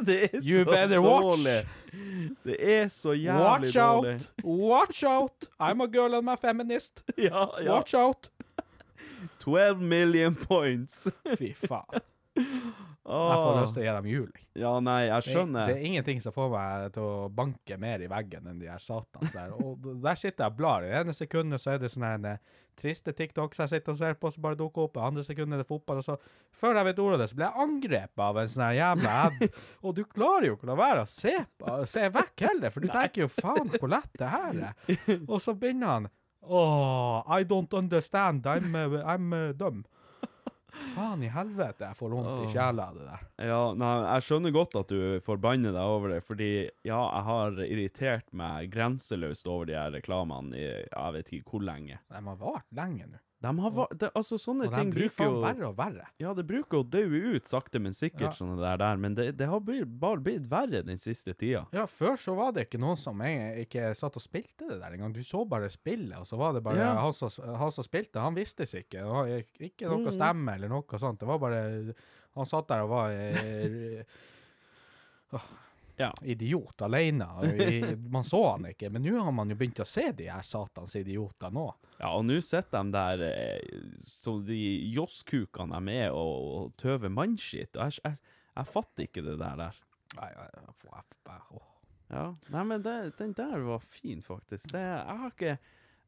Det 0.08 0.18
er 0.34 0.40
You 0.42 0.64
så 0.64 0.70
better 0.70 1.00
watch. 1.04 1.22
dårlig. 1.26 1.66
Det 2.44 2.56
er 2.74 2.88
så 2.88 3.14
jævlig 3.14 3.44
Watch 3.44 3.76
dårlig. 3.76 4.14
out! 4.14 4.44
Watch 4.44 5.04
out! 5.04 5.48
I'm 5.60 5.82
a 5.82 5.86
girl 5.88 6.14
and 6.14 6.26
my 6.26 6.36
feminist. 6.36 7.02
Ja, 7.16 7.48
ja. 7.60 7.72
Watch 7.74 7.94
out! 7.94 8.30
12 9.40 9.80
million 9.80 10.34
points. 10.34 11.08
Fy 11.38 11.52
faen. 11.54 12.00
Jeg 13.10 13.38
får 13.42 13.56
lyst 13.60 13.74
til 13.74 13.82
å 13.82 13.84
gi 13.86 13.92
dem 13.96 14.06
jul. 14.10 14.28
Ja, 14.60 14.70
nei, 14.84 15.00
jeg 15.08 15.22
Det, 15.24 15.32
skjønner. 15.34 15.66
det 15.70 15.76
er 15.80 15.86
ingenting 15.88 16.20
som 16.22 16.32
får 16.34 16.50
meg 16.52 16.92
til 16.94 17.02
å 17.08 17.28
banke 17.34 17.76
mer 17.80 18.04
i 18.04 18.08
veggen 18.10 18.46
enn 18.46 18.60
de 18.60 18.68
her 18.70 18.78
satans 18.80 19.32
der. 19.34 19.50
Og 19.56 19.80
d- 19.82 19.96
der 20.04 20.20
sitter 20.20 20.44
jeg 20.46 20.52
og 20.54 20.58
blar. 20.60 20.84
I 20.86 20.92
det 20.92 21.00
ene 21.02 21.16
sekundet 21.16 21.60
så 21.64 21.72
er 21.74 21.82
det 21.82 21.90
sånn 21.90 22.06
her, 22.06 22.20
eh, 22.36 22.38
triste 22.80 23.14
TikToks 23.16 23.60
jeg 23.62 23.72
sitter 23.74 23.94
og 23.94 23.98
ser 24.00 24.16
på, 24.20 24.30
som 24.32 24.44
bare 24.44 24.58
dukker 24.58 24.88
opp. 24.88 25.00
Andre 25.04 25.24
sekundet 25.26 25.58
er 25.58 25.62
det 25.62 25.68
fotball. 25.68 26.00
Og 26.00 26.06
så, 26.06 26.16
før 26.62 26.80
jeg 26.80 26.88
vet 26.90 27.02
ordet 27.04 27.18
av 27.18 27.24
det, 27.24 27.28
så 27.30 27.38
blir 27.38 27.48
jeg 27.48 27.66
angrepet 27.66 28.24
av 28.26 28.40
en 28.40 28.54
sånn 28.54 28.64
her 28.66 28.78
jævla 28.78 29.18
ad. 29.26 29.44
Og 29.84 29.98
du 29.98 30.02
klarer 30.08 30.48
jo 30.48 30.56
ikke 30.56 30.68
å 30.68 30.72
la 30.72 30.78
være 30.80 31.04
å 31.04 31.10
se, 31.10 31.36
se 31.92 32.08
vekk 32.16 32.46
heller, 32.48 32.74
for 32.74 32.84
du 32.84 32.90
tenker 32.96 33.26
jo 33.26 33.30
faen 33.34 33.70
hvor 33.76 33.92
lett 33.92 34.16
det 34.20 34.32
her 34.32 34.64
er. 34.70 34.96
Og 35.32 35.38
så 35.44 35.56
begynner 35.58 35.94
han 35.96 36.10
Oh, 36.40 37.22
I 37.28 37.44
don't 37.44 37.72
understand. 37.76 38.46
I'm, 38.46 38.74
uh, 38.74 39.04
I'm 39.04 39.32
uh, 39.32 39.52
dumb. 39.52 39.84
Faen 40.94 41.22
i 41.26 41.30
helvete, 41.32 41.88
jeg 41.88 41.98
får 41.98 42.14
vondt 42.14 42.44
i 42.44 42.50
sjela 42.54 42.88
av 42.90 42.98
det 42.98 43.06
der. 43.08 43.24
Ja, 43.50 43.62
nei, 43.78 43.94
jeg 44.06 44.26
skjønner 44.26 44.54
godt 44.54 44.76
at 44.80 44.92
du 44.92 45.20
forbanner 45.24 45.74
deg 45.76 45.94
over 45.96 46.14
det, 46.14 46.20
fordi 46.26 46.50
ja, 46.86 47.00
jeg 47.00 47.24
har 47.30 47.62
irritert 47.66 48.28
meg 48.36 48.70
grenseløst 48.74 49.48
over 49.50 49.70
de 49.70 49.78
her 49.78 49.92
reklamene 49.96 50.56
i 50.58 50.68
jeg 50.68 51.16
vet 51.16 51.34
ikke 51.38 51.54
hvor 51.56 51.66
lenge. 51.70 52.00
De 52.10 52.22
har 52.30 52.40
vart 52.40 52.68
lenge 52.76 53.10
nå. 53.10 53.20
De 53.40 53.50
har 53.58 53.70
va- 53.72 53.86
det, 53.96 54.10
Altså, 54.14 54.36
sånne 54.36 54.66
Og 54.68 54.74
ting 54.74 54.90
bruker 54.92 55.24
jo 55.24 55.40
verre 55.40 55.68
og 55.70 55.76
verre. 55.78 56.06
Ja, 56.20 56.34
det 56.36 56.44
bruker 56.46 56.82
å 56.82 56.84
daue 56.84 57.36
ut 57.36 57.46
sakte, 57.48 57.80
men 57.80 57.92
sikkert, 57.96 58.20
Ja. 58.20 58.30
sånne 58.36 58.58
der, 58.60 58.76
der. 58.76 58.96
men 58.98 59.14
det, 59.14 59.36
det 59.38 59.48
har 59.48 59.60
bare 59.60 60.20
blitt 60.20 60.46
verre 60.50 60.82
den 60.84 60.98
siste 60.98 61.32
tida. 61.34 61.66
Ja, 61.72 61.86
før 61.86 62.18
så 62.20 62.34
var 62.36 62.52
det 62.52 62.68
ikke 62.68 62.78
noen 62.80 62.98
som 62.98 63.18
jeg, 63.24 63.66
ikke 63.66 63.94
satt 63.96 64.16
og 64.16 64.22
spilte 64.22 64.68
det 64.68 64.78
der 64.80 64.92
engang. 64.92 65.14
Du 65.14 65.22
så 65.24 65.46
bare 65.48 65.70
spillet, 65.70 66.18
og 66.18 66.26
så 66.26 66.36
var 66.36 66.52
det 66.52 66.62
bare 66.62 66.76
Ja. 66.76 66.94
han, 67.00 67.12
som, 67.14 67.30
han 67.56 67.72
som 67.72 67.82
spilte, 67.84 68.20
han 68.20 68.34
visste 68.34 68.66
seg 68.68 68.84
ikke. 68.84 69.00
Ikke 69.58 69.88
noe 69.88 70.04
Mm. 70.04 70.12
stemme 70.12 70.54
eller 70.54 70.68
noe 70.68 70.82
sånt. 70.98 71.18
Det 71.18 71.26
var 71.26 71.38
bare 71.38 71.94
Han 72.36 72.44
satt 72.46 72.68
der 72.68 72.82
og 72.82 72.90
var 72.90 73.10
eh, 73.10 74.04
Ja. 76.00 76.10
idiot 76.24 76.82
alene. 76.82 77.28
I, 77.44 77.96
man 78.10 78.24
så 78.24 78.40
han 78.52 78.70
ikke, 78.70 78.90
men 78.92 79.04
nå 79.04 79.20
har 79.20 79.34
man 79.36 79.52
jo 79.52 79.58
begynt 79.60 79.82
å 79.84 79.88
se 79.88 80.06
de 80.16 80.30
her 80.32 80.44
satans 80.46 80.96
idiotene 80.98 81.52
nå. 81.60 81.66
Ja, 81.98 82.14
og 82.16 82.24
nå 82.28 82.38
sitter 82.44 82.80
de 82.80 82.94
der 82.96 83.24
eh, 83.28 83.82
som 84.00 84.40
de 84.46 84.60
josskukene 84.94 85.80
de 85.84 85.98
er, 86.06 86.14
og, 86.16 86.48
og 86.56 86.76
tøver 86.80 87.12
mannskitt. 87.12 87.76
Og 87.76 87.90
jeg, 87.90 88.00
jeg, 88.06 88.36
jeg 88.56 88.72
fatter 88.72 89.08
ikke 89.08 89.26
det 89.28 89.36
der 89.42 89.60
der. 89.60 89.82
Nei, 90.16 90.30
jeg, 90.32 90.48
jeg, 90.56 91.04
jeg. 91.28 91.66
Ja, 92.10 92.24
Nei, 92.50 92.64
men 92.66 92.82
det, 92.82 92.96
den 93.20 93.36
der 93.38 93.62
var 93.68 93.84
fin, 93.86 94.22
faktisk. 94.24 94.72
Det, 94.72 94.80
jeg 94.82 95.20
har 95.22 95.30
ikke 95.30 95.58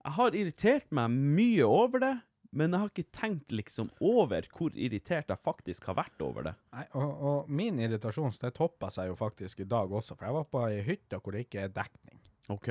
Jeg 0.02 0.12
har 0.16 0.34
irritert 0.34 0.88
meg 0.90 1.12
mye 1.14 1.66
over 1.68 2.00
det, 2.02 2.16
men 2.52 2.74
jeg 2.74 2.80
har 2.82 2.90
ikke 2.92 3.12
tenkt 3.16 3.52
liksom 3.56 3.90
over 4.04 4.44
hvor 4.52 4.74
irritert 4.76 5.30
jeg 5.32 5.40
faktisk 5.40 5.86
har 5.88 5.96
vært 6.02 6.20
over 6.24 6.50
det. 6.50 6.54
Nei, 6.76 6.84
og, 7.00 7.12
og 7.32 7.48
min 7.48 7.78
irritasjon 7.80 8.34
det 8.42 8.52
toppa 8.58 8.90
seg 8.92 9.08
jo 9.08 9.16
faktisk 9.16 9.60
i 9.64 9.68
dag 9.68 9.90
også, 9.92 10.16
for 10.18 10.28
jeg 10.28 10.36
var 10.36 10.48
på 10.52 10.64
ei 10.68 10.82
hytte 10.86 11.20
hvor 11.22 11.32
det 11.36 11.46
ikke 11.46 11.64
er 11.66 11.72
dekning. 11.72 12.18
OK? 12.52 12.68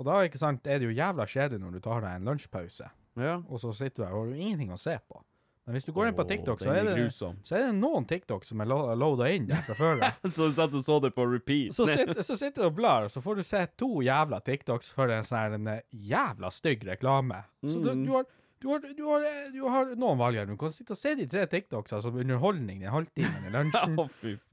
Og 0.00 0.06
da 0.08 0.20
ikke 0.24 0.40
sant, 0.40 0.64
er 0.70 0.80
det 0.80 0.88
jo 0.88 0.96
jævla 0.96 1.26
kjedelig 1.28 1.60
når 1.60 1.76
du 1.76 1.80
tar 1.84 2.00
deg 2.06 2.14
en 2.20 2.30
lunsjpause, 2.30 2.88
Ja. 3.20 3.34
og 3.48 3.60
så 3.60 3.74
sitter 3.76 4.00
du 4.00 4.06
der 4.06 4.14
og 4.14 4.22
har 4.24 4.30
jo 4.32 4.40
ingenting 4.40 4.72
å 4.72 4.78
se 4.80 4.96
på. 5.08 5.20
Men 5.66 5.76
hvis 5.76 5.84
du 5.84 5.92
går 5.92 6.08
inn 6.08 6.14
på 6.16 6.24
TikTok, 6.26 6.56
oh, 6.56 6.64
så 6.64 6.72
er, 6.72 6.86
det, 6.88 7.02
så 7.46 7.54
er 7.58 7.66
det 7.68 7.74
noen 7.76 8.06
TikTok 8.08 8.46
som 8.48 8.62
er 8.64 8.66
lo 8.70 8.78
loada 8.98 9.28
inn 9.30 9.44
der 9.46 9.60
fra 9.66 9.74
før. 9.78 10.00
av. 10.02 10.16
Så 10.32 10.48
du 10.48 10.54
satt 10.56 10.72
og 10.74 10.82
så 10.82 10.96
det 11.04 11.10
på 11.14 11.26
repeat? 11.30 11.74
Så, 11.76 11.84
sitter, 11.86 12.22
så 12.26 12.34
sitter 12.40 12.64
du 12.64 12.68
og 12.70 12.74
blar, 12.80 13.04
og 13.06 13.12
så 13.12 13.20
får 13.22 13.38
du 13.38 13.42
se 13.46 13.60
to 13.78 13.90
jævla 14.02 14.40
TikToks 14.42 14.88
for 14.96 15.12
en 15.14 15.28
sånn 15.28 15.68
eh, 15.70 15.82
jævla 15.92 16.50
stygg 16.50 16.82
reklame. 16.88 17.42
Så 17.62 17.76
du, 17.84 17.90
Mm. 17.92 18.02
du, 18.08 18.10
har, 18.16 18.26
du, 18.60 18.68
har, 18.68 18.82
du, 18.96 19.02
har, 19.08 19.24
du 19.54 19.60
har 19.72 19.92
noen 19.96 20.18
valg 20.20 20.36
her. 20.36 20.48
Du 20.50 20.56
kan 20.60 20.72
sitte 20.74 20.92
og 20.92 20.98
se 21.00 21.14
de 21.16 21.24
tre 21.30 21.46
TikToks 21.48 21.94
som 22.04 22.16
underholdning 22.20 22.82
den 22.82 22.92
halvtimen 22.92 23.46
i 23.48 23.52
lunsjen. 23.56 23.96
oh, 23.96 24.10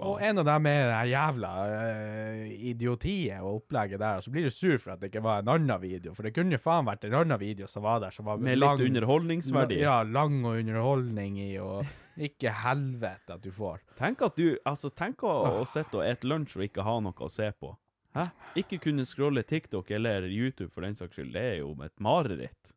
Og 0.08 0.22
en 0.24 0.40
av 0.40 0.48
dem 0.48 0.70
er 0.72 0.84
det 0.88 1.02
jævla 1.12 1.52
uh, 1.68 2.44
idiotiet 2.72 3.42
og 3.42 3.62
opplegget 3.62 4.00
der, 4.00 4.22
og 4.22 4.24
så 4.24 4.32
blir 4.32 4.48
du 4.48 4.54
sur 4.54 4.78
for 4.80 4.96
at 4.96 5.04
det 5.04 5.12
ikke 5.12 5.26
var 5.26 5.44
en 5.44 5.52
annen 5.58 5.82
video, 5.84 6.16
for 6.16 6.24
det 6.24 6.32
kunne 6.38 6.60
faen 6.62 6.88
vært 6.88 7.04
en 7.10 7.18
annen 7.20 7.42
video 7.42 7.68
som 7.72 7.84
var 7.84 8.00
der, 8.06 8.16
som 8.16 8.30
var 8.30 8.40
Med 8.40 8.62
litt 8.62 8.86
underholdningsverdi. 8.88 9.82
Ja, 9.84 10.00
lang 10.08 10.40
og 10.46 10.62
underholdning 10.62 11.42
i, 11.44 11.50
og 11.60 11.84
ikke 12.18 12.54
helvete 12.64 13.36
at 13.36 13.44
du 13.44 13.52
får. 13.54 13.84
Tenk 14.00 14.24
at 14.26 14.40
du 14.40 14.56
Altså, 14.68 14.90
tenk 14.90 15.22
å, 15.28 15.36
å 15.60 15.68
sitte 15.70 16.00
og 16.00 16.08
ete 16.08 16.28
lunsj 16.32 16.58
og 16.58 16.66
ikke 16.70 16.88
ha 16.88 16.96
noe 17.04 17.28
å 17.28 17.30
se 17.32 17.52
på. 17.60 17.76
Hæ? 18.18 18.24
Ikke 18.64 18.80
kunne 18.82 19.06
scrolle 19.06 19.44
TikTok 19.46 19.92
eller 19.94 20.26
YouTube 20.32 20.72
for 20.74 20.88
den 20.88 20.96
saks 20.98 21.20
skyld. 21.20 21.36
Det 21.36 21.44
er 21.52 21.60
jo 21.60 21.76
et 21.86 21.94
mareritt. 22.02 22.74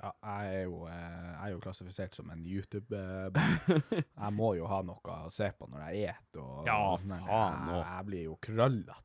Ja, 0.00 0.12
jeg 0.24 0.54
er 0.54 0.64
jo, 0.64 0.80
eh, 0.88 1.28
jeg 1.34 1.42
er 1.46 1.52
jo 1.54 1.60
klassifisert 1.64 2.14
som 2.16 2.30
en 2.32 2.46
YouTube-barn. 2.46 3.82
jeg 4.24 4.32
må 4.36 4.54
jo 4.58 4.68
ha 4.70 4.80
noe 4.86 5.18
å 5.26 5.30
se 5.34 5.50
på 5.58 5.68
når 5.70 5.90
jeg 5.90 6.14
og 6.40 6.66
Ja, 6.68 6.80
faen 6.96 7.16
òg. 7.26 7.70
jeg, 7.74 7.86
jeg 7.86 8.06
blir 8.10 8.26
jo 8.30 8.36
krøllete. 8.42 8.98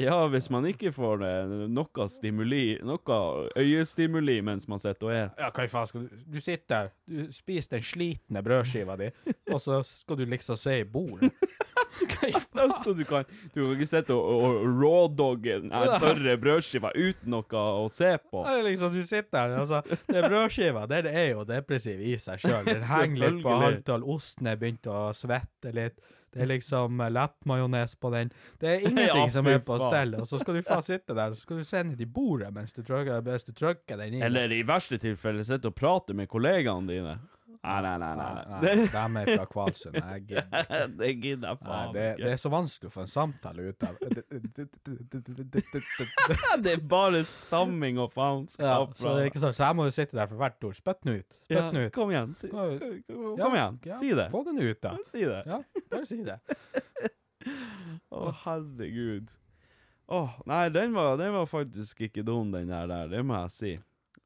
Ja, 0.00 0.14
hvis 0.32 0.46
man 0.48 0.64
ikke 0.64 0.88
får 0.94 1.20
eh, 1.26 1.50
noe 1.68 2.06
stimuli, 2.08 2.78
noe 2.80 3.16
øyestimuli 3.60 4.38
mens 4.44 4.64
man 4.70 4.80
sitter 4.80 5.08
og 5.10 5.12
et. 5.12 5.34
Ja, 5.42 5.50
hva 5.52 5.66
i 5.66 5.68
faen 5.68 5.90
skal 5.90 6.06
du 6.06 6.14
Du 6.32 6.38
sitter 6.40 6.70
der, 6.72 6.92
du 7.04 7.32
spiser 7.36 7.76
den 7.76 7.84
slitne 7.84 8.42
brødskiva 8.44 8.96
di, 8.96 9.10
og 9.52 9.60
så 9.60 9.82
skal 9.84 10.16
du 10.22 10.24
liksom 10.32 10.56
se 10.56 10.78
i 10.80 10.86
bordet. 10.88 11.34
Hva 12.00 12.28
i 12.28 12.32
faen? 12.32 12.74
Så 12.82 12.94
du 12.96 13.04
kan, 13.08 13.26
du 13.52 13.60
kan 13.60 13.74
ikke 13.76 13.88
sitte 13.90 14.16
og, 14.16 14.46
og 14.46 14.80
rawdogge 14.80 15.58
den 15.64 15.74
her 15.74 15.96
tørre 16.02 16.36
brødskiva 16.40 16.94
uten 16.96 17.34
noe 17.34 17.64
å 17.82 17.84
se 17.92 18.14
på. 18.22 18.46
Det 18.46 18.56
er 18.60 18.66
liksom, 18.70 18.94
du 18.96 19.02
sitter 19.06 19.52
der, 19.52 19.58
altså, 19.62 20.00
det 20.08 20.24
brødskiva, 20.26 20.86
det 20.90 21.04
er 21.12 21.30
jo 21.34 21.46
depressiv 21.48 22.00
i 22.00 22.16
seg 22.22 22.42
sjøl. 22.42 22.64
Den 22.68 22.82
henger 22.88 23.22
litt 23.26 23.44
på 23.44 23.60
halvtall, 23.64 24.08
osten 24.16 24.50
er 24.52 24.58
begynt 24.60 24.88
å 24.90 25.04
svette 25.16 25.74
litt. 25.76 26.00
Det 26.32 26.40
er 26.40 26.48
liksom 26.48 26.96
lett 26.96 27.12
lettmajones 27.12 27.94
på 28.00 28.10
den. 28.14 28.30
Det 28.60 28.68
er 28.70 28.80
ingenting 28.88 29.26
Ja, 29.26 29.30
som 29.30 29.46
er 29.46 29.58
på 29.64 29.76
stell. 29.82 30.14
Og 30.16 30.28
så 30.28 30.40
skal 30.40 30.56
du 30.56 30.62
faen 30.64 30.86
sitte 30.86 31.16
der, 31.16 31.34
så 31.36 31.44
skal 31.44 31.60
du 31.60 31.66
se 31.68 31.82
ned 31.84 32.00
i 32.00 32.08
bordet 32.08 32.48
mens 32.54 32.72
du 32.72 32.80
trykker 32.86 34.00
den 34.00 34.16
inn. 34.16 34.24
Eller 34.24 34.52
i 34.56 34.62
verste 34.66 34.96
tilfelle 35.02 35.44
sitte 35.44 35.68
og 35.68 35.76
prate 35.76 36.16
med 36.16 36.30
kollegaene 36.32 36.88
dine. 36.88 37.18
Nei, 37.62 37.78
nei, 37.82 37.98
nei. 37.98 38.14
nei, 38.16 38.44
Nei. 38.50 38.60
De 38.90 39.20
er 39.20 39.36
fra 39.38 39.44
Kvalsund. 39.46 39.94
Jeg 39.94 40.22
gidder 40.26 40.62
ikke. 40.62 40.78
Det 41.02 41.10
gidder 41.22 41.48
jeg 41.52 41.58
faen 41.62 41.92
ikke. 41.92 42.16
det 42.24 42.30
er 42.32 42.40
så 42.42 42.50
vanskelig 42.50 42.88
å 42.90 42.94
få 42.96 43.00
en 43.04 43.12
samtale 43.12 43.66
ut 43.70 43.84
av. 43.86 44.00
Det 46.64 46.72
er 46.72 46.82
bare 46.90 47.20
stamming 47.28 48.00
og 48.02 48.10
Ja, 48.16 48.80
så 48.98 49.14
sånn, 49.30 49.54
så 49.54 49.62
jeg 49.68 49.78
må 49.78 49.86
jo 49.86 49.94
sitte 49.94 50.18
der 50.18 50.26
for 50.30 50.40
hvert 50.42 50.66
ord. 50.66 50.74
Spytt 50.78 51.04
den 51.06 51.20
ut. 51.20 51.38
Spytt 51.44 51.60
den 51.68 51.80
ut. 51.84 51.92
Kom 51.94 52.10
igjen. 52.10 52.34
Si, 52.38 52.50
Kom- 52.50 52.74
igjen. 53.54 53.78
ja, 53.86 53.96
Si 54.00 54.10
det. 54.10 54.26
Få 54.34 54.42
den 54.48 54.58
ut, 54.58 54.80
da. 54.82 54.96
Si 55.06 55.22
det. 55.22 55.42
Ja, 55.46 55.62
bare 55.92 56.08
si 56.08 56.18
det. 56.26 56.38
Å, 58.12 58.26
herregud. 58.42 59.30
Åh, 60.12 60.34
nei, 60.50 60.66
den 60.74 60.92
var, 60.98 61.14
den 61.16 61.32
var 61.32 61.46
faktisk 61.48 62.02
ikke 62.08 62.24
dum, 62.26 62.50
den 62.52 62.68
der, 62.74 62.90
der. 62.90 63.08
Det 63.08 63.22
må 63.24 63.38
jeg 63.46 63.54
si. 63.54 63.72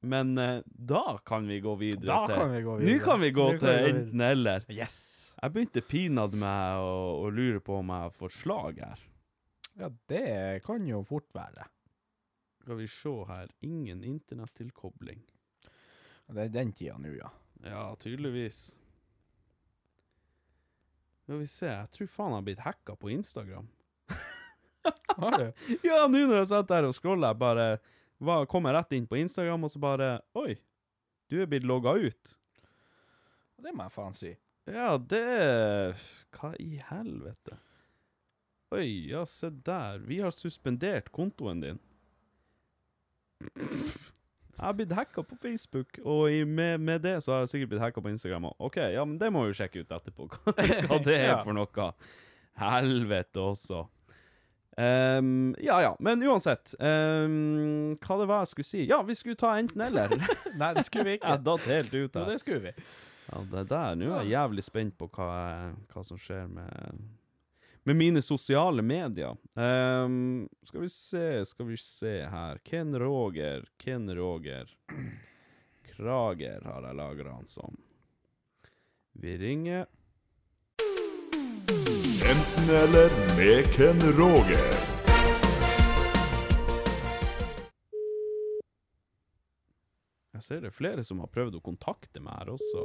Men 0.00 0.38
eh, 0.38 0.62
da 0.66 1.18
kan 1.24 1.46
vi 1.48 1.60
gå 1.64 1.74
videre 1.80 2.06
Da 2.06 2.26
til 2.28 2.36
kan 2.36 2.50
vi 2.52 2.62
gå 2.62 2.72
Nå 2.76 2.82
videre. 2.84 3.04
kan 3.04 3.20
vi 3.20 3.30
gå 3.34 3.46
Nå 3.52 3.58
til 3.62 3.88
enten-eller. 3.90 4.66
Yes. 4.70 4.96
Jeg 5.40 5.52
begynte 5.54 5.82
pinadø 5.84 6.36
med 6.40 6.82
å, 6.84 6.92
å 7.24 7.30
lure 7.32 7.60
på 7.64 7.78
om 7.80 7.90
jeg 7.94 8.12
får 8.18 8.34
slag 8.40 8.80
her. 8.84 9.00
Ja, 9.76 9.90
det 10.08 10.62
kan 10.64 10.86
jo 10.88 11.02
fort 11.04 11.32
være. 11.36 11.66
Skal 12.62 12.78
vi 12.80 12.86
se 12.90 13.12
her. 13.28 13.50
Ingen 13.66 14.04
internettilkobling. 14.04 15.20
Det 16.32 16.42
er 16.46 16.48
den 16.54 16.72
tida 16.74 16.96
nå, 16.98 17.12
ja. 17.18 17.28
Ja, 17.66 17.82
tydeligvis. 18.00 18.74
Skal 21.24 21.40
vi 21.42 21.46
se. 21.50 21.66
Jeg 21.72 21.90
tror 21.94 22.08
faen 22.10 22.32
jeg 22.32 22.38
har 22.40 22.46
blitt 22.48 22.64
hacka 22.64 22.96
på 22.98 23.10
Instagram. 23.14 23.68
Har 25.16 25.38
du? 25.40 25.46
Ja, 25.86 26.04
nå 26.06 26.20
når 26.28 26.40
jeg 26.42 26.48
sitter 26.52 26.72
der 26.76 26.88
og 26.88 26.94
scroller, 26.96 27.32
jeg 27.32 27.40
bare 27.42 27.68
var, 28.18 28.46
kom 28.50 28.66
jeg 28.68 28.76
rett 28.76 28.96
inn 28.96 29.06
på 29.08 29.18
Instagram, 29.20 29.66
og 29.66 29.72
så 29.72 29.82
bare 29.82 30.10
Oi, 30.38 30.56
du 31.30 31.38
er 31.42 31.48
blitt 31.50 31.66
logga 31.66 31.96
ut. 31.98 32.36
Det 33.62 33.72
må 33.74 33.86
jeg 33.86 33.94
faen 33.94 34.16
si. 34.16 34.32
Ja, 34.66 34.96
det 34.98 35.22
Hva 36.34 36.52
i 36.62 36.80
helvete? 36.88 37.58
Oi, 38.74 38.88
ja, 39.12 39.22
se 39.30 39.50
der. 39.50 40.00
Vi 40.02 40.18
har 40.24 40.34
suspendert 40.34 41.12
kontoen 41.14 41.62
din. 41.62 41.78
Jeg 44.56 44.64
har 44.64 44.74
blitt 44.74 44.94
hacka 44.96 45.22
på 45.22 45.36
Facebook, 45.38 45.98
og 46.02 46.32
i, 46.32 46.40
med, 46.44 46.80
med 46.80 47.04
det 47.04 47.18
så 47.22 47.34
har 47.34 47.44
jeg 47.44 47.52
sikkert 47.52 47.74
blitt 47.74 47.84
hacka 47.84 48.02
på 48.02 48.10
Instagram 48.10 48.48
òg. 48.50 48.56
OK, 48.68 48.78
ja, 48.96 49.04
men 49.04 49.18
det 49.20 49.28
må 49.32 49.44
vi 49.44 49.52
jo 49.52 49.58
sjekke 49.60 49.84
ut 49.84 49.92
etterpå, 49.92 50.26
hva, 50.32 50.54
hva 50.88 50.98
det 51.04 51.18
er 51.20 51.36
for 51.44 51.54
noe. 51.56 51.90
Helvete 52.56 53.44
også. 53.44 53.84
Ehm, 54.76 55.54
ja 55.64 55.78
ja, 55.82 55.96
men 56.04 56.20
uansett. 56.22 56.74
Um, 56.78 57.94
hva 57.96 58.16
det 58.20 58.26
var 58.28 58.42
jeg 58.44 58.50
skulle 58.52 58.68
si? 58.68 58.82
Ja, 58.90 58.98
vi 59.08 59.14
skulle 59.16 59.38
ta 59.40 59.54
enten-eller. 59.56 60.12
Nei, 60.60 60.72
det 60.76 60.84
skulle 60.88 61.06
vi 61.08 61.14
ikke. 61.16 61.30
Jeg 61.32 61.44
datt 61.48 61.68
helt 61.70 61.94
ut 61.94 62.00
Jo, 62.02 62.20
her. 62.20 62.26
det 62.32 62.40
skulle 62.42 62.60
vi. 62.66 62.74
Ja, 63.30 63.40
det 63.52 63.62
der, 63.72 63.96
Nå 63.98 64.10
er 64.12 64.20
jeg 64.22 64.34
jævlig 64.36 64.62
spent 64.66 64.94
på 65.00 65.08
hva, 65.16 65.30
hva 65.90 66.02
som 66.06 66.20
skjer 66.20 66.44
med, 66.46 67.00
med 67.88 67.98
mine 67.98 68.20
sosiale 68.22 68.84
medier. 68.86 69.34
Um, 69.58 70.44
skal 70.68 70.84
vi 70.84 70.90
se, 70.92 71.24
skal 71.48 71.66
vi 71.72 71.80
se 71.80 72.12
her. 72.30 72.60
Ken 72.68 72.92
Roger, 73.00 73.64
Ken 73.82 74.06
Roger. 74.14 74.70
Krager 75.96 76.62
har 76.68 76.84
jeg 76.86 76.98
lagra 77.00 77.32
han 77.38 77.48
som. 77.50 77.74
Vi 79.16 79.34
ringer. 79.40 79.86
Enten 81.68 82.76
eller 82.76 83.10
med 83.36 83.64
Ken 83.74 84.00
Roger. 84.18 84.66
Jeg 90.32 90.42
ser 90.42 90.60
det 90.60 90.70
er 90.70 90.76
flere 90.76 91.02
som 91.04 91.18
har 91.24 91.30
prøvd 91.32 91.58
å 91.58 91.64
kontakte 91.64 92.22
meg 92.22 92.38
her 92.38 92.52
også. 92.54 92.84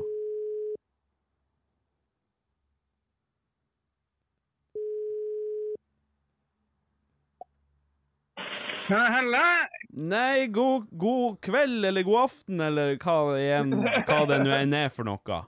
Helle! 8.91 9.45
Nei, 9.91 10.47
god, 10.51 10.89
god 10.97 11.37
kveld 11.45 11.85
eller 11.85 12.03
god 12.07 12.23
aften 12.25 12.63
eller 12.65 12.97
hva, 12.99 13.17
igjen, 13.37 13.75
hva 14.07 14.21
det 14.27 14.41
nå 14.41 14.55
enn 14.57 14.73
er 14.75 14.89
for 14.91 15.07
noe. 15.07 15.43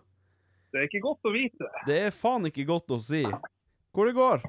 Det 0.73 0.81
er 0.81 0.89
ikke 0.89 1.03
godt 1.05 1.29
å 1.29 1.33
vite. 1.35 1.69
Det 1.85 1.99
er 2.07 2.15
faen 2.17 2.49
ikke 2.49 2.65
godt 2.65 2.93
å 2.95 2.97
si. 2.97 3.21
Hvor 3.93 4.09
det 4.09 4.15
går? 4.17 4.43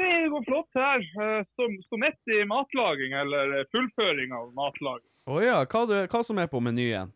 Nei, 0.00 0.10
det 0.22 0.30
går 0.32 0.44
flott 0.46 0.78
her. 0.78 1.02
Står 1.12 1.42
Stå, 1.52 1.66
stå 1.86 1.98
midt 2.00 2.32
i 2.32 2.42
matlaging, 2.48 3.16
eller 3.20 3.56
eh, 3.58 3.66
fullføring 3.74 4.32
av 4.32 4.52
matlaging. 4.56 5.08
Å 5.30 5.40
ja, 5.44 5.58
hva, 5.68 5.82
du, 5.86 5.96
hva 6.08 6.22
som 6.24 6.40
er 6.40 6.48
på 6.50 6.62
menyen? 6.64 7.12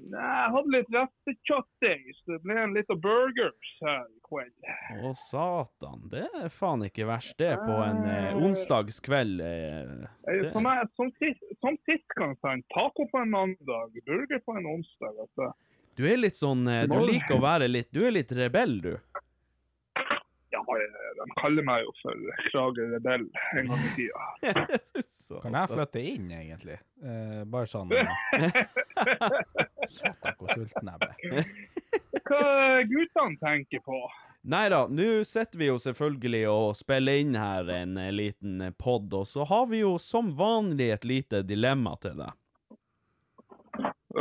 Nei, 0.00 0.20
Jeg 0.22 0.52
hadde 0.54 0.72
litt 0.72 0.92
restekjøttdeig, 0.94 2.04
så 2.20 2.30
det 2.30 2.38
ble 2.44 2.56
en 2.62 2.76
liten 2.76 3.00
burgers 3.02 3.72
her 3.82 4.06
i 4.06 4.20
kveld. 4.24 4.70
Å 5.04 5.10
satan, 5.18 6.06
det 6.12 6.24
er 6.38 6.54
faen 6.54 6.86
ikke 6.86 7.08
verst 7.10 7.34
det 7.42 7.50
på 7.64 7.80
en 7.84 8.00
eh, 8.08 8.38
onsdagskveld. 8.38 9.42
Eh, 9.44 9.96
Eh, 10.30 10.44
det, 10.44 10.52
Som, 10.54 10.68
jeg, 10.70 10.88
som, 10.96 11.10
sist, 11.18 11.42
som 11.58 11.76
sist 11.88 12.06
kan 12.14 12.36
jeg 12.36 12.62
si, 12.62 12.68
taco 12.76 13.08
på 13.10 13.20
en 13.20 13.34
mandag, 13.34 13.98
burger 14.06 14.40
på 14.46 14.56
en 14.56 14.70
onsdag. 14.76 15.20
Altså. 15.26 15.50
du 15.50 15.69
er 16.08 16.20
litt 16.20 16.38
sånn 16.38 16.66
eh, 16.70 16.86
Du 16.90 16.98
liker 17.04 17.36
å 17.36 17.42
være 17.42 17.68
litt 17.70 17.90
Du 17.92 18.04
er 18.06 18.14
litt 18.14 18.32
rebell, 18.36 18.78
du. 18.84 18.94
Ja, 20.50 20.62
de 21.20 21.26
kaller 21.36 21.66
meg 21.66 21.84
jo 21.84 21.92
for 22.00 22.22
Krage 22.48 22.86
Rebell 22.90 23.26
en 23.58 23.68
gang 23.70 23.84
i 23.84 23.90
tida. 23.96 24.22
Kan 25.44 25.58
jeg 25.58 25.70
flytte 25.74 26.02
inn, 26.12 26.30
egentlig? 26.34 26.78
Eh, 27.04 27.42
bare 27.50 27.68
sånn 27.70 27.92
eh, 27.94 28.10
Satan, 29.98 30.34
hvor 30.40 30.50
sulten 30.54 30.90
jeg 30.90 31.04
ble. 31.04 31.44
Hva 32.24 32.42
guttene 32.88 33.38
tenker 33.42 33.84
på? 33.84 34.00
Nei 34.50 34.64
da, 34.72 34.86
nå 34.88 35.08
sitter 35.28 35.60
vi 35.60 35.66
jo 35.68 35.76
selvfølgelig 35.82 36.44
og 36.48 36.76
spiller 36.78 37.20
inn 37.20 37.34
her 37.36 37.68
en 37.74 37.98
eh, 38.00 38.12
liten 38.14 38.70
pod, 38.80 39.12
og 39.12 39.28
så 39.28 39.44
har 39.50 39.66
vi 39.68 39.82
jo 39.82 39.98
som 40.00 40.32
vanlig 40.36 40.88
et 40.94 41.04
lite 41.04 41.42
dilemma 41.44 41.98
til 42.00 42.16
deg. 42.22 42.32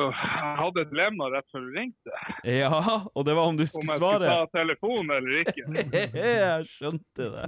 Jeg 0.07 0.55
hadde 0.59 0.81
et 0.85 0.91
dilemma 0.93 1.27
rett 1.33 1.47
før 1.53 1.65
du 1.67 1.71
ringte. 1.75 2.11
Ja, 2.47 2.69
og 3.13 3.25
det 3.27 3.35
var 3.37 3.49
om 3.51 3.57
du 3.59 3.65
skulle 3.69 3.97
svare. 3.99 4.21
Om 4.21 4.23
jeg 4.23 4.29
skulle 4.29 4.45
ta 4.45 4.57
telefonen 4.57 5.11
eller 5.17 5.31
ikke. 5.43 5.63
jeg 6.23 6.69
skjønte 6.71 7.29
det. 7.35 7.45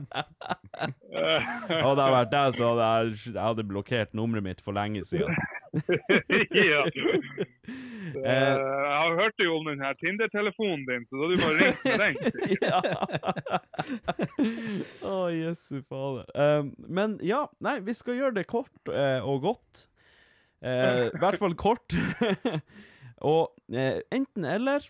Eh, 1.12 1.50
Hadde 1.88 2.06
jeg 2.06 2.16
vært 2.18 2.32
deg, 2.36 2.48
så 2.60 2.72
hadde 2.74 2.86
jeg, 2.92 3.18
jeg 3.32 3.42
hadde 3.42 3.68
blokkert 3.72 4.14
nummeret 4.18 4.44
mitt 4.52 4.62
for 4.66 4.76
lenge 4.78 5.04
siden. 5.08 5.32
ja. 6.72 6.84
Eh, 6.92 7.42
Eh, 8.12 8.58
Jeg 8.60 8.98
har 8.98 9.14
hørt 9.16 9.40
jo 9.40 9.54
om 9.56 9.68
den 9.70 9.80
her 9.80 9.94
Tinder-telefonen 10.02 10.82
din, 10.90 11.06
så 11.08 11.16
da 11.16 11.22
hadde 11.22 11.36
du 11.38 11.42
bare 11.46 11.58
ringt 11.62 11.84
med 11.86 11.98
den. 12.02 12.16
ja. 12.60 12.80
Å, 15.08 15.14
jesu 15.32 15.80
fader. 15.88 16.26
Um, 16.36 16.74
men 16.92 17.16
ja, 17.26 17.46
nei, 17.64 17.78
vi 17.86 17.96
skal 17.98 18.18
gjøre 18.20 18.36
det 18.42 18.48
kort 18.52 18.92
eh, 18.92 19.22
og 19.24 19.42
godt. 19.48 19.86
Eh, 20.62 21.08
I 21.10 21.22
hvert 21.22 21.40
fall 21.42 21.56
kort. 21.58 21.96
og 23.32 23.54
eh, 23.74 24.02
enten 24.14 24.46
eller 24.46 24.86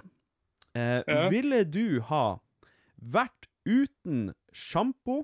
eh. 0.75 1.29
Ville 1.31 1.63
du 1.67 2.01
ha 2.11 2.39
vært 3.01 3.47
uten 3.67 4.31
sjampo 4.51 5.21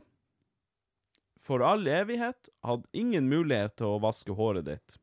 for 1.48 1.64
all 1.64 1.88
evighet, 1.88 2.50
hadde 2.68 2.88
ingen 2.98 3.30
mulighet 3.32 3.78
til 3.80 3.96
å 3.96 4.00
vaske 4.04 4.36
håret 4.36 4.68
ditt? 4.68 4.98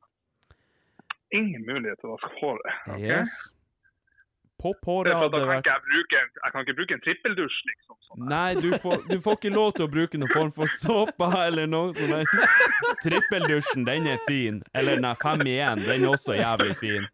Ingen 1.34 1.64
mulighet 1.66 2.00
til 2.02 2.12
å 2.12 2.16
vaske 2.18 2.34
håret. 2.40 2.80
Okay. 2.84 3.06
Yes. 3.08 3.32
Popphåret 4.64 5.12
hadde 5.12 5.40
kan 5.42 5.50
vært 5.50 5.68
jeg, 5.68 5.82
bruke 5.84 6.20
en, 6.20 6.30
jeg 6.40 6.52
kan 6.54 6.64
ikke 6.64 6.76
bruke 6.78 6.96
en 6.96 7.02
trippeldusj, 7.04 7.58
liksom. 7.68 7.96
Sånn. 8.06 8.26
Nei, 8.30 8.54
du 8.56 8.70
får, 8.80 9.04
du 9.10 9.18
får 9.20 9.38
ikke 9.38 9.52
lov 9.52 9.74
til 9.76 9.84
å 9.84 9.90
bruke 9.92 10.20
noen 10.20 10.32
form 10.32 10.52
for 10.56 10.72
såpe 10.72 11.28
eller 11.44 11.68
noe 11.68 11.92
er 11.92 12.24
Trippeldusjen, 13.04 13.84
den 13.84 14.08
er 14.08 14.20
fin. 14.28 14.62
Eller 14.72 14.96
den 14.98 15.08
er 15.08 15.20
fem 15.20 15.44
igjen, 15.44 15.84
den 15.84 16.04
er 16.06 16.14
også 16.14 16.38
jævlig 16.38 16.76
fin. 16.80 17.08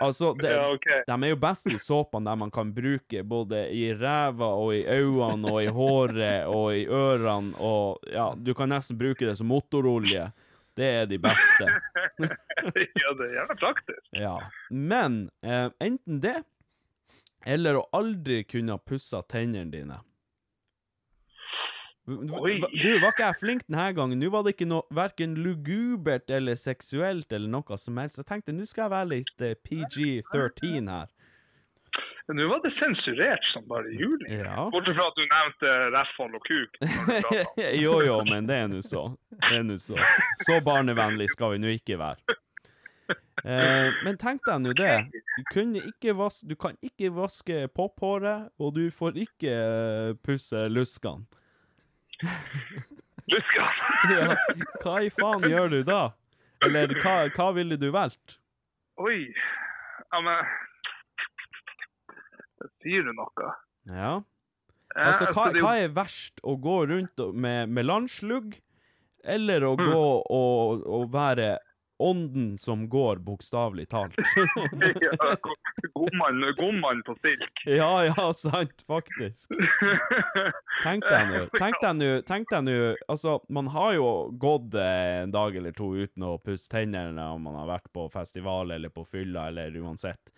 Altså, 0.00 0.32
de, 0.34 0.48
Ja, 0.50 0.70
okay. 0.74 1.02
de 1.06 1.14
er 1.14 1.30
jo 1.32 1.36
best 1.38 1.68
i 1.70 1.78
såpene 1.78 2.30
der 2.30 2.38
man 2.38 2.50
kan 2.54 2.72
bruke 2.74 3.22
både 3.22 3.66
i 3.74 3.92
ræva 3.94 4.48
og 4.58 4.74
i 4.74 4.82
øynene 4.86 5.52
og 5.52 5.60
i 5.62 5.70
håret 5.70 6.48
og 6.50 6.66
i 6.74 6.86
ørene 6.86 7.54
og 7.62 8.02
Ja, 8.10 8.32
du 8.36 8.54
kan 8.54 8.72
nesten 8.74 8.98
bruke 8.98 9.26
det 9.26 9.36
som 9.38 9.50
motorolje. 9.50 10.30
Det 10.74 10.88
er 11.02 11.06
de 11.06 11.18
beste. 11.22 11.68
ja, 13.02 13.12
det 13.18 13.28
er 13.28 13.36
gjerne 13.36 13.56
praktisk. 13.60 14.08
Ja. 14.18 14.34
Men 14.70 15.28
eh, 15.46 15.68
enten 15.84 16.18
det, 16.24 16.40
eller 17.46 17.78
å 17.78 17.84
aldri 17.94 18.42
kunne 18.48 18.78
pussa 18.82 19.22
tennene 19.30 19.70
dine. 19.70 20.00
Oi. 22.04 22.58
Du, 22.60 22.90
var 23.00 23.14
ikke 23.14 23.24
jeg 23.24 23.36
flink 23.40 23.62
denne 23.64 23.86
gangen? 23.96 24.20
Nå 24.20 24.28
var 24.32 24.44
det 24.44 24.58
ikke 24.58 24.68
noe 24.68 24.84
verken 24.92 25.38
lugubert 25.40 26.28
eller 26.28 26.58
seksuelt 26.60 27.32
eller 27.32 27.48
noe 27.48 27.78
som 27.80 27.96
helst. 28.00 28.20
Jeg 28.20 28.28
tenkte 28.28 28.52
nå 28.52 28.66
skal 28.68 28.86
jeg 28.86 28.92
være 28.92 29.10
litt 29.14 29.44
eh, 29.46 29.54
PG-13 29.64 30.90
her. 30.92 31.13
Men 32.26 32.38
Nå 32.40 32.46
var 32.48 32.60
det 32.64 32.70
sensurert 32.78 33.44
som 33.52 33.66
bare 33.68 33.90
juling. 33.92 34.32
Ja. 34.32 34.70
Bortsett 34.72 34.96
fra 34.96 35.08
at 35.10 35.18
du 35.18 35.24
nevnte 35.28 35.72
rævhold 35.92 36.38
og 36.38 36.46
kuk. 36.48 36.78
du 36.80 37.60
jo, 37.84 37.98
jo, 38.06 38.16
men 38.30 38.48
det 38.48 38.56
er 38.62 38.70
nå 38.72 38.80
så. 38.84 39.10
Det 39.34 39.58
er 39.58 39.66
nå 39.68 39.76
så. 39.80 39.98
Så 40.46 40.56
barnevennlig 40.64 41.28
skal 41.34 41.52
vi 41.54 41.60
nå 41.66 41.74
ikke 41.76 41.98
være. 42.00 42.38
Eh, 43.44 43.92
men 44.06 44.16
tenk 44.16 44.40
deg 44.46 44.62
nå 44.64 44.72
det. 44.78 44.92
kunne 45.52 45.82
ikke 45.84 46.14
vas 46.16 46.40
du 46.48 46.54
kan 46.56 46.78
ikke 46.80 47.10
vaske 47.12 47.66
popphåret, 47.76 48.48
og 48.56 48.72
du 48.78 48.86
får 48.88 49.18
ikke 49.26 49.52
eh, 49.52 50.16
pusse 50.24 50.64
luskene. 50.72 51.26
Luskene? 53.32 53.72
Ja, 54.14 54.34
hva 54.82 54.98
i 55.00 55.08
faen 55.12 55.44
gjør 55.48 55.70
du 55.72 55.78
da? 55.88 56.02
Eller 56.64 56.90
hva, 57.00 57.22
hva 57.32 57.46
ville 57.56 57.76
du 57.80 57.86
valgt? 57.92 58.38
Oi. 59.00 59.32
Ja, 60.12 60.20
men 60.20 60.42
sier 62.82 63.02
du 63.06 63.12
noe. 63.16 63.50
Ja. 63.90 64.14
Altså, 64.94 65.26
hva, 65.34 65.48
hva 65.58 65.74
er 65.82 65.88
verst? 65.96 66.38
Å 66.46 66.54
gå 66.62 66.78
rundt 66.86 67.18
med, 67.34 67.68
med 67.74 67.86
landslugg, 67.88 68.58
eller 69.24 69.64
å 69.64 69.76
Mm. 69.78 69.86
gå 69.90 70.02
og, 70.30 70.84
og 70.86 71.08
være 71.14 71.56
ånden 72.04 72.56
som 72.58 72.88
går, 72.90 73.20
bokstavelig 73.24 73.88
talt? 73.88 74.14
Ja, 75.04 75.34
Gommann 75.94 77.02
på 77.06 77.14
stilk. 77.18 77.62
ja, 77.80 78.04
ja, 78.08 78.26
sant, 78.36 78.82
faktisk. 78.86 79.50
Tenk 80.82 81.04
deg 81.06 81.30
nå, 81.30 81.42
tenk 81.58 81.78
deg 81.82 81.96
nå, 81.98 82.08
tenk 82.28 82.50
deg 82.50 82.64
nå, 82.66 82.74
altså, 83.10 83.38
man 83.48 83.68
har 83.74 83.94
jo 83.96 84.08
gått 84.42 84.74
eh, 84.78 85.22
en 85.24 85.32
dag 85.34 85.56
eller 85.56 85.72
to 85.76 85.92
uten 85.96 86.26
å 86.26 86.36
pusse 86.42 86.68
tennene 86.72 87.28
om 87.34 87.46
man 87.46 87.58
har 87.62 87.70
vært 87.76 87.90
på 87.94 88.06
festival 88.12 88.74
eller 88.74 88.92
på 88.94 89.04
fylla 89.08 89.48
eller 89.52 89.74
uansett. 89.82 90.34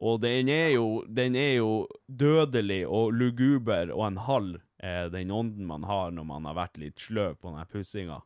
Og 0.00 0.20
den 0.22 0.48
er 0.48 0.70
jo, 0.72 1.02
den 1.08 1.36
er 1.36 1.58
jo 1.58 1.72
dødelig 2.08 2.86
og 2.88 3.12
luguber 3.12 3.92
og 3.92 4.06
en 4.06 4.20
halv, 4.24 4.60
eh, 4.82 5.06
den 5.12 5.30
ånden 5.30 5.66
man 5.68 5.84
har 5.84 6.14
når 6.16 6.24
man 6.24 6.48
har 6.48 6.56
vært 6.56 6.80
litt 6.80 7.02
sløv 7.04 7.36
på 7.36 7.52
denne 7.52 7.66
pussinga. 7.68 8.22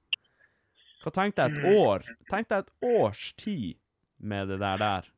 Hva 1.02 1.12
tenk 1.12 1.34
deg 1.36 1.58
et 1.58 1.80
år? 1.82 2.06
Tenk 2.30 2.48
deg 2.48 2.62
et 2.62 2.92
års 2.94 3.26
tid 3.36 3.74
med 4.22 4.48
det 4.48 4.60
der 4.62 4.78
der. 4.80 5.10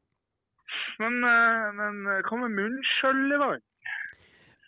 Men, 0.98 1.20
eh, 1.22 1.66
men 1.76 2.00
eh, 2.10 2.22
hva 2.26 2.40
med 2.40 2.56
munnskjøllevann? 2.56 3.62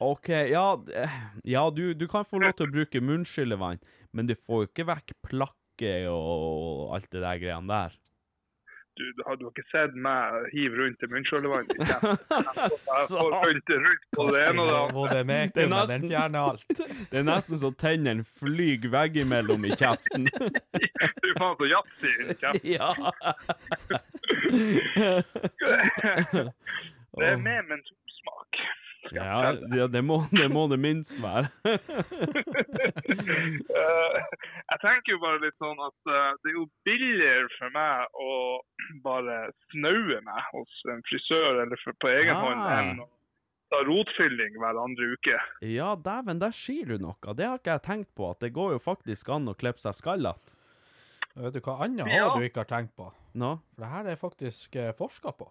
OK, 0.04 0.28
ja, 0.52 0.66
eh, 0.94 1.16
ja 1.48 1.64
du, 1.74 1.90
du 1.98 2.06
kan 2.10 2.26
få 2.28 2.38
lov 2.42 2.54
til 2.54 2.68
å 2.68 2.74
bruke 2.76 3.02
munnskyllevann, 3.02 3.80
men 4.12 4.28
du 4.28 4.36
får 4.36 4.62
jo 4.62 4.68
ikke 4.70 4.86
vekk 4.92 5.16
plakke 5.26 5.94
og 6.12 6.94
alt 6.94 7.10
det 7.14 7.24
der 7.24 7.40
greiene 7.42 7.72
der. 7.72 7.98
Du, 8.98 9.04
du 9.14 9.20
har 9.26 9.36
ikke 9.54 9.62
sett 9.70 9.94
meg 9.94 10.48
hive 10.50 10.74
rundt 10.80 11.02
i 11.04 11.08
får 13.14 13.36
rundt, 13.44 13.70
rundt 13.84 14.06
på 14.16 14.24
det 14.34 14.40
ene 14.48 14.64
og 14.64 14.68
det 14.68 14.78
andre. 14.78 15.02
Det 15.54 15.62
er 15.62 15.70
nesten- 15.70 16.08
er 17.22 17.62
så 17.62 17.70
tennene 17.78 18.24
flyr 18.40 18.88
veggimellom 18.96 19.68
i 19.68 19.72
kjeften. 19.78 20.26
Du 21.22 21.28
faen 21.38 21.54
så 21.60 21.66
yatzy 21.70 22.10
i 22.26 22.34
kjeften. 22.42 22.66
ja. 22.74 22.90
Det 27.18 27.26
er 27.26 27.36
med 27.36 27.62
mentolsmak. 27.70 28.60
Ja, 29.16 29.52
ja 29.76 29.86
det, 29.90 30.02
må, 30.04 30.18
det 30.32 30.48
må 30.52 30.66
det 30.72 30.78
minst 30.82 31.16
være. 31.22 31.48
Eh, 33.08 34.16
jeg 34.72 34.78
tenker 34.82 35.12
jo 35.14 35.18
bare 35.22 35.40
litt 35.42 35.56
sånn 35.60 35.78
at 35.82 36.10
eh, 36.12 36.30
det 36.42 36.50
er 36.52 36.56
jo 36.58 36.64
billigere 36.86 37.48
for 37.56 37.72
meg 37.74 38.18
å 38.20 38.32
bare 39.06 39.36
snaue 39.72 40.18
meg 40.26 40.48
hos 40.52 40.80
en 40.92 41.02
frisør 41.08 41.62
eller 41.64 41.80
for, 41.84 41.96
på 42.02 42.10
egen 42.12 42.34
Ah. 42.36 42.42
hånd 42.44 42.66
enn 42.74 43.00
å 43.04 43.08
ta 43.72 43.80
rotfylling 43.84 44.54
hver 44.60 44.78
andre 44.80 45.10
uke. 45.14 45.38
Ja, 45.68 45.90
dæven, 46.00 46.40
der 46.40 46.54
sier 46.56 46.88
du 46.88 46.96
noe. 47.02 47.34
Det 47.36 47.44
har 47.48 47.58
ikke 47.60 47.74
jeg 47.76 47.84
tenkt 47.88 48.10
på, 48.16 48.30
at 48.32 48.40
det 48.44 48.52
går 48.56 48.76
jo 48.76 48.80
faktisk 48.82 49.28
an 49.34 49.50
å 49.52 49.56
klippe 49.58 49.82
seg 49.82 49.96
skallete. 49.98 50.54
Vet 51.38 51.54
du 51.54 51.60
hva 51.62 51.76
annet 51.84 52.08
Ja. 52.08 52.28
har 52.30 52.40
du 52.40 52.46
ikke 52.48 52.64
har 52.64 52.70
tenkt 52.70 52.94
på? 52.98 53.10
Nå? 53.38 53.50
For 53.74 53.84
det 53.84 53.90
her 53.92 54.08
er 54.14 54.16
faktisk 54.20 54.76
eh, 54.80 54.92
forska 54.96 55.34
på. 55.36 55.50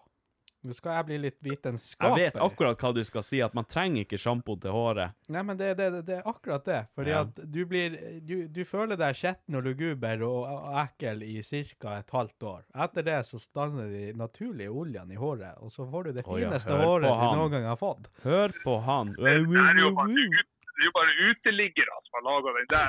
Nå 0.66 0.74
skal 0.74 0.96
jeg 0.96 1.06
bli 1.06 1.16
litt 1.22 1.36
Jeg 1.46 2.14
vet 2.18 2.38
akkurat 2.42 2.80
hva 2.82 2.90
du 2.96 3.04
skal 3.06 3.22
si, 3.22 3.38
at 3.44 3.54
man 3.54 3.64
trenger 3.68 4.02
ikke 4.02 4.18
sjampo 4.18 4.56
til 4.58 4.74
håret. 4.74 5.14
Nei, 5.30 5.42
men 5.46 5.56
det, 5.60 5.68
det, 5.78 6.02
det 6.08 6.16
er 6.18 6.26
akkurat 6.26 6.64
det. 6.66 6.80
Fordi 6.98 7.10
Ja. 7.14 7.20
at 7.22 7.38
du 7.38 7.60
blir 7.66 7.94
du, 8.26 8.48
du 8.50 8.64
føler 8.66 8.96
deg 8.98 9.14
skitten 9.14 9.54
og 9.54 9.62
luguber 9.68 10.22
og, 10.26 10.50
og 10.50 10.80
ekkel 10.82 11.22
i 11.22 11.38
ca. 11.46 11.98
et 12.00 12.10
halvt 12.10 12.42
år. 12.42 12.62
Etter 12.74 13.02
det 13.06 13.20
så 13.30 13.38
stanner 13.38 13.86
de 13.92 14.12
naturlige 14.18 14.70
oljene 14.74 15.14
i 15.14 15.16
håret, 15.20 15.54
og 15.62 15.70
så 15.72 15.86
får 15.90 16.10
du 16.10 16.12
det 16.18 16.26
fineste 16.26 16.74
oh, 16.74 16.78
ja. 16.82 16.86
håret 16.90 17.08
du 17.08 17.36
noen 17.38 17.54
gang 17.54 17.64
har 17.70 17.78
fått. 17.78 18.10
Hør 18.26 18.54
på 18.64 18.78
han. 18.82 19.14
Det 19.14 19.30
er 19.30 19.38
jo 19.78 19.92
bare, 19.94 20.10
ut, 20.10 20.48
det 20.74 20.82
er 20.82 20.86
jo 20.88 20.94
bare 20.98 21.12
uteliggere 21.30 21.92
som 22.02 22.12
har 22.18 22.22
laga 22.28 22.48
den 22.58 22.66
der. 22.74 22.88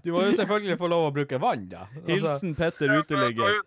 Du 0.04 0.12
må 0.14 0.22
jo 0.24 0.32
selvfølgelig 0.38 0.78
få 0.78 0.88
lov 0.90 1.08
å 1.08 1.14
bruke 1.14 1.38
vann, 1.42 1.66
da. 1.70 1.86
Altså, 2.00 2.12
Hilsen 2.14 2.54
Petter 2.58 2.94
uteligger. 3.00 3.58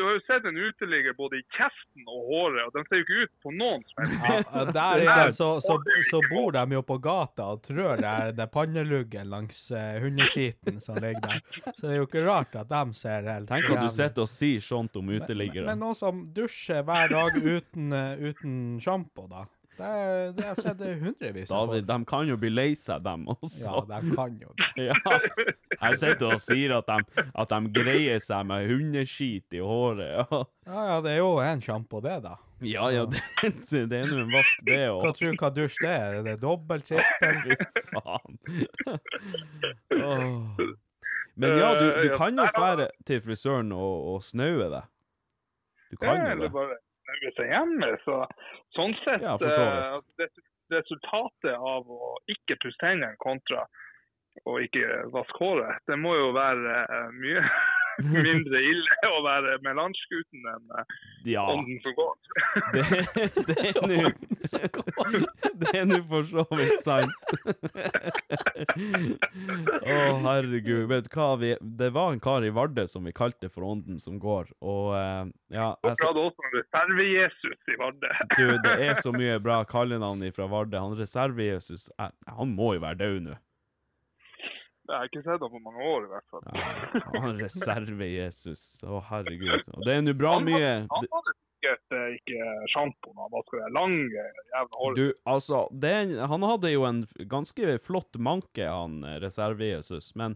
Du 0.00 0.04
har 0.06 0.14
jo 0.16 0.20
sett 0.24 0.46
en 0.48 0.56
uteligger 0.56 1.12
både 1.18 1.36
i 1.36 1.42
kjeften 1.52 2.06
og 2.08 2.20
håret, 2.30 2.62
og 2.64 2.76
de 2.76 2.84
ser 2.86 3.00
jo 3.00 3.04
ikke 3.04 3.18
ut 3.26 3.32
på 3.44 3.52
noen 3.52 3.82
som 3.90 4.00
helst. 4.24 4.54
ja, 4.54 4.62
der 4.72 5.02
er 5.04 5.32
så, 5.36 5.48
så, 5.60 5.76
så 6.08 6.20
bor 6.30 6.56
de 6.56 6.64
jo 6.78 6.82
på 6.88 6.96
gata 7.04 7.50
og 7.52 7.60
trør 7.66 8.00
der 8.00 8.32
det 8.38 8.48
panneluggen 8.54 9.28
langs 9.28 9.60
uh, 9.74 9.98
hundeskiten 10.00 10.80
som 10.80 10.96
ligger 11.04 11.20
der. 11.26 11.44
Så 11.76 11.84
det 11.84 11.92
er 11.92 12.00
jo 12.00 12.08
ikke 12.08 12.24
rart 12.24 12.56
at 12.56 12.72
de 12.72 12.96
ser 12.96 13.28
helt 13.28 13.50
Tenk 13.50 13.68
at 13.74 13.84
du 13.84 13.92
sitter 13.92 14.24
og 14.24 14.32
sier 14.32 14.64
sånt 14.64 14.96
om 14.96 15.10
Men, 15.10 15.20
uteliggere. 15.20 15.68
men 15.68 15.84
noen 15.84 15.98
som 15.98 16.24
dusjer 16.32 16.80
hver 16.88 17.12
dag 17.12 17.36
uten, 17.36 17.92
uh, 17.92 18.24
uten 18.30 18.54
sjampo, 18.80 19.28
da. 19.28 19.44
Det, 19.80 19.90
det 20.36 20.44
har 20.44 20.58
jeg 20.58 20.64
sett 20.66 20.80
hundrevis 21.00 21.50
av 21.56 21.70
David, 21.70 21.86
folk. 21.86 21.88
de 21.90 22.08
kan 22.10 22.28
jo 22.28 22.36
bli 22.42 22.50
lei 22.52 22.66
seg, 22.76 23.00
dem 23.06 23.22
også. 23.32 23.62
Ja, 23.64 23.80
de 23.88 24.14
kan 24.16 24.34
jo 24.42 24.52
det. 24.58 24.68
Ja. 24.90 24.94
Her 25.80 25.96
sitter 25.96 26.20
du 26.20 26.26
og 26.34 26.42
sier 26.44 26.74
at 26.76 26.88
de, 26.90 27.24
at 27.40 27.52
de 27.54 27.72
greier 27.80 28.20
seg 28.20 28.44
med 28.50 28.68
hundeskit 28.68 29.56
i 29.56 29.62
håret. 29.64 30.04
Ja, 30.20 30.42
Ja, 30.70 30.82
ja, 30.90 30.98
det 31.02 31.14
er 31.16 31.18
jo 31.22 31.30
en 31.42 31.62
sjampo, 31.64 31.98
det, 32.04 32.18
da. 32.26 32.34
ja, 32.62 32.90
ja 32.94 33.06
det, 33.10 33.22
det 33.72 33.96
er 34.02 34.06
nå 34.10 34.20
en 34.26 34.30
vask, 34.36 34.60
det 34.68 34.76
Hva 34.84 35.08
òg. 35.08 35.16
tror 35.16 35.32
du 35.32 35.40
hva 35.40 35.50
dusj 35.56 35.80
det 35.82 35.90
er? 35.96 36.18
Er 36.20 36.28
det 36.28 36.36
dobbelt, 36.44 36.86
trippel? 36.86 37.40
Fy 37.48 37.56
faen. 37.96 38.38
Oh. 39.96 40.60
Men 41.40 41.56
ja, 41.58 41.72
du, 41.80 41.86
du 42.04 42.16
kan 42.20 42.36
jo 42.38 42.46
fære 42.54 42.88
til 43.08 43.20
frisøren 43.24 43.72
og, 43.72 43.96
og 44.14 44.22
snaue 44.26 44.68
deg. 44.76 44.86
Du 45.90 45.96
kan 46.04 46.20
jo 46.20 46.46
det. 46.46 46.78
Bare 47.10 47.32
seg 47.36 47.50
hjemme. 47.52 47.90
Så, 48.04 48.18
sånn 48.76 48.94
sett, 49.04 49.22
Ja, 49.26 49.36
så 49.40 49.50
eh, 49.50 49.90
altså, 49.90 50.02
res- 50.22 50.46
resultatet 50.70 51.54
av 51.56 51.88
å 51.90 52.14
ikke 52.30 52.56
pusse 52.62 52.78
tennene 52.82 53.16
kontra 53.22 53.64
å 54.46 54.60
ikke 54.62 54.86
vaske 55.10 55.40
håret, 55.42 55.80
det 55.90 55.96
må 55.98 56.12
jo 56.14 56.28
være 56.36 56.74
eh, 56.84 57.08
mye 57.18 57.40
mindre 58.04 58.60
ille 58.64 59.10
å 59.10 59.20
være 59.24 59.56
melanjgutten 59.64 60.46
enn 60.54 60.76
eh, 60.78 60.84
Ja, 61.34 61.44
ånden 61.52 61.80
som 61.84 61.94
går. 61.98 62.14
det, 62.74 62.84
det 63.48 63.56
er 63.70 63.80
nå 63.90 64.10
Det 65.60 65.72
er 65.76 65.84
nå 65.88 66.00
for 66.08 66.26
så 66.28 66.44
vidt 66.56 66.80
sant. 66.84 67.12
Å, 69.80 69.96
herregud. 70.24 70.86
Vet 70.90 71.08
du 71.08 71.16
hva, 71.16 71.28
vi, 71.40 71.52
det 71.60 71.90
var 71.96 72.14
en 72.14 72.22
kar 72.22 72.46
i 72.46 72.52
Vardø 72.54 72.86
som 72.90 73.06
vi 73.06 73.14
kalte 73.16 73.50
for 73.52 73.66
Ånden 73.68 74.00
som 74.00 74.18
går, 74.22 74.50
og 74.64 74.94
eh, 74.96 75.24
ja 75.54 75.68
jeg, 75.84 75.98
så 76.00 76.10
en 76.14 76.56
reserve-Jesus 76.56 77.70
i 77.70 77.78
Vardø. 77.80 78.10
Du, 78.36 78.46
det 78.64 78.74
er 78.88 78.98
så 79.00 79.12
mye 79.14 79.38
bra 79.42 79.60
kallenavn 79.68 80.24
fra 80.34 80.48
Vardø. 80.50 80.80
Han 80.80 80.98
reserve-Jesus, 80.98 81.90
eh, 82.00 82.12
han 82.30 82.56
må 82.56 82.74
jo 82.76 82.84
være 82.86 83.00
død 83.04 83.22
nå. 83.28 83.38
Jeg 84.90 84.96
har 84.98 85.06
ikke 85.10 85.22
sett 85.22 85.42
ham 85.44 85.52
på 85.54 85.60
mange 85.62 85.84
år, 85.86 86.00
i 86.02 86.10
hvert 86.10 86.28
fall. 86.32 86.42
Ja, 86.50 87.20
han 87.22 87.38
reserve-Jesus. 87.38 88.62
Å, 88.82 88.98
herregud. 89.10 89.68
Og 89.76 89.84
det 89.86 89.94
er 89.94 90.02
nå 90.02 90.14
bra 90.18 90.32
Han 90.34 90.48
hadde- 90.50 90.58
mye 90.58 90.72
Han 90.90 91.06
hadde 91.14 91.34
sikkert 91.38 91.94
eh, 91.94 92.08
ikke 92.16 92.48
sjampo 92.72 93.12
da 93.14 93.26
han 93.28 93.44
skulle 93.46 93.64
det 93.68 93.74
lang 93.76 93.94
jævla 94.16 94.80
håret. 94.80 94.96
Du, 94.96 95.06
altså, 95.34 95.60
det, 95.84 95.92
han 96.32 96.42
hadde 96.48 96.72
jo 96.72 96.84
en 96.88 97.02
ganske 97.30 97.74
flott 97.84 98.18
manke, 98.18 98.64
han 98.66 99.04
eh, 99.04 99.18
reserve-Jesus, 99.22 100.14
men 100.18 100.34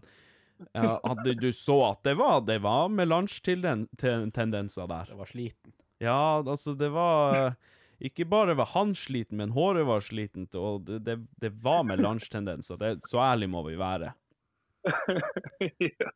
ja, 0.71 0.99
hadde 1.03 1.33
du 1.41 1.49
så 1.51 1.75
at 1.91 2.03
det 2.07 2.13
var, 2.15 2.39
det 2.47 2.61
var 2.63 2.87
melange-tendenser 2.93 4.87
der. 4.87 5.05
Det 5.09 5.17
var 5.19 5.25
sliten. 5.25 5.73
Ja, 5.99 6.43
altså, 6.43 6.73
det 6.79 6.89
var 6.93 7.35
eh, 7.47 7.53
Ikke 7.99 8.25
bare 8.27 8.53
var 8.59 8.65
han 8.73 8.93
sliten, 8.95 9.37
men 9.39 9.51
håret 9.55 9.85
var 9.87 10.01
slitent, 10.03 10.55
og 10.59 10.85
det, 10.87 10.99
det, 11.07 11.17
det 11.41 11.51
var 11.63 11.83
melange-tendenser. 11.87 12.77
Så 13.07 13.19
ærlig 13.23 13.49
må 13.49 13.63
vi 13.67 13.75
være. 13.79 14.13
Ja. 15.99 16.09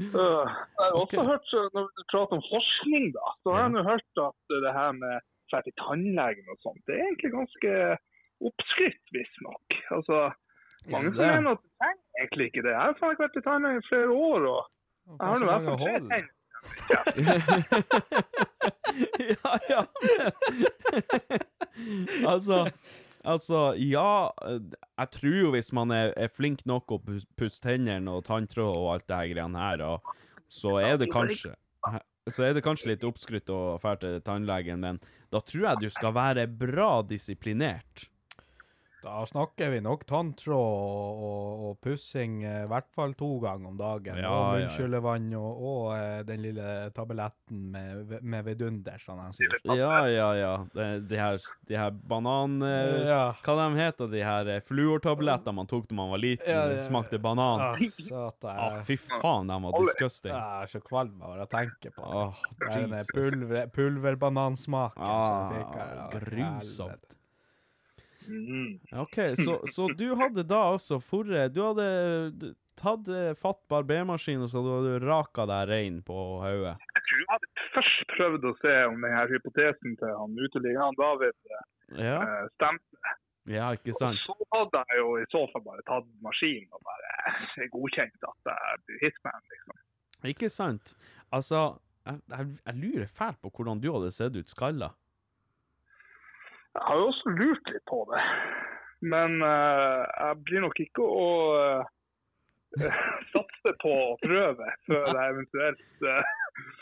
Øh, 0.00 0.46
Jeg 0.78 0.86
har 0.86 0.94
også 1.02 1.02
okay. 1.02 1.18
hørt, 1.30 1.48
når 1.74 1.84
du 1.96 2.00
prater 2.12 2.34
om 2.38 2.44
forskning, 2.54 3.04
da, 3.16 3.26
så 3.42 3.46
har 3.54 3.62
jeg 3.66 3.74
nå 3.74 3.80
hørt 3.92 4.10
at 4.28 4.40
det 4.64 4.72
her 4.80 4.90
med 5.02 5.14
å 5.50 5.58
til 5.66 5.74
tannlegen 5.82 6.46
og 6.52 6.58
sånt, 6.64 6.82
det 6.86 6.92
er 6.94 7.04
egentlig 7.08 7.32
ganske 7.34 7.70
oppskrytt, 8.48 9.04
visstnok. 9.16 9.66
Altså, 9.96 10.16
mange 10.92 11.08
som 11.14 11.22
mener 11.26 11.50
at 11.56 11.62
du 11.64 11.68
trenger 11.82 12.06
egentlig 12.22 12.44
ikke 12.50 12.64
det. 12.66 12.72
Jeg 12.76 12.80
har 12.80 12.86
ikke 13.14 13.26
vært 13.26 13.36
til 13.36 13.46
tannlegen 13.48 13.82
i 13.82 13.88
flere 13.90 14.10
år, 14.30 14.40
og 14.54 14.62
jeg 15.10 15.26
har 15.26 15.36
nå 15.38 15.44
i 15.44 15.46
hvert 15.50 15.66
tre 15.82 15.92
tenner. 15.96 16.24
ja, 19.34 19.50
ja. 19.72 19.82
altså, 22.32 22.56
altså, 23.24 23.74
ja 23.76 24.30
eh, 24.46 24.60
Jeg 24.98 25.10
tror 25.16 25.36
jo 25.36 25.50
hvis 25.54 25.72
man 25.76 25.94
er, 25.94 26.12
er 26.16 26.32
flink 26.32 26.64
nok 26.68 26.92
å 26.92 27.00
pusse 27.00 27.62
tennene 27.62 28.10
og 28.12 28.26
tanntråd 28.28 28.76
og 28.76 28.92
alt 28.94 29.08
det 29.08 29.18
her 29.22 29.32
greiene 29.34 29.64
her, 29.64 29.84
og, 29.86 30.14
så 30.50 30.78
er 30.82 30.96
det 30.98 31.10
kanskje 31.12 31.54
så 32.30 32.44
er 32.44 32.54
det 32.54 32.62
kanskje 32.62 32.92
litt 32.92 33.04
oppskrytt 33.06 33.50
å 33.50 33.78
dra 33.80 33.94
til 33.98 34.20
tannlegen, 34.22 34.82
men 34.82 34.98
da 35.32 35.40
tror 35.42 35.70
jeg 35.70 35.80
du 35.80 35.92
skal 35.92 36.12
være 36.14 36.44
bra 36.46 37.00
disiplinert. 37.06 38.09
Da 39.02 39.22
snakker 39.26 39.70
vi 39.72 39.78
nok 39.80 40.02
tanntråd 40.04 40.56
og, 40.60 41.20
og, 41.24 41.62
og 41.70 41.76
pussing 41.84 42.42
eh, 42.44 42.64
i 42.64 42.68
hvert 42.68 42.88
fall 42.94 43.14
to 43.16 43.28
ganger 43.40 43.70
om 43.70 43.78
dagen. 43.80 44.18
Ja, 44.20 44.28
og 44.30 44.58
ja, 44.60 44.66
ja. 44.68 45.38
og, 45.40 45.62
og 45.70 45.84
eh, 45.96 46.18
den 46.28 46.42
lille 46.44 46.66
tabletten 46.96 47.62
med, 47.72 48.12
med 48.20 48.44
vidunder, 48.44 48.98
som 49.00 49.20
de 49.22 49.30
sier. 49.38 49.56
Ja, 49.72 50.02
ja, 50.10 50.28
ja. 50.36 50.50
De, 50.74 50.88
de 51.08 51.20
her, 51.20 51.38
de 51.70 51.78
her 51.80 51.90
banan... 52.12 52.58
eh, 52.66 53.06
Ja. 53.10 53.22
Hva 53.44 53.56
de 53.60 53.68
heter 53.80 54.10
de 54.12 54.20
her 54.26 54.50
fluortablettene 54.68 55.56
man 55.62 55.70
tok 55.70 55.88
da 55.88 55.96
man 55.96 56.12
var 56.12 56.20
liten? 56.20 56.50
Ja, 56.50 56.66
Smakte 56.84 57.18
banan. 57.22 57.64
Ah, 57.70 57.80
jeg, 57.80 58.34
Ah, 58.50 58.82
fy 58.84 58.98
faen, 59.00 59.48
de 59.48 59.56
var 59.64 59.78
disgusting. 59.80 60.34
jeg 60.34 60.64
er 60.66 60.70
så 60.74 60.80
kvalm 60.84 61.22
av 61.24 61.40
å 61.40 61.48
tenke 61.50 61.92
på 61.96 62.04
det. 62.04 62.20
Oh, 62.20 62.44
den 62.68 62.94
pulver, 63.14 63.66
pulverbanansmaken 63.74 65.00
som 65.00 65.56
jeg 65.56 65.64
fikk 65.64 65.72
Ah, 65.72 65.80
her. 65.80 65.96
Ja, 65.96 66.06
grusomt. 66.60 67.16
Mm. 68.30 68.78
OK, 69.02 69.16
så, 69.34 69.58
så 69.66 69.88
du 69.98 70.12
hadde 70.14 70.44
da 70.46 70.60
altså 70.70 71.00
forre 71.02 71.48
Du 71.50 71.62
hadde 71.64 71.86
tatt 72.80 73.08
eh, 73.08 73.32
fatt 73.38 73.60
barbermaskinen 73.68 74.48
så 74.48 74.62
hadde 74.62 74.92
du 75.00 75.06
raka 75.06 75.46
deg 75.48 75.68
rein 75.70 75.98
på 76.06 76.16
hodet. 76.42 76.76
Jeg 76.96 77.04
tror 77.08 77.22
jeg 77.22 77.30
hadde 77.32 77.50
først 77.74 78.14
prøvd 78.14 78.46
å 78.50 78.54
se 78.60 78.76
om 78.90 79.04
denne 79.04 79.26
hypotesen 79.32 79.98
til 80.00 80.14
han 80.20 80.38
uteliggeren 80.38 80.98
David 81.00 81.36
Ja, 81.98 82.16
uh, 82.22 82.46
stemte. 82.54 83.14
ja 83.50 83.68
ikke 83.76 83.94
sant? 83.98 84.22
Og 84.30 84.40
så 84.40 84.48
hadde 84.56 84.84
jeg 84.92 85.02
jo 85.02 85.12
i 85.18 85.28
så 85.34 85.44
fall 85.52 85.66
bare 85.66 85.86
tatt 85.90 86.08
maskinen 86.24 86.70
og 86.76 86.82
bare 86.86 87.12
eh, 87.34 87.68
godkjent 87.74 88.28
at 88.30 88.52
jeg 88.52 88.82
blir 88.86 89.04
hitman, 89.04 89.46
liksom. 89.54 89.84
Ikke 90.30 90.50
sant? 90.52 90.94
Altså, 91.32 91.64
jeg, 92.06 92.20
jeg, 92.30 92.56
jeg 92.66 92.80
lurer 92.84 93.12
fælt 93.20 93.40
på 93.42 93.52
hvordan 93.56 93.80
du 93.82 93.90
hadde 93.94 94.12
sett 94.14 94.36
ut 94.36 94.52
skalla. 94.52 94.92
Jeg 96.76 96.82
har 96.86 96.98
jo 97.00 97.06
også 97.10 97.32
lurt 97.38 97.70
litt 97.72 97.84
på 97.90 98.02
det. 98.10 98.24
Men 99.12 99.38
uh, 99.42 100.04
jeg 100.04 100.42
blir 100.46 100.64
nok 100.66 100.76
ikke 100.82 101.06
å 101.06 101.28
uh, 101.56 101.88
satse 103.32 103.72
på 103.82 103.94
å 103.94 104.18
prøve 104.22 104.68
før 104.86 105.08
jeg 105.08 105.32
eventuelt 105.34 106.04
uh, 106.04 106.36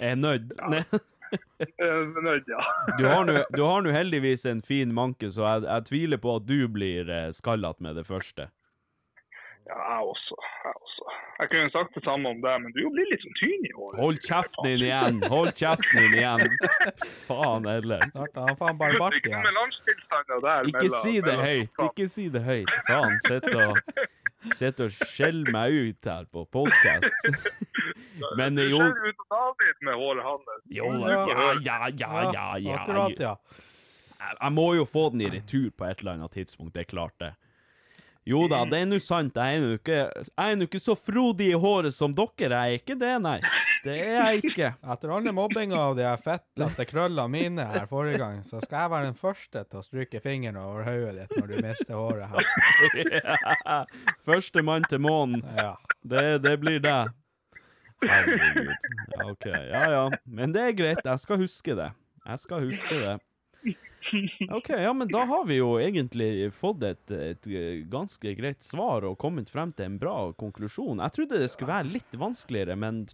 Er 0.04 0.18
nødt. 0.18 0.56
Ja. 0.58 0.82
nødt, 2.26 2.50
ja. 2.50 2.60
Du 2.98 3.06
har 3.06 3.24
nå- 3.28 3.44
du 3.54 3.62
har 3.64 3.82
nå 3.84 3.92
heldigvis 3.94 4.46
en 4.50 4.62
fin 4.64 4.92
manke, 4.96 5.30
så 5.30 5.44
jeg, 5.46 5.66
jeg 5.68 5.88
tviler 5.90 6.22
på 6.24 6.36
at 6.40 6.46
du 6.48 6.58
blir 6.72 7.10
skallet 7.36 7.80
med 7.84 8.00
det 8.00 8.06
første. 8.08 8.48
Ja, 9.68 9.76
jeg 9.76 10.12
også. 10.14 10.38
Jeg 10.64 10.74
også. 10.82 11.07
Jeg 11.38 11.50
kunne 11.52 11.70
sagt 11.70 11.94
det 11.94 12.02
samme 12.02 12.32
om 12.34 12.40
deg, 12.42 12.62
men 12.64 12.72
du 12.74 12.80
blir 12.90 13.06
litt 13.12 13.22
sånn 13.22 13.36
tynn 13.38 13.66
i 13.68 13.70
håret. 13.76 14.00
Hold 14.02 14.20
kjeften 14.26 14.66
din 14.66 14.84
igjen! 14.88 15.20
Hold 15.30 15.52
kjeften 15.54 16.00
din 16.02 16.16
igjen! 16.18 16.56
Faen 17.28 17.68
Edle. 17.70 18.00
Snart 18.10 18.40
har 18.40 18.50
han 18.50 18.58
faen 18.58 18.80
bare 18.80 18.98
bart 18.98 19.18
igjen. 19.22 19.46
Ikke 20.72 20.90
si 20.98 21.14
det 21.22 21.36
høyt! 21.38 21.84
Ikke 21.86 22.08
si 22.10 22.26
det 22.34 22.42
høyt. 22.42 22.74
Faen, 22.90 23.20
sitt 23.28 23.46
og 23.54 23.78
Sitter 24.54 24.86
og 24.86 24.94
skjeller 24.94 25.50
meg 25.52 25.74
ut 25.74 26.08
her 26.08 26.26
på 26.32 26.44
podkast. 26.54 27.26
Men 28.38 28.58
Du 28.58 28.64
jo 28.64 28.78
ser 28.82 29.08
ut 29.10 29.18
som 29.18 29.32
David 29.34 29.82
med 29.88 29.98
håret 29.98 30.26
hans. 30.26 30.52
Jo, 30.74 30.90
ja, 31.02 31.24
ja, 31.62 31.80
ja, 31.90 32.22
ja, 32.32 32.46
ja. 32.62 32.76
Akkurat, 32.78 33.18
ja. 33.18 33.34
Jeg 34.18 34.38
jeg 34.40 34.52
må 34.54 34.66
jo 34.74 34.86
få 34.86 35.08
den 35.14 35.22
i 35.26 35.30
retur 35.30 35.68
på 35.70 35.86
et 35.86 36.00
eller 36.02 36.16
annet 36.18 36.34
tidspunkt, 36.34 36.74
det 36.74 36.86
er 36.86 36.90
klart 36.90 37.14
det. 37.22 37.32
Jo 38.28 38.42
da, 38.50 38.60
det 38.68 38.82
er 38.82 38.88
nå 38.90 38.98
sant. 39.00 39.38
Jeg 39.40 39.56
er 39.56 39.62
nå 39.64 39.76
ikke, 39.78 40.66
ikke 40.66 40.80
så 40.82 40.96
frodig 40.98 41.48
i 41.54 41.56
håret 41.58 41.94
som 41.96 42.12
dere. 42.12 42.28
Jeg 42.52 42.76
er 42.76 42.82
ikke 42.82 42.96
det, 43.00 43.14
nei. 43.24 43.38
Det 43.84 43.94
er 43.94 44.16
jeg 44.16 44.42
ikke. 44.50 44.72
Etter 44.92 45.12
alle 45.14 45.32
mobbinga 45.32 45.78
av 45.80 45.94
de 45.96 46.08
fettlette 46.20 46.84
krøllene 46.90 47.30
mine 47.32 47.64
her 47.70 47.86
forrige 47.88 48.18
gang, 48.20 48.42
så 48.44 48.60
skal 48.64 48.84
jeg 48.84 48.92
være 48.92 49.08
den 49.08 49.16
første 49.16 49.62
til 49.64 49.80
å 49.80 49.84
stryke 49.86 50.20
fingeren 50.24 50.58
over 50.60 50.84
hodet 50.88 51.14
ditt 51.22 51.38
når 51.38 51.52
du 51.52 51.56
mister 51.64 51.96
håret 51.96 52.34
her. 52.34 53.86
Førstemann 54.28 54.84
til 54.90 55.00
månen. 55.06 55.44
Ja. 55.56 55.72
Det, 56.02 56.26
det 56.44 56.58
blir 56.60 56.82
det. 56.84 56.98
Herregud. 58.04 58.74
OK. 59.24 59.48
Ja 59.48 59.86
ja. 59.94 60.04
Men 60.26 60.52
det 60.54 60.66
er 60.68 60.76
greit. 60.76 61.00
Jeg 61.04 61.24
skal 61.24 61.40
huske 61.40 61.78
det. 61.78 61.90
Jeg 62.28 62.44
skal 62.44 62.68
huske 62.68 63.00
det. 63.06 63.16
OK, 64.56 64.68
ja, 64.68 64.92
men 64.92 65.08
da 65.10 65.24
har 65.28 65.44
vi 65.48 65.58
jo 65.58 65.74
egentlig 65.82 66.48
fått 66.56 66.82
et, 66.86 67.10
et 67.12 67.48
ganske 67.90 68.34
greit 68.38 68.62
svar 68.64 69.06
og 69.08 69.18
kommet 69.20 69.50
frem 69.52 69.72
til 69.76 69.90
en 69.90 69.98
bra 70.00 70.16
konklusjon. 70.38 71.02
Jeg 71.04 71.16
trodde 71.16 71.42
det 71.42 71.50
skulle 71.52 71.74
være 71.74 71.92
litt 71.92 72.18
vanskeligere, 72.18 72.78
men 72.78 73.04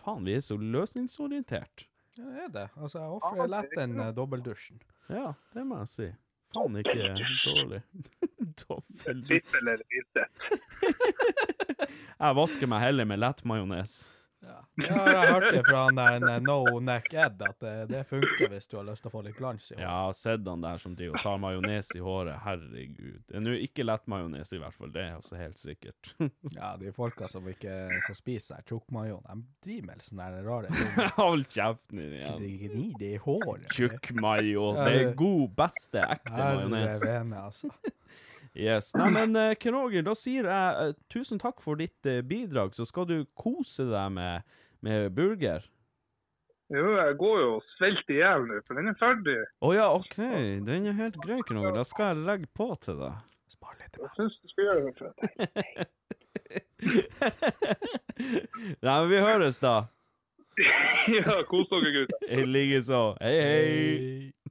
faen, 0.00 0.24
vi 0.26 0.38
er 0.38 0.44
så 0.44 0.58
løsningsorientert. 0.60 1.88
Ja, 2.18 2.24
det 2.24 2.44
er 2.46 2.52
det. 2.54 2.68
Altså, 2.78 3.00
jeg 3.00 3.16
ofrer 3.18 3.50
lett 3.50 3.72
den 3.74 3.98
uh, 3.98 4.10
dobbeldusjen. 4.14 4.82
Ja, 5.10 5.32
det 5.54 5.66
må 5.66 5.80
jeg 5.82 5.90
si. 5.90 6.10
Faen 6.54 6.78
ikke 6.78 6.94
dårlig. 7.42 7.80
Dobbelt. 8.62 9.26
Sitt 9.26 9.56
eller 9.58 9.82
lite? 9.90 10.28
Jeg 12.14 12.36
vasker 12.38 12.70
meg 12.70 12.84
heller 12.84 13.08
med 13.08 13.18
lettmajones. 13.18 13.96
Ja. 14.44 14.60
Jeg 14.76 14.92
har 14.94 15.32
hørt 15.32 15.46
det 15.54 15.62
fra 15.68 15.84
han 15.86 15.98
der 15.98 16.24
eh, 16.28 16.40
No 16.42 16.80
Neck 16.82 17.12
Ed, 17.14 17.42
at 17.46 17.60
det, 17.62 17.74
det 17.90 18.02
funker 18.08 18.48
hvis 18.52 18.66
du 18.70 18.76
har 18.78 18.86
lyst 18.88 19.04
til 19.04 19.10
å 19.10 19.14
få 19.14 19.22
litt 19.26 19.36
glans 19.38 19.70
i 19.70 19.74
håret. 19.74 19.82
Ja, 19.84 19.90
jeg 19.90 20.08
har 20.08 20.16
sett 20.18 20.48
han 20.50 20.64
der 20.64 20.80
som 20.82 20.96
driver 20.98 21.18
og 21.18 21.24
tar 21.26 21.40
majones 21.42 21.90
i 21.94 22.02
håret. 22.04 22.38
Herregud. 22.44 23.20
Det 23.28 23.38
er 23.38 23.44
nå 23.44 23.54
ikke 23.64 23.86
lettmajones, 23.86 24.52
i 24.56 24.60
hvert 24.62 24.76
fall. 24.78 24.92
Det 24.94 25.02
er 25.04 25.14
altså 25.18 25.38
helt 25.40 25.60
sikkert. 25.62 26.14
Ja, 26.54 26.74
de 26.78 26.92
folka 26.94 27.26
som 27.30 27.46
ikke 27.50 27.72
som 28.06 28.14
spiser 28.16 28.62
tjukkmajon, 28.68 29.24
de 29.26 29.38
driver 29.64 29.88
med 29.88 30.04
sånne 30.06 30.28
der 30.36 30.46
rare 30.46 30.70
ting. 30.74 30.92
Hold 31.20 31.46
kjeften 31.50 31.98
din 32.02 32.14
igjen. 32.20 32.44
gni 32.60 32.86
det 33.00 33.10
i 33.16 33.20
håret. 33.24 33.66
Tjukkmajo. 33.74 34.68
Det 34.78 34.94
er 35.00 35.14
god, 35.18 35.46
beste, 35.58 36.04
ekte 36.18 36.36
majones. 36.36 36.64
Herre 36.64 36.70
majones. 36.74 37.04
vene, 37.08 37.44
altså. 37.48 37.72
Yes. 38.54 38.92
Nei, 38.94 39.08
men 39.10 39.34
uh, 39.34 39.50
Ken 39.58 39.74
da 40.06 40.12
sier 40.14 40.46
jeg 40.46 40.90
uh, 40.94 40.96
tusen 41.10 41.40
takk 41.42 41.58
for 41.62 41.74
ditt 41.80 42.06
uh, 42.06 42.20
bidrag. 42.22 42.74
Så 42.76 42.84
skal 42.86 43.06
du 43.10 43.24
kose 43.34 43.82
deg 43.90 44.12
med, 44.14 44.42
med 44.86 45.10
burger. 45.14 45.64
Jo, 46.72 46.96
jeg 46.96 47.16
går 47.20 47.40
jo 47.42 47.48
og 47.58 47.64
svelter 47.74 48.14
i 48.14 48.16
hjel 48.22 48.46
nå, 48.48 48.60
for 48.66 48.74
den 48.78 48.88
er 48.90 48.96
ferdig. 48.98 49.36
Å 49.60 49.72
ja, 49.74 49.88
OK. 49.92 50.16
Den 50.64 50.86
er 50.88 50.92
helt 51.02 51.18
grei, 51.20 51.38
Ken 51.44 51.58
Roger. 51.60 51.76
Da 51.76 51.84
skal 51.88 52.04
jeg 52.12 52.26
legge 52.30 52.48
på 52.56 52.66
til 52.82 52.96
deg. 53.02 53.14
Spar 53.52 53.74
litt. 53.80 53.94
Jeg 54.00 54.10
syns 54.16 54.34
du 54.40 54.46
skal 54.54 54.64
gjøre 54.70 54.82
det 54.86 54.94
for 54.98 55.04
deg. 55.10 55.18
Nei, 58.84 58.94
men 58.94 59.10
vi 59.10 59.18
høres, 59.20 59.58
da. 59.62 59.76
ja, 61.18 61.42
kos 61.50 61.68
dere, 61.70 61.90
gutter. 61.98 62.18
I 62.30 62.32
likeså. 62.46 63.16
Hei, 63.20 63.34
hei. 63.34 64.30
Jeg 64.30 64.44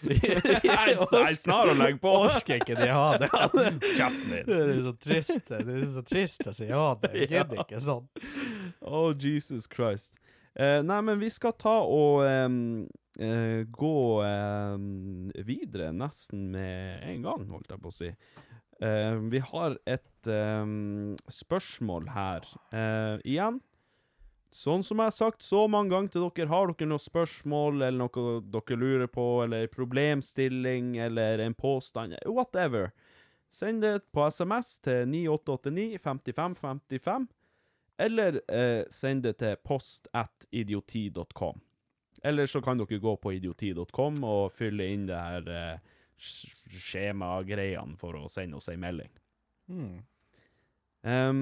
jeg 0.10 0.96
er 0.96 1.38
snar 1.38 1.72
å 1.72 1.76
legge 1.78 1.98
på. 2.02 2.12
Orker 2.26 2.60
ikke 2.60 2.76
de 2.78 2.90
ha 2.92 3.08
det. 3.20 3.30
Kjeften 3.32 4.34
din. 4.34 4.46
Det 4.48 4.60
er 4.60 4.82
så 4.84 4.94
trist 5.06 5.50
Det 5.50 5.62
er 5.62 5.88
så 5.96 6.04
trist 6.06 6.46
å 6.50 6.54
si 6.56 6.68
ja 6.70 6.86
det. 7.02 7.12
Jeg 7.16 7.32
gidder 7.32 7.64
ikke 7.64 7.82
sånn. 7.82 8.06
Oh, 8.82 9.10
Jesus 9.12 9.68
Christ. 9.72 10.20
Eh, 10.56 10.80
nei, 10.86 11.00
men 11.04 11.20
vi 11.20 11.28
skal 11.32 11.52
ta 11.60 11.74
og 11.84 12.22
um, 12.24 12.86
uh, 13.20 13.60
gå 13.76 13.96
um, 14.24 15.28
videre 15.44 15.90
nesten 15.92 16.46
med 16.54 17.04
en 17.04 17.26
gang, 17.26 17.44
holdt 17.52 17.74
jeg 17.74 17.82
på 17.82 17.92
å 17.92 17.96
si. 17.96 18.12
Uh, 18.80 19.20
vi 19.32 19.42
har 19.44 19.76
et 19.88 20.30
um, 20.32 21.12
spørsmål 21.28 22.08
her. 22.14 22.48
uh, 22.72 23.20
igjen, 23.24 23.60
sånn 24.54 24.82
som 24.86 25.00
jeg 25.02 25.10
har 25.10 25.16
sagt 25.16 25.42
så 25.44 25.64
mange 25.68 25.90
ganger 25.92 26.12
til 26.14 26.26
dere, 26.28 26.48
har 26.50 26.70
dere 26.72 26.88
noe 26.90 27.02
spørsmål 27.02 27.80
eller 27.82 27.98
noe 28.00 28.40
dere 28.52 28.78
lurer 28.80 29.10
på, 29.10 29.26
eller 29.44 29.66
problemstilling, 29.72 30.96
eller 31.02 31.42
en 31.44 31.54
påstand, 31.54 32.16
whatever, 32.26 32.92
send 33.52 33.82
det 33.84 33.98
på 34.12 34.26
SMS 34.30 34.78
til 34.84 35.06
9889 35.08 35.98
5555. 36.02 37.28
Eller 37.98 38.42
eh, 38.52 38.82
send 38.92 39.22
det 39.24 39.38
til 39.40 39.54
post 39.64 40.08
at 40.12 40.44
idioti.com. 40.52 41.62
Eller 42.24 42.48
så 42.48 42.60
kan 42.64 42.76
dere 42.80 42.98
gå 43.00 43.14
på 43.16 43.32
idioti.com 43.38 44.18
og 44.24 44.50
fylle 44.52 44.84
inn 44.92 45.06
det 45.08 45.16
her 45.16 45.48
eh, 45.48 45.78
sk- 46.20 46.76
skjemagreiene 46.76 47.96
for 47.96 48.18
å 48.20 48.26
sende 48.28 48.60
oss 48.60 48.68
ei 48.68 48.76
melding. 48.80 49.08
Mm. 49.72 49.94
Um, 51.06 51.40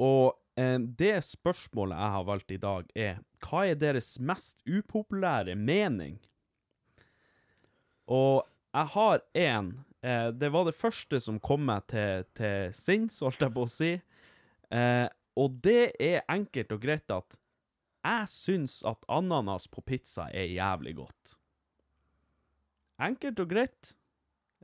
og 0.00 0.38
det 0.56 1.14
spørsmålet 1.24 1.96
jeg 1.96 2.12
har 2.16 2.24
valgt 2.28 2.50
i 2.52 2.58
dag, 2.60 2.88
er 2.94 3.20
hva 3.40 3.62
er 3.70 3.78
deres 3.80 4.18
mest 4.20 4.60
upopulære 4.68 5.54
mening? 5.56 6.18
Og 8.12 8.44
jeg 8.74 8.86
har 8.94 9.22
én. 9.34 9.72
Eh, 10.02 10.28
det 10.34 10.50
var 10.52 10.66
det 10.66 10.74
første 10.76 11.20
som 11.20 11.40
kom 11.40 11.64
meg 11.68 11.86
til, 11.92 12.24
til 12.36 12.72
sinns, 12.74 13.20
holdt 13.24 13.44
jeg 13.44 13.54
på 13.54 13.64
å 13.66 13.70
si. 13.70 13.92
Eh, 14.72 15.06
og 15.38 15.60
det 15.64 15.94
er 16.02 16.24
enkelt 16.32 16.72
og 16.74 16.82
greit 16.82 17.12
at 17.14 17.38
jeg 18.02 18.28
syns 18.32 18.80
at 18.88 19.04
ananas 19.12 19.68
på 19.70 19.84
pizza 19.86 20.26
er 20.34 20.50
jævlig 20.50 20.96
godt. 20.98 21.36
Enkelt 23.02 23.40
og 23.42 23.50
greit. 23.50 23.92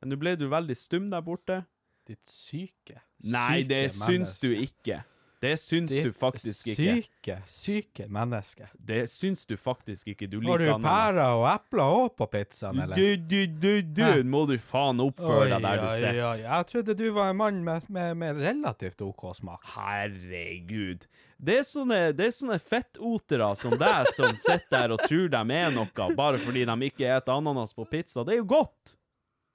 Nå 0.07 0.19
ble 0.19 0.35
du 0.39 0.49
veldig 0.51 0.77
stum 0.79 1.09
der 1.13 1.23
borte. 1.27 1.63
Ditt 2.09 2.25
syke, 2.25 3.03
Nei, 3.29 3.65
det 3.69 3.91
syns 3.93 4.09
menneske. 4.09 4.49
du 4.49 4.63
ikke. 4.65 5.03
Det 5.39 5.53
syns 5.61 5.93
det 5.93 6.03
du 6.09 6.13
faktisk 6.17 6.73
ikke. 6.73 6.95
Syke, 6.99 7.37
syke 7.47 8.07
menneske. 8.11 8.67
Det 8.75 9.05
syns 9.11 9.47
du 9.47 9.55
faktisk 9.57 10.09
ikke. 10.11 10.27
Du 10.27 10.41
Har 10.43 10.59
du 10.59 10.73
pærer 10.83 11.21
og 11.37 11.45
epler 11.53 11.85
òg 11.85 12.17
på 12.19 12.27
pizzaen, 12.33 12.81
eller? 12.83 12.99
Du, 12.99 13.15
du, 13.17 13.47
du, 13.47 13.71
du, 13.83 14.03
Hæ? 14.03 14.25
må 14.27 14.43
du 14.51 14.57
faen 14.59 14.99
oppføre 15.05 15.47
deg 15.55 15.63
der 15.63 15.85
du 15.85 15.89
sitter. 15.95 16.43
Jeg 16.43 16.69
trodde 16.73 16.99
du 16.99 17.07
var 17.15 17.31
en 17.31 17.39
mann 17.39 17.63
med, 17.65 17.87
med, 17.89 18.15
med 18.19 18.43
relativt 18.43 19.03
OK 19.07 19.29
smak. 19.39 19.63
Herregud. 19.77 21.07
Det 21.39 21.61
er 21.61 21.67
sånne, 21.67 22.01
det 22.19 22.27
er 22.27 22.35
sånne 22.35 22.59
fettotere 22.59 23.53
som 23.57 23.77
deg 23.79 24.11
som 24.17 24.35
sitter 24.35 24.67
der 24.75 24.97
og 24.97 25.05
tror 25.07 25.29
de 25.31 25.43
er 25.55 25.71
noe, 25.75 26.09
bare 26.19 26.41
fordi 26.43 26.65
de 26.67 26.79
ikke 26.91 27.05
spiser 27.07 27.35
ananas 27.39 27.77
på 27.77 27.87
pizza. 27.87 28.25
Det 28.27 28.35
er 28.35 28.43
jo 28.43 28.49
godt! 28.59 28.99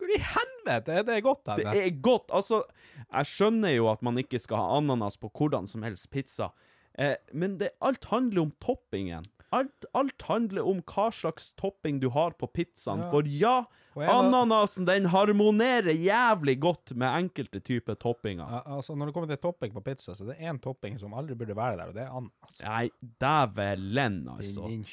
Hvor 0.03 0.11
i 0.11 0.19
helvete 0.19 0.97
er 0.99 1.05
det 1.07 1.21
godt? 1.23 1.45
Det 1.55 1.79
er 1.79 1.93
godt. 2.03 2.33
Altså, 2.35 2.63
jeg 3.07 3.29
skjønner 3.29 3.71
jo 3.77 3.87
at 3.91 4.03
man 4.03 4.19
ikke 4.19 4.41
skal 4.41 4.59
ha 4.59 4.79
ananas 4.81 5.15
på 5.21 5.31
hvordan 5.31 5.69
som 5.69 5.85
helst 5.87 6.09
pizza, 6.11 6.49
eh, 6.99 7.15
men 7.31 7.55
det, 7.61 7.71
alt 7.81 8.09
handler 8.11 8.49
om 8.49 8.51
toppingen. 8.63 9.23
Alt, 9.53 9.85
alt 9.93 10.25
handler 10.25 10.65
om 10.65 10.79
hva 10.89 11.11
slags 11.13 11.51
topping 11.61 11.99
du 12.01 12.07
har 12.09 12.33
på 12.39 12.47
pizzaen. 12.49 13.03
Ja. 13.05 13.09
For 13.13 13.27
ja, 13.29 13.57
ananasen 14.09 14.87
den 14.89 15.05
harmonerer 15.13 15.93
jævlig 15.93 16.55
godt 16.63 16.95
med 16.97 17.05
enkelte 17.19 17.61
typer 17.61 17.93
toppinger. 18.01 18.49
Ja, 18.49 18.63
altså, 18.79 18.95
når 18.97 19.11
det 19.11 19.13
kommer 19.13 19.29
til 19.29 19.37
topping 19.43 19.75
på 19.75 19.83
pizza, 19.85 20.15
så 20.17 20.25
det 20.25 20.39
er 20.39 20.49
én 20.49 20.61
topping 20.63 20.97
som 21.01 21.13
aldri 21.13 21.37
burde 21.37 21.55
være 21.57 21.77
der, 21.77 21.91
og 21.91 21.99
det 21.99 22.01
er 22.07 22.09
ananas. 22.17 22.63
Nei, 22.65 22.89
dævelen, 23.21 24.19
Din, 24.23 24.33
altså. 24.33 24.67
din 24.73 24.83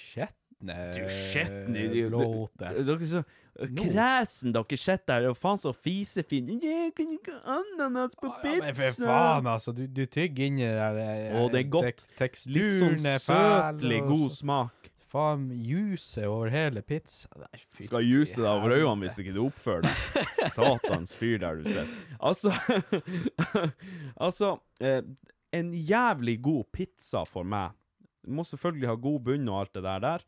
skjetne 0.60 0.92
Du 0.94 1.04
skjetne 1.08 1.84
du- 1.92 2.10
du- 2.10 2.48
Dere 2.60 3.00
er 3.00 3.04
så 3.08 3.24
Kresen 3.60 4.52
dere 4.54 4.76
sitter 4.78 5.20
der 5.20 5.28
og 5.30 5.36
faen 5.36 5.58
så 5.60 5.72
fisefin. 5.74 6.46
Jeg 6.62 6.94
kan 6.96 7.10
ikke 7.12 7.34
ananas 7.44 8.14
på 8.16 8.30
Ja, 8.44 8.54
men 8.62 8.74
for 8.74 9.02
faen, 9.04 9.46
altså. 9.50 9.74
Du, 9.76 9.82
du 9.86 10.06
tygger 10.06 10.46
inni 10.46 10.64
der 10.64 10.96
eh, 11.02 11.34
Å, 11.36 11.50
det 11.52 11.66
er 11.66 11.68
godt. 11.68 11.84
tek- 11.84 12.16
Teksturen 12.16 12.96
sånn 12.96 13.06
er 13.10 13.18
fæl, 13.18 13.80
søtlig, 13.80 13.98
god 14.08 14.30
smak. 14.30 14.90
Faen, 15.10 15.48
juice 15.50 16.22
over 16.24 16.48
hele 16.54 16.80
pizza. 16.86 17.28
Nei, 17.36 17.60
fy 17.74 17.82
Skal 17.88 18.06
juse 18.06 18.36
deg 18.38 18.46
over 18.48 18.76
øynene 18.78 19.02
hvis 19.08 19.18
ikke 19.18 19.34
du 19.34 19.42
oppfører 19.48 19.82
deg. 19.82 20.30
Satans 20.54 21.12
fyr 21.18 21.38
der 21.42 21.56
du 21.60 21.64
sitter. 21.66 21.90
Altså 22.22 22.54
Altså, 24.24 24.54
eh, 24.80 25.02
en 25.52 25.72
jævlig 25.74 26.38
god 26.42 26.64
pizza 26.72 27.24
for 27.28 27.42
meg. 27.44 27.72
Du 28.24 28.30
må 28.36 28.44
selvfølgelig 28.46 28.88
ha 28.90 28.94
god 29.00 29.20
bunn 29.26 29.48
og 29.50 29.60
alt 29.64 29.74
det 29.74 29.82
der 29.86 30.00
der. 30.06 30.24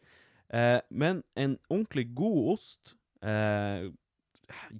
Eh, 0.52 0.80
men 0.90 1.22
en 1.34 1.56
ordentlig 1.70 2.10
god 2.14 2.52
ost 2.52 2.94
eh, 3.24 3.88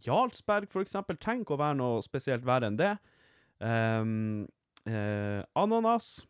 Jarlsberg, 0.05 0.69
for 0.71 0.85
eksempel, 0.85 1.17
trenger 1.21 1.55
å 1.55 1.61
være 1.61 1.79
noe 1.81 2.03
spesielt 2.05 2.45
verre 2.47 2.69
enn 2.69 2.79
det. 2.81 2.93
Ehm, 3.63 4.47
eh, 4.87 5.41
ananas, 5.57 6.27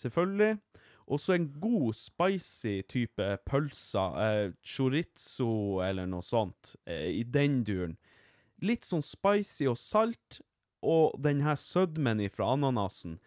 selvfølgelig. 0.00 0.58
Også 1.06 1.34
en 1.34 1.48
god, 1.60 1.92
spicy 1.94 2.82
type 2.88 3.26
pølser. 3.44 4.18
Eh, 4.24 4.52
chorizo 4.64 5.82
eller 5.84 6.06
noe 6.08 6.24
sånt. 6.24 6.76
Eh, 6.86 7.10
I 7.20 7.22
den 7.22 7.62
duren. 7.64 7.98
Litt 8.64 8.86
sånn 8.88 9.04
spicy 9.04 9.66
og 9.68 9.76
salt, 9.76 10.40
og 10.84 11.16
den 11.20 11.42
her 11.44 11.56
sødmen 11.56 12.22
fra 12.32 12.52
ananasen. 12.54 13.18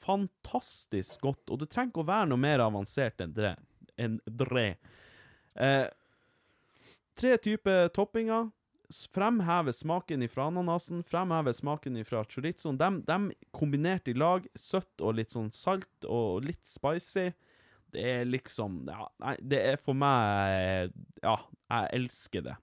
Fantastisk 0.00 1.20
godt. 1.20 1.50
Og 1.50 1.60
det 1.60 1.70
trenger 1.70 1.92
ikke 1.92 2.04
å 2.04 2.10
være 2.10 2.30
noe 2.30 2.40
mer 2.40 2.62
avansert 2.64 3.20
enn 3.22 3.34
det. 3.36 3.56
En 4.00 4.18
det. 4.24 4.76
Eh, 5.54 5.86
tre 7.18 7.36
typer 7.42 7.88
toppinger. 7.94 8.50
Fremheve 9.14 9.72
smaken 9.72 10.24
fra 10.28 10.48
ananasen, 10.50 11.04
fremheve 11.06 11.52
smaken 11.54 12.00
fra 12.04 12.24
chorizoen. 12.26 12.78
De, 12.80 12.88
de 13.06 13.50
kombinert 13.54 14.10
i 14.10 14.16
lag, 14.18 14.48
søtt 14.58 15.04
og 15.04 15.14
litt 15.20 15.30
sånn 15.30 15.52
salt 15.54 16.08
og 16.08 16.42
litt 16.48 16.64
spicy. 16.66 17.28
Det 17.90 18.02
er 18.06 18.26
liksom 18.26 18.84
Ja, 18.86 19.08
nei, 19.22 19.36
det 19.42 19.60
er 19.72 19.78
for 19.82 19.98
meg 19.98 20.92
Ja, 21.24 21.36
jeg 21.70 21.88
elsker 21.98 22.44
det. 22.46 22.56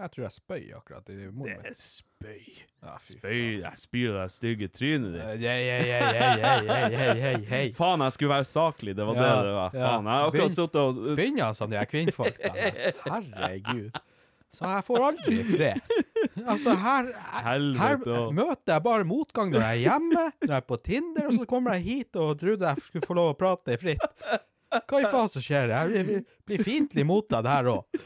Jeg 0.00 0.12
tror 0.14 0.24
jeg 0.24 0.32
spøy 0.32 0.62
akkurat 0.78 1.10
i 1.12 1.16
munnen. 1.28 1.58
Det 1.60 1.70
er 1.70 1.74
spøy. 1.76 2.44
Ja, 2.80 2.94
spøy, 3.04 3.40
jeg 3.60 3.80
spyr 3.82 4.14
det 4.16 4.26
stygge 4.32 4.68
trynet 4.72 5.12
ditt. 5.12 5.42
Hei, 5.44 5.58
hei, 5.68 7.16
hei, 7.20 7.34
hei, 7.50 7.64
Faen, 7.76 8.00
jeg 8.06 8.14
skulle 8.16 8.32
være 8.32 8.46
saklig, 8.48 8.94
det 8.96 9.04
var 9.04 9.18
ja, 9.18 9.26
det 9.26 9.48
det 9.50 9.56
var. 9.58 9.74
Ja. 9.76 9.90
Faen, 9.90 10.08
jeg 10.08 10.14
har 10.14 10.30
akkurat 10.30 10.56
sittet 10.56 10.80
og 10.80 11.02
Begynner 11.04 11.42
sånn, 11.42 11.50
altså, 11.50 11.68
de 11.74 11.82
kvinnfolk 11.90 12.40
Herregud. 13.10 14.00
Så 14.50 14.66
jeg 14.66 14.86
får 14.88 15.04
aldri 15.10 15.36
fred. 15.46 15.92
Altså, 16.42 16.72
her, 16.82 17.10
her, 17.44 17.66
møter 18.34 18.72
jeg 18.74 18.82
bare 18.84 19.06
motgang 19.06 19.52
når 19.52 19.62
jeg 19.62 19.76
er 19.76 19.82
hjemme, 19.84 20.24
når 20.40 20.54
jeg 20.54 20.56
er 20.56 20.66
på 20.66 20.78
Tinder, 20.84 21.28
og 21.28 21.36
så 21.36 21.46
kommer 21.52 21.76
jeg 21.76 21.84
hit 21.86 22.18
og 22.18 22.32
trodde 22.40 22.72
jeg 22.72 22.86
skulle 22.86 23.06
få 23.06 23.18
lov 23.20 23.34
å 23.34 23.36
prate 23.38 23.76
fritt. 23.80 24.02
Hva 24.70 25.02
i 25.02 25.06
faen 25.10 25.30
som 25.30 25.44
skjer? 25.44 25.74
Jeg 25.74 26.24
blir 26.46 26.64
fiendtlig 26.66 27.04
mottatt 27.06 27.46
her 27.50 27.70
òg. 27.72 28.00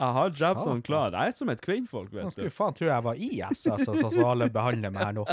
Jeg 0.00 0.16
har 0.16 0.30
jabsene 0.32 0.64
Satan. 0.64 0.82
klar. 0.88 1.12
Jeg 1.12 1.28
er 1.34 1.36
som 1.36 1.48
et 1.52 1.60
kvinnfolk, 1.64 2.10
vet 2.12 2.22
du. 2.22 2.28
Nå 2.30 2.34
skulle 2.38 2.50
faen 2.56 2.76
tro 2.80 2.86
jeg 2.88 3.04
var 3.10 3.14
IS, 3.20 3.66
altså, 3.68 3.92
sånn 4.00 4.14
som 4.16 4.24
alle 4.32 4.48
behandler 4.50 4.90
meg 4.96 5.04
her 5.10 5.18
nå. 5.20 5.26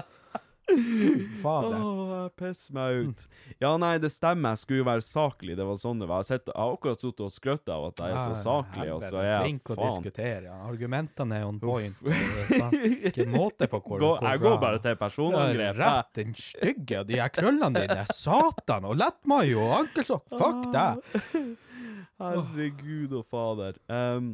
Fader. 0.68 1.78
Åh, 1.80 2.10
jeg 2.12 2.32
pisser 2.36 2.74
meg 2.76 2.98
ut. 3.08 3.22
Ja, 3.64 3.70
nei, 3.80 3.94
det 4.04 4.10
stemmer. 4.12 4.52
Jeg 4.52 4.60
skulle 4.66 4.82
jo 4.82 4.88
være 4.90 5.04
saklig. 5.06 5.54
Det 5.56 5.64
var 5.64 5.78
sånn 5.80 6.02
det 6.04 6.10
var. 6.10 6.26
Jeg, 6.26 6.28
sitter, 6.34 6.52
jeg 6.52 6.60
har 6.60 6.74
akkurat 6.76 7.00
sittet 7.06 7.24
og 7.24 7.32
skrøtt 7.32 7.72
av 7.72 7.86
at 7.88 8.02
jeg 8.04 8.16
er 8.18 8.20
så 8.26 8.34
saklig, 8.42 8.88
og 8.92 9.06
så 9.06 9.22
er 9.22 9.28
jeg 9.30 9.46
Flink 9.46 9.72
å 9.72 9.78
faen 9.80 9.94
diskutere. 9.94 10.42
Ja. 10.50 10.58
Argumentene 10.68 11.38
er 11.40 11.46
on 11.48 11.62
point. 11.64 12.02
Ikke 13.08 13.28
måte 13.38 13.70
på 13.72 13.80
hvor, 13.80 13.96
Gå, 14.04 14.10
hvor 14.20 14.28
Jeg 14.28 14.42
bra- 14.44 14.50
går 14.50 14.60
bare 14.66 14.82
til 14.84 15.00
personangrep. 15.00 15.80
Rett 15.80 16.12
den 16.20 16.36
stygge, 16.36 17.00
og 17.00 17.08
de 17.14 17.22
her 17.24 17.32
krøllene 17.40 17.86
dine. 17.88 18.04
Satan! 18.12 18.90
Og 18.92 19.00
lettmayo 19.00 19.64
og 19.70 19.78
ankelsokk. 19.86 20.28
Fuck 20.36 20.68
deg! 20.76 21.56
Herregud 22.18 23.12
og 23.22 23.26
fader. 23.32 23.80
Um, 23.88 24.34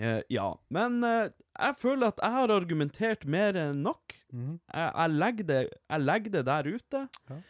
eh, 0.00 0.20
ja, 0.32 0.48
men 0.72 0.98
uh, 1.04 1.28
jeg 1.60 1.76
føler 1.80 2.10
at 2.10 2.20
jeg 2.22 2.36
har 2.36 2.54
argumentert 2.54 3.26
mer 3.28 3.58
enn 3.58 3.84
nok. 3.84 4.16
Mhm. 4.32 4.58
Jeg, 4.72 4.90
jeg, 4.96 5.16
legger 5.22 5.48
det, 5.52 5.60
jeg 5.90 6.06
legger 6.06 6.36
det 6.38 6.44
der 6.48 6.70
ute. 6.74 7.06
Ja. 7.30 7.40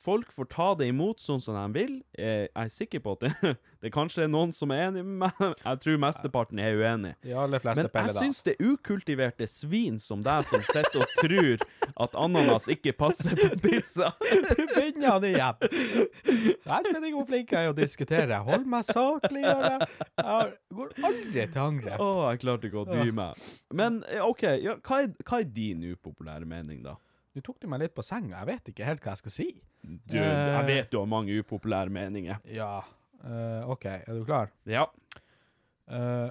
Folk 0.00 0.32
får 0.32 0.46
ta 0.48 0.66
det 0.80 0.86
imot 0.88 1.20
sånn 1.20 1.42
som 1.44 1.56
de 1.58 1.64
vil. 1.76 1.96
Eh, 2.16 2.46
jeg 2.46 2.56
er 2.56 2.70
sikker 2.72 3.02
på 3.04 3.12
at 3.18 3.24
det, 3.26 3.50
det 3.84 3.90
kanskje 3.92 4.22
er 4.24 4.30
noen 4.32 4.52
som 4.56 4.72
er 4.72 4.86
enig 4.86 5.02
med 5.04 5.26
meg. 5.26 5.58
Jeg 5.60 5.80
tror 5.84 5.98
mesteparten 6.00 6.62
er 6.62 6.78
uenig. 6.78 7.10
Men 7.20 7.90
jeg 8.06 8.14
syns 8.16 8.40
det 8.46 8.54
er 8.54 8.70
ukultiverte 8.70 9.44
svin 9.50 9.98
som 10.00 10.22
deg, 10.24 10.46
som 10.48 10.64
sitter 10.64 11.02
og 11.04 11.12
tror 11.18 11.66
at 12.06 12.16
ananas 12.16 12.70
ikke 12.72 12.94
passer 12.96 13.36
på 13.36 13.50
pizza. 13.66 14.08
Begynner 14.72 15.18
han 15.18 15.28
igjen. 15.28 15.68
Helvete 16.64 17.12
hvor 17.12 17.28
flink 17.28 17.52
jeg 17.52 17.68
er 17.68 17.74
å 17.74 17.76
diskutere. 17.76 18.40
Holder 18.48 18.72
meg 18.72 18.88
saklig. 18.88 19.44
Jeg 19.44 20.80
går 20.80 20.96
aldri 21.10 21.44
til 21.44 21.62
angrep. 21.66 22.00
Å, 22.00 22.10
jeg 22.30 22.42
klarte 22.46 22.72
ikke 22.72 22.86
å 22.86 22.88
dy 22.88 23.12
meg. 23.20 23.44
Men 23.76 24.00
eh, 24.08 24.24
OK, 24.24 24.48
ja, 24.64 24.78
hva, 24.80 25.04
er, 25.04 25.12
hva 25.28 25.44
er 25.44 25.54
din 25.60 25.84
upopulære 25.92 26.48
mening, 26.48 26.80
da? 26.88 26.96
Du 27.34 27.40
tok 27.46 27.62
meg 27.70 27.80
litt 27.84 27.94
på 27.94 28.02
senga. 28.02 28.40
Jeg 28.40 28.46
vet 28.48 28.70
ikke 28.72 28.84
helt 28.88 29.02
hva 29.04 29.12
jeg 29.14 29.20
skal 29.22 29.30
si. 29.34 29.48
Du, 29.82 30.16
Eh. 30.18 30.48
jeg 30.56 30.66
vet 30.66 30.90
du 30.90 30.98
har 30.98 31.06
mange 31.06 31.36
upopulære 31.42 31.90
meninger. 31.90 32.40
Ja, 32.44 32.82
Uh, 33.20 33.68
OK. 33.68 33.84
Er 33.84 34.14
du 34.16 34.24
klar? 34.24 34.48
Ja. 34.64 34.86
Uh, 35.92 36.30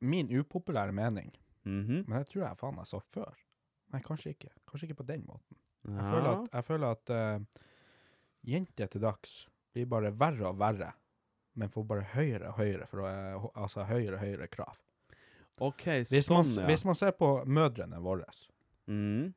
min 0.00 0.26
upopulære 0.40 0.92
mening, 0.92 1.30
Mhm. 1.64 2.04
men 2.08 2.18
det 2.18 2.28
tror 2.32 2.48
jeg 2.48 2.56
faen 2.58 2.76
jeg 2.76 2.86
sa 2.86 2.98
før. 2.98 3.32
Nei, 3.92 4.00
kanskje 4.00 4.30
ikke. 4.34 4.48
Kanskje 4.66 4.88
ikke 4.88 4.96
på 5.04 5.06
den 5.06 5.22
måten. 5.24 5.56
Jeg 5.86 6.02
føler 6.10 6.30
at, 6.42 6.48
jeg 6.52 6.64
føler 6.64 6.90
at 6.90 7.10
uh, 7.10 7.44
jenter 8.44 8.86
til 8.90 9.00
dags 9.00 9.46
blir 9.72 9.86
bare 9.86 10.10
verre 10.18 10.48
og 10.48 10.58
verre, 10.58 10.92
men 11.54 11.68
får 11.68 11.86
bare 11.86 12.02
høyere 12.16 12.48
og 12.48 12.56
høyere, 12.58 12.86
for 12.88 13.06
eh, 13.06 13.46
altså 13.54 13.84
høyere 13.86 14.14
og 14.14 14.20
høyere 14.20 14.48
krav. 14.48 14.76
OK, 15.60 15.84
Hvis, 16.10 16.28
man, 16.30 16.42
sånn, 16.42 16.62
ja. 16.62 16.66
hvis 16.66 16.84
man 16.84 16.94
ser 16.98 17.12
på 17.12 17.44
mødrene 17.46 18.00
våre, 18.02 18.24
Mhm. 18.86 19.32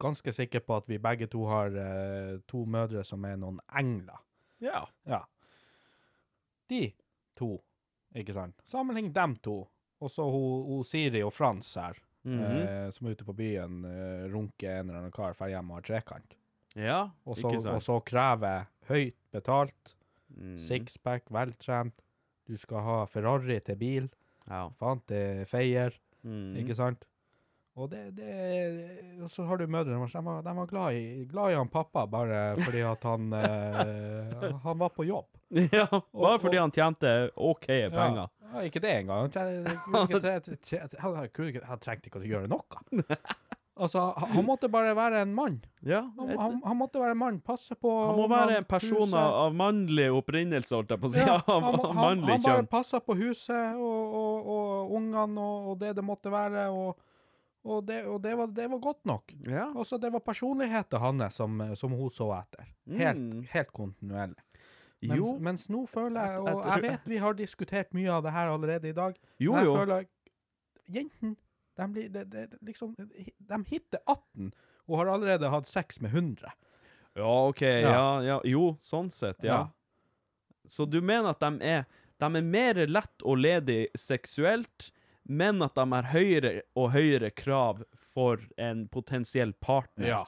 ganske 0.00 0.32
sikker 0.34 0.60
på 0.60 0.76
at 0.76 0.88
vi 0.90 0.98
begge 0.98 1.26
to 1.30 1.44
har 1.48 1.66
eh, 1.80 2.38
to 2.50 2.64
mødre 2.68 3.04
som 3.06 3.24
er 3.24 3.36
noen 3.40 3.60
engler. 3.78 4.18
Ja. 4.60 4.82
Ja. 5.08 5.22
De 6.68 6.92
to, 7.38 7.58
ikke 8.14 8.34
sant? 8.36 8.60
Sammenlign 8.68 9.12
dem 9.14 9.36
to, 9.44 9.62
og 10.00 10.10
så 10.12 10.26
hun, 10.30 10.64
hun 10.68 10.84
Siri 10.84 11.22
og 11.24 11.32
Frans 11.32 11.74
her, 11.80 11.94
Mhm. 12.24 12.40
eh, 12.42 12.90
som 12.90 13.06
er 13.06 13.10
ute 13.14 13.24
på 13.24 13.34
byen, 13.36 13.84
eh, 13.84 14.28
runker 14.32 14.80
en 14.80 14.88
eller 14.88 14.98
annen 15.02 15.12
kar, 15.12 15.32
drar 15.34 15.48
hjem 15.48 15.70
og 15.70 15.76
har 15.76 15.82
trekant. 15.82 16.34
ja, 16.74 17.10
også, 17.26 17.50
ikke 17.52 17.60
sant? 17.62 17.74
og 17.76 17.82
så 17.82 18.00
krever 18.04 18.66
høyt 18.88 19.16
betalt, 19.32 19.94
Mhm. 20.36 20.58
sixpack, 20.58 21.30
veltrent, 21.30 21.94
du 22.46 22.56
skal 22.56 22.80
ha 22.82 23.04
Ferrari 23.06 23.60
til 23.60 23.76
bil, 23.76 24.10
Ja. 24.48 24.68
Fant 24.78 25.06
det 25.06 25.46
feier, 25.48 25.92
Mhm. 26.24 26.56
ikke 26.56 26.74
sant? 26.76 27.04
Og 27.74 27.88
det, 27.90 28.04
det 28.14 28.30
og 29.24 29.30
så 29.32 29.42
har 29.48 29.58
du 29.58 29.64
mødrene 29.66 29.98
våre, 29.98 30.06
de 30.14 30.20
var, 30.22 30.42
de 30.46 30.52
var 30.60 30.66
glad, 30.70 30.94
i, 30.94 31.24
glad 31.26 31.50
i 31.50 31.56
han 31.58 31.66
pappa 31.72 32.04
bare 32.06 32.42
fordi 32.62 32.84
at 32.86 33.02
han, 33.08 33.32
eh, 33.40 34.44
han 34.62 34.78
var 34.78 34.92
på 34.94 35.02
jobb. 35.08 35.26
ja, 35.50 35.88
bare 35.90 36.36
og- 36.36 36.40
fordi 36.44 36.60
han 36.62 36.70
tjente 36.74 37.10
OK 37.34 37.66
penger. 37.66 38.28
Ja, 38.54 38.62
ikke 38.62 38.78
det 38.84 38.92
engang. 39.00 39.26
Han, 39.34 40.06
trengte 41.82 42.06
ikke 42.12 42.22
å 42.22 42.28
gjøre 42.28 42.46
noe. 42.52 42.62
Altså, 43.74 43.98
han, 44.14 44.28
han 44.36 44.44
måtte 44.46 44.68
bare 44.70 44.92
være 44.94 45.24
en 45.24 45.32
mann. 45.34 45.56
Ja, 45.82 46.04
Han, 46.14 46.28
han, 46.38 46.60
han 46.62 46.76
måtte 46.78 47.00
være 47.02 47.10
en 47.16 47.18
mann, 47.18 47.40
passe 47.42 47.74
på 47.74 47.90
han 48.06 48.14
må 48.20 48.28
være 48.30 48.60
en 48.60 48.66
person 48.70 49.00
huset. 49.02 49.16
av, 49.18 49.50
mannlig 49.58 50.04
opprinnelse, 50.14 50.70
holdt 50.76 50.92
jeg 50.94 51.00
på 51.02 51.10
å 51.10 51.10
si. 51.10 51.18
Ja, 51.26 51.40
han, 51.48 51.80
han, 51.98 52.22
bare 52.44 52.62
passa 52.70 53.00
på 53.02 53.16
huset 53.18 53.74
og, 53.74 54.14
og, 54.20 54.46
og 54.54 54.94
ungene 55.00 55.42
og, 55.42 55.66
og 55.72 55.74
det 55.82 55.90
det 55.98 56.04
måtte 56.06 56.30
være, 56.30 56.68
og, 56.70 56.94
og, 57.64 57.86
det, 57.88 58.02
og 58.06 58.18
det, 58.22 58.34
var, 58.36 58.46
det 58.52 58.66
var 58.70 58.78
godt 58.84 59.04
nok. 59.08 59.32
Ja. 59.48 59.70
Altså, 59.74 59.96
det 59.98 60.10
var 60.12 60.20
personligheten 60.20 61.00
hans 61.00 61.34
som, 61.40 61.62
som 61.76 61.92
hun 61.96 62.10
så 62.12 62.30
etter. 62.38 62.66
Helt, 62.90 63.18
Mm. 63.24 63.46
helt 63.52 63.72
kontinuerlig. 63.72 64.42
Mens, 65.04 65.18
Jo, 65.18 65.38
mens 65.38 65.64
nå 65.68 65.82
føler 65.88 66.20
jeg, 66.30 66.40
og 66.40 66.64
jeg 66.64 66.82
vet 66.82 67.08
vi 67.08 67.16
har 67.20 67.34
diskutert 67.36 67.90
mye 67.96 68.10
av 68.12 68.22
det 68.24 68.32
her 68.32 68.48
allerede 68.52 68.88
i 68.88 68.92
dag, 68.96 69.16
jo. 69.40 69.52
men 69.52 69.60
jeg 69.64 69.66
jo. 69.68 69.74
føler 69.76 70.06
jentene 70.94 71.36
de, 71.76 71.88
blir, 71.92 72.08
de, 72.14 72.24
de, 72.24 72.44
liksom, 72.62 72.94
de 72.96 73.58
hitter 73.68 74.00
18 74.06 74.52
og 74.86 74.98
har 75.00 75.10
allerede 75.14 75.50
hatt 75.50 75.66
sex 75.68 76.00
med 76.00 76.12
100. 76.14 76.52
Ja, 77.16 77.32
OK. 77.48 77.60
Ja. 77.62 78.20
ja, 78.22 78.38
Jo, 78.48 78.76
sånn 78.80 79.10
sett, 79.12 79.42
ja. 79.44 79.54
Ja. 79.54 79.68
Så 80.66 80.86
du 80.88 81.00
mener 81.04 81.30
at 81.34 81.40
de 81.44 81.50
er, 81.64 81.84
de 82.20 82.30
er 82.40 82.46
mer 82.46 82.80
lett 82.88 83.24
og 83.24 83.38
ledig 83.42 83.88
seksuelt, 83.98 84.90
men 85.24 85.62
at 85.64 85.74
de 85.74 85.84
har 85.92 86.10
høyere 86.12 86.54
og 86.76 86.90
høyere 86.94 87.30
krav 87.34 87.82
for 88.14 88.40
en 88.60 88.86
potensiell 88.88 89.52
partner? 89.52 90.06
Ja. 90.08 90.24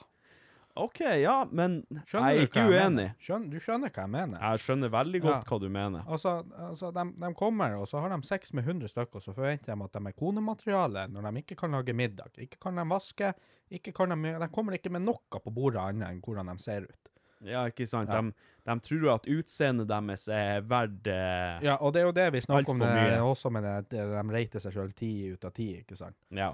OK, 0.76 1.00
ja, 1.00 1.38
men 1.56 1.78
Skjønner 2.04 2.34
jeg 2.34 2.42
er 2.42 2.48
ikke 2.50 2.62
uenig. 2.68 3.06
Skjønner, 3.24 3.48
du 3.48 3.62
skjønner 3.64 3.92
hva 3.96 4.02
jeg 4.04 4.12
mener? 4.12 4.42
Jeg 4.44 4.60
skjønner 4.60 4.90
veldig 4.92 5.20
godt 5.24 5.38
Ja. 5.38 5.48
hva 5.48 5.58
du 5.62 5.68
mener. 5.72 6.02
Altså, 6.04 6.34
altså 6.66 6.90
de, 6.92 7.04
de 7.22 7.30
kommer, 7.38 7.76
og 7.80 7.88
så 7.88 8.02
har 8.04 8.12
de 8.12 8.18
sex 8.28 8.52
med 8.52 8.66
100 8.68 8.90
stykker, 8.92 9.16
og 9.16 9.24
så 9.24 9.32
forventer 9.32 9.72
de 9.72 9.86
at 9.86 9.96
de 9.96 10.10
er 10.12 10.16
konemateriale 10.20 11.06
når 11.08 11.30
de 11.30 11.40
ikke 11.40 11.56
kan 11.62 11.72
lage 11.72 11.94
middag. 11.96 12.28
Ikke 12.36 12.60
kan 12.60 12.76
de 12.76 12.84
vaske, 12.92 13.32
ikke 13.72 13.94
kan 13.96 14.12
de, 14.12 14.34
de 14.44 14.48
kommer 14.52 14.76
ikke 14.76 14.92
med 14.92 15.06
noe 15.08 15.40
på 15.40 15.54
bordet 15.56 15.80
annet 15.80 16.10
enn 16.10 16.20
hvordan 16.20 16.52
de 16.52 16.58
ser 16.68 16.84
ut. 16.84 17.12
Ja, 17.44 17.66
ikke 17.68 17.84
sant? 17.88 18.08
Ja. 18.08 18.22
De, 18.22 18.32
de 18.66 18.76
tror 18.86 19.10
at 19.16 19.26
utseendet 19.28 19.88
deres 19.90 20.28
er 20.32 20.62
verdt 20.64 21.10
eh, 21.12 21.58
Ja, 21.66 21.76
og 21.80 21.92
det 21.92 22.00
er 22.00 22.06
jo 22.08 22.14
det 22.16 22.30
vi 22.32 22.40
snakker 22.46 22.72
om 22.72 22.80
det, 22.80 23.18
også 23.20 23.52
med 23.52 23.66
det, 23.66 23.74
det, 23.90 24.06
de 24.14 24.22
rater 24.38 24.64
seg 24.64 24.72
sjøl 24.78 24.94
ti 24.96 25.10
ut 25.34 25.44
av 25.44 25.52
ti, 25.56 25.68
ikke 25.82 25.98
sant. 25.98 26.16
ja. 26.32 26.52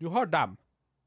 Du 0.00 0.08
har 0.14 0.26
dem. 0.32 0.56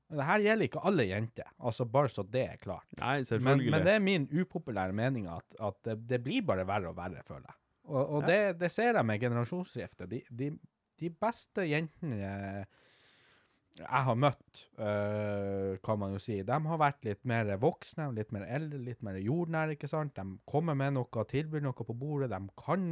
Men 0.09 0.19
det 0.19 0.25
her 0.27 0.43
gjelder 0.45 0.67
ikke 0.69 0.81
alle 0.85 1.03
jenter, 1.09 1.47
altså 1.57 1.85
bare 1.89 2.09
så 2.13 2.21
det 2.29 2.43
er 2.45 2.57
klart. 2.61 2.85
Nei, 2.99 3.23
selvfølgelig. 3.25 3.71
men 3.73 3.85
det 3.87 3.93
er 3.95 4.03
min 4.03 4.27
upopulære 4.29 4.93
mening 4.93 5.25
at, 5.31 5.55
at 5.57 5.79
det, 5.87 5.95
det 6.11 6.19
blir 6.21 6.43
bare 6.45 6.67
verre 6.69 6.91
og 6.91 6.97
verre, 6.99 7.23
føler 7.25 7.47
jeg. 7.47 7.57
Og, 7.89 8.03
og 8.03 8.27
det, 8.27 8.37
det 8.61 8.69
ser 8.71 8.93
jeg 8.99 9.07
med 9.09 9.19
generasjonsskiftet. 9.23 10.11
De, 10.11 10.21
de, 10.29 10.51
de 11.01 11.09
beste 11.09 11.65
jentene 11.65 12.29
jeg 13.79 14.05
har 14.05 14.17
møtt, 14.19 14.59
øh, 14.77 15.79
kan 15.81 15.97
man 15.97 16.13
jo 16.13 16.19
si, 16.21 16.35
de 16.45 16.57
har 16.67 16.77
vært 16.77 17.07
litt 17.07 17.23
mer 17.25 17.49
voksne, 17.57 18.11
litt 18.13 18.29
mer 18.35 18.45
eldre, 18.45 18.77
litt 18.85 19.01
mer 19.01 19.17
jordnære, 19.17 19.73
ikke 19.73 19.89
sant? 19.89 20.13
De 20.13 20.37
kommer 20.49 20.77
med 20.77 20.93
noe, 20.93 21.25
tilbyr 21.29 21.63
noe 21.65 21.73
på 21.73 21.95
bordet, 21.97 22.29
de 22.29 22.53
kan 22.59 22.85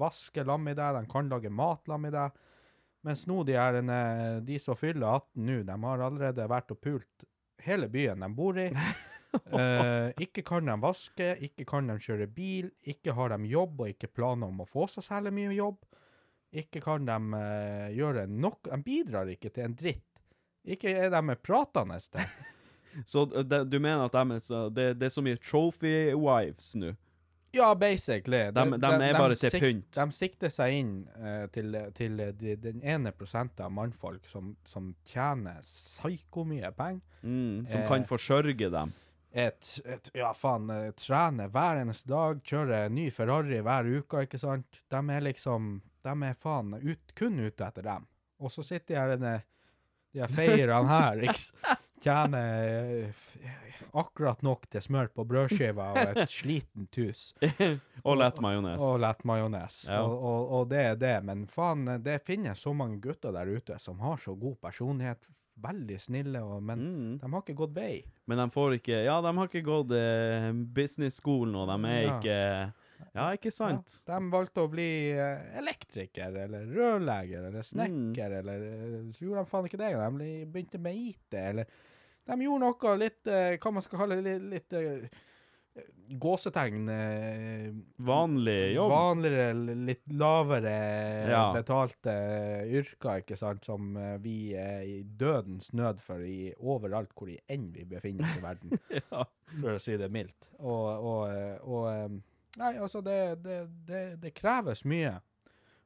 vaske 0.00 0.42
lam 0.42 0.66
i 0.66 0.74
deg, 0.74 0.98
de 0.98 1.12
kan 1.12 1.30
lage 1.30 1.52
mat 1.54 1.86
lam 1.90 2.08
i 2.08 2.14
deg. 2.14 2.40
Mens 3.06 3.28
nå 3.30 3.44
de 3.46 3.54
er 3.54 3.78
en, 3.78 3.92
de 4.42 4.58
som 4.58 4.76
fyller 4.76 5.06
18 5.06 5.46
nå, 5.46 5.60
de 5.68 5.78
har 5.86 6.02
allerede 6.08 6.48
vært 6.50 6.74
og 6.74 6.82
pult 6.82 7.28
hele 7.62 7.88
byen 7.92 8.24
de 8.24 8.30
bor 8.34 8.58
i. 8.58 8.68
uh, 8.72 10.10
ikke 10.24 10.44
kan 10.46 10.68
de 10.68 10.76
vaske, 10.82 11.30
ikke 11.48 11.66
kan 11.68 11.90
de 11.90 11.98
kjøre 12.02 12.28
bil, 12.32 12.72
ikke 12.90 13.14
har 13.16 13.34
de 13.34 13.50
jobb 13.50 13.84
og 13.84 13.94
ikke 13.94 14.12
planer 14.14 14.50
om 14.50 14.64
å 14.64 14.68
få 14.68 14.88
seg 14.90 15.06
særlig 15.06 15.34
mye 15.38 15.54
jobb. 15.56 15.80
Ikke 16.58 16.80
kan 16.80 17.04
de 17.08 17.18
uh, 17.36 17.88
gjøre 17.94 18.26
nok, 18.30 18.70
de 18.70 18.82
bidrar 18.84 19.30
ikke 19.32 19.52
til 19.54 19.68
en 19.68 19.78
dritt. 19.78 20.07
Ikke 20.68 20.92
er 20.92 21.10
de 21.14 21.36
pratende 21.42 21.98
til. 22.00 22.20
Så 23.06 23.26
de, 23.30 23.60
du 23.68 23.76
mener 23.78 24.08
at 24.08 24.12
de 24.16 24.34
er 24.34 24.40
så, 24.42 24.62
det, 24.74 24.86
det 24.98 25.06
er 25.06 25.12
så 25.14 25.22
mye 25.22 25.36
trophy 25.38 26.12
wives 26.18 26.72
nå? 26.80 26.94
Ja, 27.54 27.70
basically. 27.78 28.50
De- 28.52 28.78
de 28.80 28.88
er 29.06 29.16
bare 29.16 29.36
til 29.38 29.54
pynt. 29.60 29.92
De 29.96 30.04
sikter 30.12 30.50
seg 30.52 30.74
inn 30.82 30.90
uh, 31.16 31.46
til, 31.54 31.76
til 31.96 32.18
de, 32.36 32.56
den 32.60 32.82
ene 32.84 33.12
prosenten 33.16 33.64
av 33.64 33.72
mannfolk 33.72 34.26
som, 34.28 34.50
som 34.68 34.90
tjener 35.08 35.60
psyko 35.64 36.44
mye 36.48 36.72
penger. 36.76 37.04
Mm, 37.22 37.62
som 37.70 37.80
Eh, 37.80 37.86
kan 37.88 38.04
forsørge 38.08 38.68
dem? 38.74 38.92
et, 39.32 39.70
et 39.84 40.10
ja 40.16 40.32
faen, 40.34 40.66
Trener 40.68 40.92
trene 40.98 41.46
hver 41.52 41.80
eneste 41.84 42.08
dag, 42.10 42.38
kjøre 42.44 42.82
ny 42.92 43.08
Ferrari 43.14 43.60
hver 43.64 43.88
uke, 44.00 44.24
ikke 44.26 44.40
sant? 44.40 44.82
De 44.90 45.00
er 45.16 45.24
liksom, 45.28 45.76
de 46.04 46.14
er 46.28 46.36
faen 46.42 46.74
ut, 46.82 47.14
kun 47.16 47.38
ute 47.46 47.64
etter 47.68 47.84
dem. 47.86 48.06
Og 48.40 48.50
så 48.54 48.64
sitter 48.64 48.94
de 48.94 49.00
her, 49.00 49.14
denne- 49.16 49.42
de 50.14 50.28
feirene 50.32 50.88
her, 50.88 51.22
ikke 51.28 51.76
tjener 52.02 53.12
akkurat 53.98 54.42
nok 54.44 54.66
til 54.70 54.82
smør 54.84 55.08
på 55.14 55.24
brødskiva 55.28 55.86
og 55.94 55.98
et 56.22 56.30
sliten 56.38 56.86
tus. 56.92 57.32
Og 58.04 58.18
lett 58.20 58.40
majones. 58.44 58.82
Og 58.84 58.98
lett 59.02 59.22
majones. 59.28 59.80
Ja. 59.88 60.02
Og, 60.04 60.14
og, 60.18 60.52
og 60.58 60.68
det 60.72 60.82
er 60.92 60.98
det. 61.00 61.14
Men 61.26 61.46
faen, 61.50 61.86
det 62.04 62.18
finnes 62.26 62.60
så 62.62 62.74
mange 62.76 63.00
gutter 63.04 63.32
der 63.34 63.48
ute 63.50 63.78
som 63.82 64.00
har 64.04 64.16
så 64.22 64.34
god 64.38 64.58
personlighet. 64.62 65.28
Veldig 65.58 65.96
snille, 65.98 66.38
og, 66.46 66.60
men 66.62 66.78
Mm. 66.88 67.14
de 67.18 67.30
har 67.32 67.40
ikke 67.42 67.56
gått 67.58 67.72
vei. 67.74 67.94
Men 68.30 68.38
de 68.38 68.44
får 68.54 68.76
ikke 68.76 69.00
Ja, 69.08 69.16
de 69.24 69.32
har 69.34 69.48
ikke 69.48 69.64
gått 69.66 69.90
eh, 69.98 70.52
business-skolen, 70.76 71.56
og 71.58 71.66
de 71.72 71.78
er 71.90 72.02
Ja. 72.04 72.18
ikke 72.20 72.38
Ja, 73.14 73.28
ikke 73.34 73.50
sant? 73.54 74.02
Ja, 74.08 74.18
de 74.18 74.30
valgte 74.32 74.64
å 74.64 74.70
bli 74.72 74.88
eh, 75.14 75.46
elektriker, 75.60 76.36
eller 76.44 76.66
rørlegger, 76.74 77.48
eller 77.50 77.62
snekker, 77.66 78.34
Mm. 78.34 78.38
eller 78.40 78.66
eh, 78.68 78.98
Så 79.16 79.24
gjorde 79.26 79.44
de 79.44 79.50
faen 79.50 79.66
ikke 79.70 79.80
det. 79.80 79.92
De 79.94 80.44
begynte 80.46 80.78
med 80.82 80.96
IT, 80.96 81.34
eller 81.34 81.66
De 82.28 82.36
gjorde 82.44 82.60
noe 82.66 82.96
litt 83.00 83.26
eh, 83.26 83.56
Hva 83.58 83.72
man 83.72 83.82
skal 83.82 83.98
kalle 84.04 84.20
det, 84.22 84.38
litt, 84.50 84.72
litt 84.72 85.10
gåsetegn 86.18 86.88
Vanlig 88.02 88.74
jobb. 88.74 88.90
Vanligere, 88.90 89.74
litt 89.86 90.02
lavere 90.10 90.72
Ja. 91.30 91.42
betalte 91.54 92.14
yrker, 92.66 93.20
ikke 93.22 93.36
sant, 93.38 93.64
som 93.64 93.94
vi 94.22 94.54
er 94.58 94.82
i 94.82 95.02
dødens 95.04 95.70
nød 95.72 96.00
for 96.02 96.18
i 96.24 96.52
overalt 96.58 97.12
hvor 97.14 97.30
enn 97.48 97.68
vi 97.74 97.84
befinner 97.84 98.26
oss 98.26 98.36
i 98.40 98.42
verden, 98.42 98.78
Ja. 99.12 99.24
for 99.60 99.76
å 99.76 99.78
si 99.82 99.96
det 100.00 100.10
mildt. 100.10 100.48
Og, 100.58 101.04
og, 101.12 101.62
og 101.62 102.20
Nei, 102.58 102.74
altså, 102.78 103.02
det, 103.04 103.18
det, 103.44 103.58
det, 103.86 104.04
det 104.22 104.34
kreves 104.36 104.84
mye. 104.88 105.14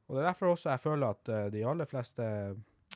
Og 0.07 0.15
det 0.17 0.23
er 0.23 0.29
derfor 0.31 0.53
også 0.53 0.73
jeg 0.73 0.83
føler 0.83 1.13
at 1.15 1.29
eh, 1.31 1.45
de 1.53 1.61
aller 1.65 1.87
fleste 1.89 2.23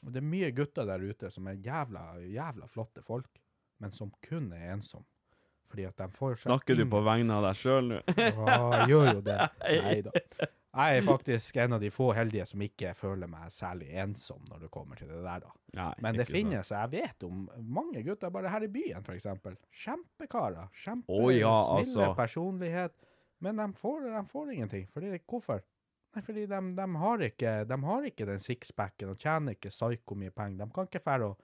Det 0.01 0.19
er 0.19 0.25
mye 0.25 0.49
gutter 0.53 0.85
der 0.85 1.01
ute 1.01 1.29
som 1.33 1.47
er 1.49 1.61
jævla, 1.63 2.17
jævla 2.25 2.67
flotte 2.69 3.01
folk, 3.05 3.39
men 3.81 3.93
som 3.95 4.11
kun 4.23 4.51
er 4.53 4.73
ensomme. 4.75 5.07
Fordi 5.67 5.83
at 5.83 5.97
de 5.99 6.07
får 6.15 6.37
Snakker 6.45 6.77
du 6.79 6.85
på 6.89 7.01
vegne 7.03 7.39
av 7.39 7.47
deg 7.49 7.57
sjøl 7.59 7.89
nå? 7.91 7.97
ja, 8.15 8.59
jeg 8.77 8.93
gjør 8.93 9.09
jo 9.17 9.23
det. 9.25 9.39
Nei 9.87 9.97
da. 10.05 10.13
Jeg 10.77 10.99
er 10.99 11.05
faktisk 11.07 11.57
en 11.63 11.73
av 11.73 11.81
de 11.81 11.89
få 11.89 12.11
heldige 12.13 12.45
som 12.45 12.61
ikke 12.61 12.91
føler 12.95 13.29
meg 13.31 13.49
særlig 13.53 13.87
ensom 13.97 14.43
når 14.45 14.67
det 14.67 14.69
kommer 14.73 14.99
til 14.99 15.09
det 15.09 15.23
der, 15.23 15.41
da. 15.47 15.53
Nei, 15.79 15.89
Men 16.05 16.19
det 16.19 16.27
finnes, 16.29 16.69
jeg 16.71 16.91
vet 16.91 17.25
om 17.25 17.47
mange 17.65 18.03
gutter 18.05 18.31
bare 18.33 18.51
her 18.53 18.67
i 18.67 18.69
byen, 18.71 19.01
eksempel. 19.15 19.57
Kjempekarer. 19.73 20.69
Kjempesnille 20.77 21.25
oh, 21.25 21.33
ja, 21.33 21.55
altså. 21.79 22.11
personlighet. 22.17 23.06
Men 23.45 23.59
de 23.61 23.67
får, 23.77 24.07
de 24.11 24.23
får 24.27 24.53
ingenting. 24.53 24.87
Fordi, 24.93 25.11
hvorfor? 25.29 25.61
Nei, 26.15 26.23
fordi 26.25 26.45
de, 26.49 26.61
de, 26.77 26.87
har 27.03 27.23
ikke, 27.27 27.53
de 27.69 27.77
har 27.83 28.07
ikke 28.09 28.25
den 28.25 28.41
sixpacken 28.41 29.11
og 29.13 29.21
tjener 29.21 29.57
ikke 29.57 29.73
psyko 29.73 30.17
mye 30.17 30.33
penger. 30.33 30.63
De 30.63 30.73
kan 30.73 30.89
ikke 30.89 31.03
fære 31.05 31.27
å 31.29 31.35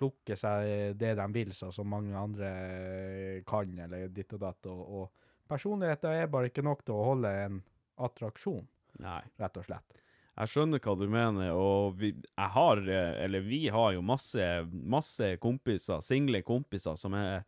plukke 0.00 0.36
seg 0.38 0.94
det 1.00 1.14
de 1.18 1.26
vil, 1.34 1.50
sånn 1.56 1.74
som 1.74 1.90
mange 1.90 2.16
andre 2.16 2.50
kan, 3.48 3.72
eller 3.86 4.12
ditt 4.14 4.32
og 4.36 4.44
datt. 4.44 4.68
Og, 4.70 4.84
og 5.00 5.48
personligheter 5.50 6.22
er 6.22 6.30
bare 6.32 6.52
ikke 6.52 6.64
nok 6.64 6.84
til 6.86 6.96
å 6.96 7.08
holde 7.10 7.32
en 7.44 7.58
attraksjon, 8.00 8.62
Nei. 9.02 9.20
rett 9.40 9.58
og 9.60 9.66
slett. 9.66 9.98
Jeg 10.40 10.52
skjønner 10.54 10.80
hva 10.80 10.94
du 10.96 11.04
mener, 11.10 11.50
og 11.52 11.98
vi, 12.00 12.14
jeg 12.14 12.52
har, 12.54 12.80
eh, 12.88 13.16
eller 13.26 13.42
vi 13.44 13.64
har 13.68 13.90
jo 13.92 14.04
masse, 14.06 14.46
masse 14.70 15.34
kompiser, 15.42 16.00
single 16.04 16.40
kompiser, 16.46 16.96
som 16.96 17.16
er 17.18 17.42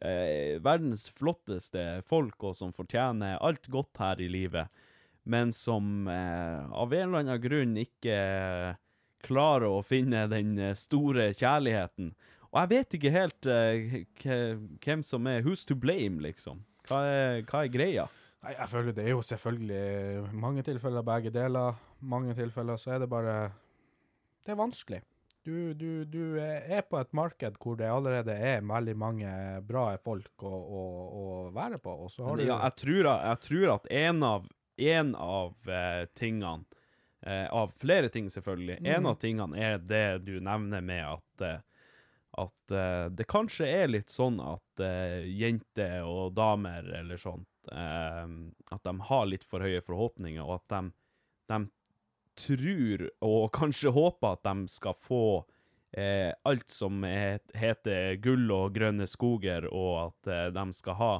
eh, 0.00 0.56
verdens 0.62 1.06
flotteste 1.14 2.02
folk, 2.06 2.36
og 2.44 2.56
som 2.58 2.74
fortjener 2.74 3.40
alt 3.44 3.68
godt 3.72 4.02
her 4.02 4.20
i 4.22 4.28
livet, 4.30 4.68
men 5.26 5.52
som 5.54 6.08
eh, 6.08 6.66
av 6.70 6.94
en 6.94 7.08
eller 7.08 7.24
annen 7.24 7.42
grunn 7.42 7.76
ikke 7.80 8.18
klarer 9.26 9.68
å 9.70 9.82
finne 9.86 10.26
den 10.30 10.54
eh, 10.58 10.76
store 10.78 11.32
kjærligheten. 11.34 12.12
Og 12.52 12.60
jeg 12.62 12.72
vet 12.72 12.96
ikke 12.98 13.14
helt 13.14 13.48
eh, 13.50 13.98
hvem 14.84 15.02
som 15.04 15.26
er 15.30 15.42
who's 15.44 15.66
to 15.66 15.76
blame, 15.78 16.22
liksom. 16.24 16.62
Hva 16.86 17.02
er, 17.10 17.42
hva 17.48 17.64
er 17.64 17.72
greia? 17.74 18.06
Nei, 18.46 18.54
jeg 18.54 18.70
føler 18.70 18.94
det 18.94 19.02
er 19.02 19.14
jo 19.16 19.24
selvfølgelig 19.26 20.36
mange 20.38 20.62
tilfeller 20.66 21.04
begge 21.06 21.32
deler. 21.34 21.80
Mange 22.06 22.36
tilfeller 22.38 22.78
så 22.78 22.94
er 22.94 23.02
det 23.02 23.10
bare 23.10 23.36
Det 24.46 24.54
er 24.54 24.60
vanskelig. 24.60 25.00
Du, 25.46 25.74
du, 25.78 26.04
du 26.10 26.38
er 26.42 26.82
på 26.90 26.98
et 26.98 27.12
marked 27.14 27.58
hvor 27.62 27.76
det 27.78 27.86
allerede 27.86 28.34
er 28.34 28.64
veldig 28.66 28.96
mange 28.98 29.30
bra 29.62 29.84
folk 30.02 30.42
å, 30.42 30.50
å, 30.50 30.80
å 31.06 31.26
være 31.54 31.78
på, 31.78 31.92
og 32.06 32.10
så 32.10 32.26
har 32.26 32.40
du 32.40 32.42
Ja, 32.48 32.56
jeg 32.66 32.74
tror, 32.82 33.06
jeg 33.30 33.38
tror 33.44 33.74
at 33.76 33.86
en 33.94 34.24
av, 34.26 34.48
en 34.90 35.12
av 35.14 35.70
eh, 35.70 36.02
tingene, 36.18 36.66
eh, 37.22 37.46
av 37.54 37.70
flere 37.78 38.10
ting 38.10 38.26
selvfølgelig, 38.34 38.80
en 38.82 39.06
Mm. 39.06 39.10
av 39.12 39.20
tingene 39.22 39.62
er 39.68 39.78
det 39.78 40.04
du 40.26 40.34
nevner 40.42 40.82
med 40.82 41.04
at, 41.12 41.46
eh, 41.46 41.62
at 42.42 42.74
eh, 42.74 43.06
det 43.14 43.28
kanskje 43.30 43.70
er 43.70 43.86
litt 43.94 44.10
sånn 44.10 44.40
at 44.42 44.82
eh, 44.82 45.30
jenter 45.30 46.02
og 46.10 46.34
damer 46.36 46.90
eller 46.98 47.22
sånt, 47.22 47.48
eh, 47.70 48.26
at 48.74 48.82
de 48.82 48.98
har 49.12 49.26
litt 49.30 49.46
for 49.46 49.62
høye 49.62 49.78
forhåpninger, 49.80 50.42
og 50.42 50.58
at 50.58 50.74
de, 50.74 50.82
de 51.54 51.62
tror 52.36 53.06
og 53.24 53.52
kanskje 53.56 53.92
håper 53.94 54.36
at 54.36 54.44
de 54.46 54.68
skal 54.72 54.96
få 54.98 55.26
eh, 55.96 56.32
alt 56.44 56.70
som 56.70 57.04
er, 57.08 57.40
heter 57.56 58.18
gull 58.22 58.50
og 58.54 58.74
grønne 58.76 59.08
skoger, 59.08 59.68
og 59.72 59.92
at 60.08 60.32
eh, 60.32 60.46
de 60.54 60.66
skal 60.76 61.00
ha 61.00 61.12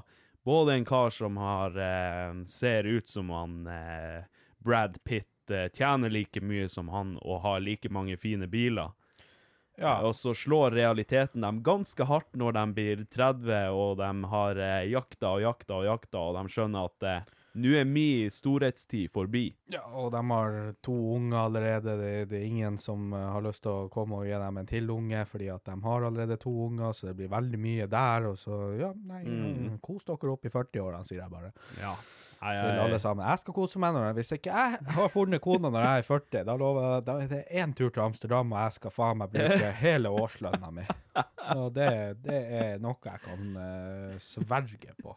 både 0.46 0.76
en 0.76 0.84
kar 0.86 1.10
som 1.10 1.36
har, 1.36 1.78
eh, 1.78 2.44
ser 2.46 2.84
ut 2.86 3.08
som 3.08 3.30
han 3.34 3.66
eh, 3.66 4.28
Brad 4.62 5.00
Pitt, 5.04 5.50
eh, 5.50 5.68
tjener 5.74 6.10
like 6.10 6.40
mye 6.40 6.68
som 6.68 6.88
han 6.88 7.16
og 7.22 7.40
har 7.42 7.60
like 7.60 7.90
mange 7.90 8.16
fine 8.16 8.46
biler. 8.46 8.92
Ja. 9.76 10.00
Og 10.06 10.14
så 10.16 10.32
slår 10.34 10.70
realiteten 10.70 11.44
dem 11.44 11.60
ganske 11.62 12.04
hardt 12.08 12.32
når 12.38 12.54
de 12.56 12.64
blir 12.78 13.02
30 13.12 13.74
og 13.76 13.98
de 14.00 14.12
har 14.32 14.60
eh, 14.62 14.86
jakta 14.92 15.34
og 15.36 15.42
jakta 15.44 15.80
og 15.80 15.88
jakta, 15.90 16.22
og 16.22 16.38
de 16.38 16.54
skjønner 16.54 16.88
at 16.88 17.08
eh, 17.10 17.34
nå 17.56 17.72
er 17.80 17.86
min 17.88 18.30
storhetstid 18.32 19.08
forbi. 19.12 19.46
Ja, 19.72 19.80
og 19.96 20.10
de 20.14 20.20
har 20.30 20.56
to 20.84 20.94
unger 21.16 21.38
allerede. 21.46 21.94
Det, 22.00 22.12
det 22.30 22.40
er 22.42 22.46
ingen 22.50 22.76
som 22.82 23.12
eh, 23.16 23.24
har 23.32 23.44
lyst 23.46 23.62
til 23.64 23.72
å 23.72 23.88
komme 23.92 24.20
og 24.20 24.26
gi 24.28 24.36
dem 24.42 24.60
en 24.60 24.68
til 24.68 24.90
unge, 24.92 25.24
fordi 25.30 25.48
at 25.54 25.64
de 25.68 25.78
har 25.86 26.04
allerede 26.10 26.36
to 26.42 26.52
unger, 26.68 26.92
så 26.92 27.08
det 27.10 27.16
blir 27.22 27.32
veldig 27.32 27.60
mye 27.64 27.88
der. 27.90 28.28
Og 28.32 28.38
så, 28.40 28.60
ja, 28.80 28.92
nei, 29.08 29.22
Mm. 29.26 29.78
kos 29.82 30.04
dere 30.06 30.30
opp 30.36 30.44
i 30.46 30.52
40-årene, 30.52 31.04
sier 31.08 31.22
jeg 31.24 31.32
bare. 31.32 31.50
Ja. 31.80 31.94
Nei, 32.36 32.52
Til 32.60 32.78
alle 32.84 32.98
sammen. 33.00 33.24
Jeg 33.26 33.40
skal 33.40 33.54
kose 33.56 33.80
meg 33.80 33.94
når 33.96 34.12
Hvis 34.18 34.34
ikke 34.36 34.52
jeg 34.52 34.90
har 34.98 35.08
funnet 35.08 35.40
kona 35.40 35.70
når 35.72 35.86
jeg 35.86 36.02
er 36.02 36.06
40, 36.10 36.42
da 36.44 36.56
lover 36.60 37.00
da 37.06 37.14
er 37.24 37.30
det 37.30 37.38
én 37.56 37.72
tur 37.74 37.88
til 37.88 38.02
Amsterdam, 38.04 38.52
og 38.52 38.60
jeg 38.60 38.74
skal 38.76 38.92
faen 38.92 39.18
meg 39.22 39.32
bruke 39.32 39.70
hele 39.86 40.12
årslønna 40.12 40.70
mi. 40.76 40.84
Og 41.56 41.70
det, 41.74 41.88
det 42.26 42.36
er 42.60 42.78
noe 42.84 43.00
jeg 43.08 43.22
kan 43.24 43.56
uh, 43.56 44.18
sverge 44.20 44.92
på. 45.00 45.16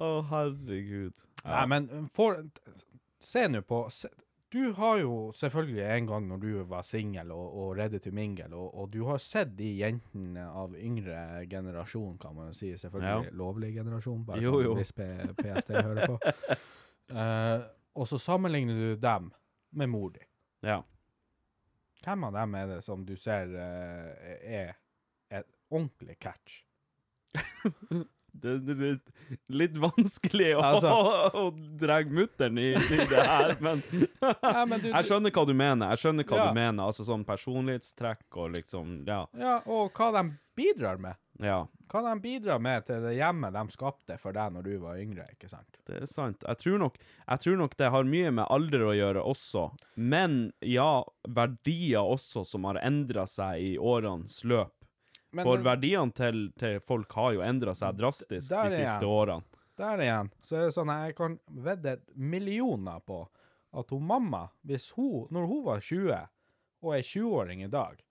Å, 0.00 0.08
herregud. 0.30 1.22
Nei, 1.44 1.62
men 1.68 1.88
for, 2.16 2.40
se 3.20 3.46
nå 3.48 3.60
på 3.68 3.82
se, 3.92 4.08
Du 4.50 4.72
har 4.74 4.98
jo 4.98 5.16
selvfølgelig 5.36 5.82
en 5.84 6.06
gang 6.08 6.28
når 6.30 6.40
du 6.42 6.48
var 6.68 6.86
singel 6.88 7.30
og, 7.34 7.52
og 7.60 7.74
ready 7.78 8.00
to 8.02 8.10
mingle, 8.16 8.48
og, 8.56 8.72
og 8.74 8.88
du 8.90 9.04
har 9.06 9.20
sett 9.22 9.52
de 9.58 9.68
jentene 9.78 10.46
av 10.48 10.74
yngre 10.74 11.44
generasjon, 11.50 12.16
kan 12.18 12.34
man 12.34 12.50
jo 12.50 12.56
si. 12.58 12.72
Selvfølgelig 12.80 13.34
lovlig 13.38 13.74
generasjon, 13.76 14.24
bare 14.26 14.42
Jo, 14.42 14.56
sånn 14.56 14.66
jo. 14.66 14.72
hvis 14.80 14.94
PST 14.96 15.74
hører 15.76 16.02
på. 16.06 16.18
Uh, 17.12 17.68
og 18.00 18.08
så 18.10 18.18
sammenligner 18.18 18.80
du 18.80 18.96
dem 19.00 19.30
med 19.76 19.92
mor 19.92 20.10
di. 20.16 20.24
Ja. 20.66 20.80
Hvem 22.00 22.24
av 22.30 22.40
dem 22.40 22.56
er 22.56 22.72
det 22.74 22.80
som 22.82 23.04
du 23.06 23.14
ser 23.20 23.52
uh, 23.52 24.32
er 24.40 24.74
et 25.30 25.46
ordentlig 25.70 26.18
catch? 26.18 26.64
Det 28.32 28.52
er 28.56 28.74
litt, 28.80 29.10
litt 29.48 29.74
vanskelig 29.80 30.52
å, 30.56 30.62
Altså- 30.62 31.32
å 31.34 31.44
dra 31.80 32.00
mutteren 32.06 32.58
i, 32.58 32.68
i 32.74 33.00
det 33.10 33.24
her, 33.26 33.56
men 33.60 33.82
Ja, 34.42 34.64
men 34.66 34.80
du, 34.80 34.88
jeg 34.90 35.08
skjønner 35.08 35.30
hva 35.34 35.46
du 35.48 35.54
mener. 35.54 35.90
Jeg 35.94 36.04
skjønner 36.04 36.24
hva 36.28 36.36
Ja. 36.36 36.46
du 36.48 36.54
mener. 36.60 36.84
Altså 36.86 37.04
sånn 37.08 37.24
personlighetstrekk 37.28 38.36
og 38.36 38.54
liksom 38.56 39.02
Ja. 39.08 39.24
ja, 39.38 39.58
og 39.66 39.92
hva 39.96 40.12
de 40.20 40.24
bidrar 40.60 40.98
med. 41.00 41.16
ja. 41.40 41.66
Hva 41.90 42.04
de 42.06 42.20
bidrar 42.22 42.60
med 42.62 42.84
til 42.86 43.00
det 43.02 43.16
hjemmet 43.16 43.50
de 43.56 43.62
skapte 43.74 44.14
for 44.20 44.30
deg 44.36 44.52
når 44.54 44.62
du 44.62 44.74
var 44.78 44.94
yngre, 45.02 45.24
ikke 45.32 45.48
sant? 45.50 45.78
Det 45.88 45.96
er 46.02 46.06
sant. 46.06 46.44
Jeg 46.46 46.58
tror, 46.60 46.76
nok, 46.78 46.98
jeg 47.26 47.40
tror 47.42 47.56
nok 47.58 47.72
det 47.80 47.88
har 47.90 48.04
mye 48.06 48.30
med 48.30 48.46
alder 48.48 48.84
å 48.86 48.92
gjøre 48.94 49.24
også. 49.26 49.64
Men 49.96 50.52
ja, 50.62 51.02
verdier 51.26 52.06
også 52.06 52.44
som 52.46 52.68
har 52.68 52.78
endra 52.84 53.26
seg 53.26 53.58
i 53.72 53.72
årenes 53.78 54.44
løp. 54.46 54.70
Men 55.32 55.44
For 55.46 55.62
verdiene 55.62 56.12
til, 56.12 56.48
til 56.58 56.80
folk 56.82 57.12
har 57.14 57.32
jo 57.36 57.42
endra 57.46 57.74
seg 57.78 57.94
drastisk 58.00 58.48
de 58.50 58.70
siste 58.70 58.82
igjen. 58.82 59.04
årene. 59.06 59.44
Der 59.80 60.02
igjen, 60.04 60.30
så 60.44 60.56
er 60.58 60.64
det 60.66 60.74
sånn 60.74 60.90
jeg 60.92 61.14
kan 61.16 61.38
vedde 61.48 61.94
millioner 62.16 62.98
på 63.06 63.22
at 63.72 63.90
hun 63.94 64.02
mamma, 64.04 64.48
hvis 64.66 64.90
hun, 64.96 65.28
når 65.30 65.46
hun 65.46 65.62
var 65.64 65.80
20, 65.86 66.16
og 66.82 66.94
er 66.96 67.04
20-åring 67.06 67.62
i 67.64 67.70
dag, 67.70 68.02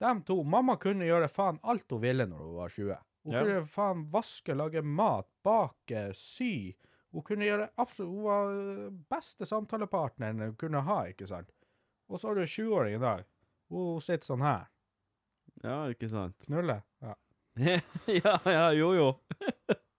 de 0.00 0.14
to, 0.26 0.38
mamma 0.42 0.74
kunne 0.80 1.06
gjøre 1.06 1.28
faen 1.30 1.60
alt 1.62 1.90
hun 1.92 2.00
ville 2.02 2.26
når 2.26 2.40
hun 2.46 2.56
var 2.56 2.72
20. 2.72 2.96
Hun 3.24 3.32
Ja. 3.36 3.42
kunne 3.44 3.66
faen 3.66 4.02
vaske, 4.10 4.54
lage 4.56 4.82
mat, 4.82 5.28
bake, 5.44 6.08
sy. 6.16 6.74
Hun 7.12 7.22
kunne 7.22 7.44
gjøre 7.46 7.68
absolutt, 7.78 8.10
hun 8.10 8.24
var 8.24 8.90
beste 9.14 9.46
samtalepartneren 9.46 10.40
hun 10.48 10.56
kunne 10.56 10.82
ha, 10.82 11.02
ikke 11.12 11.28
sant? 11.30 11.52
Og 12.08 12.18
så 12.20 12.28
har 12.28 12.34
du 12.34 12.42
20-åring 12.42 12.96
i 12.96 13.00
dag. 13.04 13.24
Hun 13.70 14.00
sitter 14.00 14.26
sånn 14.26 14.42
her. 14.44 14.66
Ja, 15.62 15.78
ikke 15.92 16.08
sant? 16.10 16.36
Knulle. 16.48 16.80
Ja. 17.04 17.14
ja, 18.24 18.38
ja, 18.50 18.66
jo, 18.74 18.92
jo. 18.98 19.08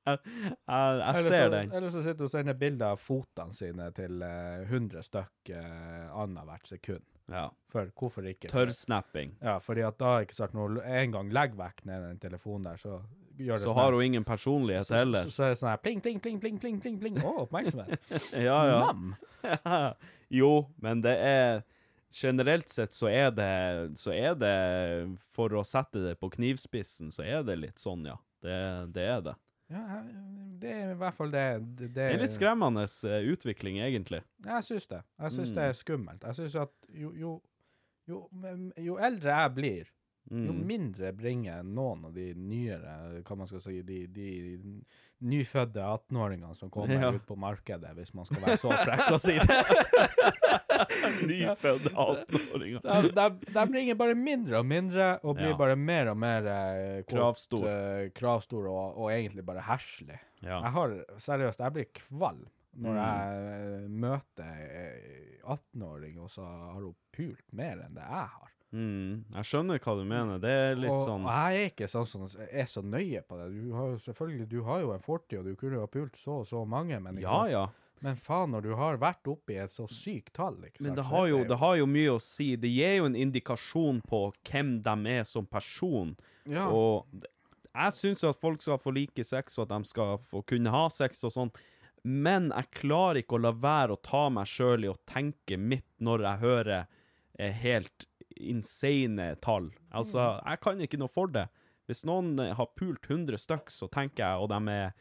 jeg 0.05 0.19
jeg, 0.21 0.59
jeg 0.67 1.17
Eller 1.17 1.31
ser 1.31 1.43
så, 1.47 1.51
den. 1.55 1.71
Eller 1.73 1.89
så 1.89 2.01
sitter 2.05 2.25
hun 2.25 2.29
og 2.29 2.33
sender 2.33 2.57
bilder 2.59 2.93
av 2.93 3.01
fotene 3.01 3.55
sine 3.57 3.89
til 3.95 4.21
eh, 4.25 4.65
100 4.67 5.05
stykk 5.07 5.53
uh, 5.55 6.21
annethvert 6.21 6.67
sekund. 6.69 7.05
Ja. 7.31 7.47
For 7.73 7.89
hvorfor 7.97 8.27
ikke? 8.29 8.51
Tørrsnapping. 8.51 9.33
Ja, 9.41 9.57
fordi 9.63 9.81
at 9.87 9.97
da, 9.97 10.19
ikke 10.21 10.37
sant, 10.37 10.53
når 10.53 10.75
hun 10.75 10.81
en 10.85 11.15
gang 11.15 11.31
legger 11.33 11.57
vekk 11.63 11.85
ned 11.89 12.03
den 12.05 12.19
telefonen 12.21 12.67
der, 12.69 12.81
så 12.81 12.99
gjør 13.39 13.55
det 13.57 13.63
Så 13.63 13.69
sånn 13.71 13.79
har 13.79 13.87
her. 13.89 13.97
hun 13.97 14.05
ingen 14.11 14.27
personlighet 14.27 14.87
så, 14.87 14.99
heller. 14.99 15.25
så, 15.25 15.33
så 15.33 15.47
er 15.47 15.55
det 15.55 15.61
sånn 15.63 15.71
her 15.71 15.81
pling, 15.81 16.03
pling, 16.05 16.19
pling, 16.21 16.37
pling, 16.43 16.59
pling, 16.61 16.77
pling, 16.83 16.99
pling. 17.01 17.17
Å, 17.23 17.33
oppmerksomhet. 17.47 18.11
Ja, 18.47 18.59
ja. 18.69 18.77
Nam. 18.91 19.15
jo, 20.29 20.51
men 20.85 21.01
det 21.05 21.15
er 21.17 21.63
Generelt 22.13 22.69
sett 22.69 22.93
så 22.93 23.07
er 23.09 23.31
det 23.33 23.97
Så 23.97 24.13
er 24.13 24.35
det 24.37 25.17
For 25.33 25.49
å 25.57 25.63
sette 25.65 25.99
det 26.03 26.13
på 26.21 26.29
knivspissen, 26.31 27.09
så 27.11 27.23
er 27.25 27.43
det 27.43 27.57
litt 27.59 27.81
sånn, 27.81 28.05
ja. 28.05 28.15
Det, 28.45 28.59
det 28.93 29.07
er 29.09 29.21
det. 29.25 29.33
Ja, 29.73 30.03
det 30.61 30.69
er 30.71 30.91
i 30.93 30.97
hvert 30.99 31.15
fall 31.17 31.31
det 31.33 31.45
Det, 31.79 31.87
Det 31.95 32.03
er 32.13 32.19
litt 32.21 32.35
skremmende 32.35 32.83
eh, 32.85 33.25
utvikling, 33.33 33.79
egentlig. 33.81 34.21
Jeg 34.45 34.63
syns 34.67 34.85
det. 34.91 35.01
Jeg 35.19 35.31
syns 35.33 35.49
Mm. 35.49 35.55
det 35.55 35.63
er 35.63 35.73
skummelt. 35.73 36.23
Jeg 36.29 36.35
syns 36.35 36.55
at 36.61 36.71
jo, 36.93 37.11
jo, 37.17 37.31
jo, 38.07 38.19
jo 38.77 38.97
eldre 39.01 39.39
jeg 39.41 39.55
blir, 39.57 39.85
jo 40.29 40.53
Mm. 40.53 40.61
mindre 40.65 41.11
bringer 41.13 41.63
noen 41.63 42.05
av 42.05 42.13
de 42.13 42.33
nyere, 42.33 43.21
hva 43.25 43.35
man 43.37 43.45
skal 43.49 43.61
si, 43.61 43.81
de, 43.85 44.07
de 44.07 44.29
nyfødte 45.21 45.81
18-åringene 45.81 46.55
som 46.57 46.69
kommer 46.69 46.97
Ja. 47.01 47.11
ut 47.13 47.25
på 47.27 47.35
markedet, 47.37 47.91
hvis 47.97 48.13
man 48.13 48.25
skal 48.25 48.41
være 48.45 48.57
så 48.57 48.69
frekk 48.85 49.11
å 49.13 49.19
si 49.21 49.35
det. 49.37 49.59
Nyfødte 51.29 51.91
18-åringer. 51.93 52.81
De, 52.85 53.11
de, 53.15 53.53
de 53.55 53.65
bringer 53.71 53.95
bare 53.99 54.15
mindre 54.19 54.59
og 54.61 54.65
mindre, 54.69 55.09
og 55.23 55.35
blir 55.39 55.53
Ja. 55.53 55.57
bare 55.59 55.75
mer 55.79 56.11
og 56.13 56.17
mer 56.21 56.47
eh, 56.51 57.03
Kravstor. 57.09 57.65
eh, 57.69 58.09
kravstor 58.15 58.67
og, 58.71 58.97
og 58.97 59.11
egentlig 59.13 59.45
bare 59.45 59.63
herselig. 59.67 60.19
Ja. 60.41 60.59
Jeg 60.61 60.71
har, 60.77 60.97
seriøst, 61.17 61.59
jeg 61.63 61.73
blir 61.79 61.89
kvalm 62.01 62.45
når 62.75 62.91
Mm. 62.91 62.97
jeg 62.99 63.45
eh, 63.55 63.87
møter 63.87 64.49
ei 64.51 65.37
18-åring, 65.47 66.17
og 66.19 66.29
så 66.33 66.43
har 66.43 66.81
hun 66.81 66.95
pult 67.15 67.45
mer 67.55 67.79
enn 67.85 67.95
det 67.95 68.03
jeg 68.03 68.27
har. 68.33 68.51
Mm, 68.75 69.21
jeg 69.37 69.47
skjønner 69.47 69.79
hva 69.79 69.93
du 69.95 70.01
mener. 70.03 70.39
Det 70.43 70.51
er 70.51 70.75
litt 70.75 70.91
og, 70.91 70.99
sånn 71.05 71.23
jeg 71.29 71.61
er 71.61 71.69
ikke 71.69 71.87
sånn 71.87 72.07
som 72.09 72.25
er 72.43 72.65
så 72.67 72.81
nøye 72.83 73.21
på 73.23 73.37
det. 73.39 73.45
Du 73.55 73.71
har 73.77 73.93
jo 73.93 74.01
selvfølgelig 74.03 74.47
du 74.51 74.57
har 74.67 74.81
jo 74.83 74.91
en 74.91 74.99
fortid, 75.05 75.39
og 75.39 75.45
du 75.47 75.55
kunne 75.55 75.77
jo 75.79 75.85
ha 75.85 75.91
pult 75.93 76.17
så 76.19 76.41
og 76.41 76.47
så 76.49 76.65
mange, 76.67 76.99
men, 76.99 77.15
ikke 77.21 77.23
Ja, 77.29 77.39
ja. 77.47 77.65
Men 78.05 78.17
faen, 78.21 78.51
når 78.53 78.61
du 78.67 78.73
har 78.77 78.99
vært 79.01 79.25
oppe 79.31 79.55
i 79.55 79.61
et 79.63 79.73
så 79.73 79.87
sykt 79.89 80.35
tall 80.37 80.59
ikke 80.59 80.77
sant? 80.77 80.85
Men 80.85 80.97
det 80.99 81.05
har, 81.09 81.27
jo, 81.31 81.39
det 81.49 81.57
har 81.57 81.77
jo 81.79 81.87
mye 81.89 82.11
å 82.13 82.21
si. 82.21 82.51
Det 82.61 82.69
gir 82.69 82.99
jo 82.99 83.07
en 83.09 83.17
indikasjon 83.17 84.03
på 84.05 84.19
hvem 84.45 84.75
de 84.85 85.15
er 85.15 85.23
som 85.25 85.47
person. 85.49 86.11
Ja. 86.45 86.67
Og 86.69 87.25
jeg 87.71 87.95
syns 87.97 88.21
at 88.27 88.37
folk 88.37 88.61
skal 88.61 88.77
få 88.81 88.93
like 88.93 89.25
sex, 89.25 89.57
og 89.57 89.65
at 89.65 89.73
de 89.73 89.89
skal 89.89 90.19
få 90.29 90.43
kunne 90.45 90.73
ha 90.75 90.83
sex 90.93 91.25
og 91.25 91.33
sånn. 91.33 91.53
Men 92.05 92.51
jeg 92.53 92.69
klarer 92.77 93.23
ikke 93.23 93.39
å 93.39 93.45
la 93.47 93.55
være 93.57 93.95
å 93.95 94.03
ta 94.05 94.27
meg 94.29 94.53
sjøl 94.53 94.85
i 94.85 94.91
å 94.91 94.99
tenke 95.09 95.57
mitt 95.57 95.89
når 95.97 96.27
jeg 96.27 96.43
hører 96.43 96.75
eh, 96.85 97.57
helt 97.63 98.05
insane 98.37 99.31
tall. 99.41 99.71
Altså, 99.89 100.35
jeg 100.45 100.61
kan 100.61 100.85
ikke 100.85 101.01
noe 101.01 101.09
for 101.09 101.33
det. 101.33 101.47
Hvis 101.89 102.05
noen 102.05 102.37
har 102.37 102.69
pult 102.77 103.09
100 103.09 103.41
stykk, 103.41 103.73
så 103.73 103.89
tenker 103.89 104.27
jeg, 104.27 104.45
og 104.45 104.53
de 104.53 104.77
er 104.77 104.93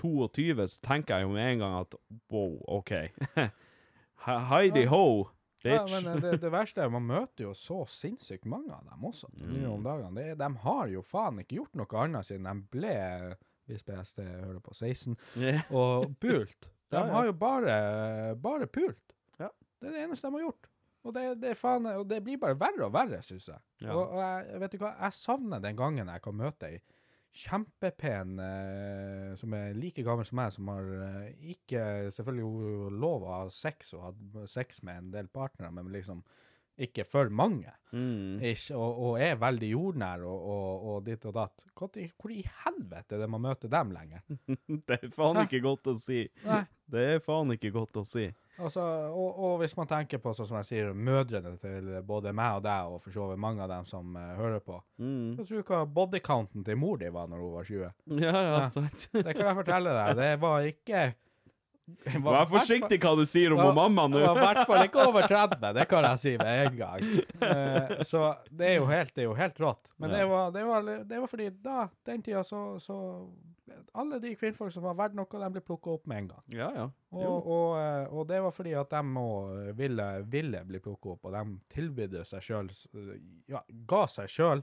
22, 0.00 0.66
så 0.66 0.80
tenker 0.84 1.16
jeg 1.18 1.26
jo 1.28 1.32
med 1.34 1.52
en 1.52 1.58
gang 1.64 1.74
at 1.80 1.94
wow, 2.30 2.54
OK. 2.78 2.92
Heidi 4.26 4.46
Heidi 4.50 4.84
ho, 4.90 5.02
bitch. 5.62 5.92
Ja, 5.92 6.00
men 6.00 6.06
eh, 6.16 6.22
det, 6.22 6.32
det 6.42 6.50
verste 6.52 6.82
er 6.84 6.90
man 6.92 7.06
møter 7.08 7.44
jo 7.48 7.52
så 7.56 7.82
sinnssykt 7.90 8.46
mange 8.50 8.72
av 8.74 8.84
dem 8.88 9.04
også 9.08 9.30
nå 9.34 9.46
Mm. 9.48 9.68
om 9.72 9.84
dagene. 9.86 10.24
Er- 10.32 10.38
de 10.40 10.48
har 10.64 10.88
jo 10.92 11.02
faen 11.02 11.38
ikke 11.42 11.60
gjort 11.60 11.74
noe 11.78 12.00
annet 12.04 12.26
siden 12.26 12.48
de 12.48 12.66
ble, 12.78 12.96
hvis 13.68 13.84
PST 13.86 14.18
hører 14.24 14.60
på, 14.64 14.74
16, 14.74 15.16
yeah. 15.36 15.62
og 15.70 16.14
pult. 16.20 16.70
De 16.88 16.96
Ja, 16.96 17.04
ja. 17.04 17.12
har 17.12 17.24
jo 17.28 17.32
bare, 17.36 18.34
bare 18.40 18.66
pult. 18.66 19.12
Ja. 19.38 19.50
Det 19.78 19.90
er 19.90 19.92
det 19.92 20.04
eneste 20.06 20.30
de 20.30 20.38
har 20.38 20.46
gjort. 20.46 20.68
Og 21.04 21.12
det, 21.14 21.24
det, 21.42 21.50
faen, 21.56 21.84
og 21.86 22.06
det 22.08 22.22
blir 22.24 22.38
bare 22.40 22.56
verre 22.58 22.86
og 22.86 22.92
verre, 22.94 23.18
syns 23.22 23.46
jeg. 23.50 23.60
Ja. 23.84 23.92
Og, 23.92 24.08
og 24.16 24.22
jeg, 24.24 24.60
vet 24.62 24.72
du 24.72 24.78
hva, 24.80 24.94
jeg 25.04 25.12
savner 25.18 25.60
den 25.62 25.76
gangen 25.76 26.08
jeg 26.08 26.22
kan 26.24 26.34
møte 26.40 26.70
ei 26.72 26.78
kjempepen 27.38 28.38
eh, 28.42 29.30
som 29.38 29.54
er 29.58 29.76
like 29.78 30.02
gammel 30.06 30.26
som 30.28 30.40
meg, 30.40 30.52
som 30.54 30.68
har 30.72 30.88
eh, 31.06 31.30
ikke 31.54 31.84
selvfølgelig 32.14 32.92
lov 32.98 33.24
å 33.28 33.32
ha 33.36 33.40
sex 33.52 33.94
og 33.98 34.08
hatt 34.08 34.50
sex 34.50 34.82
med 34.86 35.04
en 35.04 35.10
del 35.14 35.30
partnere, 35.32 35.70
men 35.74 35.90
liksom 35.94 36.22
ikke 36.78 37.02
for 37.08 37.26
mange, 37.34 37.72
Mm. 37.90 38.36
ikke, 38.44 38.76
og, 38.76 38.98
og 39.02 39.14
er 39.24 39.38
veldig 39.40 39.68
jordnær 39.72 40.20
og, 40.28 40.42
og, 40.52 40.82
og 40.92 40.98
ditt 41.06 41.22
og 41.26 41.32
datt. 41.38 41.62
Hvor, 41.74 41.88
i- 41.96 42.10
hvor 42.20 42.30
i 42.34 42.42
helvete 42.66 43.16
er 43.16 43.22
det 43.24 43.28
man 43.32 43.40
møter 43.46 43.70
dem 43.72 43.90
lenger? 43.96 44.20
Det 44.86 44.98
er 44.98 45.08
faen 45.16 45.40
Hæ? 45.40 45.46
ikke 45.48 45.62
godt 45.64 45.88
å 45.90 45.94
si. 45.98 46.20
Nei. 46.44 46.60
Det 46.92 47.06
er 47.16 47.22
faen 47.24 47.50
ikke 47.56 47.72
godt 47.74 47.96
å 47.98 48.04
si. 48.06 48.26
Altså, 48.58 48.82
og, 49.14 49.36
og 49.38 49.52
hvis 49.60 49.76
man 49.78 49.86
tenker 49.86 50.18
på, 50.18 50.32
sånn 50.34 50.48
som 50.48 50.56
jeg 50.58 50.66
sier, 50.66 50.88
mødrene 50.92 51.52
til 51.62 51.92
både 52.06 52.32
meg 52.34 52.56
og 52.58 52.64
deg, 52.64 52.88
og 52.90 52.98
for 53.04 53.14
så 53.14 53.28
vidt 53.30 53.38
mange 53.44 53.62
av 53.62 53.70
dem 53.70 53.84
som 53.86 54.16
uh, 54.18 54.32
hører 54.40 54.58
på, 54.64 54.80
Mm. 54.98 55.36
så 55.38 55.46
tror 55.46 55.62
hva 55.68 55.84
bodycounten 55.86 56.64
til 56.66 56.76
mor 56.76 56.98
di 56.98 57.08
var 57.14 57.30
når 57.30 57.38
hun 57.44 57.54
var 57.54 57.64
20? 57.70 57.92
Ja, 58.26 58.34
ja, 58.34 58.58
Ja. 58.58 58.68
sant. 58.74 59.08
Det 59.14 59.24
kan 59.36 59.46
jeg 59.46 59.58
fortelle 59.62 59.94
deg. 59.94 60.16
Det 60.18 60.30
var 60.42 60.66
ikke 60.66 61.04
det 61.88 62.18
var 62.24 62.34
Vær 62.42 62.48
forsiktig 62.50 62.98
hva 63.00 63.14
du 63.16 63.22
sier 63.24 63.54
om 63.54 63.62
Ja, 63.62 63.68
mamma 63.72 64.02
nå. 64.12 64.18
Var 64.20 64.36
i 64.36 64.42
hvert 64.42 64.66
fall 64.68 64.82
ikke 64.84 65.06
over 65.08 65.24
30, 65.30 65.70
det 65.78 65.86
kan 65.88 66.04
jeg 66.04 66.18
si 66.20 66.32
med 66.36 66.66
en 66.66 66.76
gang. 66.76 67.06
Uh, 67.40 67.94
så 68.10 68.24
det 68.50 68.74
er 68.74 68.76
jo 68.82 68.90
helt, 68.90 69.14
det 69.16 69.22
er 69.24 69.30
jo 69.30 69.36
helt 69.38 69.62
rått. 69.62 69.94
Men 69.96 70.12
det, 70.12 70.26
var, 70.28 70.50
det, 70.52 70.66
var, 70.68 70.90
det 71.08 71.22
var 71.22 71.30
fordi 71.30 71.46
da, 71.64 71.86
den 72.10 72.26
tida, 72.26 72.42
så, 72.44 72.74
så 72.82 72.98
Alle 73.98 74.18
de 74.22 74.34
kvinnfolk 74.38 74.72
som 74.72 74.82
var 74.86 74.94
verdt 74.98 75.14
noe, 75.18 75.26
de 75.42 75.50
ble 75.54 75.60
plukka 75.64 75.90
opp 75.96 76.06
med 76.06 76.18
en 76.22 76.28
gang. 76.32 76.42
Ja, 76.54 76.68
ja. 76.74 76.84
Og, 77.12 77.46
og, 77.46 77.78
eh, 77.80 78.12
og 78.12 78.26
det 78.28 78.40
var 78.44 78.52
fordi 78.54 78.74
at 78.78 78.90
de 78.90 79.00
òg 79.22 79.72
ville, 79.78 80.06
ville 80.30 80.64
bli 80.68 80.80
plukka 80.84 81.14
opp, 81.16 81.24
og 81.30 81.32
de 81.36 81.42
tilbydde 81.74 82.24
seg 82.28 82.44
sjøl 82.46 82.70
Ja, 83.48 83.62
ga 83.90 84.02
seg 84.06 84.28
sjøl 84.32 84.62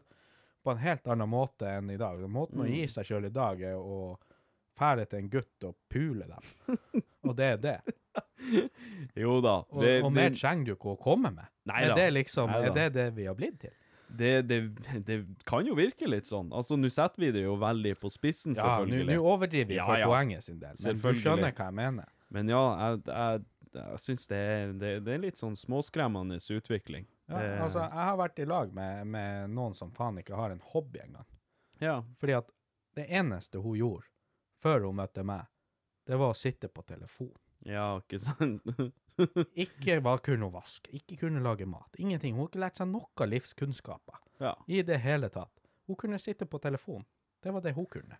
på 0.65 0.72
en 0.73 0.82
helt 0.82 1.06
annen 1.14 1.30
måte 1.30 1.68
enn 1.69 1.91
i 1.94 1.98
dag. 2.02 2.19
Måten 2.30 2.61
å 2.64 2.65
Mm. 2.65 2.72
gi 2.73 2.88
seg 2.88 3.06
sjøl 3.06 3.26
i 3.27 3.34
dag 3.34 3.61
er 3.61 3.76
å 3.77 4.18
fære 4.76 5.06
til 5.07 5.19
en 5.19 5.30
gutt 5.30 5.64
og 5.69 5.76
pule 5.90 6.26
dem. 6.27 6.44
og 7.30 7.36
det 7.38 7.45
er 7.53 7.57
det. 7.61 7.80
Jo 9.15 9.40
da. 9.41 9.60
Og, 9.72 9.82
det, 9.84 9.94
og 10.03 10.11
mer 10.14 10.34
trenger 10.36 10.65
du 10.65 10.73
ikke 10.76 10.94
å 10.95 10.99
komme 11.02 11.32
med. 11.36 11.48
Nei 11.69 11.84
er 11.88 11.95
det 11.98 12.07
liksom, 12.14 12.49
er 12.52 12.73
det 12.76 12.88
det 12.98 13.06
vi 13.18 13.26
har 13.30 13.38
blitt 13.38 13.60
til? 13.65 13.73
Det, 14.10 14.32
det, 14.49 14.60
det 15.07 15.18
kan 15.48 15.65
jo 15.65 15.76
virke 15.77 16.07
litt 16.10 16.27
sånn. 16.30 16.52
Altså, 16.53 16.77
nå 16.80 16.90
setter 16.94 17.22
vi 17.26 17.32
det 17.36 17.44
jo 17.45 17.56
veldig 17.61 17.95
på 18.02 18.10
spissen, 18.14 18.56
Ja, 18.57 18.80
nå 18.86 19.02
Ja, 19.02 19.07
nå 19.10 19.18
overdriver 19.23 19.73
vi 19.73 19.80
for 19.82 19.98
ja. 19.99 20.07
poenget 20.07 20.44
sin 20.45 20.60
del, 20.60 20.73
men 20.76 20.77
du 20.77 20.84
Selvfølgelig. 20.84 21.22
skjønner 21.23 21.56
hva 21.57 21.68
jeg 21.69 21.77
mener. 21.80 22.11
Men 22.36 22.49
ja, 22.52 22.64
jeg, 22.82 23.02
jeg, 23.07 23.45
jeg 23.76 24.02
syns 24.06 24.27
det, 24.32 24.41
det, 24.82 25.14
er 25.14 25.23
litt 25.23 25.40
sånn 25.41 25.56
småskremmende 25.60 26.38
utvikling. 26.57 27.07
Ja, 27.30 27.40
Det- 27.40 27.61
altså, 27.61 27.80
jeg 27.86 28.06
har 28.10 28.18
vært 28.18 28.40
i 28.40 28.45
lag 28.45 28.73
med, 28.73 29.07
med 29.07 29.49
noen 29.49 29.73
som 29.73 29.91
faen 29.91 30.18
ikke 30.22 30.36
har 30.36 30.52
en 30.52 30.61
hobby 30.73 30.99
engang. 31.03 31.26
Ja. 31.82 32.02
Fordi 32.19 32.38
at 32.38 32.52
det 32.95 33.07
eneste 33.10 33.60
hun 33.60 33.76
gjorde 33.77 34.06
før 34.64 34.86
hun 34.88 34.95
møtte 34.95 35.23
meg, 35.26 35.45
det 36.07 36.18
var 36.22 36.32
å 36.32 36.38
sitte 36.38 36.69
på 36.69 36.84
telefon. 36.86 37.34
Ja, 37.65 37.98
ikke 37.99 38.19
sant? 38.22 38.61
Ikke 39.65 39.99
var 40.03 40.21
kunne 40.23 40.47
hun 40.47 40.53
vaske, 40.55 40.91
ikke 40.95 41.17
kunne 41.25 41.43
lage 41.43 41.67
mat. 41.69 41.89
Ingenting. 41.97 42.35
Hun 42.35 42.45
har 42.45 42.51
ikke 42.51 42.63
lært 42.65 42.79
seg 42.81 42.89
noe 42.91 43.27
livskunnskaper 43.31 44.21
ja. 44.43 44.55
i 44.67 44.81
det 44.85 44.99
hele 45.03 45.29
tatt. 45.31 45.53
Hun 45.87 45.99
kunne 45.99 46.19
sitte 46.19 46.47
på 46.49 46.59
telefon. 46.59 47.05
Det 47.43 47.53
var 47.53 47.63
det 47.63 47.75
hun 47.77 47.87
kunne. 47.87 48.17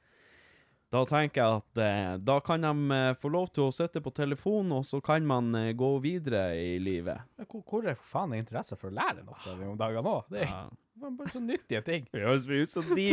Da 0.94 1.02
tenker 1.10 1.42
jeg 1.42 1.60
at 1.60 1.80
eh, 1.82 2.12
da 2.24 2.38
kan 2.46 2.64
de 2.64 2.96
eh, 2.96 3.16
få 3.20 3.32
lov 3.34 3.50
til 3.56 3.66
å 3.68 3.74
sitte 3.74 4.00
på 4.06 4.14
telefon, 4.16 4.70
og 4.78 4.86
så 4.88 5.02
kan 5.04 5.26
man 5.28 5.50
eh, 5.58 5.74
gå 5.76 5.90
videre 6.04 6.46
i 6.62 6.78
livet. 6.80 7.26
Hvor, 7.50 7.64
hvor 7.66 7.90
er 7.90 7.98
for 7.98 8.12
faen 8.14 8.36
er 8.36 8.44
interesse 8.44 8.78
for 8.80 8.92
å 8.92 8.96
lære 8.96 9.26
noe 9.26 9.56
om 9.66 9.76
dagene 9.80 10.14
òg? 10.20 10.30
Det 10.32 10.46
er 10.46 10.52
Ja. 10.54 10.64
bare 11.18 11.34
så 11.34 11.42
nyttige 11.44 11.82
ting. 11.84 12.08
Det 12.14 12.22
høres 12.24 12.46
ut 12.48 12.72
som 12.72 12.94
de, 12.96 13.10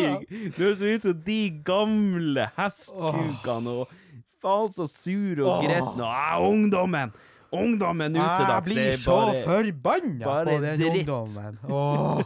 ut 0.60 1.02
som 1.02 1.24
de 1.26 1.40
gamle 1.66 2.46
hestkukene, 2.58 3.74
og 3.82 4.22
faen 4.44 4.72
så 4.76 4.86
sur 4.90 5.42
og 5.42 5.50
Åh. 5.56 5.76
Og 5.80 6.06
Ah, 6.06 6.38
ungdommen! 6.44 7.16
Ungdommen 7.52 8.16
ute 8.16 8.24
da. 8.48 8.58
Jeg 8.58 8.64
blir 8.70 8.96
så 8.96 9.16
bare 9.20 9.42
forbanna 9.44 10.24
bare 10.24 10.44
på 10.46 10.60
den 10.64 10.78
dritt. 10.80 11.08
ungdommen. 11.08 11.58
Åh, 11.70 12.22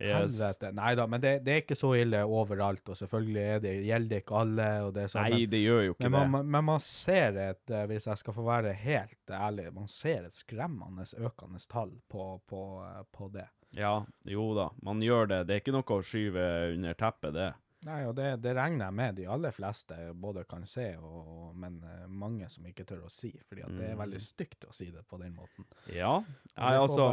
Yes. 0.00 0.16
helvete. 0.40 0.70
Nei 0.72 0.94
da, 0.96 1.04
men 1.06 1.20
det, 1.20 1.30
det 1.44 1.52
er 1.52 1.58
ikke 1.60 1.76
så 1.76 1.90
ille 2.00 2.22
overalt, 2.24 2.80
og 2.88 2.96
selvfølgelig 2.96 3.42
er 3.44 3.58
det, 3.60 3.72
gjelder 3.84 4.08
det 4.14 4.20
ikke 4.22 4.38
alle. 4.40 4.68
og 4.86 4.94
det 4.96 5.02
sånn, 5.12 5.26
Nei, 5.28 5.40
men- 5.42 5.50
det 5.52 5.60
gjør 5.60 5.82
jo 5.84 5.92
ikke 5.92 6.08
Men 6.08 6.12
det. 6.22 6.30
man, 6.30 6.46
men 6.54 6.64
man 6.64 6.80
ser 6.80 7.36
et, 7.36 7.70
eh, 7.70 7.82
hvis 7.90 8.06
jeg 8.08 8.16
skal 8.22 8.32
få 8.38 8.44
være 8.46 8.72
helt 8.80 9.34
ærlig, 9.36 9.66
man 9.74 9.88
ser 9.92 10.24
et 10.24 10.32
skremmende 10.40 11.04
økende 11.20 11.60
tall 11.68 11.92
på, 12.08 12.40
på, 12.48 12.62
eh, 12.86 13.02
på 13.12 13.28
det. 13.34 13.44
Ja, 13.76 13.92
jo 14.24 14.54
da, 14.56 14.70
man 14.82 15.00
gjør 15.04 15.28
det. 15.28 15.46
Det 15.48 15.54
er 15.58 15.60
ikke 15.60 15.76
noe 15.76 15.82
å 15.84 16.00
skyve 16.02 16.46
under 16.78 16.94
teppet, 16.94 17.34
det. 17.36 17.50
Nei, 17.86 18.02
og 18.04 18.12
det, 18.18 18.34
det 18.44 18.52
regner 18.58 18.90
jeg 18.90 18.96
med 18.98 19.14
de 19.16 19.24
aller 19.32 19.54
fleste 19.56 19.96
både 20.20 20.42
kan 20.48 20.66
se, 20.68 20.90
og, 21.00 21.20
og, 21.32 21.44
men 21.56 21.78
eh, 21.88 22.02
mange 22.12 22.48
som 22.52 22.66
ikke 22.68 22.84
tør 22.84 23.06
å 23.06 23.12
si, 23.12 23.30
fordi 23.48 23.64
at 23.64 23.72
det 23.78 23.86
er 23.92 23.96
veldig 23.96 24.20
stygt 24.20 24.66
å 24.68 24.74
si 24.76 24.90
det 24.92 25.00
på 25.08 25.16
den 25.22 25.32
måten. 25.32 25.64
Ja, 25.94 26.18
Nei, 26.60 26.74
altså, 26.76 27.06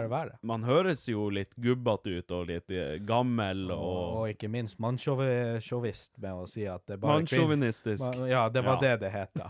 man 0.44 0.66
høres 0.68 1.06
jo 1.08 1.30
litt 1.32 1.56
gubbete 1.56 2.18
ut 2.20 2.34
og 2.36 2.50
litt 2.50 2.74
eh, 2.76 2.98
gammel 3.08 3.70
Og, 3.72 3.80
og, 3.80 4.18
og 4.24 4.34
ikke 4.34 4.50
minst 4.52 4.80
mannssjåvist 4.84 6.18
med 6.20 6.34
å 6.36 6.46
si 6.52 6.66
at 6.68 6.84
det 6.90 7.00
bare 7.00 7.22
Mannssjåvinistisk. 7.22 8.20
Ja, 8.28 8.48
det 8.52 8.66
var 8.68 8.76
Ja. 8.78 8.82
det 8.84 8.94
det 9.06 9.12
het, 9.14 9.40
da. 9.40 9.48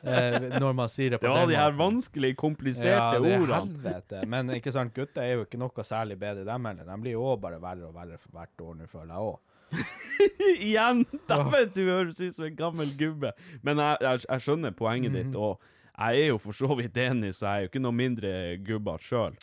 Eh, 0.00 0.58
når 0.60 0.72
man 0.80 0.88
sier 0.88 1.10
det 1.14 1.20
på 1.20 1.28
Ja, 1.30 1.42
den 1.42 1.52
de 1.52 1.58
her 1.60 1.76
vanskelige, 1.76 1.84
vanskelig 1.84 2.36
kompliserte 2.40 3.20
ja, 3.20 3.40
ordene. 3.40 3.60
helvete. 3.60 4.24
Men 4.30 4.50
ikke 4.56 4.72
sant, 4.72 4.94
gutter 4.96 5.22
er 5.26 5.36
jo 5.38 5.44
ikke 5.44 5.60
noe 5.60 5.84
særlig 5.84 6.16
bedre, 6.20 6.44
dem 6.48 6.70
heller. 6.70 6.88
De 6.88 6.96
blir 7.04 7.16
jo 7.18 7.26
òg 7.34 7.40
bare 7.44 7.60
verre 7.62 7.88
og 7.90 7.94
verre 7.96 8.18
for 8.18 8.32
hvert 8.38 8.64
år 8.64 8.78
nå, 8.80 8.88
føler 8.90 9.12
jeg 9.14 9.28
òg. 9.34 9.53
Igjen! 10.60 11.04
Dæven, 11.28 11.70
du 11.74 11.82
høres 11.88 12.20
ut 12.20 12.34
som 12.36 12.44
en 12.46 12.56
gammel 12.58 12.92
gubbe. 12.98 13.32
Men 13.66 13.80
jeg, 13.82 13.96
jeg, 14.04 14.24
jeg 14.28 14.44
skjønner 14.46 14.74
poenget 14.76 15.12
Mhm. 15.12 15.18
ditt, 15.18 15.36
og 15.36 15.60
jeg 15.98 16.22
er 16.24 16.28
jo 16.32 16.38
for 16.42 16.52
så 16.56 16.68
vidt 16.78 16.96
enig, 16.98 17.34
så 17.34 17.46
jeg 17.46 17.54
er 17.56 17.60
jo 17.66 17.70
ikke 17.72 17.82
noe 17.84 17.94
mindre 17.98 18.32
gubba 18.66 18.96
sjøl. 19.02 19.36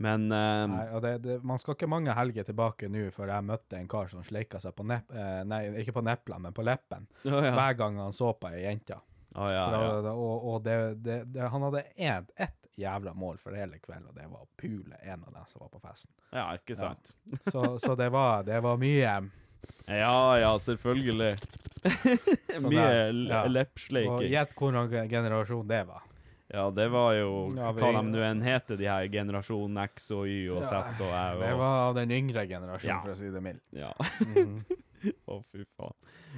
Men 0.00 0.30
um, 0.32 0.74
Nei, 0.78 1.00
det, 1.04 1.10
det, 1.26 1.34
man 1.44 1.58
skal 1.60 1.74
ikke 1.76 1.88
mange 1.90 2.14
helger 2.16 2.46
tilbake 2.48 2.88
nå 2.88 3.08
før 3.12 3.34
jeg 3.34 3.44
møtte 3.44 3.76
en 3.76 3.88
kar 3.90 4.08
som 4.08 4.22
sleika 4.24 4.60
seg 4.62 4.72
på 4.78 4.86
nepp... 4.88 5.10
Eh, 5.12 5.42
nei, 5.44 5.58
ikke 5.82 5.92
på 5.98 6.02
neplene, 6.06 6.46
men 6.46 6.54
på 6.56 6.64
leppen. 6.64 7.04
Å, 7.26 7.34
ja. 7.44 7.50
Hver 7.58 7.74
gang 7.82 7.98
han 8.00 8.14
så 8.16 8.30
på 8.40 8.48
ei 8.48 8.62
jente. 8.64 8.96
Oh, 9.36 9.44
ja, 9.52 9.66
For 9.68 9.84
ja. 9.84 9.90
da- 10.06 10.14
Og, 10.16 10.46
og 10.54 10.64
det, 10.64 11.18
han 11.36 11.66
hadde 11.68 11.84
ett 12.00 12.32
et 12.46 12.56
jævla 12.80 13.12
mål 13.18 13.36
for 13.42 13.52
hele 13.52 13.76
kvelden, 13.82 14.08
og 14.08 14.16
det 14.16 14.24
var 14.30 14.46
å 14.46 14.48
pule 14.56 14.96
en 15.04 15.20
av 15.26 15.34
dem 15.36 15.44
som 15.50 15.60
var 15.60 15.68
på 15.74 15.82
festen. 15.84 16.10
ja, 16.32 16.46
ikke 16.56 16.76
sant. 16.78 17.12
Så, 17.50 17.66
så 17.82 17.92
det, 17.98 18.08
var, 18.14 18.42
det 18.46 18.62
var 18.64 18.78
mye 18.80 19.18
Ja 19.90 20.38
ja, 20.38 20.52
selvfølgelig. 20.58 21.32
Sånn 22.60 22.68
Mye 22.70 22.82
der, 22.84 23.12
le- 23.16 23.40
Og 23.44 23.50
leppsleiking. 23.54 24.28
gjett 24.30 24.54
hvordan 24.58 24.90
generasjon 25.10 25.66
det 25.70 25.82
var. 25.88 26.02
Ja, 26.50 26.64
det 26.74 26.88
var 26.90 27.12
jo 27.14 27.30
Ja, 27.56 27.70
vi- 27.72 27.80
Hva 27.82 27.90
de 27.94 28.02
nå 28.10 28.22
enn 28.26 28.40
heter, 28.42 28.76
de 28.76 28.86
her 28.90 29.06
generasjon 29.08 29.76
X 29.86 30.10
og 30.16 30.26
Y 30.26 30.48
og 30.50 30.64
Z 30.66 30.74
og 31.00 31.10
Æ 31.14 31.24
Det 31.40 31.52
var 31.58 31.76
av 31.88 31.94
den 31.94 32.10
yngre 32.10 32.46
generasjonen, 32.50 33.02
for 33.04 33.10
å 33.14 33.16
si 33.16 33.30
det 33.30 33.42
mildt. 33.42 33.62
Ja. 33.72 33.92
Mhm. 34.20 34.64
Å, 35.30 35.40
fy 35.50 35.64
faen. 35.78 35.94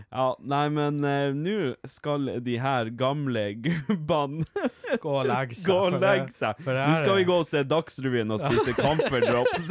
Ja, 0.09 0.26
nei, 0.40 0.62
men 0.72 1.01
uh, 1.05 1.34
nå 1.36 1.56
skal 1.89 2.30
de 2.44 2.55
her 2.62 2.89
gamle 2.97 3.43
gubbene 3.60 4.47
Gå 5.02 5.12
og 5.20 5.26
legge 5.28 5.56
seg. 5.59 5.68
gå 5.68 5.76
og 5.89 5.97
legge 6.01 6.32
seg. 6.32 6.62
Nå 6.64 6.94
skal 7.01 7.18
vi 7.18 7.26
gå 7.28 7.36
og 7.43 7.48
se 7.48 7.62
Dagsrevyen 7.68 8.32
og 8.32 8.40
spise 8.43 8.74
Camphor 8.80 9.24
Drops. 9.26 9.70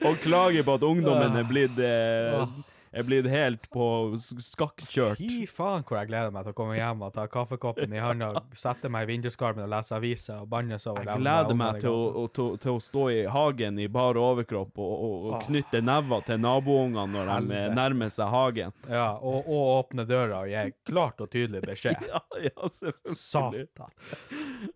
og 0.00 0.20
klage 0.24 0.64
på 0.64 0.76
at 0.78 0.86
ungdommen 0.88 1.36
er 1.40 1.48
blitt, 1.48 1.78
eh, 1.80 2.44
er 2.92 3.06
blitt 3.06 3.26
helt 3.32 3.64
på 3.72 3.86
skakkjørt. 4.20 5.20
Fy 5.20 5.46
faen 5.48 5.84
hvor 5.88 5.98
jeg 5.98 6.10
gleder 6.10 6.32
meg 6.34 6.44
til 6.44 6.54
å 6.54 6.56
komme 6.58 6.76
hjem 6.76 7.04
og 7.06 7.14
ta 7.16 7.24
kaffekoppen 7.30 7.94
i 7.96 8.02
handa, 8.02 8.42
sette 8.56 8.90
meg 8.92 9.06
i 9.06 9.12
vinduskarmen 9.14 9.64
og 9.64 9.72
lese 9.72 9.96
aviser 9.96 10.42
og 10.42 10.50
bannes 10.52 10.84
over 10.90 11.08
Jeg 11.08 11.22
gleder 11.22 11.58
meg 11.58 11.80
til 11.84 11.96
å, 11.96 12.26
til, 12.36 12.58
til 12.62 12.76
å 12.76 12.82
stå 12.82 13.06
i 13.14 13.22
hagen 13.32 13.80
i 13.80 13.88
bar 13.92 14.20
overkropp 14.20 14.82
og, 14.82 14.92
og, 14.92 15.16
og 15.30 15.46
knytte 15.48 15.80
never 15.84 16.24
til 16.28 16.42
naboungene 16.42 17.06
når 17.14 17.32
de 17.32 17.58
eh, 17.62 17.70
nærmer 17.76 18.12
seg 18.12 18.30
hagen. 18.32 18.76
Ja, 18.90 19.08
og, 19.16 19.48
og 19.48 19.72
åpne 19.78 20.06
døra 20.08 20.44
og 20.44 20.52
gi 20.52 20.66
klart 20.88 21.24
og 21.24 21.32
tydelig 21.32 21.64
beskjed. 21.66 22.00
Ja, 22.12 22.18
ja, 22.44 22.68
selvfølgelig. 22.68 23.16
Satan. 23.16 23.92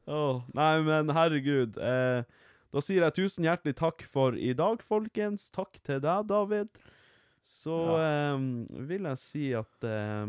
Oh, 0.09 0.45
nei, 0.57 0.73
men 0.87 1.11
herregud. 1.13 1.77
Eh, 1.77 2.23
da 2.73 2.83
sier 2.85 3.05
jeg 3.05 3.17
tusen 3.19 3.47
hjertelig 3.47 3.77
takk 3.79 4.05
for 4.09 4.37
i 4.39 4.55
dag, 4.57 4.81
folkens. 4.85 5.51
Takk 5.55 5.81
til 5.85 6.01
deg, 6.05 6.29
David. 6.31 6.71
Så 7.47 7.77
eh, 8.03 8.41
vil 8.91 9.07
jeg 9.07 9.19
si 9.23 9.45
at 9.55 9.85
eh, 9.87 10.27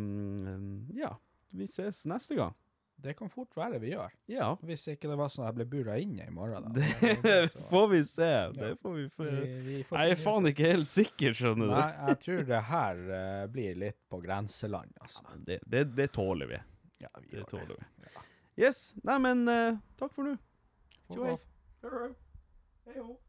Ja, 1.01 1.15
vi 1.57 1.65
ses 1.71 2.03
neste 2.09 2.37
gang. 2.37 2.53
Det 2.97 3.11
kan 3.17 3.29
fort 3.29 3.51
være 3.53 3.77
vi 3.77 3.91
gjør. 3.91 4.13
Ja. 4.25 4.47
Hvis 4.65 4.87
ikke 4.89 5.05
det 5.11 5.17
var 5.19 5.29
sånn 5.29 5.43
at 5.45 5.51
jeg 5.53 5.57
ble 5.59 5.65
bura 5.83 5.99
inne 6.01 6.25
i 6.25 6.31
morgen, 6.33 6.65
da. 6.73 6.85
Det 7.21 7.51
får 7.69 7.87
vi 7.91 7.99
se. 8.09 8.29
Det 8.57 8.71
får 8.81 8.95
vi 8.95 9.03
få 9.13 9.27
Vi- 9.27 9.59
vi 9.67 9.75
får 9.85 10.01
Jeg 10.01 10.15
er 10.15 10.21
faen 10.23 10.49
ikke 10.49 10.71
helt 10.71 10.89
sikker, 10.89 11.35
skjønner 11.37 11.69
du. 11.69 11.75
Nei, 11.75 11.91
jeg 12.07 12.19
tror 12.23 12.41
det 12.49 12.61
her 12.71 13.03
eh, 13.19 13.43
blir 13.53 13.77
litt 13.83 13.99
på 14.09 14.21
grenseland, 14.23 14.93
altså. 15.01 15.21
Det, 15.45 15.59
det, 15.69 15.83
det 15.97 16.09
tåler 16.17 16.49
vi. 16.55 16.61
Ja, 17.05 17.11
vi 17.21 17.27
Det 17.35 17.37
gjør 17.43 17.49
tåler 17.53 17.75
vi. 17.77 18.09
Yes. 18.65 18.81
Nei, 19.05 19.19
men 19.21 19.45
eh, 19.53 19.77
takk 20.01 20.13
for 20.17 20.25
nå. 20.31 20.33
Hei. 21.13 21.37
Hei. 21.85 22.99
off. 23.05 23.21